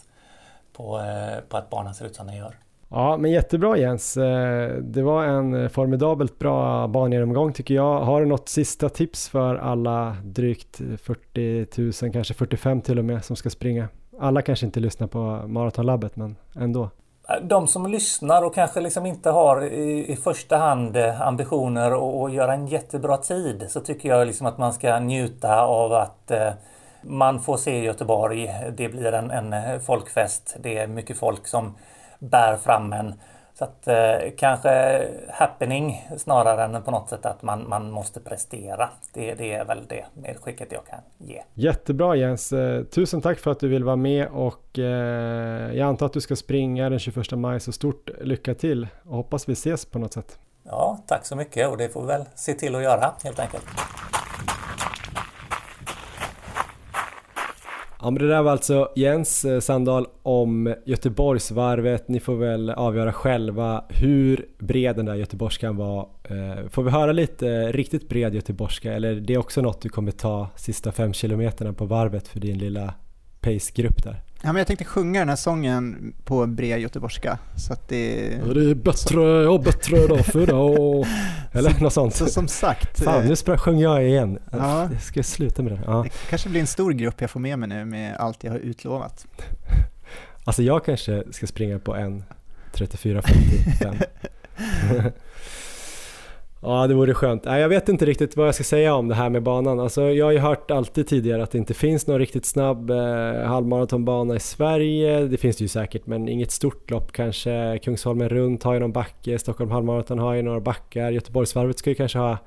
på, 0.73 1.01
eh, 1.01 1.41
på 1.49 1.57
att 1.57 1.71
banan 1.71 1.95
ser 1.95 2.07
ut 2.07 2.17
som 2.17 2.27
den 2.27 2.37
gör. 2.37 2.57
Ja, 2.91 3.17
men 3.17 3.31
jättebra 3.31 3.77
Jens. 3.77 4.17
Eh, 4.17 4.69
det 4.69 5.03
var 5.03 5.25
en 5.25 5.71
formidabelt 5.71 6.39
bra 6.39 6.89
bangenomgång 6.89 7.53
tycker 7.53 7.75
jag. 7.75 8.01
Har 8.01 8.21
du 8.21 8.27
något 8.27 8.49
sista 8.49 8.89
tips 8.89 9.29
för 9.29 9.57
alla 9.57 10.17
drygt 10.25 10.81
40 11.03 12.03
000, 12.05 12.13
kanske 12.13 12.35
45 12.35 12.81
till 12.81 12.99
och 12.99 13.05
med, 13.05 13.25
som 13.25 13.37
ska 13.37 13.51
springa? 13.51 13.89
Alla 14.21 14.43
kanske 14.43 14.67
inte 14.67 14.81
lyssnar 14.81 15.07
på 15.07 15.19
Maratonlabbet, 15.47 16.17
men 16.17 16.37
ändå. 16.57 16.91
De 17.43 17.69
som 17.69 17.87
lyssnar 17.87 18.43
och 18.43 18.55
kanske 18.55 18.81
liksom 18.81 19.07
inte 19.07 19.31
har 19.31 19.65
i, 19.65 20.13
i 20.13 20.17
första 20.17 20.57
hand 20.57 20.97
eh, 20.97 21.23
ambitioner 21.23 22.25
att 22.25 22.33
göra 22.33 22.55
en 22.55 22.67
jättebra 22.67 23.17
tid 23.17 23.67
så 23.69 23.81
tycker 23.81 24.09
jag 24.09 24.27
liksom 24.27 24.47
att 24.47 24.59
man 24.59 24.73
ska 24.73 24.99
njuta 24.99 25.63
av 25.63 25.93
att 25.93 26.31
eh, 26.31 26.49
man 27.03 27.41
får 27.41 27.57
se 27.57 27.85
Göteborg. 27.85 28.51
Det 28.77 28.89
blir 28.89 29.13
en, 29.13 29.31
en 29.31 29.53
eh, 29.53 29.79
folkfest. 29.79 30.57
Det 30.61 30.79
är 30.79 30.87
mycket 30.87 31.19
folk 31.19 31.47
som 31.47 31.75
bär 32.21 32.57
fram 32.57 32.93
en. 32.93 33.15
Så 33.55 33.65
att 33.65 33.89
eh, 33.89 34.31
kanske 34.37 35.03
happening 35.31 36.09
snarare 36.17 36.65
än 36.65 36.83
på 36.83 36.91
något 36.91 37.09
sätt 37.09 37.27
att 37.27 37.43
man, 37.43 37.69
man 37.69 37.91
måste 37.91 38.21
prestera. 38.21 38.89
Det, 39.13 39.35
det 39.35 39.53
är 39.53 39.65
väl 39.65 39.87
det 39.89 40.05
medskicket 40.15 40.73
jag 40.73 40.87
kan 40.87 40.99
ge. 41.19 41.43
Jättebra 41.55 42.17
Jens. 42.17 42.53
Eh, 42.53 42.85
tusen 42.85 43.21
tack 43.21 43.39
för 43.39 43.51
att 43.51 43.61
du 43.61 43.69
vill 43.69 43.85
vara 43.85 43.97
med 43.97 44.29
och 44.29 44.79
eh, 44.79 45.75
jag 45.75 45.89
antar 45.89 46.07
att 46.07 46.13
du 46.13 46.21
ska 46.21 46.37
springa 46.37 46.91
den 46.91 46.99
21 46.99 47.31
maj. 47.33 47.61
Så 47.61 47.73
stort 47.73 48.11
lycka 48.21 48.55
till 48.55 48.89
och 49.05 49.17
hoppas 49.17 49.49
vi 49.49 49.53
ses 49.53 49.85
på 49.85 49.99
något 49.99 50.13
sätt. 50.13 50.39
Ja, 50.63 50.99
tack 51.07 51.27
så 51.27 51.37
mycket 51.37 51.69
och 51.69 51.77
det 51.77 51.89
får 51.89 52.01
vi 52.01 52.07
väl 52.07 52.25
se 52.35 52.55
till 52.55 52.75
att 52.75 52.83
göra 52.83 53.15
helt 53.25 53.39
enkelt. 53.39 53.65
Ja 58.03 58.11
men 58.11 58.23
det 58.23 58.29
där 58.29 58.43
var 58.43 58.53
alltså 58.53 58.89
Jens 58.97 59.45
eh, 59.45 59.61
Sandahl 59.61 60.07
om 60.23 60.75
Göteborgsvarvet. 60.85 62.09
Ni 62.09 62.21
får 62.21 62.37
väl 62.37 62.71
avgöra 62.71 63.13
själva 63.13 63.85
hur 63.89 64.47
bred 64.59 64.97
den 64.97 65.07
där 65.07 65.15
göteborgskan 65.15 65.77
var. 65.77 66.09
Eh, 66.25 66.69
får 66.69 66.83
vi 66.83 66.91
höra 66.91 67.13
lite 67.13 67.49
eh, 67.49 67.73
riktigt 67.73 68.09
bred 68.09 68.35
göteborgska 68.35 68.93
eller 68.93 69.15
det 69.15 69.35
är 69.35 69.39
också 69.39 69.61
något 69.61 69.81
du 69.81 69.89
kommer 69.89 70.13
ta 70.13 70.49
sista 70.57 70.93
fem 70.93 71.13
kilometerna 71.13 71.73
på 71.73 71.85
varvet 71.85 72.29
för 72.29 72.41
din 72.41 72.59
lilla 72.59 72.95
pacegrupp 73.41 74.05
där? 74.05 74.23
Ja, 74.43 74.53
men 74.53 74.57
jag 74.57 74.67
tänkte 74.67 74.85
sjunga 74.85 75.19
den 75.21 75.29
här 75.29 75.37
sången 75.37 76.15
på 76.25 76.47
bred 76.47 76.81
göteborgska. 76.81 77.39
Så 77.57 77.73
att 77.73 77.89
det... 77.89 78.33
Ja, 78.47 78.55
det 78.55 78.71
är 78.71 78.75
bättre 78.75 79.49
och 79.49 79.61
bättre 79.63 80.07
dag 80.07 80.27
för 80.27 80.47
dag. 80.47 81.07
Eller 81.53 81.81
något 81.81 81.93
sånt. 81.93 82.15
Så 82.15 82.27
som 82.27 82.49
sagt. 82.49 83.05
Fan, 83.05 83.37
nu 83.47 83.57
sjöng 83.57 83.79
jag 83.79 84.07
igen. 84.07 84.39
Ja. 84.51 84.89
Jag 84.93 85.03
ska 85.03 85.23
sluta 85.23 85.63
med 85.63 85.73
det. 85.73 85.81
Ja. 85.87 86.03
Det 86.03 86.29
kanske 86.31 86.49
blir 86.49 86.61
en 86.61 86.67
stor 86.67 86.93
grupp 86.93 87.21
jag 87.21 87.31
får 87.31 87.41
med 87.41 87.59
mig 87.59 87.69
nu 87.69 87.85
med 87.85 88.17
allt 88.17 88.45
jag 88.45 88.53
har 88.53 88.59
utlovat. 88.59 89.27
Alltså 90.45 90.63
jag 90.63 90.85
kanske 90.85 91.23
ska 91.31 91.47
springa 91.47 91.79
på 91.79 91.95
en 91.95 92.25
34-55. 92.73 94.05
Ja, 96.63 96.87
det 96.87 96.95
vore 96.95 97.15
skönt. 97.15 97.45
jag 97.45 97.69
vet 97.69 97.89
inte 97.89 98.07
riktigt 98.07 98.37
vad 98.37 98.47
jag 98.47 98.55
ska 98.55 98.65
säga 98.65 98.95
om 98.95 99.09
det 99.09 99.15
här 99.15 99.31
med 99.31 99.43
banan. 99.43 99.81
Alltså, 99.81 100.03
jag 100.03 100.27
har 100.27 100.33
ju 100.33 100.39
hört 100.39 100.71
alltid 100.71 101.07
tidigare 101.07 101.43
att 101.43 101.51
det 101.51 101.59
inte 101.59 101.75
finns 101.75 102.07
någon 102.07 102.19
riktigt 102.19 102.47
snabb 102.47 102.91
eh, 102.91 103.43
halvmaratonbana 103.45 104.37
i 104.37 104.41
Sverige. 104.41 105.21
Det 105.21 105.37
finns 105.37 105.57
det 105.57 105.65
ju 105.65 105.69
säkert, 105.69 106.07
men 106.07 106.29
inget 106.29 106.51
stort 106.51 106.91
lopp 106.91 107.13
kanske. 107.13 107.79
Kungsholmen 107.83 108.29
runt 108.29 108.63
har 108.63 108.75
ju 108.75 108.81
någon 108.81 108.93
backe, 108.93 109.39
Stockholm 109.39 109.71
halvmaraton 109.71 110.19
har 110.19 110.35
ju 110.35 110.43
några 110.43 110.61
backar. 110.61 111.11
Göteborgsvarvet 111.11 111.79
ska 111.79 111.91
ju 111.91 111.97
kanske 111.97 112.19
ha 112.19 112.39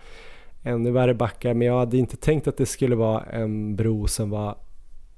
ännu 0.63 0.91
värre 0.91 1.13
backar, 1.13 1.53
men 1.53 1.67
jag 1.67 1.79
hade 1.79 1.97
inte 1.97 2.17
tänkt 2.17 2.47
att 2.47 2.57
det 2.57 2.65
skulle 2.65 2.95
vara 2.95 3.23
en 3.23 3.75
bro 3.75 4.07
som 4.07 4.29
var 4.29 4.55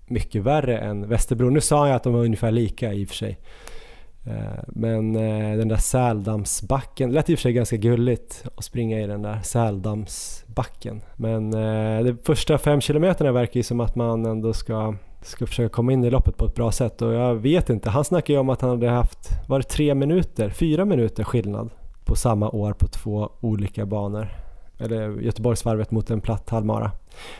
mycket 0.08 0.44
värre 0.44 0.78
än 0.78 1.10
Västerbro. 1.10 1.50
Nu 1.50 1.62
sa 1.62 1.88
jag 1.88 1.96
att 1.96 2.04
de 2.04 2.14
var 2.14 2.26
ungefär 2.26 2.52
lika 2.52 2.94
i 2.94 3.06
och 3.06 3.10
för 3.10 3.16
sig. 3.16 3.40
Eh, 4.28 4.64
men 4.68 5.16
eh, 5.16 5.58
den 5.58 5.68
där 5.68 5.78
Säldamsbacken, 5.78 7.10
det 7.10 7.16
lät 7.16 7.30
i 7.30 7.36
och 7.36 7.40
för 7.40 7.42
sig 7.42 7.54
ganska 7.54 7.78
gulligt 7.78 8.46
att 8.56 8.64
springa 8.64 9.00
i 9.00 9.08
den 9.08 9.22
där 9.22 9.40
Säldamsbacken. 9.44 11.02
Men 11.16 11.54
eh, 11.54 12.04
de 12.04 12.18
första 12.24 12.58
fem 12.58 12.82
kilometerna 12.82 13.32
verkar 13.32 13.58
ju 13.58 13.64
som 13.64 13.80
att 13.80 13.96
man 13.96 14.26
ändå 14.26 14.54
ska, 14.54 14.96
ska 15.22 15.46
försöka 15.46 15.70
komma 15.70 15.92
in 15.94 16.04
i 16.04 16.10
loppet 16.10 16.38
på 16.38 16.46
ett 16.46 16.56
bra 16.56 16.72
sätt 16.72 17.02
och 17.02 17.14
jag 17.14 17.36
vet 17.36 17.70
inte, 17.70 17.90
han 17.90 18.06
snackade 18.06 18.34
ju 18.34 18.40
om 18.40 18.50
att 18.50 18.62
han 18.62 18.70
hade 18.70 18.90
haft, 18.90 19.30
var 19.48 19.60
det 19.60 19.66
tre 19.66 19.96
minuter, 19.96 20.50
fyra 20.50 20.86
minuter 20.86 21.24
skillnad 21.24 21.70
på 22.06 22.16
samma 22.16 22.50
år 22.50 22.74
på 22.74 22.88
två 22.88 23.30
olika 23.42 23.86
banor. 23.86 24.28
Eller 24.80 25.22
Göteborgsvarvet 25.22 25.92
mot 25.92 26.12
en 26.12 26.22
platt 26.22 26.50
halvmara. 26.50 26.92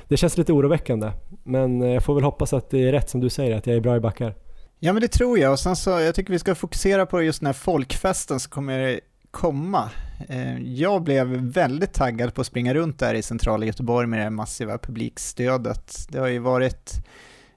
Det 0.08 0.18
känns 0.18 0.38
lite 0.38 0.54
oroväckande, 0.54 1.12
men 1.44 1.82
jag 1.82 2.04
får 2.04 2.16
väl 2.16 2.24
hoppas 2.24 2.54
att 2.54 2.70
det 2.70 2.88
är 2.88 2.92
rätt 2.92 3.10
som 3.10 3.22
du 3.22 3.30
säger, 3.30 3.58
att 3.58 3.68
jag 3.68 3.76
är 3.76 3.82
bra 3.82 3.96
i 3.96 4.00
backar. 4.00 4.34
Ja 4.80 4.94
men 4.94 5.02
det 5.02 5.08
tror 5.08 5.40
jag 5.40 5.52
och 5.52 5.60
sen 5.60 5.76
så, 5.76 5.90
jag 5.90 6.16
tycker 6.16 6.34
vi 6.34 6.40
ska 6.40 6.56
fokusera 6.56 7.06
på 7.06 7.22
just 7.22 7.40
den 7.40 7.46
här 7.46 7.54
folkfesten 7.54 8.40
som 8.40 8.50
kommer 8.50 9.00
komma. 9.32 9.90
Eh, 10.30 10.60
jag 10.60 11.04
blev 11.04 11.28
väldigt 11.28 11.94
taggad 11.94 12.34
på 12.34 12.42
att 12.42 12.48
springa 12.48 12.74
runt 12.74 13.00
där 13.00 13.14
i 13.14 13.22
centrala 13.22 13.66
Göteborg 13.66 14.08
med 14.08 14.20
det 14.20 14.30
massiva 14.30 14.78
publikstödet. 14.78 16.08
Det 16.10 16.20
har 16.20 16.28
ju 16.28 16.40
varit 16.40 16.92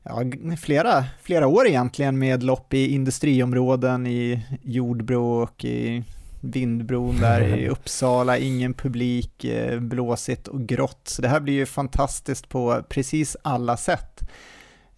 ja, 0.03 0.23
flera, 0.61 1.05
flera 1.23 1.47
år 1.47 1.66
egentligen 1.66 2.19
med 2.19 2.43
lopp 2.43 2.75
i 2.75 2.95
industriområden 2.95 4.07
i 4.07 4.47
Jordbro 4.62 5.43
och 5.43 5.64
i 5.64 6.05
Vindbron 6.41 7.21
där 7.21 7.59
i 7.59 7.69
Uppsala, 7.69 8.39
ingen 8.39 8.75
publik, 8.75 9.45
eh, 9.45 9.81
blåsigt 9.81 10.49
och 10.49 10.61
grått. 10.61 11.03
Så 11.09 11.23
det 11.23 11.29
här 11.29 11.41
blir 11.41 11.55
ju 11.55 11.66
fantastiskt 11.66 12.49
på 12.49 12.83
precis 12.89 13.37
alla 13.43 13.77
sätt. 13.77 14.29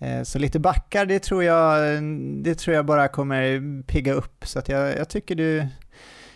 Eh, 0.00 0.22
så 0.22 0.38
lite 0.38 0.58
backar, 0.58 1.06
det 1.06 1.18
tror 1.18 1.44
jag, 1.44 2.02
det 2.42 2.54
tror 2.54 2.76
jag 2.76 2.86
bara 2.86 3.08
kommer 3.08 3.82
pigga 3.82 4.12
upp. 4.12 4.44
Så 4.46 4.58
att 4.58 4.68
jag, 4.68 4.96
jag, 4.96 5.08
tycker 5.08 5.34
du, 5.34 5.66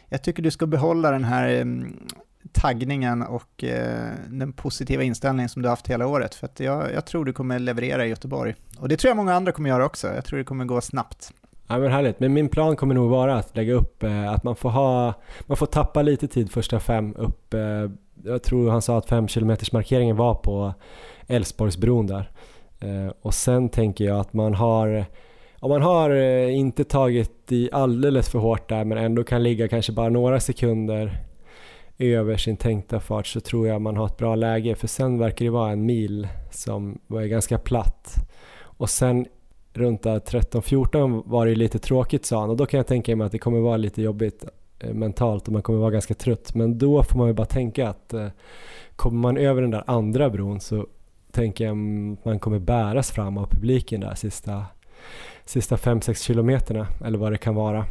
jag 0.08 0.22
tycker 0.22 0.42
du 0.42 0.50
ska 0.50 0.66
behålla 0.66 1.10
den 1.10 1.24
här 1.24 1.48
mm, 1.48 2.06
taggningen 2.52 3.22
och 3.22 3.64
eh, 3.64 4.12
den 4.28 4.52
positiva 4.52 5.02
inställningen 5.02 5.48
som 5.48 5.62
du 5.62 5.68
har 5.68 5.72
haft 5.72 5.88
hela 5.88 6.06
året. 6.06 6.34
För 6.34 6.46
att 6.46 6.60
jag, 6.60 6.92
jag 6.94 7.06
tror 7.06 7.24
du 7.24 7.32
kommer 7.32 7.58
leverera 7.58 8.06
i 8.06 8.08
Göteborg. 8.08 8.54
Och 8.78 8.88
det 8.88 8.96
tror 8.96 9.08
jag 9.08 9.16
många 9.16 9.34
andra 9.34 9.52
kommer 9.52 9.68
göra 9.68 9.84
också. 9.84 10.14
Jag 10.14 10.24
tror 10.24 10.38
det 10.38 10.44
kommer 10.44 10.64
gå 10.64 10.80
snabbt. 10.80 11.32
Ja 11.66 11.78
men 11.78 11.92
härligt, 11.92 12.20
men 12.20 12.32
min 12.32 12.48
plan 12.48 12.76
kommer 12.76 12.94
nog 12.94 13.10
vara 13.10 13.36
att 13.36 13.56
lägga 13.56 13.72
upp 13.72 14.02
eh, 14.02 14.32
att 14.32 14.44
man 14.44 14.56
får 14.56 14.70
ha, 14.70 15.14
man 15.46 15.56
får 15.56 15.66
tappa 15.66 16.02
lite 16.02 16.28
tid 16.28 16.52
första 16.52 16.80
fem 16.80 17.14
upp, 17.16 17.54
eh, 17.54 17.90
jag 18.24 18.42
tror 18.42 18.70
han 18.70 18.82
sa 18.82 18.98
att 18.98 19.08
fem 19.08 19.28
kilometers 19.28 19.72
markeringen 19.72 20.16
var 20.16 20.34
på 20.34 20.74
Älvsborgsbron 21.26 22.06
där. 22.06 22.30
Eh, 22.85 23.12
och 23.22 23.35
sen 23.35 23.68
tänker 23.68 24.05
jag 24.05 24.20
att 24.20 24.32
man 24.32 24.55
har, 24.55 25.05
om 25.61 25.70
man 25.70 25.82
har 25.82 26.11
eh, 26.11 26.57
inte 26.57 26.85
tagit 26.85 27.53
i 27.53 27.68
alldeles 27.72 28.28
för 28.28 28.39
hårt 28.39 28.68
där 28.68 28.85
men 28.85 28.99
ändå 28.99 29.24
kan 29.24 29.43
ligga 29.43 29.68
kanske 29.68 29.93
bara 29.93 30.09
några 30.09 30.41
sekunder 30.41 31.18
över 31.99 32.37
sin 32.37 32.57
tänkta 32.57 33.01
fart 33.01 33.26
så 33.26 33.41
tror 33.41 33.68
jag 33.68 33.80
man 33.80 33.97
har 33.97 34.07
ett 34.07 34.16
bra 34.16 34.35
läge 34.35 34.74
för 34.74 34.87
sen 34.87 35.18
verkar 35.18 35.45
det 35.45 35.51
vara 35.51 35.72
en 35.72 35.87
mil 35.87 36.28
som 36.51 36.99
var 37.07 37.22
ganska 37.22 37.59
platt. 37.59 38.14
Och 38.61 38.91
sen 38.91 39.26
runt 39.72 40.05
13-14 40.05 41.22
var 41.26 41.47
det 41.47 41.55
lite 41.55 41.78
tråkigt 41.78 42.26
sa 42.26 42.41
han 42.41 42.51
och 42.51 42.57
då 42.57 42.66
kan 42.66 42.78
jag 42.78 42.87
tänka 42.87 43.16
mig 43.16 43.26
att 43.26 43.32
det 43.32 43.39
kommer 43.39 43.61
vara 43.61 43.76
lite 43.76 44.03
jobbigt 44.03 44.45
eh, 44.78 44.95
mentalt 44.95 45.47
och 45.47 45.53
man 45.53 45.62
kommer 45.62 45.78
vara 45.78 45.91
ganska 45.91 46.14
trött. 46.14 46.55
Men 46.55 46.78
då 46.78 47.03
får 47.03 47.18
man 47.18 47.28
ju 47.28 47.35
bara 47.35 47.47
tänka 47.47 47.89
att 47.89 48.14
kommer 48.97 49.18
man 49.18 49.37
över 49.37 49.62
den 49.62 49.70
där 49.70 49.85
andra 49.87 50.30
bron 50.30 50.61
så 50.61 50.87
tänker 51.35 51.64
jag 51.64 51.72
att 51.72 52.24
man 52.24 52.39
kommer 52.39 52.59
bäras 52.59 53.11
fram 53.11 53.39
av 53.39 53.47
publiken 53.47 54.01
där 54.01 54.14
sista, 54.14 54.66
sista 55.45 55.76
5-6 55.76 56.24
kilometerna 56.24 56.87
eller 57.05 57.18
vad 57.18 57.32
det 57.32 57.39
kan 57.39 57.55
vara. 57.55 57.87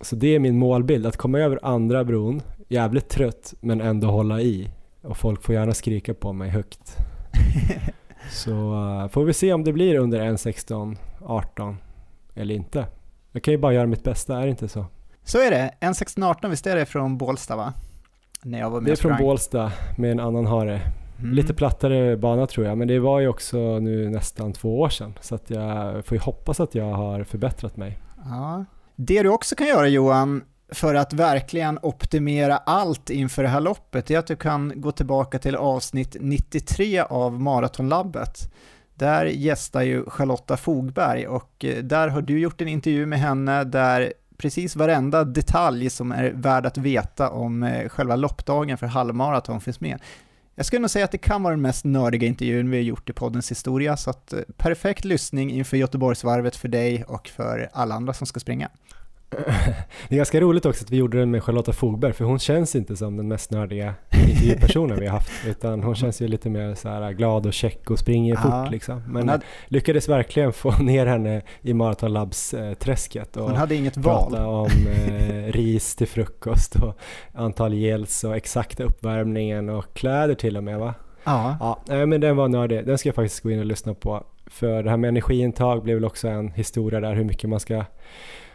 Så 0.00 0.16
det 0.16 0.34
är 0.34 0.38
min 0.38 0.58
målbild, 0.58 1.06
att 1.06 1.16
komma 1.16 1.38
över 1.38 1.58
andra 1.62 2.04
bron, 2.04 2.42
jävligt 2.68 3.08
trött 3.08 3.54
men 3.60 3.80
ändå 3.80 4.08
hålla 4.08 4.40
i. 4.40 4.70
Och 5.02 5.16
folk 5.16 5.42
får 5.42 5.54
gärna 5.54 5.74
skrika 5.74 6.14
på 6.14 6.32
mig 6.32 6.50
högt. 6.50 6.96
Så 8.30 8.50
uh, 8.50 9.08
får 9.08 9.24
vi 9.24 9.32
se 9.32 9.52
om 9.52 9.64
det 9.64 9.72
blir 9.72 9.98
under 9.98 10.20
1.16, 10.20 10.96
18 11.24 11.76
eller 12.34 12.54
inte. 12.54 12.86
Jag 13.32 13.42
kan 13.42 13.52
ju 13.52 13.58
bara 13.58 13.72
göra 13.72 13.86
mitt 13.86 14.04
bästa, 14.04 14.38
är 14.38 14.42
det 14.42 14.50
inte 14.50 14.68
så? 14.68 14.86
Så 15.24 15.38
är 15.38 15.50
det. 15.50 15.74
1.16.18, 15.80 16.48
visst 16.48 16.66
är 16.66 16.76
det 16.76 16.86
från 16.86 17.18
Bålsta 17.18 17.56
va? 17.56 17.72
När 18.42 18.58
jag 18.58 18.70
var 18.70 18.80
med 18.80 18.88
det 18.88 18.92
är 18.92 18.96
från 18.96 19.16
Bålsta 19.16 19.72
med 19.96 20.10
en 20.10 20.20
annan 20.20 20.46
hare. 20.46 20.80
Mm. 21.18 21.34
Lite 21.34 21.54
plattare 21.54 22.16
bana 22.16 22.46
tror 22.46 22.66
jag, 22.66 22.78
men 22.78 22.88
det 22.88 22.98
var 22.98 23.20
ju 23.20 23.28
också 23.28 23.78
nu 23.78 24.08
nästan 24.08 24.52
två 24.52 24.80
år 24.80 24.88
sedan. 24.88 25.14
Så 25.20 25.34
att 25.34 25.50
jag 25.50 26.04
får 26.04 26.16
ju 26.16 26.20
hoppas 26.20 26.60
att 26.60 26.74
jag 26.74 26.92
har 26.92 27.24
förbättrat 27.24 27.76
mig. 27.76 27.98
Ja. 28.24 28.64
Det 28.96 29.22
du 29.22 29.28
också 29.28 29.56
kan 29.56 29.66
göra 29.66 29.88
Johan, 29.88 30.42
för 30.68 30.94
att 30.94 31.12
verkligen 31.12 31.78
optimera 31.82 32.56
allt 32.56 33.10
inför 33.10 33.42
det 33.42 33.48
här 33.48 33.60
loppet 33.60 34.10
är 34.10 34.18
att 34.18 34.26
du 34.26 34.36
kan 34.36 34.72
gå 34.76 34.92
tillbaka 34.92 35.38
till 35.38 35.56
avsnitt 35.56 36.16
93 36.20 37.00
av 37.00 37.40
Maratonlabbet. 37.40 38.52
Där 38.94 39.26
gästar 39.26 39.82
ju 39.82 40.04
Charlotta 40.06 40.56
Fogberg 40.56 41.26
och 41.26 41.64
eh, 41.64 41.82
där 41.82 42.08
har 42.08 42.22
du 42.22 42.38
gjort 42.38 42.60
en 42.60 42.68
intervju 42.68 43.06
med 43.06 43.18
henne 43.18 43.64
där 43.64 44.12
precis 44.36 44.76
varenda 44.76 45.24
detalj 45.24 45.90
som 45.90 46.12
är 46.12 46.32
värd 46.34 46.66
att 46.66 46.78
veta 46.78 47.30
om 47.30 47.62
eh, 47.62 47.88
själva 47.88 48.16
loppdagen 48.16 48.78
för 48.78 48.86
halvmaraton 48.86 49.60
finns 49.60 49.80
med. 49.80 50.00
Jag 50.54 50.66
skulle 50.66 50.80
nog 50.80 50.90
säga 50.90 51.04
att 51.04 51.12
det 51.12 51.18
kan 51.18 51.42
vara 51.42 51.54
den 51.54 51.62
mest 51.62 51.84
nördiga 51.84 52.28
intervjun 52.28 52.70
vi 52.70 52.76
har 52.76 52.82
gjort 52.82 53.10
i 53.10 53.12
poddens 53.12 53.50
historia, 53.50 53.96
så 53.96 54.10
att 54.10 54.32
eh, 54.32 54.40
perfekt 54.56 55.04
lyssning 55.04 55.50
inför 55.50 55.76
Göteborgsvarvet 55.76 56.56
för 56.56 56.68
dig 56.68 57.04
och 57.04 57.28
för 57.28 57.70
alla 57.72 57.94
andra 57.94 58.12
som 58.12 58.26
ska 58.26 58.40
springa. 58.40 58.70
Det 60.08 60.14
är 60.14 60.16
ganska 60.16 60.40
roligt 60.40 60.66
också 60.66 60.84
att 60.84 60.90
vi 60.90 60.96
gjorde 60.96 61.18
den 61.18 61.30
med 61.30 61.42
Charlotta 61.42 61.72
Fogberg 61.72 62.12
för 62.12 62.24
hon 62.24 62.38
känns 62.38 62.74
inte 62.74 62.96
som 62.96 63.16
den 63.16 63.28
mest 63.28 63.50
nördiga 63.50 63.94
intervjupersonen 64.28 65.00
vi 65.00 65.06
har 65.06 65.12
haft 65.12 65.32
utan 65.46 65.82
hon 65.82 65.94
känns 65.94 66.22
ju 66.22 66.28
lite 66.28 66.50
mer 66.50 66.74
så 66.74 66.88
här 66.88 67.12
glad 67.12 67.46
och 67.46 67.52
check 67.52 67.90
och 67.90 67.98
springer 67.98 68.34
ja. 68.34 68.40
fort 68.40 68.72
liksom. 68.72 69.02
Men 69.06 69.28
hade... 69.28 69.44
lyckades 69.66 70.08
verkligen 70.08 70.52
få 70.52 70.70
ner 70.82 71.06
henne 71.06 71.42
i 71.62 71.74
Marathon 71.74 72.12
Labs-träsket 72.12 73.36
och 73.36 73.44
hon 73.44 73.56
hade 73.56 73.74
inget 73.74 74.02
prata 74.02 74.46
val. 74.46 74.64
om 74.64 74.86
eh, 74.86 75.52
ris 75.52 75.96
till 75.96 76.08
frukost 76.08 76.76
och 76.76 76.98
antal 77.32 77.74
gels 77.74 78.24
och 78.24 78.36
exakta 78.36 78.84
uppvärmningen 78.84 79.68
och 79.68 79.94
kläder 79.94 80.34
till 80.34 80.56
och 80.56 80.64
med 80.64 80.78
va? 80.78 80.94
Ja. 81.24 81.78
ja 81.88 82.06
men 82.06 82.20
den 82.20 82.36
var 82.36 82.48
nördig, 82.48 82.86
den 82.86 82.98
ska 82.98 83.08
jag 83.08 83.14
faktiskt 83.14 83.40
gå 83.40 83.50
in 83.50 83.58
och 83.58 83.64
lyssna 83.64 83.94
på. 83.94 84.24
För 84.46 84.82
det 84.82 84.90
här 84.90 84.96
med 84.96 85.08
energiintag 85.08 85.82
blev 85.82 85.96
väl 85.96 86.04
också 86.04 86.28
en 86.28 86.50
historia 86.50 87.00
där 87.00 87.14
hur 87.14 87.24
mycket 87.24 87.50
man 87.50 87.60
ska 87.60 87.84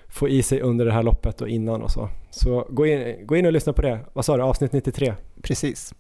få 0.10 0.30
i 0.30 0.44
sig 0.44 0.62
under 0.62 0.86
det 0.86 0.92
här 0.92 1.04
loppet 1.04 1.42
och 1.42 1.50
innan 1.50 1.82
och 1.82 1.92
så. 1.92 2.10
Så 2.30 2.68
gå 2.70 2.86
in, 2.86 3.28
gå 3.28 3.36
in 3.36 3.46
och 3.46 3.52
lyssna 3.52 3.74
på 3.74 3.82
det. 3.82 4.00
Vad 4.14 4.26
sa 4.26 4.38
du, 4.38 4.44
avsnitt 4.44 4.74
93? 4.74 5.14
Precis. 5.42 5.94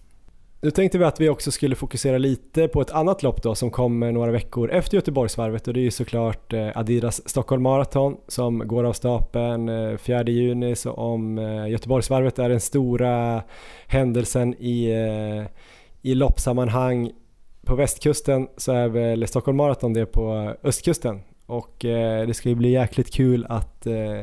Nu 0.62 0.72
tänkte 0.72 0.98
vi 0.98 1.04
att 1.04 1.20
vi 1.20 1.30
också 1.30 1.52
skulle 1.52 1.76
fokusera 1.76 2.18
lite 2.18 2.68
på 2.68 2.82
ett 2.82 2.92
annat 2.92 3.24
lopp 3.24 3.44
då 3.44 3.56
som 3.56 3.72
kommer 3.72 4.12
några 4.12 4.32
veckor 4.32 4.72
efter 4.72 4.98
Göteborgsvarvet 4.98 5.68
och 5.68 5.74
det 5.74 5.80
är 5.80 5.84
ju 5.84 5.92
såklart 5.92 6.54
eh, 6.54 6.70
Adidas 6.76 7.30
Stockholm 7.30 7.64
Marathon 7.64 8.18
som 8.28 8.68
går 8.68 8.84
av 8.84 8.94
stapeln 8.94 9.98
4 9.98 10.20
eh, 10.20 10.30
juni 10.30 10.76
så 10.76 10.92
om 10.92 11.38
eh, 11.38 11.70
Göteborgsvarvet 11.70 12.40
är 12.40 12.50
den 12.50 12.60
stora 12.60 13.44
händelsen 13.88 14.54
i, 14.54 14.90
i 16.02 16.16
loppsammanhang 16.16 17.12
på 17.66 17.76
västkusten 17.76 18.48
så 18.58 18.72
är 18.72 18.88
väl 18.88 19.28
Stockholm 19.28 19.58
Marathon 19.58 19.94
det 19.94 20.06
på 20.06 20.54
östkusten 20.64 21.22
och 21.50 21.86
eh, 21.86 22.28
det 22.28 22.34
ska 22.34 22.50
ju 22.50 22.56
bli 22.56 22.70
jäkligt 22.70 23.14
kul 23.14 23.46
att, 23.50 23.88
eh, 23.88 24.22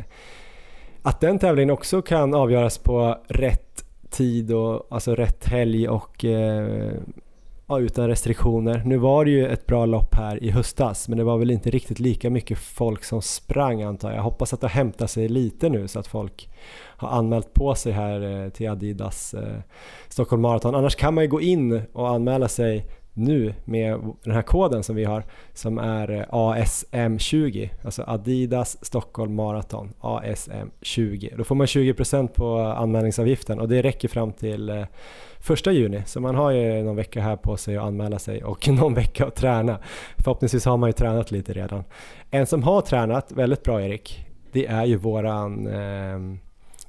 att 1.03 1.21
den 1.21 1.39
tävlingen 1.39 1.71
också 1.71 2.03
kan 2.03 2.35
avgöras 2.35 2.79
på 2.79 3.19
rätt 3.29 3.85
tid 4.11 4.53
och 4.53 4.87
alltså 4.91 5.15
rätt 5.15 5.47
helg 5.47 5.89
och 5.89 6.25
eh, 6.25 6.93
ja, 7.67 7.81
utan 7.81 8.09
restriktioner. 8.09 8.83
Nu 8.85 8.97
var 8.97 9.25
det 9.25 9.31
ju 9.31 9.47
ett 9.47 9.67
bra 9.67 9.87
lopp 9.87 10.15
här 10.15 10.45
i 10.45 10.51
höstas 10.51 11.09
men 11.09 11.19
det 11.19 11.25
var 11.25 11.39
väl 11.39 11.51
inte 11.51 11.71
riktigt 11.71 11.99
lika 11.99 12.31
mycket 12.31 12.59
folk 12.59 13.05
som 13.05 13.23
sprang 13.23 13.83
antar 13.83 14.09
jag. 14.09 14.19
Jag 14.19 14.23
hoppas 14.23 14.53
att 14.53 14.61
det 14.61 14.67
har 14.67 14.75
hämtat 14.75 15.11
sig 15.11 15.29
lite 15.29 15.69
nu 15.69 15.89
så 15.89 15.99
att 15.99 16.07
folk 16.07 16.49
har 16.77 17.09
anmält 17.09 17.55
på 17.55 17.75
sig 17.75 17.93
här 17.93 18.45
eh, 18.45 18.49
till 18.49 18.69
Adidas 18.69 19.35
eh, 19.35 19.59
Stockholm 20.09 20.43
Marathon. 20.43 20.75
Annars 20.75 20.97
kan 20.97 21.15
man 21.15 21.25
ju 21.25 21.31
gå 21.31 21.41
in 21.41 21.83
och 21.93 22.09
anmäla 22.09 22.49
sig 22.49 22.87
nu 23.17 23.55
med 23.65 24.01
den 24.23 24.35
här 24.35 24.43
koden 24.43 24.83
som 24.83 24.97
vi 24.97 25.05
har 25.05 25.25
som 25.53 25.79
är 25.79 26.11
eh, 26.11 26.25
ASM20, 26.31 27.69
alltså 27.85 28.05
Adidas 28.07 28.85
Stockholm 28.85 29.35
Marathon 29.35 29.93
ASM20. 30.01 31.37
Då 31.37 31.45
får 31.45 31.55
man 31.55 31.67
20% 31.67 32.29
på 32.29 32.59
anmälningsavgiften 32.59 33.61
och 33.61 33.69
det 33.69 33.83
räcker 33.83 34.09
fram 34.09 34.33
till 34.33 34.69
eh, 34.69 34.85
första 35.41 35.73
juni 35.73 36.03
så 36.07 36.21
man 36.21 36.35
har 36.35 36.51
ju 36.51 36.83
någon 36.83 36.97
vecka 36.97 37.21
här 37.21 37.37
på 37.37 37.57
sig 37.57 37.77
att 37.77 37.85
anmäla 37.85 38.19
sig 38.19 38.45
och 38.45 38.69
någon 38.73 38.95
vecka 38.95 39.27
att 39.27 39.37
träna. 39.37 39.79
Förhoppningsvis 40.17 40.65
har 40.65 40.77
man 40.77 40.89
ju 40.89 40.93
tränat 40.93 41.31
lite 41.31 41.53
redan. 41.53 41.85
En 42.31 42.47
som 42.47 42.63
har 42.63 42.81
tränat 42.81 43.33
väldigt 43.33 43.63
bra 43.63 43.83
Erik, 43.83 44.27
det 44.53 44.67
är 44.67 44.85
ju 44.85 44.97
våran 44.97 45.67
eh, 45.67 46.19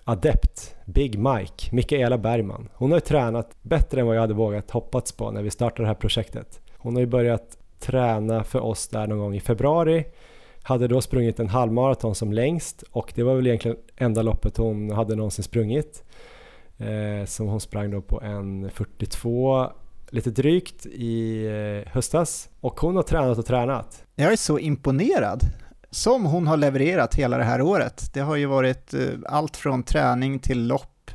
adept, 0.07 0.75
Big 0.85 1.19
Mike, 1.19 1.75
Mikaela 1.75 2.17
Bergman. 2.17 2.69
Hon 2.73 2.91
har 2.91 2.97
ju 2.97 3.01
tränat 3.01 3.55
bättre 3.61 4.01
än 4.01 4.07
vad 4.07 4.15
jag 4.15 4.21
hade 4.21 4.33
vågat 4.33 4.71
hoppats 4.71 5.11
på 5.11 5.31
när 5.31 5.41
vi 5.41 5.51
startade 5.51 5.83
det 5.83 5.87
här 5.87 5.95
projektet. 5.95 6.61
Hon 6.77 6.95
har 6.95 6.99
ju 6.99 7.05
börjat 7.07 7.57
träna 7.79 8.43
för 8.43 8.59
oss 8.59 8.87
där 8.87 9.07
någon 9.07 9.19
gång 9.19 9.35
i 9.35 9.39
februari. 9.39 10.05
Hade 10.61 10.87
då 10.87 11.01
sprungit 11.01 11.39
en 11.39 11.47
halvmaraton 11.47 12.15
som 12.15 12.33
längst 12.33 12.83
och 12.91 13.13
det 13.15 13.23
var 13.23 13.35
väl 13.35 13.47
egentligen 13.47 13.77
enda 13.97 14.21
loppet 14.21 14.57
hon 14.57 14.91
hade 14.91 15.15
någonsin 15.15 15.43
sprungit. 15.43 16.03
Eh, 16.77 17.25
som 17.25 17.47
hon 17.47 17.59
sprang 17.59 17.91
då 17.91 18.01
på 18.01 18.21
en 18.21 18.69
42 18.73 19.69
lite 20.09 20.29
drygt 20.29 20.85
i 20.85 21.45
eh, 21.45 21.91
höstas 21.91 22.49
och 22.59 22.79
hon 22.79 22.95
har 22.95 23.03
tränat 23.03 23.37
och 23.37 23.45
tränat. 23.45 24.03
Jag 24.15 24.31
är 24.31 24.35
så 24.35 24.59
imponerad 24.59 25.43
som 25.89 26.25
hon 26.25 26.47
har 26.47 26.57
levererat 26.57 27.15
hela 27.15 27.37
det 27.37 27.43
här 27.43 27.61
året. 27.61 28.09
Det 28.13 28.19
har 28.19 28.35
ju 28.35 28.45
varit 28.45 28.93
eh, 28.93 29.01
allt 29.25 29.57
från 29.57 29.83
träning 29.83 30.39
till 30.39 30.67
lopp, 30.67 31.11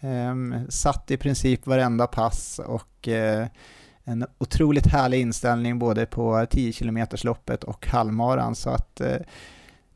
ehm, 0.00 0.54
satt 0.68 1.10
i 1.10 1.16
princip 1.16 1.66
varenda 1.66 2.06
pass 2.06 2.60
och 2.66 3.08
eh, 3.08 3.46
en 4.04 4.26
otroligt 4.38 4.86
härlig 4.86 5.20
inställning 5.20 5.78
både 5.78 6.06
på 6.06 6.46
10 6.50 6.72
km 6.72 7.06
loppet 7.24 7.64
och 7.64 7.86
halvmaran 7.86 8.54
så 8.54 8.70
att 8.70 9.00
eh, 9.00 9.16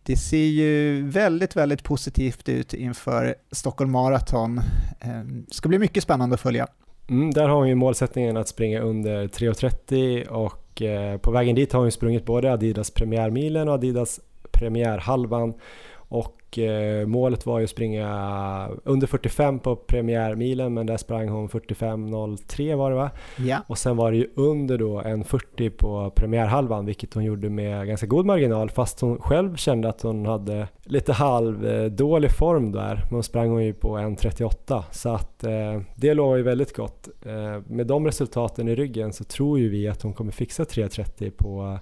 det 0.02 0.16
ser 0.16 0.46
ju 0.46 1.02
väldigt, 1.08 1.56
väldigt 1.56 1.82
positivt 1.82 2.48
ut 2.48 2.74
inför 2.74 3.34
Stockholm 3.50 3.90
Marathon. 3.90 4.60
Det 5.00 5.54
ska 5.54 5.68
bli 5.68 5.78
mycket 5.78 6.02
spännande 6.02 6.34
att 6.34 6.40
följa. 6.40 6.66
Mm, 7.08 7.30
där 7.30 7.48
har 7.48 7.56
hon 7.56 7.68
ju 7.68 7.74
målsättningen 7.74 8.36
att 8.36 8.48
springa 8.48 8.80
under 8.80 9.26
3.30 9.26 10.26
och 10.26 10.61
och 10.84 11.22
på 11.22 11.30
vägen 11.30 11.54
dit 11.54 11.72
har 11.72 11.80
hon 11.80 11.92
sprungit 11.92 12.24
både 12.24 12.52
Adidas 12.52 12.90
premiärmilen 12.90 13.68
och 13.68 13.74
Adidas 13.74 14.20
premiärhalvan. 14.50 15.54
Och 15.94 16.41
eh, 16.58 17.06
målet 17.06 17.46
var 17.46 17.58
ju 17.58 17.64
att 17.64 17.70
springa 17.70 18.68
under 18.84 19.06
45 19.06 19.58
på 19.58 19.76
premiärmilen 19.76 20.74
men 20.74 20.86
där 20.86 20.96
sprang 20.96 21.28
hon 21.28 21.48
45.03 21.48 22.76
var 22.76 22.90
det 22.90 22.96
va? 22.96 23.10
Ja. 23.36 23.58
Och 23.66 23.78
sen 23.78 23.96
var 23.96 24.10
det 24.10 24.16
ju 24.16 24.26
under 24.34 24.78
då 24.78 25.00
en 25.00 25.24
40 25.24 25.70
på 25.70 26.10
premiärhalvan 26.10 26.86
vilket 26.86 27.14
hon 27.14 27.24
gjorde 27.24 27.50
med 27.50 27.86
ganska 27.86 28.06
god 28.06 28.26
marginal 28.26 28.70
fast 28.70 29.00
hon 29.00 29.20
själv 29.20 29.56
kände 29.56 29.88
att 29.88 30.02
hon 30.02 30.26
hade 30.26 30.68
lite 30.84 31.12
halvdålig 31.12 32.30
form 32.30 32.72
där. 32.72 32.94
Men 32.94 33.14
hon 33.14 33.22
sprang 33.22 33.50
hon 33.50 33.64
ju 33.64 33.74
på 33.74 33.98
1.38 33.98 34.82
så 34.90 35.08
att 35.08 35.44
eh, 35.44 35.80
det 35.96 36.14
lovar 36.14 36.36
ju 36.36 36.42
väldigt 36.42 36.76
gott. 36.76 37.08
Eh, 37.26 37.60
med 37.66 37.86
de 37.86 38.06
resultaten 38.06 38.68
i 38.68 38.74
ryggen 38.74 39.12
så 39.12 39.24
tror 39.24 39.58
ju 39.58 39.68
vi 39.68 39.88
att 39.88 40.02
hon 40.02 40.12
kommer 40.12 40.32
fixa 40.32 40.64
3.30 40.64 41.30
på 41.30 41.78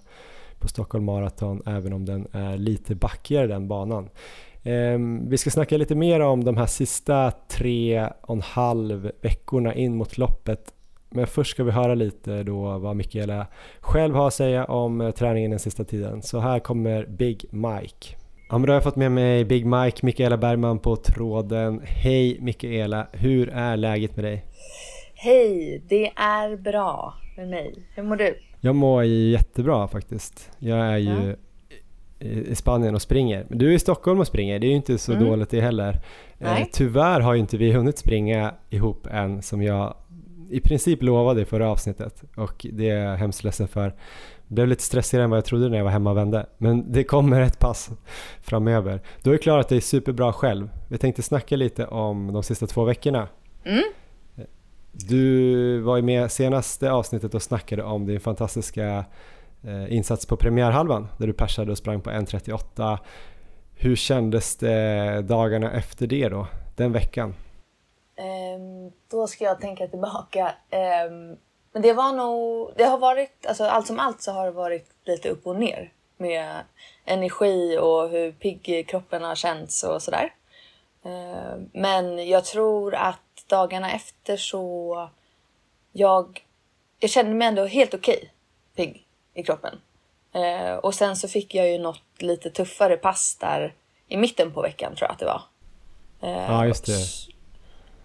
på 0.60 0.68
Stockholm 0.68 1.04
Marathon 1.04 1.62
även 1.66 1.92
om 1.92 2.04
den 2.04 2.26
är 2.32 2.56
lite 2.56 2.94
backigare 2.94 3.46
den 3.46 3.68
banan. 3.68 4.08
Ehm, 4.64 5.28
vi 5.28 5.38
ska 5.38 5.50
snacka 5.50 5.76
lite 5.76 5.94
mer 5.94 6.20
om 6.20 6.44
de 6.44 6.56
här 6.56 6.66
sista 6.66 7.30
tre 7.30 8.08
och 8.20 8.34
en 8.34 8.42
halv 8.42 9.12
veckorna 9.22 9.74
in 9.74 9.96
mot 9.96 10.18
loppet. 10.18 10.74
Men 11.10 11.26
först 11.26 11.50
ska 11.50 11.64
vi 11.64 11.70
höra 11.70 11.94
lite 11.94 12.42
då 12.42 12.78
vad 12.78 12.96
Mikaela 12.96 13.46
själv 13.80 14.14
har 14.14 14.26
att 14.26 14.34
säga 14.34 14.64
om 14.64 15.00
eh, 15.00 15.10
träningen 15.10 15.50
den 15.50 15.60
sista 15.60 15.84
tiden. 15.84 16.22
Så 16.22 16.38
här 16.38 16.58
kommer 16.58 17.06
Big 17.06 17.44
Mike. 17.50 18.16
Ja, 18.50 18.58
men 18.58 18.62
då 18.62 18.68
har 18.68 18.74
jag 18.74 18.82
fått 18.82 18.96
med 18.96 19.12
mig 19.12 19.44
Big 19.44 19.66
Mike, 19.66 20.06
Mikaela 20.06 20.36
Bergman 20.36 20.78
på 20.78 20.96
tråden. 20.96 21.80
Hej 21.84 22.38
Mikaela, 22.40 23.06
hur 23.12 23.48
är 23.48 23.76
läget 23.76 24.16
med 24.16 24.24
dig? 24.24 24.44
Hej, 25.14 25.82
det 25.88 26.06
är 26.06 26.56
bra 26.56 27.14
med 27.36 27.48
mig. 27.48 27.74
Hur 27.94 28.02
mår 28.02 28.16
du? 28.16 28.38
Jag 28.60 28.74
mår 28.74 29.04
jättebra 29.04 29.88
faktiskt. 29.88 30.50
Jag 30.58 30.78
är 30.78 30.96
ju 30.96 31.28
ja 31.30 31.36
i 32.20 32.54
Spanien 32.54 32.94
och 32.94 33.02
springer. 33.02 33.46
Men 33.48 33.58
du 33.58 33.70
är 33.70 33.72
i 33.72 33.78
Stockholm 33.78 34.20
och 34.20 34.26
springer, 34.26 34.58
det 34.58 34.66
är 34.66 34.68
ju 34.68 34.76
inte 34.76 34.98
så 34.98 35.12
mm. 35.12 35.24
dåligt 35.24 35.50
det 35.50 35.60
heller. 35.60 36.00
Eh, 36.38 36.58
tyvärr 36.72 37.20
har 37.20 37.34
ju 37.34 37.40
inte 37.40 37.56
vi 37.56 37.72
hunnit 37.72 37.98
springa 37.98 38.54
ihop 38.70 39.06
än 39.10 39.42
som 39.42 39.62
jag 39.62 39.94
i 40.50 40.60
princip 40.60 41.02
lovade 41.02 41.40
i 41.40 41.44
förra 41.44 41.70
avsnittet 41.70 42.22
och 42.36 42.66
det 42.72 42.88
är 42.88 43.04
jag 43.04 43.16
hemskt 43.16 43.44
ledsen 43.44 43.68
för. 43.68 43.94
Det 44.46 44.54
blev 44.54 44.68
lite 44.68 44.82
stressigare 44.82 45.24
än 45.24 45.30
vad 45.30 45.36
jag 45.36 45.44
trodde 45.44 45.68
när 45.68 45.76
jag 45.76 45.84
var 45.84 45.90
hemma 45.90 46.10
och 46.10 46.16
vände. 46.16 46.46
Men 46.58 46.92
det 46.92 47.04
kommer 47.04 47.40
ett 47.40 47.58
pass 47.58 47.90
framöver. 48.40 49.00
Du 49.22 49.30
har 49.30 49.34
ju 49.34 49.38
klarat 49.38 49.68
dig 49.68 49.80
superbra 49.80 50.32
själv. 50.32 50.68
Vi 50.88 50.98
tänkte 50.98 51.22
snacka 51.22 51.56
lite 51.56 51.86
om 51.86 52.32
de 52.32 52.42
sista 52.42 52.66
två 52.66 52.84
veckorna. 52.84 53.28
Mm. 53.64 53.82
Du 54.92 55.80
var 55.80 55.96
ju 55.96 56.02
med 56.02 56.32
senaste 56.32 56.92
avsnittet 56.92 57.34
och 57.34 57.42
snackade 57.42 57.82
om 57.82 58.06
din 58.06 58.20
fantastiska 58.20 59.04
Eh, 59.64 59.92
insats 59.96 60.26
på 60.26 60.36
premiärhalvan 60.36 61.08
där 61.18 61.26
du 61.26 61.32
persade 61.32 61.72
och 61.72 61.78
sprang 61.78 62.00
på 62.00 62.10
1.38. 62.10 62.98
Hur 63.74 63.96
kändes 63.96 64.56
det 64.56 65.22
dagarna 65.22 65.72
efter 65.72 66.06
det 66.06 66.28
då, 66.28 66.46
den 66.76 66.92
veckan? 66.92 67.34
Um, 68.16 68.92
då 69.10 69.26
ska 69.26 69.44
jag 69.44 69.60
tänka 69.60 69.86
tillbaka. 69.86 70.54
Um, 70.70 71.36
men 71.72 71.82
det 71.82 71.92
var 71.92 72.12
nog, 72.12 72.72
det 72.76 72.84
har 72.84 72.98
varit, 72.98 73.46
alltså 73.46 73.64
allt 73.64 73.86
som 73.86 73.98
allt 73.98 74.22
så 74.22 74.32
har 74.32 74.44
det 74.44 74.50
varit 74.50 74.86
lite 75.04 75.28
upp 75.28 75.46
och 75.46 75.56
ner 75.56 75.92
med 76.16 76.56
energi 77.04 77.78
och 77.80 78.08
hur 78.08 78.32
pigg 78.32 78.86
kroppen 78.88 79.22
har 79.22 79.34
känts 79.34 79.82
och 79.82 80.02
sådär. 80.02 80.34
Uh, 81.06 81.62
men 81.72 82.28
jag 82.28 82.44
tror 82.44 82.94
att 82.94 83.44
dagarna 83.46 83.92
efter 83.92 84.36
så 84.36 85.08
jag, 85.92 86.44
jag 86.98 87.10
kände 87.10 87.34
mig 87.34 87.48
ändå 87.48 87.64
helt 87.64 87.94
okej 87.94 88.16
okay, 88.16 88.28
pigg 88.74 89.06
i 89.34 89.42
kroppen. 89.42 89.80
Eh, 90.32 90.74
och 90.74 90.94
sen 90.94 91.16
så 91.16 91.28
fick 91.28 91.54
jag 91.54 91.70
ju 91.70 91.78
något 91.78 92.02
lite 92.18 92.50
tuffare 92.50 92.96
pass 92.96 93.36
där 93.40 93.74
i 94.08 94.16
mitten 94.16 94.52
på 94.52 94.62
veckan 94.62 94.94
tror 94.94 95.06
jag 95.06 95.12
att 95.12 95.18
det 95.18 95.26
var. 95.26 95.42
Eh, 96.20 96.52
ja, 96.52 96.66
just 96.66 96.86
det. 96.86 96.92
Och, 96.92 97.34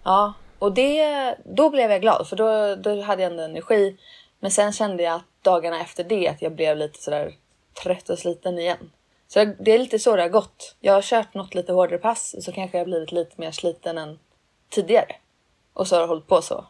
ja, 0.02 0.34
och 0.58 0.72
det, 0.72 1.36
då 1.44 1.70
blev 1.70 1.90
jag 1.90 2.00
glad 2.00 2.28
för 2.28 2.36
då, 2.36 2.76
då 2.76 3.02
hade 3.02 3.22
jag 3.22 3.30
ändå 3.30 3.42
energi. 3.42 3.96
Men 4.40 4.50
sen 4.50 4.72
kände 4.72 5.02
jag 5.02 5.14
att 5.14 5.24
dagarna 5.42 5.80
efter 5.80 6.04
det 6.04 6.28
att 6.28 6.42
jag 6.42 6.52
blev 6.52 6.76
lite 6.76 7.02
sådär 7.02 7.34
trött 7.82 8.08
och 8.08 8.18
sliten 8.18 8.58
igen. 8.58 8.90
Så 9.28 9.44
det 9.44 9.72
är 9.72 9.78
lite 9.78 9.98
så 9.98 10.16
det 10.16 10.22
har 10.22 10.28
gått. 10.28 10.76
Jag 10.80 10.92
har 10.92 11.02
kört 11.02 11.34
något 11.34 11.54
lite 11.54 11.72
hårdare 11.72 11.98
pass 11.98 12.44
så 12.44 12.52
kanske 12.52 12.78
jag 12.78 12.86
blivit 12.86 13.12
lite 13.12 13.40
mer 13.40 13.50
sliten 13.50 13.98
än 13.98 14.18
tidigare. 14.68 15.16
Och 15.72 15.88
så 15.88 15.94
har 15.94 16.00
det 16.00 16.08
hållit 16.08 16.26
på 16.26 16.42
så. 16.42 16.64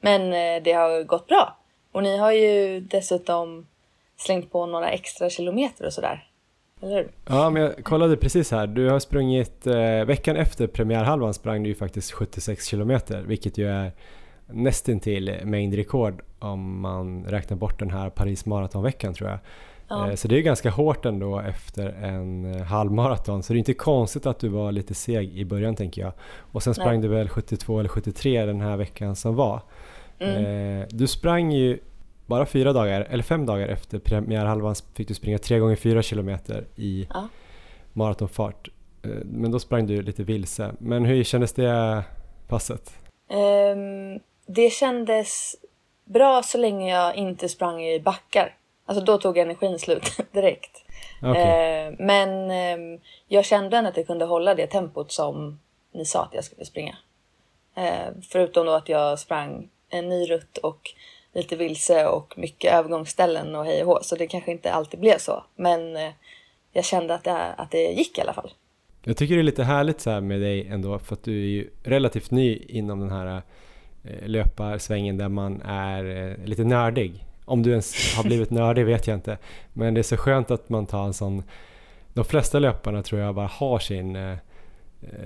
Men 0.00 0.32
eh, 0.32 0.62
det 0.62 0.72
har 0.72 1.02
gått 1.02 1.26
bra. 1.26 1.56
Och 1.92 2.02
ni 2.02 2.16
har 2.16 2.32
ju 2.32 2.80
dessutom 2.80 3.66
slängt 4.16 4.52
på 4.52 4.66
några 4.66 4.90
extra 4.90 5.30
kilometer 5.30 5.86
och 5.86 5.92
sådär. 5.92 6.28
Eller 6.82 6.96
hur? 6.96 7.10
Ja, 7.26 7.50
men 7.50 7.62
jag 7.62 7.84
kollade 7.84 8.16
precis 8.16 8.50
här. 8.50 8.66
Du 8.66 8.90
har 8.90 8.98
sprungit, 8.98 9.66
eh, 9.66 10.04
veckan 10.04 10.36
efter 10.36 10.66
premiärhalvan 10.66 11.34
sprang 11.34 11.62
du 11.62 11.68
ju 11.68 11.74
faktiskt 11.74 12.12
76 12.12 12.66
kilometer, 12.66 13.22
vilket 13.22 13.58
ju 13.58 13.68
är 13.68 13.92
nästintill 14.46 15.34
mängdrekord 15.44 16.22
om 16.38 16.80
man 16.80 17.24
räknar 17.24 17.56
bort 17.56 17.78
den 17.78 17.90
här 17.90 18.10
Paris 18.10 18.46
maratonveckan 18.46 19.14
tror 19.14 19.30
jag. 19.30 19.38
Ja. 19.88 20.08
Eh, 20.08 20.14
så 20.14 20.28
det 20.28 20.38
är 20.38 20.40
ganska 20.40 20.70
hårt 20.70 21.04
ändå 21.04 21.40
efter 21.40 21.86
en 21.86 22.60
halvmaraton 22.60 23.42
så 23.42 23.52
det 23.52 23.56
är 23.56 23.58
inte 23.58 23.74
konstigt 23.74 24.26
att 24.26 24.38
du 24.38 24.48
var 24.48 24.72
lite 24.72 24.94
seg 24.94 25.38
i 25.38 25.44
början 25.44 25.76
tänker 25.76 26.02
jag. 26.02 26.12
Och 26.36 26.62
sen 26.62 26.74
sprang 26.74 27.00
Nej. 27.00 27.02
du 27.02 27.08
väl 27.08 27.28
72 27.28 27.80
eller 27.80 27.88
73 27.88 28.46
den 28.46 28.60
här 28.60 28.76
veckan 28.76 29.16
som 29.16 29.34
var. 29.34 29.60
Mm. 30.18 30.80
Eh, 30.80 30.86
du 30.90 31.06
sprang 31.06 31.52
ju 31.52 31.78
bara 32.26 32.46
fyra 32.46 32.72
dagar, 32.72 33.00
eller 33.00 33.22
fem 33.22 33.46
dagar 33.46 33.68
efter 33.68 33.98
premiärhalvan 33.98 34.74
fick 34.94 35.08
du 35.08 35.14
springa 35.14 35.38
tre 35.38 35.58
gånger 35.58 35.76
fyra 35.76 36.02
kilometer 36.02 36.64
i 36.76 37.06
ja. 37.14 37.28
maratonfart. 37.92 38.68
Eh, 39.02 39.10
men 39.24 39.50
då 39.50 39.58
sprang 39.58 39.86
du 39.86 40.02
lite 40.02 40.22
vilse. 40.22 40.74
Men 40.78 41.04
hur 41.04 41.24
kändes 41.24 41.52
det 41.52 42.04
passet? 42.48 42.94
Um, 43.28 44.20
det 44.46 44.70
kändes 44.70 45.56
bra 46.04 46.42
så 46.42 46.58
länge 46.58 46.90
jag 46.90 47.16
inte 47.16 47.48
sprang 47.48 47.82
i 47.82 48.00
backar. 48.00 48.56
Alltså 48.86 49.04
då 49.04 49.18
tog 49.18 49.38
energin 49.38 49.78
slut 49.78 50.16
direkt. 50.32 50.84
Okay. 51.22 51.88
Uh, 51.88 51.94
men 51.98 52.50
um, 52.80 53.00
jag 53.28 53.44
kände 53.44 53.76
ändå 53.76 53.90
att 53.90 53.96
jag 53.96 54.06
kunde 54.06 54.24
hålla 54.24 54.54
det 54.54 54.66
tempot 54.66 55.12
som 55.12 55.60
ni 55.92 56.04
sa 56.04 56.22
att 56.22 56.34
jag 56.34 56.44
skulle 56.44 56.64
springa. 56.64 56.96
Uh, 57.78 58.20
förutom 58.30 58.66
då 58.66 58.72
att 58.72 58.88
jag 58.88 59.18
sprang 59.18 59.68
en 59.88 60.08
ny 60.08 60.30
rutt 60.30 60.58
och 60.58 60.90
lite 61.34 61.56
vilse 61.56 62.06
och 62.06 62.34
mycket 62.38 62.72
övergångsställen 62.72 63.54
och 63.54 63.64
hej 63.64 63.84
och 63.84 63.86
hå. 63.86 63.98
Så 64.02 64.16
det 64.16 64.26
kanske 64.26 64.50
inte 64.50 64.72
alltid 64.72 65.00
blev 65.00 65.18
så. 65.18 65.44
Men 65.56 65.96
eh, 65.96 66.12
jag 66.72 66.84
kände 66.84 67.14
att 67.14 67.24
det, 67.24 67.52
att 67.52 67.70
det 67.70 67.92
gick 67.92 68.18
i 68.18 68.20
alla 68.20 68.32
fall. 68.32 68.50
Jag 69.02 69.16
tycker 69.16 69.34
det 69.34 69.40
är 69.40 69.44
lite 69.44 69.64
härligt 69.64 70.00
så 70.00 70.10
här 70.10 70.20
med 70.20 70.40
dig 70.40 70.66
ändå 70.68 70.98
för 70.98 71.14
att 71.14 71.22
du 71.22 71.42
är 71.42 71.46
ju 71.46 71.70
relativt 71.82 72.30
ny 72.30 72.56
inom 72.68 73.00
den 73.00 73.10
här 73.10 73.42
eh, 74.04 74.26
löparsvängen 74.28 75.16
där 75.16 75.28
man 75.28 75.62
är 75.62 76.04
eh, 76.04 76.46
lite 76.46 76.64
nördig. 76.64 77.24
Om 77.44 77.62
du 77.62 77.70
ens 77.70 78.16
har 78.16 78.24
blivit 78.24 78.50
nördig 78.50 78.86
vet 78.86 79.06
jag 79.06 79.16
inte. 79.16 79.38
Men 79.72 79.94
det 79.94 80.00
är 80.00 80.02
så 80.02 80.16
skönt 80.16 80.50
att 80.50 80.68
man 80.68 80.86
tar 80.86 81.04
en 81.04 81.14
sån... 81.14 81.42
De 82.12 82.24
flesta 82.24 82.58
löparna 82.58 83.02
tror 83.02 83.20
jag 83.20 83.34
bara 83.34 83.46
har 83.46 83.78
sin 83.78 84.38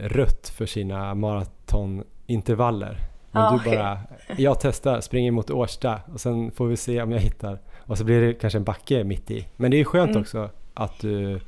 rutt 0.03 0.49
för 0.49 0.67
sina 0.67 1.15
maratonintervaller. 1.15 3.09
Men 3.31 3.43
ah, 3.43 3.61
du 3.65 3.71
bara, 3.71 3.99
jag 4.37 4.61
testar, 4.61 5.01
springer 5.01 5.31
mot 5.31 5.51
Årsta 5.51 6.01
och 6.13 6.21
sen 6.21 6.51
får 6.51 6.67
vi 6.67 6.77
se 6.77 7.03
om 7.03 7.13
jag 7.13 7.19
hittar. 7.19 7.59
Och 7.79 7.99
så 7.99 8.05
blir 8.05 8.21
det 8.21 8.35
kanske 8.35 8.59
en 8.59 8.65
backe 8.65 9.05
mitt 9.05 9.31
i. 9.31 9.47
Men 9.57 9.71
det 9.71 9.77
är 9.77 9.79
ju 9.79 9.85
skönt 9.85 10.11
mm. 10.11 10.23
också 10.23 10.51
att 10.75 11.01
du, 11.01 11.41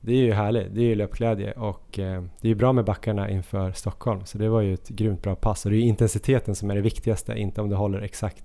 det 0.00 0.12
är 0.12 0.22
ju 0.22 0.32
härligt, 0.32 0.74
det 0.74 0.80
är 0.80 0.84
ju 0.84 0.94
löpglädje 0.94 1.52
och 1.52 1.98
eh, 1.98 2.22
det 2.40 2.46
är 2.46 2.48
ju 2.48 2.54
bra 2.54 2.72
med 2.72 2.84
backarna 2.84 3.30
inför 3.30 3.72
Stockholm. 3.72 4.24
Så 4.24 4.38
det 4.38 4.48
var 4.48 4.60
ju 4.60 4.74
ett 4.74 4.88
grymt 4.88 5.22
bra 5.22 5.34
pass 5.34 5.64
och 5.64 5.70
det 5.70 5.76
är 5.76 5.80
ju 5.80 5.86
intensiteten 5.86 6.54
som 6.54 6.70
är 6.70 6.74
det 6.74 6.80
viktigaste, 6.80 7.34
inte 7.34 7.60
om 7.60 7.68
du 7.68 7.76
håller 7.76 8.00
exakt 8.00 8.44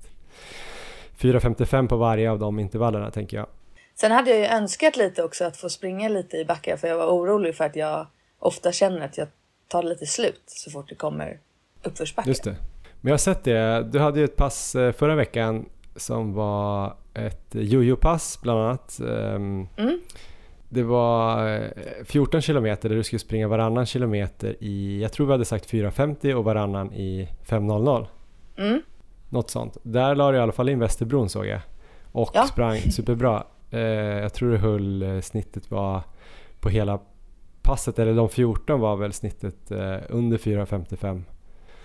4.55 1.19 1.87
på 1.87 1.97
varje 1.97 2.31
av 2.31 2.39
de 2.39 2.59
intervallerna 2.59 3.11
tänker 3.11 3.37
jag. 3.37 3.47
Sen 3.95 4.11
hade 4.11 4.29
jag 4.29 4.39
ju 4.39 4.45
önskat 4.45 4.97
lite 4.97 5.23
också 5.23 5.45
att 5.45 5.57
få 5.57 5.69
springa 5.69 6.09
lite 6.09 6.37
i 6.37 6.45
backar 6.45 6.77
för 6.77 6.87
jag 6.87 6.97
var 6.97 7.07
orolig 7.07 7.55
för 7.55 7.63
att 7.63 7.75
jag 7.75 8.07
ofta 8.39 8.71
känner 8.71 9.05
att 9.05 9.17
jag 9.17 9.27
tar 9.67 9.83
lite 9.83 10.05
slut 10.05 10.43
så 10.45 10.71
fort 10.71 10.89
det 10.89 10.95
kommer 10.95 11.39
uppförsbacke. 11.83 12.29
Just 12.29 12.43
det. 12.43 12.55
Men 13.01 13.09
jag 13.09 13.13
har 13.13 13.17
sett 13.17 13.43
det. 13.43 13.83
Du 13.91 13.99
hade 13.99 14.19
ju 14.19 14.25
ett 14.25 14.35
pass 14.35 14.75
eh, 14.75 14.91
förra 14.91 15.15
veckan 15.15 15.65
som 15.95 16.33
var 16.33 16.95
ett 17.13 17.47
jojo-pass 17.51 18.39
bland 18.41 18.59
annat. 18.59 18.99
Ehm, 18.99 19.67
mm. 19.77 19.99
Det 20.69 20.83
var 20.83 21.63
14 22.05 22.37
eh, 22.37 22.41
kilometer 22.41 22.89
där 22.89 22.95
du 22.95 23.03
skulle 23.03 23.19
springa 23.19 23.47
varannan 23.47 23.85
kilometer 23.85 24.55
i, 24.59 25.01
jag 25.01 25.11
tror 25.11 25.25
vi 25.25 25.31
hade 25.31 25.45
sagt 25.45 25.71
4.50 25.71 26.33
och 26.33 26.43
varannan 26.43 26.93
i 26.93 27.29
5.00. 27.45 28.07
Mm. 28.57 28.81
Något 29.29 29.49
sånt. 29.49 29.77
Där 29.83 30.15
la 30.15 30.31
du 30.31 30.37
i 30.37 30.41
alla 30.41 30.51
fall 30.51 30.69
in 30.69 30.79
Västerbron 30.79 31.29
såg 31.29 31.45
jag. 31.45 31.61
Och 32.11 32.31
ja. 32.33 32.43
sprang 32.43 32.77
superbra. 32.77 33.43
Eh, 33.71 33.79
jag 33.79 34.33
tror 34.33 34.51
det 34.51 34.57
höll, 34.57 35.21
snittet 35.21 35.71
var 35.71 36.01
på 36.59 36.69
hela 36.69 36.99
passet, 37.61 37.99
eller 37.99 38.13
de 38.13 38.29
14 38.29 38.79
var 38.79 38.95
väl 38.95 39.13
snittet 39.13 39.71
under 40.09 40.37
4.55. 40.37 41.23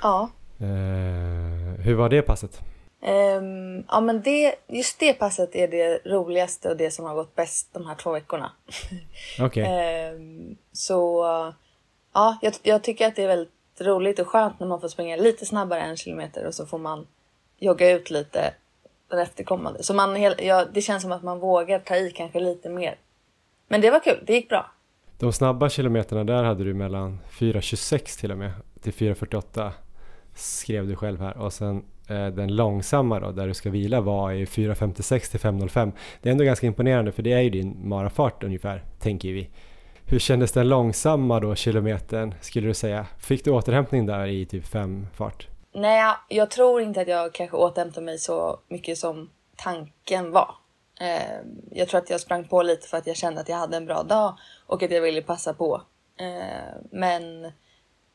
Ja. 0.04 0.30
Eh, 0.60 1.84
hur 1.84 1.94
var 1.94 2.08
det 2.08 2.22
passet? 2.22 2.62
Um, 3.00 3.84
ja 3.88 4.00
men 4.00 4.22
det, 4.22 4.54
just 4.68 5.00
det 5.00 5.12
passet 5.12 5.54
är 5.54 5.68
det 5.68 6.00
roligaste 6.04 6.68
och 6.68 6.76
det 6.76 6.90
som 6.90 7.04
har 7.04 7.14
gått 7.14 7.34
bäst 7.34 7.68
de 7.72 7.86
här 7.86 7.94
två 7.94 8.12
veckorna. 8.12 8.52
Okej. 9.40 9.62
Okay. 9.62 10.14
Um, 10.14 10.20
ehm, 10.20 10.56
så 10.72 11.24
ja, 12.14 12.38
jag, 12.42 12.54
jag, 12.62 12.82
tycker 12.82 13.06
att 13.06 13.16
det 13.16 13.22
är 13.22 13.28
väldigt 13.28 13.80
roligt 13.80 14.18
och 14.18 14.28
skönt 14.28 14.60
när 14.60 14.66
man 14.66 14.80
får 14.80 14.88
springa 14.88 15.16
lite 15.16 15.46
snabbare 15.46 15.80
en 15.80 15.96
kilometer 15.96 16.46
och 16.46 16.54
så 16.54 16.66
får 16.66 16.78
man 16.78 17.06
jogga 17.58 17.90
ut 17.90 18.10
lite 18.10 18.54
den 19.08 19.18
efterkommande. 19.18 19.82
Så 19.82 19.94
man, 19.94 20.22
ja, 20.22 20.64
det 20.72 20.82
känns 20.82 21.02
som 21.02 21.12
att 21.12 21.22
man 21.22 21.38
vågar 21.38 21.78
ta 21.78 21.96
i 21.96 22.10
kanske 22.10 22.40
lite 22.40 22.68
mer. 22.68 22.96
Men 23.68 23.80
det 23.80 23.90
var 23.90 24.00
kul, 24.00 24.24
det 24.26 24.32
gick 24.32 24.48
bra. 24.48 24.70
De 25.18 25.32
snabba 25.32 25.68
kilometerna 25.68 26.24
där 26.24 26.44
hade 26.44 26.64
du 26.64 26.74
mellan 26.74 27.20
4.26 27.30 28.20
till 28.20 28.32
och 28.32 28.38
med 28.38 28.52
till 28.80 28.92
4.48 28.92 29.70
skrev 30.34 30.88
du 30.88 30.96
själv 30.96 31.20
här 31.20 31.36
och 31.36 31.52
sen 31.52 31.84
eh, 32.08 32.26
den 32.26 32.56
långsamma 32.56 33.20
då, 33.20 33.30
där 33.30 33.46
du 33.46 33.54
ska 33.54 33.70
vila 33.70 34.00
var 34.00 34.32
i 34.32 34.44
4.56 34.44 35.30
till 35.30 35.40
5.05. 35.40 35.92
Det 36.22 36.28
är 36.28 36.30
ändå 36.32 36.44
ganska 36.44 36.66
imponerande 36.66 37.12
för 37.12 37.22
det 37.22 37.32
är 37.32 37.40
ju 37.40 37.50
din 37.50 37.88
marafart 37.88 38.44
ungefär, 38.44 38.84
tänker 38.98 39.28
vi. 39.28 39.50
Hur 40.06 40.18
kändes 40.18 40.52
den 40.52 40.68
långsamma 40.68 41.40
då, 41.40 41.54
kilometern, 41.54 42.34
skulle 42.40 42.68
du 42.68 42.74
säga? 42.74 43.06
Fick 43.18 43.44
du 43.44 43.50
återhämtning 43.50 44.06
där 44.06 44.26
i 44.26 44.46
typ 44.46 44.66
5 44.66 45.06
fart? 45.14 45.48
Nej, 45.72 46.14
jag 46.28 46.50
tror 46.50 46.82
inte 46.82 47.00
att 47.00 47.08
jag 47.08 47.32
kanske 47.32 47.56
återhämtade 47.56 48.06
mig 48.06 48.18
så 48.18 48.60
mycket 48.68 48.98
som 48.98 49.30
tanken 49.56 50.30
var. 50.30 50.54
Ehm, 51.00 51.60
jag 51.70 51.88
tror 51.88 52.00
att 52.00 52.10
jag 52.10 52.20
sprang 52.20 52.44
på 52.44 52.62
lite 52.62 52.88
för 52.88 52.96
att 52.96 53.06
jag 53.06 53.16
kände 53.16 53.40
att 53.40 53.48
jag 53.48 53.56
hade 53.56 53.76
en 53.76 53.86
bra 53.86 54.02
dag 54.02 54.38
och 54.66 54.82
att 54.82 54.90
jag 54.90 55.00
ville 55.00 55.22
passa 55.22 55.54
på. 55.54 55.82
Ehm, 56.16 56.88
men 56.90 57.52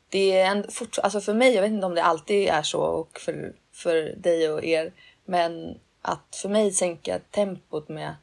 det 0.10 0.40
är 0.40 0.52
en, 0.52 0.66
alltså 1.04 1.22
för 1.22 1.34
mig, 1.34 1.54
jag 1.54 1.62
vet 1.62 1.72
inte 1.72 1.86
om 1.86 1.96
det 1.96 2.04
alltid 2.04 2.48
är 2.50 2.62
så 2.62 2.82
och 2.82 3.20
för, 3.20 3.54
för 3.72 4.16
dig 4.18 4.52
och 4.52 4.64
er, 4.64 4.94
men 5.26 5.80
att 6.02 6.36
för 6.42 6.50
mig 6.50 6.72
sänka 6.72 7.20
tempot 7.32 7.90
med 7.90 8.16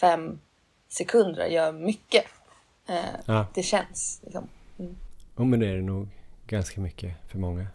fem 0.00 0.40
sekunder 0.88 1.46
gör 1.46 1.72
mycket. 1.72 2.24
Eh, 2.88 2.96
ja. 3.26 3.46
Det 3.54 3.62
känns 3.62 4.20
liksom. 4.24 4.48
Mm. 4.78 4.96
Ja, 5.36 5.44
men 5.44 5.60
det 5.60 5.66
är 5.66 5.76
det 5.76 5.82
nog 5.82 6.08
ganska 6.46 6.80
mycket 6.80 7.14
för 7.28 7.38
många. 7.38 7.66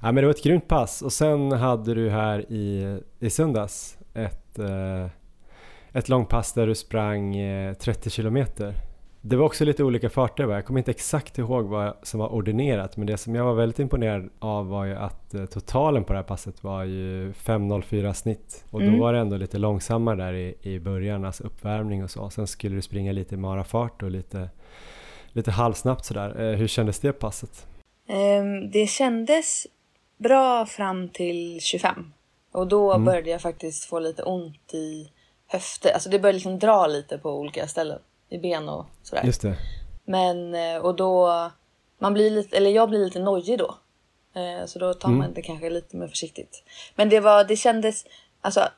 Ja, 0.00 0.12
men 0.12 0.14
det 0.14 0.24
var 0.24 0.30
ett 0.30 0.42
grymt 0.42 0.68
pass 0.68 1.02
och 1.02 1.12
sen 1.12 1.52
hade 1.52 1.94
du 1.94 2.10
här 2.10 2.52
i, 2.52 2.98
i 3.18 3.30
söndags 3.30 3.98
ett, 4.14 4.58
eh, 4.58 5.06
ett 5.92 6.08
långpass 6.08 6.52
där 6.52 6.66
du 6.66 6.74
sprang 6.74 7.34
30 7.78 7.90
eh, 7.90 8.10
kilometer. 8.10 8.74
Det 9.22 9.36
var 9.36 9.46
också 9.46 9.64
lite 9.64 9.84
olika 9.84 10.10
farter 10.10 10.44
va? 10.44 10.54
Jag 10.54 10.66
kommer 10.66 10.80
inte 10.80 10.90
exakt 10.90 11.38
ihåg 11.38 11.64
vad 11.64 11.96
som 12.02 12.20
var 12.20 12.28
ordinerat 12.28 12.96
men 12.96 13.06
det 13.06 13.16
som 13.16 13.34
jag 13.34 13.44
var 13.44 13.54
väldigt 13.54 13.78
imponerad 13.78 14.30
av 14.38 14.68
var 14.68 14.84
ju 14.84 14.94
att 14.94 15.34
eh, 15.34 15.46
totalen 15.46 16.04
på 16.04 16.12
det 16.12 16.18
här 16.18 16.24
passet 16.24 16.64
var 16.64 16.84
ju 16.84 17.32
5.04 17.32 18.12
snitt 18.12 18.64
och 18.70 18.80
mm. 18.80 18.92
då 18.92 19.04
var 19.04 19.12
det 19.12 19.18
ändå 19.18 19.36
lite 19.36 19.58
långsammare 19.58 20.16
där 20.16 20.32
i, 20.32 20.54
i 20.60 20.80
början, 20.80 21.24
alltså 21.24 21.44
uppvärmning 21.44 22.04
och 22.04 22.10
så. 22.10 22.30
Sen 22.30 22.46
skulle 22.46 22.76
du 22.76 22.82
springa 22.82 23.12
lite 23.12 23.34
i 23.34 23.38
marafart 23.38 24.02
och 24.02 24.10
lite, 24.10 24.50
lite 25.32 25.50
halvsnabbt 25.50 26.04
sådär. 26.04 26.40
Eh, 26.40 26.56
hur 26.56 26.68
kändes 26.68 26.98
det 26.98 27.12
passet? 27.12 27.66
Um, 28.08 28.70
det 28.70 28.86
kändes 28.86 29.66
bra 30.18 30.66
fram 30.66 31.08
till 31.08 31.60
25 31.60 32.12
och 32.52 32.66
då 32.66 32.92
mm. 32.92 33.04
började 33.04 33.30
jag 33.30 33.40
faktiskt 33.40 33.84
få 33.84 33.98
lite 33.98 34.22
ont 34.22 34.74
i 34.74 35.10
höfter. 35.46 35.90
Alltså 35.94 36.10
det 36.10 36.18
började 36.18 36.36
liksom 36.36 36.58
dra 36.58 36.86
lite 36.86 37.18
på 37.18 37.30
olika 37.30 37.66
ställen 37.68 37.98
i 38.30 38.38
ben 38.38 38.68
och 38.68 38.86
sådär. 39.02 39.24
Just 39.24 39.42
det. 39.42 39.56
Men 40.04 40.54
eh, 40.54 40.76
och 40.76 40.94
då, 40.94 41.30
man 41.98 42.14
blir 42.14 42.30
lite, 42.30 42.56
eller 42.56 42.70
jag 42.70 42.88
blir 42.88 43.04
lite 43.04 43.18
nojig 43.18 43.58
då. 43.58 43.74
Eh, 44.34 44.66
så 44.66 44.78
då 44.78 44.94
tar 44.94 45.08
man 45.08 45.20
mm. 45.20 45.34
det 45.34 45.42
kanske 45.42 45.70
lite 45.70 45.96
mer 45.96 46.08
försiktigt. 46.08 46.62
Men 46.94 47.08
det 47.08 47.20
var, 47.20 47.44
det 47.44 47.56
kändes, 47.56 48.04
alltså 48.40 48.68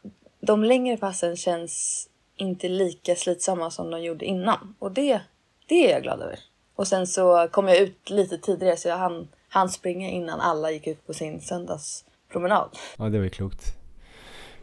de 0.41 0.65
längre 0.65 0.97
passen 0.97 1.37
känns 1.37 2.09
inte 2.37 2.69
lika 2.69 3.15
slitsamma 3.15 3.71
som 3.71 3.91
de 3.91 4.03
gjorde 4.03 4.25
innan. 4.25 4.75
Och 4.79 4.93
det, 4.93 5.21
det 5.67 5.91
är 5.91 5.93
jag 5.93 6.03
glad 6.03 6.21
över. 6.21 6.39
Och 6.75 6.89
sen 6.89 7.07
så 7.07 7.49
kom 7.51 7.69
jag 7.69 7.79
ut 7.79 8.11
lite 8.11 8.39
tidigare 8.39 8.77
så 8.77 8.89
jag 8.89 8.97
hann, 8.97 9.29
hann 9.49 9.69
springa 9.69 10.09
innan 10.09 10.41
alla 10.41 10.71
gick 10.71 10.87
ut 10.87 11.07
på 11.07 11.13
sin 11.13 11.41
söndagspromenad. 11.41 12.69
Ja, 12.99 13.05
det 13.05 13.19
var 13.19 13.25
ju 13.25 13.31
klokt. 13.31 13.82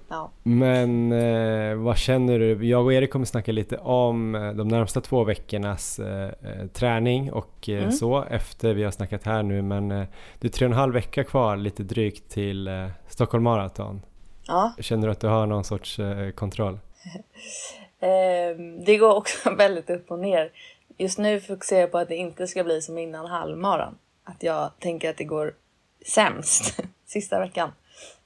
Ja. 0.09 0.31
Men 0.43 1.11
eh, 1.11 1.75
vad 1.75 1.97
känner 1.97 2.39
du? 2.39 2.67
Jag 2.67 2.85
och 2.85 2.93
Erik 2.93 3.11
kommer 3.11 3.25
snacka 3.25 3.51
lite 3.51 3.77
om 3.77 4.35
eh, 4.35 4.51
de 4.51 4.67
närmsta 4.67 5.01
två 5.01 5.23
veckornas 5.23 5.99
eh, 5.99 6.31
eh, 6.43 6.67
träning 6.73 7.31
och 7.31 7.69
eh, 7.69 7.77
mm. 7.77 7.91
så 7.91 8.23
efter 8.23 8.73
vi 8.73 8.83
har 8.83 8.91
snackat 8.91 9.23
här 9.23 9.43
nu. 9.43 9.61
Men 9.61 9.91
eh, 9.91 10.05
det 10.39 10.47
är 10.47 10.51
tre 10.51 10.65
och 10.65 10.71
en 10.71 10.77
halv 10.77 10.93
vecka 10.93 11.23
kvar 11.23 11.57
lite 11.57 11.83
drygt 11.83 12.29
till 12.29 12.89
Stockholm 13.07 13.43
Marathon. 13.43 14.01
Ja. 14.47 14.73
Känner 14.79 15.07
du 15.07 15.11
att 15.11 15.19
du 15.19 15.27
har 15.27 15.45
någon 15.45 15.63
sorts 15.63 15.99
kontroll? 16.35 16.79
Ehm, 17.99 18.83
det 18.83 18.97
går 18.97 19.15
också 19.15 19.49
väldigt 19.57 19.89
upp 19.89 20.11
och 20.11 20.19
ner. 20.19 20.51
Just 20.97 21.17
nu 21.17 21.39
fokuserar 21.39 21.79
jag 21.79 21.91
på 21.91 21.97
att 21.97 22.07
det 22.07 22.15
inte 22.15 22.47
ska 22.47 22.63
bli 22.63 22.81
som 22.81 22.97
innan 22.97 23.25
halvmaran. 23.25 23.97
Att 24.23 24.43
jag 24.43 24.71
tänker 24.79 25.09
att 25.09 25.17
det 25.17 25.23
går 25.23 25.53
sämst 26.05 26.79
sista 27.05 27.39
veckan. 27.39 27.71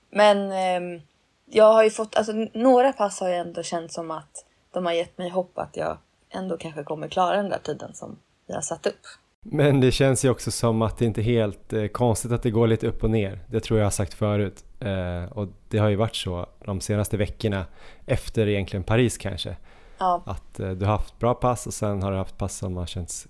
Men 0.09 0.51
ehm, 0.51 1.01
jag 1.45 1.73
har 1.73 1.83
ju 1.83 1.89
fått, 1.89 2.15
alltså 2.15 2.33
några 2.53 2.93
pass 2.93 3.19
har 3.19 3.29
jag 3.29 3.39
ändå 3.39 3.63
känt 3.63 3.91
som 3.91 4.11
att 4.11 4.45
de 4.71 4.85
har 4.85 4.93
gett 4.93 5.17
mig 5.17 5.29
hopp 5.29 5.57
att 5.57 5.77
jag 5.77 5.97
ändå 6.29 6.57
kanske 6.57 6.83
kommer 6.83 7.07
klara 7.07 7.37
den 7.37 7.49
där 7.49 7.59
tiden 7.63 7.93
som 7.93 8.17
vi 8.47 8.53
har 8.53 8.61
satt 8.61 8.85
upp. 8.85 8.99
Men 9.45 9.81
det 9.81 9.91
känns 9.91 10.25
ju 10.25 10.29
också 10.29 10.51
som 10.51 10.81
att 10.81 10.97
det 10.97 11.05
inte 11.05 11.21
är 11.21 11.23
helt 11.23 11.73
eh, 11.73 11.87
konstigt 11.87 12.31
att 12.31 12.43
det 12.43 12.51
går 12.51 12.67
lite 12.67 12.87
upp 12.87 13.03
och 13.03 13.09
ner. 13.09 13.39
Det 13.47 13.59
tror 13.59 13.79
jag 13.79 13.85
har 13.85 13.91
sagt 13.91 14.13
förut. 14.13 14.63
Eh, 14.79 15.37
och 15.37 15.47
det 15.69 15.77
har 15.77 15.89
ju 15.89 15.95
varit 15.95 16.15
så 16.15 16.45
de 16.65 16.81
senaste 16.81 17.17
veckorna 17.17 17.65
efter 18.05 18.47
egentligen 18.47 18.83
Paris 18.83 19.17
kanske. 19.17 19.55
Ja. 19.97 20.23
Att 20.25 20.59
eh, 20.59 20.69
du 20.69 20.85
har 20.85 20.91
haft 20.91 21.19
bra 21.19 21.33
pass 21.33 21.67
och 21.67 21.73
sen 21.73 22.03
har 22.03 22.11
du 22.11 22.17
haft 22.17 22.37
pass 22.37 22.57
som 22.57 22.77
har 22.77 22.85
känts 22.85 23.27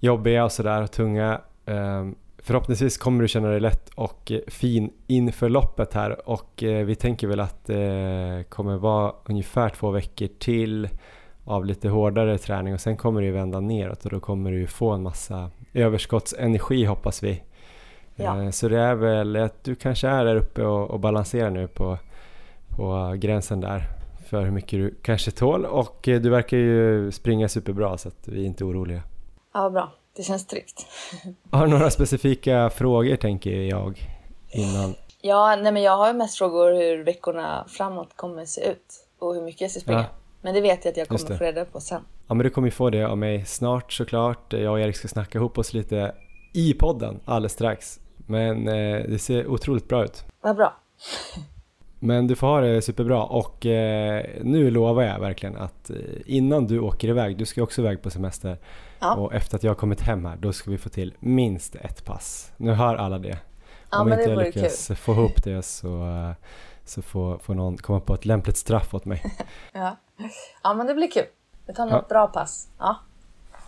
jobbiga 0.00 0.44
och 0.44 0.52
sådär 0.52 0.82
och 0.82 0.90
tunga. 0.90 1.40
Förhoppningsvis 2.48 2.98
kommer 2.98 3.22
du 3.22 3.28
känna 3.28 3.48
dig 3.48 3.60
lätt 3.60 3.90
och 3.94 4.32
fin 4.46 4.92
inför 5.06 5.48
loppet 5.48 5.94
här 5.94 6.28
och 6.28 6.62
eh, 6.62 6.84
vi 6.84 6.94
tänker 6.94 7.26
väl 7.26 7.40
att 7.40 7.66
det 7.66 8.44
kommer 8.48 8.76
vara 8.76 9.12
ungefär 9.24 9.68
två 9.68 9.90
veckor 9.90 10.28
till 10.38 10.88
av 11.44 11.64
lite 11.64 11.88
hårdare 11.88 12.38
träning 12.38 12.74
och 12.74 12.80
sen 12.80 12.96
kommer 12.96 13.22
det 13.22 13.30
vända 13.30 13.60
neråt 13.60 14.04
och 14.04 14.10
då 14.10 14.20
kommer 14.20 14.52
du 14.52 14.66
få 14.66 14.90
en 14.90 15.02
massa 15.02 15.50
överskottsenergi 15.74 16.84
hoppas 16.84 17.22
vi. 17.22 17.42
Ja. 18.16 18.42
Eh, 18.42 18.50
så 18.50 18.68
det 18.68 18.78
är 18.78 18.94
väl 18.94 19.36
att 19.36 19.64
du 19.64 19.74
kanske 19.74 20.08
är 20.08 20.24
där 20.24 20.36
uppe 20.36 20.64
och, 20.64 20.90
och 20.90 21.00
balanserar 21.00 21.50
nu 21.50 21.68
på, 21.68 21.98
på 22.76 23.14
gränsen 23.18 23.60
där 23.60 23.82
för 24.26 24.44
hur 24.44 24.50
mycket 24.50 24.70
du 24.70 24.94
kanske 25.02 25.30
tål 25.30 25.64
och 25.64 26.08
eh, 26.08 26.20
du 26.20 26.30
verkar 26.30 26.56
ju 26.56 27.12
springa 27.12 27.48
superbra 27.48 27.98
så 27.98 28.08
att 28.08 28.28
vi 28.28 28.42
är 28.42 28.46
inte 28.46 28.64
oroliga. 28.64 29.02
Ja, 29.54 29.70
bra. 29.70 29.92
Det 30.16 30.22
känns 30.22 30.46
tryggt. 30.46 30.86
Har 31.50 31.66
du 31.66 31.72
några 31.72 31.90
specifika 31.90 32.70
frågor 32.70 33.16
tänker 33.16 33.50
jag 33.50 34.18
innan? 34.50 34.94
Ja, 35.20 35.56
nej 35.56 35.72
men 35.72 35.82
jag 35.82 35.96
har 35.96 36.12
mest 36.12 36.38
frågor 36.38 36.72
hur 36.72 37.04
veckorna 37.04 37.64
framåt 37.68 38.16
kommer 38.16 38.44
se 38.44 38.70
ut 38.70 39.06
och 39.18 39.34
hur 39.34 39.42
mycket 39.42 39.60
jag 39.60 39.70
ska 39.70 39.80
springa. 39.80 39.98
Ja. 39.98 40.06
Men 40.42 40.54
det 40.54 40.60
vet 40.60 40.84
jag 40.84 40.92
att 40.92 40.96
jag 40.96 41.08
kommer 41.08 41.36
få 41.36 41.44
reda 41.44 41.64
på 41.64 41.80
sen. 41.80 42.02
Ja 42.26 42.34
men 42.34 42.44
du 42.44 42.50
kommer 42.50 42.68
ju 42.68 42.72
få 42.72 42.90
det 42.90 43.04
av 43.04 43.18
mig 43.18 43.44
snart 43.44 43.92
såklart. 43.92 44.52
Jag 44.52 44.72
och 44.72 44.80
Erik 44.80 44.96
ska 44.96 45.08
snacka 45.08 45.38
ihop 45.38 45.58
oss 45.58 45.72
lite 45.72 46.14
i 46.52 46.74
podden 46.74 47.20
alldeles 47.24 47.52
strax. 47.52 48.00
Men 48.16 48.68
eh, 48.68 49.02
det 49.08 49.18
ser 49.18 49.46
otroligt 49.46 49.88
bra 49.88 50.04
ut. 50.04 50.24
Vad 50.40 50.56
bra. 50.56 50.76
Men 52.00 52.26
du 52.26 52.36
får 52.36 52.46
ha 52.46 52.60
det 52.60 52.82
superbra 52.82 53.24
och 53.24 53.66
eh, 53.66 54.24
nu 54.42 54.70
lovar 54.70 55.02
jag 55.02 55.20
verkligen 55.20 55.56
att 55.56 55.90
eh, 55.90 55.96
innan 56.26 56.66
du 56.66 56.78
åker 56.78 57.08
iväg, 57.08 57.36
du 57.36 57.46
ska 57.46 57.62
också 57.62 57.80
iväg 57.80 58.02
på 58.02 58.10
semester 58.10 58.56
ja. 58.98 59.14
och 59.14 59.34
efter 59.34 59.56
att 59.56 59.62
jag 59.62 59.70
har 59.70 59.76
kommit 59.76 60.00
hem 60.00 60.24
här 60.24 60.36
då 60.36 60.52
ska 60.52 60.70
vi 60.70 60.78
få 60.78 60.88
till 60.88 61.14
minst 61.18 61.74
ett 61.74 62.04
pass. 62.04 62.52
Nu 62.56 62.72
hör 62.72 62.96
alla 62.96 63.18
det. 63.18 63.38
Ja, 63.90 64.00
Om 64.00 64.12
inte 64.12 64.24
jag 64.24 64.38
lyckas 64.38 64.86
kul. 64.86 64.96
få 64.96 65.12
ihop 65.12 65.44
det 65.44 65.62
så, 65.62 66.08
så 66.84 67.02
får, 67.02 67.38
får 67.38 67.54
någon 67.54 67.76
komma 67.76 68.00
på 68.00 68.14
ett 68.14 68.24
lämpligt 68.24 68.56
straff 68.56 68.94
åt 68.94 69.04
mig. 69.04 69.24
ja. 69.72 69.96
ja 70.62 70.74
men 70.74 70.86
det 70.86 70.94
blir 70.94 71.10
kul. 71.10 71.26
Vi 71.66 71.74
tar 71.74 71.84
något 71.84 71.92
ja. 71.92 72.04
bra 72.08 72.26
pass. 72.26 72.68
Ja. 72.78 72.96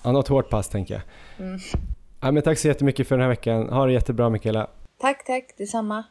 ja, 0.02 0.12
något 0.12 0.28
hårt 0.28 0.50
pass 0.50 0.68
tänker 0.68 0.94
jag. 0.94 1.02
Mm. 1.46 1.60
Ja, 2.20 2.30
men 2.30 2.42
tack 2.42 2.58
så 2.58 2.68
jättemycket 2.68 3.08
för 3.08 3.14
den 3.16 3.22
här 3.22 3.28
veckan. 3.28 3.68
Ha 3.68 3.86
det 3.86 3.92
jättebra 3.92 4.30
Mikaela. 4.30 4.66
Tack, 5.00 5.24
tack. 5.26 5.44
Detsamma. 5.58 6.04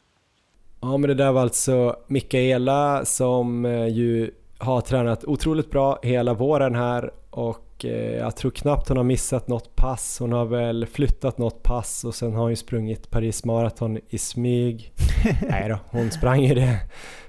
Ja 0.81 0.97
men 0.97 1.07
det 1.07 1.13
där 1.13 1.31
var 1.31 1.41
alltså 1.41 1.95
Mikaela 2.07 3.05
som 3.05 3.65
eh, 3.65 3.87
ju 3.87 4.31
har 4.57 4.81
tränat 4.81 5.25
otroligt 5.25 5.71
bra 5.71 5.99
hela 6.01 6.33
våren 6.33 6.75
här 6.75 7.11
och 7.29 7.68
eh, 7.85 8.15
jag 8.15 8.35
tror 8.35 8.51
knappt 8.51 8.87
hon 8.87 8.97
har 8.97 9.03
missat 9.03 9.47
något 9.47 9.75
pass. 9.75 10.17
Hon 10.19 10.31
har 10.31 10.45
väl 10.45 10.85
flyttat 10.85 11.37
något 11.37 11.63
pass 11.63 12.03
och 12.03 12.15
sen 12.15 12.33
har 12.33 12.41
hon 12.41 12.49
ju 12.49 12.55
sprungit 12.55 13.09
Paris 13.09 13.45
Marathon 13.45 13.99
i 14.09 14.17
smyg. 14.17 14.91
Nej 15.49 15.69
då, 15.69 15.79
hon 15.89 16.11
sprang 16.11 16.43
ju 16.43 16.55
det. 16.55 16.79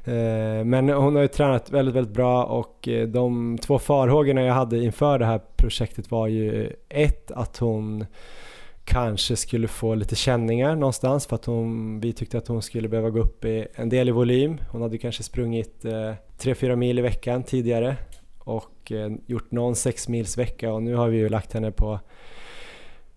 Eh, 0.05 0.65
men 0.65 0.89
hon 0.89 1.15
har 1.15 1.23
ju 1.23 1.29
tränat 1.29 1.71
väldigt, 1.71 1.95
väldigt 1.95 2.15
bra 2.15 2.45
och 2.45 2.89
de 3.09 3.59
två 3.59 3.79
farhågorna 3.79 4.43
jag 4.43 4.55
hade 4.55 4.79
inför 4.79 5.19
det 5.19 5.27
här 5.27 5.41
projektet 5.57 6.11
var 6.11 6.27
ju 6.27 6.73
ett 6.89 7.31
att 7.31 7.59
hon 7.59 8.05
kanske 8.85 9.37
skulle 9.37 9.69
få 9.69 9.95
lite 9.95 10.17
känningar 10.17 10.77
någonstans 10.77 11.27
för 11.27 11.37
att 11.37 11.45
hon, 11.45 12.01
vi 12.01 12.13
tyckte 12.13 12.39
att 12.39 12.49
hon 12.49 12.63
skulle 12.63 12.89
behöva 12.89 13.11
gå 13.11 13.21
upp 13.21 13.45
i 13.45 13.67
en 13.75 13.89
del 13.89 14.09
i 14.09 14.13
volym. 14.13 14.59
Hon 14.71 14.83
hade 14.83 14.99
kanske 14.99 15.23
sprungit 15.23 15.85
eh, 15.85 16.13
3-4 16.39 16.77
mil 16.77 16.99
i 16.99 17.03
veckan 17.03 17.43
tidigare 17.43 17.97
och 18.51 18.93
eh, 18.93 19.11
gjort 19.27 19.51
någon 19.51 19.77
6 19.77 20.09
mils 20.09 20.39
vecka 20.39 20.73
och 20.73 20.83
nu 20.83 20.95
har 20.95 21.09
vi 21.09 21.17
ju 21.17 21.29
lagt 21.29 21.53
henne 21.53 21.71
på 21.71 22.01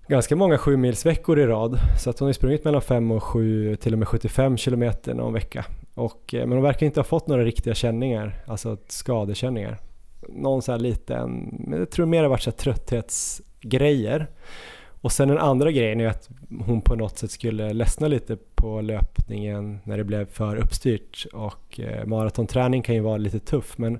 ganska 0.07 0.35
många 0.35 0.57
7 0.57 0.77
mils 0.77 1.05
veckor 1.05 1.39
i 1.39 1.45
rad 1.45 1.79
så 1.99 2.09
att 2.09 2.19
hon 2.19 2.25
har 2.25 2.33
sprungit 2.33 2.63
mellan 2.63 2.81
5 2.81 3.11
och 3.11 3.23
7 3.23 3.75
till 3.75 3.93
och 3.93 3.99
med 3.99 4.07
75 4.07 4.57
kilometer 4.57 5.13
någon 5.13 5.33
vecka. 5.33 5.65
Och, 5.93 6.33
eh, 6.33 6.39
men 6.39 6.51
hon 6.51 6.63
verkar 6.63 6.85
inte 6.85 6.99
ha 6.99 7.05
fått 7.05 7.27
några 7.27 7.43
riktiga 7.43 7.73
känningar, 7.73 8.43
alltså 8.47 8.77
skadekänningar. 8.87 9.77
Någon 10.29 10.61
så 10.61 10.71
här 10.71 10.79
liten, 10.79 11.55
men 11.67 11.79
jag 11.79 11.89
tror 11.89 12.05
mer 12.05 12.17
det 12.17 12.23
har 12.23 12.29
varit 12.29 12.41
så 12.41 12.51
trötthetsgrejer. 12.51 14.27
Och 15.01 15.11
sen 15.11 15.27
den 15.27 15.37
andra 15.37 15.71
grejen 15.71 16.01
är 16.01 16.07
att 16.07 16.29
hon 16.65 16.81
på 16.81 16.95
något 16.95 17.17
sätt 17.17 17.31
skulle 17.31 17.73
ledsna 17.73 18.07
lite 18.07 18.37
på 18.55 18.81
löpningen 18.81 19.79
när 19.83 19.97
det 19.97 20.03
blev 20.03 20.25
för 20.25 20.55
uppstyrt 20.55 21.25
och 21.33 21.79
eh, 21.79 22.05
maratonträning 22.05 22.81
kan 22.81 22.95
ju 22.95 23.01
vara 23.01 23.17
lite 23.17 23.39
tuff 23.39 23.77
men 23.77 23.99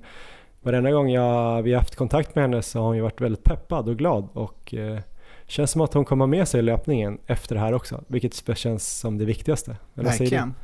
varenda 0.64 0.90
gång 0.90 1.10
jag, 1.10 1.62
vi 1.62 1.72
har 1.72 1.80
haft 1.80 1.96
kontakt 1.96 2.34
med 2.34 2.44
henne 2.44 2.62
så 2.62 2.78
har 2.78 2.86
hon 2.86 2.96
ju 2.96 3.02
varit 3.02 3.20
väldigt 3.20 3.44
peppad 3.44 3.88
och 3.88 3.96
glad 3.96 4.28
och 4.32 4.74
eh, 4.74 4.98
känns 5.46 5.70
som 5.70 5.80
att 5.80 5.94
hon 5.94 6.04
kommer 6.04 6.26
med 6.26 6.48
sig 6.48 6.62
löpningen 6.62 7.18
efter 7.26 7.54
det 7.54 7.60
här 7.60 7.72
också, 7.72 8.04
vilket 8.06 8.58
känns 8.58 8.98
som 8.98 9.18
det 9.18 9.24
viktigaste. 9.24 9.76
Eller 9.94 10.04
Verkligen. 10.04 10.54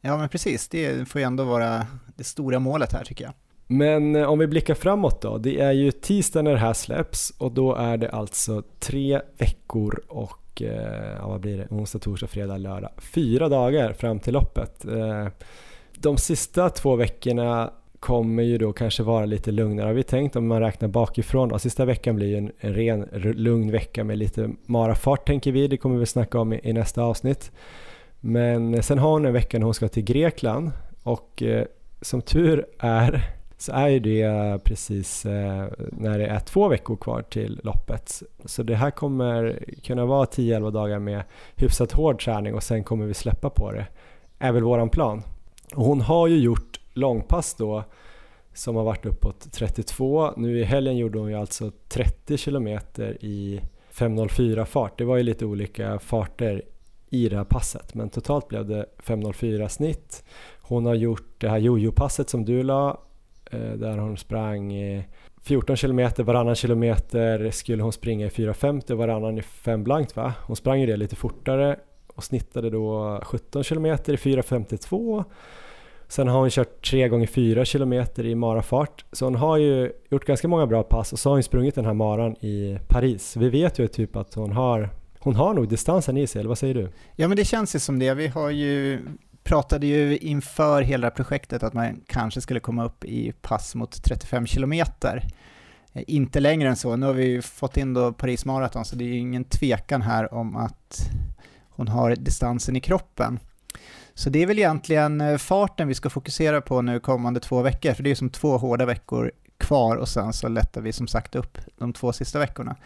Ja 0.00 0.16
men 0.16 0.28
precis, 0.28 0.68
det 0.68 1.08
får 1.08 1.20
ju 1.20 1.24
ändå 1.24 1.44
vara 1.44 1.86
det 2.16 2.24
stora 2.24 2.58
målet 2.58 2.92
här 2.92 3.04
tycker 3.04 3.24
jag. 3.24 3.32
Men 3.66 4.16
eh, 4.16 4.30
om 4.30 4.38
vi 4.38 4.46
blickar 4.46 4.74
framåt 4.74 5.22
då, 5.22 5.38
det 5.38 5.60
är 5.60 5.72
ju 5.72 5.90
tisdag 5.90 6.42
när 6.42 6.52
det 6.52 6.58
här 6.58 6.72
släpps 6.72 7.30
och 7.38 7.52
då 7.52 7.74
är 7.74 7.96
det 7.96 8.10
alltså 8.10 8.62
tre 8.80 9.20
veckor 9.38 10.02
och 10.08 10.62
eh, 10.62 11.16
ja, 11.18 11.28
vad 11.28 11.40
blir 11.40 11.58
det, 11.58 11.66
onsdag, 11.70 11.98
torsdag, 11.98 12.26
fredag, 12.26 12.56
lördag, 12.56 12.90
fyra 12.98 13.48
dagar 13.48 13.92
fram 13.92 14.20
till 14.20 14.32
loppet. 14.32 14.84
Eh, 14.84 15.28
de 15.94 16.16
sista 16.16 16.70
två 16.70 16.96
veckorna 16.96 17.72
kommer 18.02 18.42
ju 18.42 18.58
då 18.58 18.72
kanske 18.72 19.02
vara 19.02 19.24
lite 19.24 19.50
lugnare 19.50 19.86
har 19.86 19.94
vi 19.94 20.02
tänkt 20.02 20.36
om 20.36 20.46
man 20.46 20.60
räknar 20.60 20.88
bakifrån. 20.88 21.48
Då. 21.48 21.58
Sista 21.58 21.84
veckan 21.84 22.16
blir 22.16 22.26
ju 22.26 22.36
en, 22.36 22.52
en 22.60 22.74
ren 22.74 23.08
lugn 23.22 23.70
vecka 23.70 24.04
med 24.04 24.18
lite 24.18 24.50
marafart 24.66 25.26
tänker 25.26 25.52
vi, 25.52 25.68
det 25.68 25.76
kommer 25.76 25.98
vi 25.98 26.06
snacka 26.06 26.40
om 26.40 26.52
i, 26.52 26.60
i 26.62 26.72
nästa 26.72 27.02
avsnitt. 27.02 27.52
Men 28.20 28.74
eh, 28.74 28.80
sen 28.80 28.98
har 28.98 29.10
hon 29.10 29.26
en 29.26 29.32
vecka 29.32 29.58
när 29.58 29.64
hon 29.64 29.74
ska 29.74 29.88
till 29.88 30.04
Grekland 30.04 30.70
och 31.02 31.42
eh, 31.42 31.64
som 32.00 32.22
tur 32.22 32.66
är 32.78 33.24
så 33.58 33.72
är 33.72 33.88
ju 33.88 33.98
det 33.98 34.22
eh, 34.22 34.58
precis 34.58 35.26
eh, 35.26 35.66
när 35.92 36.18
det 36.18 36.26
är 36.26 36.40
två 36.40 36.68
veckor 36.68 36.96
kvar 36.96 37.22
till 37.22 37.60
loppet. 37.64 38.22
Så 38.44 38.62
det 38.62 38.74
här 38.74 38.90
kommer 38.90 39.64
kunna 39.82 40.06
vara 40.06 40.24
10-11 40.24 40.70
dagar 40.70 40.98
med 40.98 41.22
hyfsat 41.56 41.92
hård 41.92 42.20
träning 42.20 42.54
och 42.54 42.62
sen 42.62 42.84
kommer 42.84 43.06
vi 43.06 43.14
släppa 43.14 43.50
på 43.50 43.72
det. 43.72 43.86
är 44.38 44.52
väl 44.52 44.62
våran 44.62 44.88
plan. 44.88 45.22
Och 45.74 45.84
hon 45.84 46.00
har 46.00 46.28
ju 46.28 46.38
gjort 46.38 46.78
långpass 46.94 47.54
då 47.54 47.84
som 48.54 48.76
har 48.76 48.84
varit 48.84 49.06
uppåt 49.06 49.52
32. 49.52 50.32
Nu 50.36 50.60
i 50.60 50.64
helgen 50.64 50.96
gjorde 50.96 51.18
hon 51.18 51.28
ju 51.28 51.34
alltså 51.34 51.70
30 51.88 52.36
kilometer 52.36 53.24
i 53.24 53.60
5.04 53.92 54.64
fart. 54.64 54.98
Det 54.98 55.04
var 55.04 55.16
ju 55.16 55.22
lite 55.22 55.44
olika 55.44 55.98
farter 55.98 56.62
i 57.10 57.28
det 57.28 57.36
här 57.36 57.44
passet 57.44 57.94
men 57.94 58.10
totalt 58.10 58.48
blev 58.48 58.66
det 58.66 58.86
5.04 59.04 59.68
snitt. 59.68 60.24
Hon 60.60 60.86
har 60.86 60.94
gjort 60.94 61.34
det 61.38 61.48
här 61.48 61.58
jojo-passet 61.58 62.28
som 62.28 62.44
du 62.44 62.62
la 62.62 63.00
eh, 63.50 63.72
där 63.72 63.98
hon 63.98 64.16
sprang 64.16 64.72
14 65.42 65.76
kilometer, 65.76 66.22
varannan 66.22 66.54
kilometer 66.54 67.50
skulle 67.50 67.82
hon 67.82 67.92
springa 67.92 68.26
i 68.26 68.28
4.50 68.28 68.94
varannan 68.94 69.38
i 69.38 69.42
5 69.42 69.84
blankt 69.84 70.16
va? 70.16 70.34
Hon 70.46 70.56
sprang 70.56 70.80
ju 70.80 70.86
det 70.86 70.96
lite 70.96 71.16
fortare 71.16 71.76
och 72.06 72.24
snittade 72.24 72.70
då 72.70 73.20
17 73.22 73.64
kilometer 73.64 74.12
i 74.12 74.16
4.52 74.16 75.24
Sen 76.12 76.28
har 76.28 76.40
hon 76.40 76.50
kört 76.50 76.90
3 76.90 77.08
gånger 77.08 77.26
4 77.26 77.64
kilometer 77.64 78.26
i 78.26 78.34
marafart 78.34 79.04
så 79.12 79.24
hon 79.24 79.34
har 79.34 79.56
ju 79.56 79.92
gjort 80.10 80.24
ganska 80.24 80.48
många 80.48 80.66
bra 80.66 80.82
pass 80.82 81.12
och 81.12 81.18
så 81.18 81.28
har 81.28 81.34
hon 81.34 81.42
sprungit 81.42 81.74
den 81.74 81.84
här 81.84 81.94
maran 81.94 82.32
i 82.32 82.78
Paris. 82.88 83.36
Vi 83.36 83.48
vet 83.48 83.78
ju 83.78 83.88
typ 83.88 84.16
att 84.16 84.34
hon 84.34 84.52
har 84.52 84.90
hon 85.18 85.34
har 85.34 85.54
nog 85.54 85.68
distansen 85.68 86.16
i 86.16 86.26
sig, 86.26 86.40
eller 86.40 86.48
vad 86.48 86.58
säger 86.58 86.74
du? 86.74 86.92
Ja 87.16 87.28
men 87.28 87.36
det 87.36 87.44
känns 87.44 87.74
ju 87.74 87.78
som 87.78 87.98
det. 87.98 88.14
Vi 88.14 88.26
har 88.26 88.50
ju 88.50 89.00
pratade 89.42 89.86
ju 89.86 90.18
inför 90.18 90.82
hela 90.82 91.10
projektet 91.10 91.62
att 91.62 91.74
man 91.74 92.00
kanske 92.06 92.40
skulle 92.40 92.60
komma 92.60 92.84
upp 92.84 93.04
i 93.04 93.32
pass 93.32 93.74
mot 93.74 94.02
35 94.04 94.46
kilometer. 94.46 95.22
Eh, 95.92 96.02
inte 96.06 96.40
längre 96.40 96.68
än 96.68 96.76
så. 96.76 96.96
Nu 96.96 97.06
har 97.06 97.12
vi 97.12 97.24
ju 97.24 97.42
fått 97.42 97.76
in 97.76 97.94
då 97.94 98.12
Paris 98.12 98.44
Marathon 98.44 98.84
så 98.84 98.96
det 98.96 99.04
är 99.04 99.08
ju 99.08 99.18
ingen 99.18 99.44
tvekan 99.44 100.02
här 100.02 100.34
om 100.34 100.56
att 100.56 101.10
hon 101.70 101.88
har 101.88 102.16
distansen 102.16 102.76
i 102.76 102.80
kroppen. 102.80 103.38
Så 104.14 104.30
det 104.30 104.42
är 104.42 104.46
väl 104.46 104.58
egentligen 104.58 105.20
eh, 105.20 105.38
farten 105.38 105.88
vi 105.88 105.94
ska 105.94 106.10
fokusera 106.10 106.60
på 106.60 106.82
nu 106.82 107.00
kommande 107.00 107.40
två 107.40 107.62
veckor, 107.62 107.92
för 107.92 108.02
det 108.02 108.10
är 108.10 108.14
som 108.14 108.30
två 108.30 108.58
hårda 108.58 108.86
veckor 108.86 109.32
kvar 109.58 109.96
och 109.96 110.08
sen 110.08 110.32
så 110.32 110.48
lättar 110.48 110.80
vi 110.80 110.92
som 110.92 111.06
sagt 111.06 111.34
upp 111.34 111.58
de 111.78 111.92
två 111.92 112.12
sista 112.12 112.38
veckorna. 112.38 112.76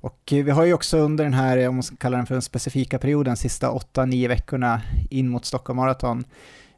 Och 0.00 0.32
eh, 0.32 0.44
vi 0.44 0.50
har 0.50 0.64
ju 0.64 0.72
också 0.72 0.98
under 0.98 1.24
den 1.24 1.34
här, 1.34 1.58
eh, 1.58 1.68
om 1.68 1.74
man 1.74 1.82
ska 1.82 1.96
kalla 1.96 2.16
den 2.16 2.26
för 2.26 2.34
den 2.34 2.42
specifika 2.42 2.98
perioden, 2.98 3.36
sista 3.36 3.70
8-9 3.70 4.28
veckorna 4.28 4.82
in 5.10 5.28
mot 5.28 5.44
Stockholm 5.44 5.76
Marathon, 5.76 6.24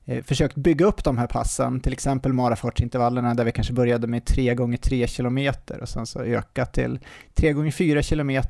eh, 0.04 0.24
försökt 0.24 0.56
bygga 0.56 0.86
upp 0.86 1.04
de 1.04 1.18
här 1.18 1.26
passen, 1.26 1.80
till 1.80 1.92
exempel 1.92 2.32
marafartsintervallerna 2.32 3.34
där 3.34 3.44
vi 3.44 3.52
kanske 3.52 3.72
började 3.72 4.06
med 4.06 4.24
3 4.24 4.54
gånger 4.54 4.78
3 4.78 5.06
km 5.06 5.38
och 5.80 5.88
sen 5.88 6.06
så 6.06 6.20
ökat 6.20 6.72
till 6.72 6.98
3 7.34 7.52
gånger 7.52 7.70
4 7.70 8.02
km 8.02 8.42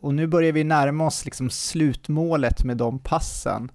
och 0.00 0.14
nu 0.14 0.26
börjar 0.26 0.52
vi 0.52 0.64
närma 0.64 1.06
oss 1.06 1.24
liksom 1.24 1.50
slutmålet 1.50 2.64
med 2.64 2.76
de 2.76 2.98
passen. 2.98 3.70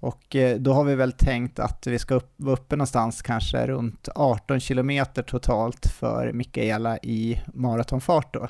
Och 0.00 0.36
eh, 0.36 0.58
då 0.58 0.72
har 0.72 0.84
vi 0.84 0.94
väl 0.94 1.12
tänkt 1.12 1.58
att 1.58 1.86
vi 1.86 1.98
ska 1.98 2.14
upp, 2.14 2.32
vara 2.36 2.54
uppe 2.54 2.76
någonstans 2.76 3.22
kanske 3.22 3.66
runt 3.66 4.08
18 4.14 4.60
km 4.60 5.04
totalt 5.26 5.86
för 5.86 6.32
Mikaela 6.32 6.98
i 6.98 7.42
maratonfart 7.54 8.34
då. 8.34 8.48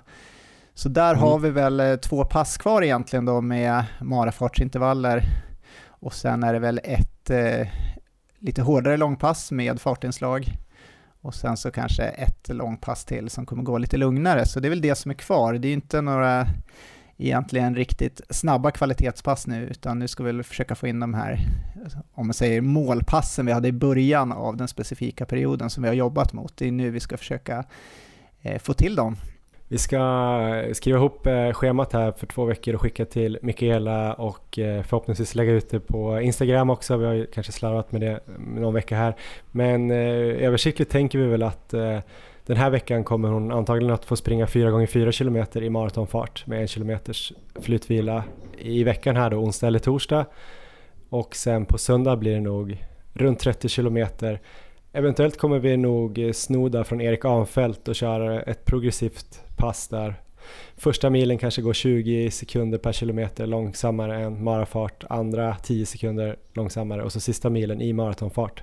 Så 0.75 0.89
där 0.89 1.11
mm. 1.11 1.21
har 1.21 1.39
vi 1.39 1.51
väl 1.51 1.81
eh, 1.81 1.97
två 1.97 2.25
pass 2.25 2.59
kvar 2.59 2.83
egentligen 2.83 3.25
då 3.25 3.41
med 3.41 3.85
marafartsintervaller 4.01 5.23
och 5.87 6.15
sen 6.15 6.43
är 6.43 6.53
det 6.53 6.59
väl 6.59 6.81
ett 6.85 7.31
eh, 7.31 7.69
lite 8.39 8.63
hårdare 8.63 8.97
långpass 8.97 9.53
med 9.53 9.81
fartinslag 9.81 10.57
och 11.21 11.35
sen 11.35 11.57
så 11.57 11.71
kanske 11.71 12.03
ett 12.03 12.49
långpass 12.49 13.05
till 13.05 13.31
som 13.31 13.47
kommer 13.47 13.63
gå 13.63 13.79
lite 13.79 13.97
lugnare. 13.97 14.47
Så 14.47 14.61
det 14.61 14.69
är 14.69 14.71
väl 14.71 14.81
det 14.81 14.95
som 14.95 15.11
är 15.11 15.15
kvar. 15.15 15.55
Det 15.55 15.69
är 15.69 15.73
inte 15.73 16.01
några 16.01 16.47
egentligen 17.19 17.77
riktigt 17.77 18.21
snabba 18.31 18.71
kvalitetspass 18.71 19.47
nu, 19.47 19.67
utan 19.67 19.99
nu 19.99 20.09
ska 20.09 20.23
vi 20.23 20.33
väl 20.33 20.43
försöka 20.43 20.75
få 20.75 20.87
in 20.87 21.01
de 21.01 21.15
här, 21.15 21.39
om 22.15 22.27
man 22.27 22.35
säger 22.35 22.61
målpassen 22.61 23.47
vi 23.47 23.53
hade 23.53 23.69
i 23.69 23.73
början 23.73 24.33
av 24.33 24.57
den 24.57 24.69
specifika 24.69 25.27
perioden 25.27 25.71
som 25.71 25.83
vi 25.83 25.89
har 25.89 25.95
jobbat 25.95 26.33
mot. 26.33 26.57
Det 26.57 26.69
är 26.69 26.73
nu 26.73 26.91
vi 26.91 27.01
ska 27.01 27.17
försöka 27.17 27.65
eh, 28.43 28.59
få 28.59 28.73
till 28.73 28.95
dem. 28.95 29.17
Vi 29.71 29.79
ska 29.79 30.65
skriva 30.73 30.99
ihop 30.99 31.27
eh, 31.27 31.53
schemat 31.53 31.93
här 31.93 32.13
för 32.13 32.27
två 32.27 32.45
veckor 32.45 32.75
och 32.75 32.81
skicka 32.81 33.05
till 33.05 33.39
Mikaela 33.43 34.15
och 34.15 34.59
eh, 34.59 34.83
förhoppningsvis 34.83 35.35
lägga 35.35 35.53
ut 35.53 35.71
det 35.71 35.81
på 35.81 36.21
Instagram 36.21 36.71
också. 36.71 36.97
Vi 36.97 37.07
har 37.07 37.13
ju 37.13 37.27
kanske 37.27 37.53
slarvat 37.53 37.93
med 37.93 38.01
det 38.01 38.21
någon 38.39 38.75
vecka 38.75 38.97
här. 38.97 39.17
Men 39.51 39.91
eh, 39.91 40.47
översiktligt 40.47 40.91
tänker 40.91 41.19
vi 41.19 41.27
väl 41.27 41.43
att 41.43 41.75
eh, 41.75 41.99
den 42.49 42.57
här 42.57 42.71
veckan 42.71 43.05
kommer 43.05 43.29
hon 43.29 43.53
antagligen 43.53 43.95
att 43.95 44.05
få 44.05 44.17
springa 44.17 44.47
4 44.47 44.71
gånger 44.71 44.87
4 44.87 45.13
km 45.13 45.45
i 45.55 45.71
maratonfart 45.71 46.47
med 46.47 46.61
en 46.61 46.69
kilometers 46.69 47.33
flytvila 47.61 48.25
i 48.59 48.85
veckan 48.85 49.17
här 49.17 49.31
då, 49.31 49.37
onsdag 49.37 49.67
eller 49.67 49.79
torsdag. 49.79 50.27
Och 51.09 51.37
sen 51.37 51.67
på 51.67 51.79
söndag 51.79 52.17
blir 52.17 52.35
det 52.35 52.41
nog 52.41 52.85
runt 53.13 53.39
30 53.39 53.69
kilometer 53.69 54.41
Eventuellt 54.93 55.39
kommer 55.39 55.59
vi 55.59 55.77
nog 55.77 56.31
snoda 56.35 56.85
från 56.85 57.01
Erik 57.01 57.25
Anfält 57.25 57.89
och 57.89 57.95
köra 57.95 58.43
ett 58.43 58.65
progressivt 58.65 59.43
pass 59.57 59.89
där 59.89 60.15
första 60.77 61.11
milen 61.11 61.39
kanske 61.39 61.63
går 61.63 61.73
20 61.73 62.31
sekunder 62.31 62.79
per 62.79 62.93
kilometer 62.93 63.47
långsammare 63.47 64.17
än 64.17 64.45
marafart, 64.45 65.05
andra 65.09 65.55
10 65.55 65.87
sekunder 65.87 66.37
långsammare 66.53 67.03
och 67.03 67.13
så 67.13 67.21
sista 67.21 67.51
milen 67.51 67.81
i 67.81 67.93
maratonfart. 67.93 68.63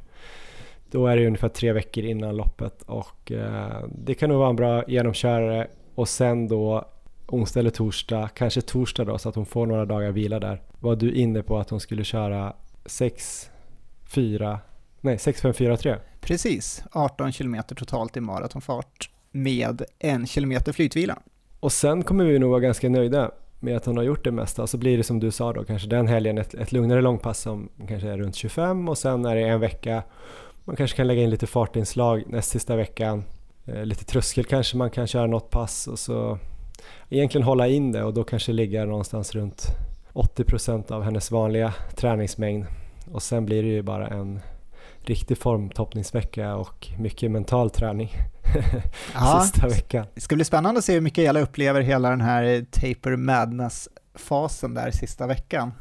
Då 0.96 1.08
är 1.08 1.18
det 1.18 1.28
ungefär 1.28 1.50
tre 1.50 1.74
veckor 1.74 2.04
innan 2.04 2.38
loppet 2.38 2.82
och 2.82 3.32
eh, 3.32 3.84
det 3.98 4.14
kan 4.14 4.30
nog 4.30 4.40
vara 4.40 4.50
en 4.50 4.56
bra 4.56 4.84
genomkörare 4.88 5.68
och 5.96 6.10
sen 6.10 6.48
då 6.48 6.86
onsdag 7.28 7.60
eller 7.60 7.70
torsdag, 7.70 8.30
kanske 8.36 8.62
torsdag 8.62 9.06
då 9.06 9.18
så 9.18 9.30
att 9.30 9.36
hon 9.36 9.46
får 9.46 9.66
några 9.66 9.86
dagar 9.86 10.12
vila 10.12 10.40
där. 10.40 10.62
Var 10.80 10.96
du 10.96 11.12
inne 11.12 11.44
på 11.44 11.58
att 11.58 11.70
hon 11.70 11.80
skulle 11.80 12.04
köra 12.04 12.54
6, 12.86 13.50
4, 14.06 14.60
nej 15.02 15.20
6, 15.20 15.42
5, 15.42 15.54
4, 15.54 15.78
3? 15.78 15.96
Precis, 16.22 16.84
18 16.92 17.32
km 17.32 17.58
totalt 17.68 18.18
i 18.18 18.20
maratonfart 18.20 19.10
med 19.32 19.82
en 20.00 20.28
kilometer 20.28 20.72
flytvila. 20.72 21.20
Och 21.60 21.72
sen 21.72 22.04
kommer 22.04 22.26
vi 22.26 22.40
nog 22.40 22.50
vara 22.50 22.60
ganska 22.60 22.90
nöjda 22.90 23.32
med 23.60 23.78
att 23.78 23.86
hon 23.86 23.98
har 23.98 24.04
gjort 24.04 24.24
det 24.24 24.32
mesta. 24.32 24.68
Så 24.68 24.78
blir 24.78 24.98
det 24.98 25.04
som 25.04 25.20
du 25.20 25.32
sa 25.32 25.54
då, 25.54 25.64
kanske 25.64 25.88
den 25.88 26.08
helgen 26.08 26.38
ett, 26.38 26.54
ett 26.54 26.72
lugnare 26.72 27.02
långpass 27.02 27.40
som 27.40 27.70
kanske 27.88 28.10
är 28.10 28.18
runt 28.18 28.36
25 28.36 28.90
och 28.90 28.98
sen 28.98 29.26
är 29.26 29.36
det 29.36 29.42
en 29.42 29.60
vecka. 29.60 30.04
Man 30.66 30.76
kanske 30.76 30.98
kan 30.98 31.08
lägga 31.08 31.22
in 31.22 31.30
lite 31.30 31.48
fartinslag 31.48 32.24
näst 32.28 32.50
sista 32.50 32.76
veckan. 32.76 33.24
Eh, 33.66 33.86
lite 33.86 34.06
tröskel 34.06 34.46
kanske 34.46 34.78
man 34.78 34.90
kan 34.90 35.08
köra 35.08 35.28
något 35.28 35.50
pass 35.50 35.88
och 35.88 36.00
så 36.00 36.40
egentligen 37.10 37.46
hålla 37.46 37.68
in 37.68 37.92
det 37.92 38.04
och 38.04 38.14
då 38.14 38.24
kanske 38.24 38.52
ligga 38.52 38.86
någonstans 38.86 39.36
runt 39.36 39.66
80% 40.14 40.92
av 40.92 41.04
hennes 41.04 41.32
vanliga 41.32 41.74
träningsmängd. 41.96 42.66
Och 43.12 43.24
sen 43.24 43.46
blir 43.46 43.64
det 43.64 43.70
ju 43.70 43.82
bara 43.82 44.08
en 44.08 44.40
riktig 45.02 45.38
formtoppningsvecka 45.38 46.56
och 46.56 46.88
mycket 47.00 47.32
mental 47.32 47.70
träning 47.70 48.12
ja, 49.14 49.42
sista 49.42 49.68
veckan. 49.68 50.06
Det 50.16 50.22
ska 50.22 50.36
bli 50.36 50.46
spännande 50.46 50.78
att 50.78 50.86
se 50.86 50.94
hur 50.94 51.02
Mikaela 51.02 51.40
upplever 51.40 51.82
hela 51.82 52.10
den 52.10 52.22
här 52.22 52.66
Taper 52.72 53.16
Madness-fasen 53.16 54.74
där 54.74 54.92
sista 54.92 55.28
veckan. 55.28 55.72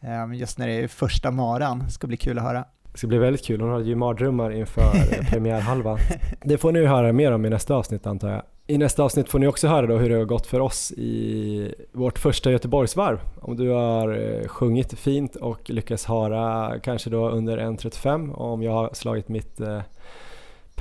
Ehm, 0.00 0.34
just 0.34 0.58
när 0.58 0.66
det 0.66 0.74
är 0.74 0.88
första 0.88 1.30
maran, 1.30 1.78
det 1.78 1.90
ska 1.90 2.06
bli 2.06 2.16
kul 2.16 2.38
att 2.38 2.44
höra. 2.44 2.64
Det 2.92 2.98
ska 2.98 3.06
bli 3.06 3.18
väldigt 3.18 3.44
kul, 3.44 3.60
hon 3.60 3.70
hade 3.70 3.84
ju 3.84 3.94
mardrömmar 3.94 4.50
inför 4.50 4.92
premiärhalvan. 5.30 5.98
Det 6.44 6.58
får 6.58 6.72
ni 6.72 6.84
höra 6.84 7.12
mer 7.12 7.32
om 7.32 7.44
i 7.44 7.50
nästa 7.50 7.74
avsnitt 7.74 8.06
antar 8.06 8.28
jag. 8.30 8.42
I 8.66 8.78
nästa 8.78 9.02
avsnitt 9.02 9.28
får 9.28 9.38
ni 9.38 9.46
också 9.46 9.68
höra 9.68 9.86
då 9.86 9.96
hur 9.96 10.10
det 10.10 10.16
har 10.16 10.24
gått 10.24 10.46
för 10.46 10.60
oss 10.60 10.92
i 10.92 11.74
vårt 11.92 12.18
första 12.18 12.50
Göteborgsvarv. 12.50 13.20
Om 13.40 13.56
du 13.56 13.68
har 13.68 14.18
eh, 14.18 14.48
sjungit 14.48 14.98
fint 14.98 15.36
och 15.36 15.70
lyckats 15.70 16.04
höra 16.04 16.74
kanske 16.80 17.10
då 17.10 17.30
under 17.30 17.58
1.35 17.58 18.32
och 18.32 18.52
om 18.52 18.62
jag 18.62 18.72
har 18.72 18.90
slagit 18.92 19.28
mitt 19.28 19.60
eh, 19.60 19.80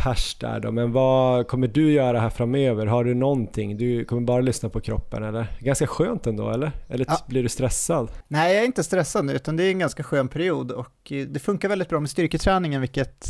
pers 0.04 0.36
där 0.36 0.60
då. 0.60 0.72
Men 0.72 0.92
vad 0.92 1.48
kommer 1.48 1.68
du 1.68 1.92
göra 1.92 2.20
här 2.20 2.30
framöver? 2.30 2.86
Har 2.86 3.04
du 3.04 3.14
någonting? 3.14 3.78
Du 3.78 4.06
kommer 4.06 4.22
bara 4.22 4.42
lyssna 4.42 4.70
på 4.70 4.82
kroppen 4.82 5.24
eller? 5.24 5.48
Ganska 5.60 5.88
skönt 5.88 6.28
ändå 6.28 6.50
eller? 6.50 6.72
Eller 6.88 7.06
ja. 7.10 7.26
blir 7.28 7.44
du 7.44 7.50
stressad? 7.50 8.12
Nej, 8.28 8.54
jag 8.54 8.62
är 8.62 8.66
inte 8.66 8.84
stressad 8.84 9.26
nu 9.26 9.34
utan 9.34 9.58
det 9.58 9.64
är 9.64 9.72
en 9.72 9.80
ganska 9.80 10.04
skön 10.04 10.28
period 10.28 10.72
och 10.72 11.12
eh, 11.12 11.28
det 11.28 11.40
funkar 11.40 11.70
väldigt 11.70 11.90
bra 11.90 12.00
med 12.00 12.10
styrketräningen 12.10 12.82
vilket 12.82 13.26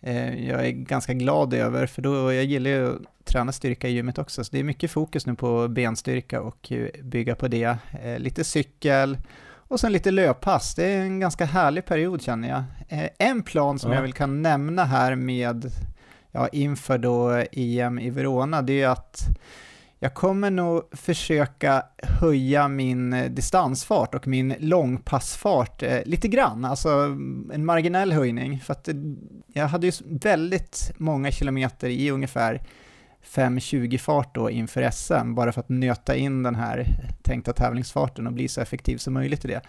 eh, 0.00 0.48
jag 0.48 0.66
är 0.66 0.70
ganska 0.70 1.14
glad 1.14 1.54
över 1.54 1.86
för 1.86 2.02
då 2.02 2.32
jag 2.32 2.44
gillar 2.44 2.70
ju 2.70 2.96
att 2.96 3.02
träna 3.24 3.52
styrka 3.52 3.88
i 3.88 3.92
gymmet 3.92 4.18
också 4.18 4.44
så 4.44 4.52
det 4.52 4.58
är 4.58 4.64
mycket 4.64 4.90
fokus 4.90 5.26
nu 5.26 5.34
på 5.34 5.68
benstyrka 5.68 6.40
och 6.40 6.72
bygga 7.02 7.34
på 7.34 7.48
det. 7.48 7.76
Eh, 8.02 8.18
lite 8.18 8.44
cykel 8.44 9.18
och 9.68 9.80
sen 9.80 9.92
lite 9.92 10.10
löppass. 10.10 10.74
Det 10.74 10.84
är 10.84 11.00
en 11.00 11.20
ganska 11.20 11.44
härlig 11.44 11.86
period 11.86 12.22
känner 12.22 12.48
jag. 12.48 12.62
Eh, 12.88 13.10
en 13.18 13.42
plan 13.42 13.78
som 13.78 13.90
ja. 13.90 13.96
jag 13.96 14.02
väl 14.02 14.12
kan 14.12 14.42
nämna 14.42 14.84
här 14.84 15.14
med, 15.14 15.70
ja, 16.32 16.48
inför 16.48 16.98
då 16.98 17.44
EM 17.52 17.98
i 17.98 18.10
Verona, 18.10 18.62
det 18.62 18.82
är 18.82 18.88
att 18.88 19.20
jag 19.98 20.14
kommer 20.14 20.50
nog 20.50 20.82
försöka 20.92 21.82
höja 22.02 22.68
min 22.68 23.34
distansfart 23.34 24.14
och 24.14 24.26
min 24.26 24.54
långpassfart 24.58 25.82
eh, 25.82 26.04
lite 26.04 26.28
grann, 26.28 26.64
alltså 26.64 26.88
en 27.52 27.64
marginell 27.64 28.12
höjning. 28.12 28.60
För 28.60 28.72
att 28.72 28.88
jag 29.52 29.66
hade 29.66 29.86
ju 29.86 29.92
väldigt 30.04 30.92
många 30.96 31.30
kilometer 31.30 31.88
i 31.88 32.10
ungefär 32.10 32.62
5.20 33.26 33.98
fart 33.98 34.34
då 34.34 34.50
inför 34.50 34.90
SM, 34.90 35.34
bara 35.34 35.52
för 35.52 35.60
att 35.60 35.68
nöta 35.68 36.16
in 36.16 36.42
den 36.42 36.54
här 36.54 36.86
tänkta 37.22 37.52
tävlingsfarten 37.52 38.26
och 38.26 38.32
bli 38.32 38.48
så 38.48 38.60
effektiv 38.60 38.96
som 38.96 39.14
möjligt 39.14 39.44
i 39.44 39.48
det. 39.48 39.60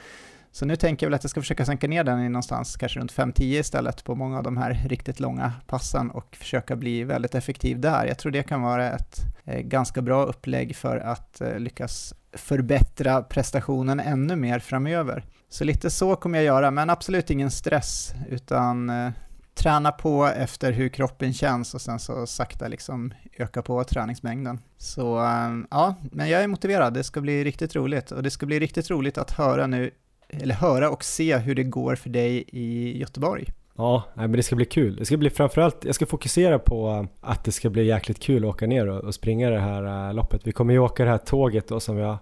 Så 0.51 0.65
nu 0.65 0.75
tänker 0.75 1.05
jag 1.05 1.09
väl 1.09 1.15
att 1.15 1.23
jag 1.23 1.31
ska 1.31 1.41
försöka 1.41 1.65
sänka 1.65 1.87
ner 1.87 2.03
den 2.03 2.19
i 2.19 2.29
någonstans, 2.29 2.77
kanske 2.77 2.99
runt 2.99 3.13
5-10 3.13 3.43
istället 3.43 4.03
på 4.03 4.15
många 4.15 4.37
av 4.37 4.43
de 4.43 4.57
här 4.57 4.85
riktigt 4.89 5.19
långa 5.19 5.53
passen 5.67 6.11
och 6.11 6.35
försöka 6.35 6.75
bli 6.75 7.03
väldigt 7.03 7.35
effektiv 7.35 7.79
där. 7.79 8.05
Jag 8.05 8.19
tror 8.19 8.31
det 8.31 8.43
kan 8.43 8.61
vara 8.61 8.91
ett 8.91 9.19
eh, 9.45 9.59
ganska 9.59 10.01
bra 10.01 10.23
upplägg 10.23 10.75
för 10.75 10.97
att 10.97 11.41
eh, 11.41 11.59
lyckas 11.59 12.13
förbättra 12.33 13.21
prestationen 13.21 13.99
ännu 13.99 14.35
mer 14.35 14.59
framöver. 14.59 15.23
Så 15.49 15.63
lite 15.63 15.89
så 15.89 16.15
kommer 16.15 16.37
jag 16.37 16.45
göra, 16.45 16.71
men 16.71 16.89
absolut 16.89 17.29
ingen 17.29 17.51
stress, 17.51 18.13
utan 18.29 18.89
eh, 18.89 19.09
träna 19.57 19.91
på 19.91 20.25
efter 20.25 20.71
hur 20.71 20.89
kroppen 20.89 21.33
känns 21.33 21.73
och 21.73 21.81
sen 21.81 21.99
så 21.99 22.27
sakta 22.27 22.67
liksom 22.67 23.13
öka 23.37 23.61
på 23.61 23.83
träningsmängden. 23.83 24.59
Så 24.77 25.17
eh, 25.17 25.49
ja, 25.71 25.95
men 26.11 26.29
jag 26.29 26.43
är 26.43 26.47
motiverad, 26.47 26.93
det 26.93 27.03
ska 27.03 27.21
bli 27.21 27.43
riktigt 27.43 27.75
roligt 27.75 28.11
och 28.11 28.23
det 28.23 28.29
ska 28.29 28.45
bli 28.45 28.59
riktigt 28.59 28.89
roligt 28.89 29.17
att 29.17 29.31
höra 29.31 29.67
nu, 29.67 29.91
eller 30.29 30.55
höra 30.55 30.89
och 30.89 31.03
se 31.03 31.37
hur 31.37 31.55
det 31.55 31.63
går 31.63 31.95
för 31.95 32.09
dig 32.09 32.43
i 32.47 32.97
Göteborg. 32.99 33.47
Ja, 33.77 34.03
men 34.15 34.31
det 34.31 34.43
ska 34.43 34.55
bli 34.55 34.65
kul. 34.65 34.95
Det 34.95 35.05
ska 35.05 35.17
bli 35.17 35.29
framförallt, 35.29 35.85
jag 35.85 35.95
ska 35.95 36.05
fokusera 36.05 36.59
på 36.59 37.07
att 37.21 37.43
det 37.43 37.51
ska 37.51 37.69
bli 37.69 37.85
jäkligt 37.85 38.19
kul 38.19 38.43
att 38.43 38.49
åka 38.49 38.67
ner 38.67 38.87
och, 38.87 39.13
springa 39.13 39.49
det 39.49 39.59
här 39.59 40.07
eh, 40.07 40.13
loppet. 40.13 40.47
Vi 40.47 40.51
kommer 40.51 40.73
ju 40.73 40.79
åka 40.79 41.03
det 41.03 41.09
här 41.09 41.17
tåget 41.17 41.67
då 41.67 41.79
som 41.79 41.97
jag 41.97 42.17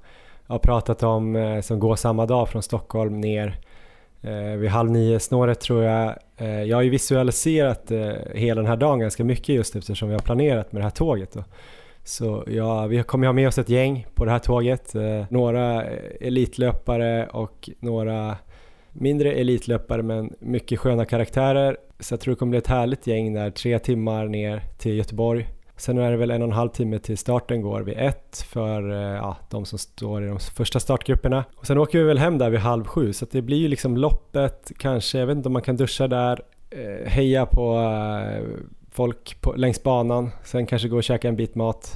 har 0.47 0.59
pratat 0.59 1.03
om, 1.03 1.35
eh, 1.35 1.61
som 1.61 1.79
går 1.79 1.95
samma 1.95 2.25
dag 2.25 2.49
från 2.49 2.63
Stockholm 2.63 3.21
ner 3.21 3.59
eh, 4.21 4.57
vid 4.57 4.69
halv 4.69 4.91
nio 4.91 5.19
snåret 5.19 5.59
tror 5.59 5.83
jag. 5.83 6.15
Eh, 6.37 6.63
jag 6.63 6.77
har 6.77 6.81
ju 6.81 6.89
visualiserat 6.89 7.91
eh, 7.91 8.13
hela 8.33 8.61
den 8.61 8.69
här 8.69 8.77
dagen 8.77 8.99
ganska 8.99 9.23
mycket 9.23 9.55
just 9.55 9.75
eftersom 9.75 10.09
vi 10.09 10.15
har 10.15 10.21
planerat 10.21 10.71
med 10.71 10.79
det 10.79 10.83
här 10.83 10.91
tåget. 10.91 11.33
Då. 11.33 11.43
Så 12.03 12.43
ja, 12.47 12.87
vi 12.87 13.03
kommer 13.03 13.27
ha 13.27 13.33
med 13.33 13.47
oss 13.47 13.57
ett 13.57 13.69
gäng 13.69 14.07
på 14.15 14.25
det 14.25 14.31
här 14.31 14.39
tåget. 14.39 14.95
Eh, 14.95 15.25
några 15.29 15.83
elitlöpare 16.21 17.27
och 17.27 17.69
några 17.79 18.37
mindre 18.91 19.31
elitlöpare 19.31 20.03
men 20.03 20.33
mycket 20.39 20.79
sköna 20.79 21.05
karaktärer. 21.05 21.77
Så 21.99 22.13
jag 22.13 22.19
tror 22.19 22.33
det 22.33 22.39
kommer 22.39 22.49
bli 22.49 22.59
ett 22.59 22.67
härligt 22.67 23.07
gäng 23.07 23.33
där, 23.33 23.51
tre 23.51 23.79
timmar 23.79 24.27
ner 24.27 24.63
till 24.77 24.97
Göteborg 24.97 25.47
Sen 25.77 25.97
är 25.97 26.11
det 26.11 26.17
väl 26.17 26.31
en 26.31 26.41
och 26.41 26.47
en 26.47 26.53
halv 26.53 26.69
timme 26.69 26.99
till 26.99 27.17
starten 27.17 27.61
går 27.61 27.81
vid 27.81 27.97
ett 27.97 28.45
för 28.47 28.91
eh, 28.91 28.97
ja, 28.97 29.37
de 29.49 29.65
som 29.65 29.79
står 29.79 30.23
i 30.23 30.27
de 30.27 30.39
första 30.39 30.79
startgrupperna. 30.79 31.43
Och 31.55 31.67
sen 31.67 31.77
åker 31.77 31.97
vi 31.97 32.03
väl 32.03 32.17
hem 32.17 32.37
där 32.37 32.49
vid 32.49 32.59
halv 32.59 32.83
sju 32.83 33.13
så 33.13 33.25
det 33.31 33.41
blir 33.41 33.57
ju 33.57 33.67
liksom 33.67 33.97
loppet 33.97 34.71
kanske, 34.77 35.19
jag 35.19 35.27
vet 35.27 35.37
inte 35.37 35.49
om 35.49 35.53
man 35.53 35.61
kan 35.61 35.77
duscha 35.77 36.07
där, 36.07 36.41
eh, 36.69 37.09
heja 37.09 37.45
på 37.45 37.77
eh, 37.77 38.43
folk 38.91 39.41
på, 39.41 39.53
längs 39.53 39.83
banan, 39.83 40.31
sen 40.43 40.65
kanske 40.65 40.87
gå 40.87 40.97
och 40.97 41.03
käka 41.03 41.27
en 41.27 41.35
bit 41.35 41.55
mat 41.55 41.91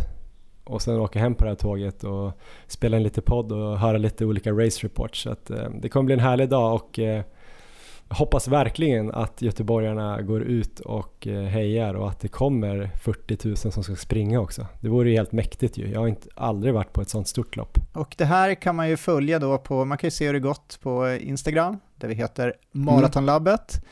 och 0.64 0.81
sen 0.81 0.99
åka 0.99 1.19
hem 1.19 1.35
på 1.35 1.43
det 1.43 1.49
här 1.49 1.56
tåget 1.56 2.03
och 2.03 2.31
spela 2.68 2.97
en 2.97 3.03
lite 3.03 3.22
podd 3.22 3.51
och 3.51 3.80
höra 3.80 3.97
lite 3.97 4.26
olika 4.26 4.51
race 4.51 4.85
reports. 4.85 5.23
Så 5.23 5.30
att, 5.30 5.51
det 5.81 5.89
kommer 5.89 6.06
bli 6.06 6.14
en 6.14 6.19
härlig 6.19 6.49
dag 6.49 6.76
och 6.76 6.99
hoppas 8.10 8.48
verkligen 8.48 9.11
att 9.11 9.41
göteborgarna 9.41 10.22
går 10.22 10.41
ut 10.41 10.80
och 10.80 11.27
eh, 11.27 11.44
hejar 11.44 11.94
och 11.94 12.10
att 12.10 12.19
det 12.19 12.27
kommer 12.27 12.90
40 13.03 13.48
000 13.48 13.57
som 13.57 13.84
ska 13.84 13.95
springa 13.95 14.40
också. 14.40 14.68
Det 14.81 14.90
vore 14.90 15.10
ju 15.10 15.15
helt 15.15 15.31
mäktigt 15.31 15.77
ju. 15.77 15.88
Jag 15.88 15.99
har 15.99 16.07
inte, 16.07 16.27
aldrig 16.36 16.73
varit 16.73 16.94
på 16.94 17.02
ett 17.02 17.10
sånt 17.10 17.27
stort 17.27 17.56
lopp. 17.56 17.77
Och 17.94 18.15
det 18.18 18.26
här 18.26 18.56
kan 18.56 18.76
man 18.76 18.90
ju 18.90 18.98
följa 18.98 19.40
då 19.40 19.57
på, 19.57 19.86
man 19.86 19.98
kan 19.98 20.07
ju 20.07 20.11
se 20.11 20.26
hur 20.26 20.34
det 20.34 20.40
gått 20.40 20.80
på 20.81 21.18
Instagram, 21.22 21.77
där 21.95 22.07
vi 22.07 22.14
heter 22.14 22.53
Maratonlabbet. 22.72 23.76
Mm. 23.76 23.86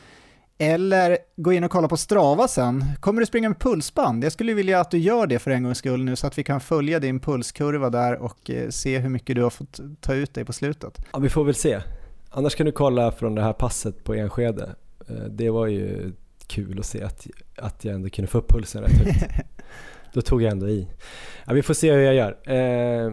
Eller 0.60 1.18
gå 1.36 1.52
in 1.52 1.64
och 1.64 1.70
kolla 1.70 1.88
på 1.88 1.96
Strava 1.96 2.48
sen. 2.48 2.84
Kommer 3.00 3.20
du 3.20 3.26
springa 3.26 3.48
med 3.48 3.58
pulsband? 3.58 4.24
Jag 4.24 4.32
skulle 4.32 4.54
vilja 4.54 4.80
att 4.80 4.90
du 4.90 4.98
gör 4.98 5.26
det 5.26 5.38
för 5.38 5.50
en 5.50 5.62
gångs 5.62 5.78
skull 5.78 6.04
nu 6.04 6.16
så 6.16 6.26
att 6.26 6.38
vi 6.38 6.44
kan 6.44 6.60
följa 6.60 6.98
din 6.98 7.20
pulskurva 7.20 7.90
där 7.90 8.16
och 8.16 8.50
eh, 8.50 8.68
se 8.68 8.98
hur 8.98 9.08
mycket 9.08 9.36
du 9.36 9.42
har 9.42 9.50
fått 9.50 9.80
ta 10.00 10.14
ut 10.14 10.34
dig 10.34 10.44
på 10.44 10.52
slutet. 10.52 10.98
Ja, 11.12 11.18
vi 11.18 11.28
får 11.28 11.44
väl 11.44 11.54
se. 11.54 11.80
Annars 12.30 12.54
kan 12.54 12.66
du 12.66 12.72
kolla 12.72 13.12
från 13.12 13.34
det 13.34 13.42
här 13.42 13.52
passet 13.52 14.04
på 14.04 14.14
Enskede. 14.14 14.74
Eh, 15.08 15.24
det 15.30 15.50
var 15.50 15.66
ju 15.66 16.12
kul 16.46 16.78
att 16.78 16.86
se 16.86 17.02
att, 17.02 17.26
att 17.56 17.84
jag 17.84 17.94
ändå 17.94 18.08
kunde 18.08 18.30
få 18.30 18.38
upp 18.38 18.48
pulsen 18.48 18.82
rätt 18.82 18.92
högt. 18.92 19.24
Då 20.12 20.22
tog 20.22 20.42
jag 20.42 20.52
ändå 20.52 20.68
i. 20.68 20.88
Ja, 21.46 21.52
vi 21.52 21.62
får 21.62 21.74
se 21.74 21.92
hur 21.92 22.00
jag 22.00 22.14
gör. 22.14 22.36
Eh, 22.44 23.12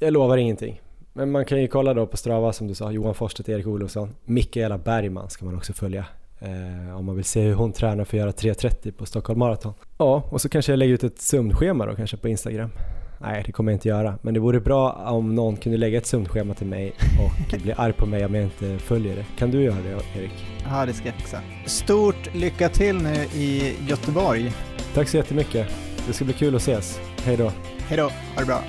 jag 0.00 0.12
lovar 0.12 0.36
ingenting. 0.36 0.80
Men 1.12 1.30
man 1.30 1.44
kan 1.44 1.60
ju 1.60 1.68
kolla 1.68 1.94
då 1.94 2.06
på 2.06 2.16
Strava 2.16 2.52
som 2.52 2.66
du 2.68 2.74
sa, 2.74 2.90
Johan 2.90 3.14
Forsstedt, 3.14 3.48
Erik 3.48 3.66
Olofsson. 3.66 4.14
Mikaela 4.24 4.78
Bergman 4.78 5.30
ska 5.30 5.44
man 5.44 5.56
också 5.56 5.72
följa. 5.72 6.04
Eh, 6.38 6.98
om 6.98 7.04
man 7.04 7.16
vill 7.16 7.24
se 7.24 7.40
hur 7.40 7.54
hon 7.54 7.72
tränar 7.72 8.04
för 8.04 8.28
att 8.28 8.44
göra 8.44 8.54
3.30 8.54 8.92
på 8.92 9.06
Stockholm 9.06 9.38
Marathon. 9.38 9.74
Ja, 9.98 10.22
och 10.30 10.40
så 10.40 10.48
kanske 10.48 10.72
jag 10.72 10.78
lägger 10.78 10.94
ut 10.94 11.04
ett 11.04 11.20
sömnschema 11.20 11.86
då 11.86 11.94
kanske 11.94 12.16
på 12.16 12.28
Instagram. 12.28 12.70
Nej, 13.18 13.42
det 13.46 13.52
kommer 13.52 13.72
jag 13.72 13.76
inte 13.76 13.88
göra. 13.88 14.18
Men 14.22 14.34
det 14.34 14.40
vore 14.40 14.60
bra 14.60 14.92
om 14.92 15.34
någon 15.34 15.56
kunde 15.56 15.78
lägga 15.78 15.98
ett 15.98 16.06
sömnschema 16.06 16.54
till 16.54 16.66
mig 16.66 16.92
och 16.98 17.58
bli 17.62 17.72
arg 17.72 17.92
på 17.92 18.06
mig 18.06 18.24
om 18.24 18.34
jag 18.34 18.44
inte 18.44 18.78
följer 18.78 19.16
det. 19.16 19.24
Kan 19.38 19.50
du 19.50 19.62
göra 19.62 19.76
det, 19.82 20.18
Erik? 20.20 20.46
Ja, 20.70 20.86
det 20.86 20.92
ska 20.92 21.06
jag 21.06 21.14
fixa. 21.14 21.40
Stort 21.66 22.34
lycka 22.34 22.68
till 22.68 22.96
nu 22.96 23.14
i 23.34 23.74
Göteborg. 23.88 24.52
Tack 24.94 25.08
så 25.08 25.16
jättemycket. 25.16 25.68
Det 26.06 26.12
ska 26.12 26.24
bli 26.24 26.34
kul 26.34 26.54
att 26.54 26.60
ses. 26.62 27.00
Hej 27.24 27.36
då. 27.36 27.52
Hej 27.88 27.96
då. 27.96 28.02
Ha 28.04 28.40
det 28.40 28.46
bra. 28.46 28.60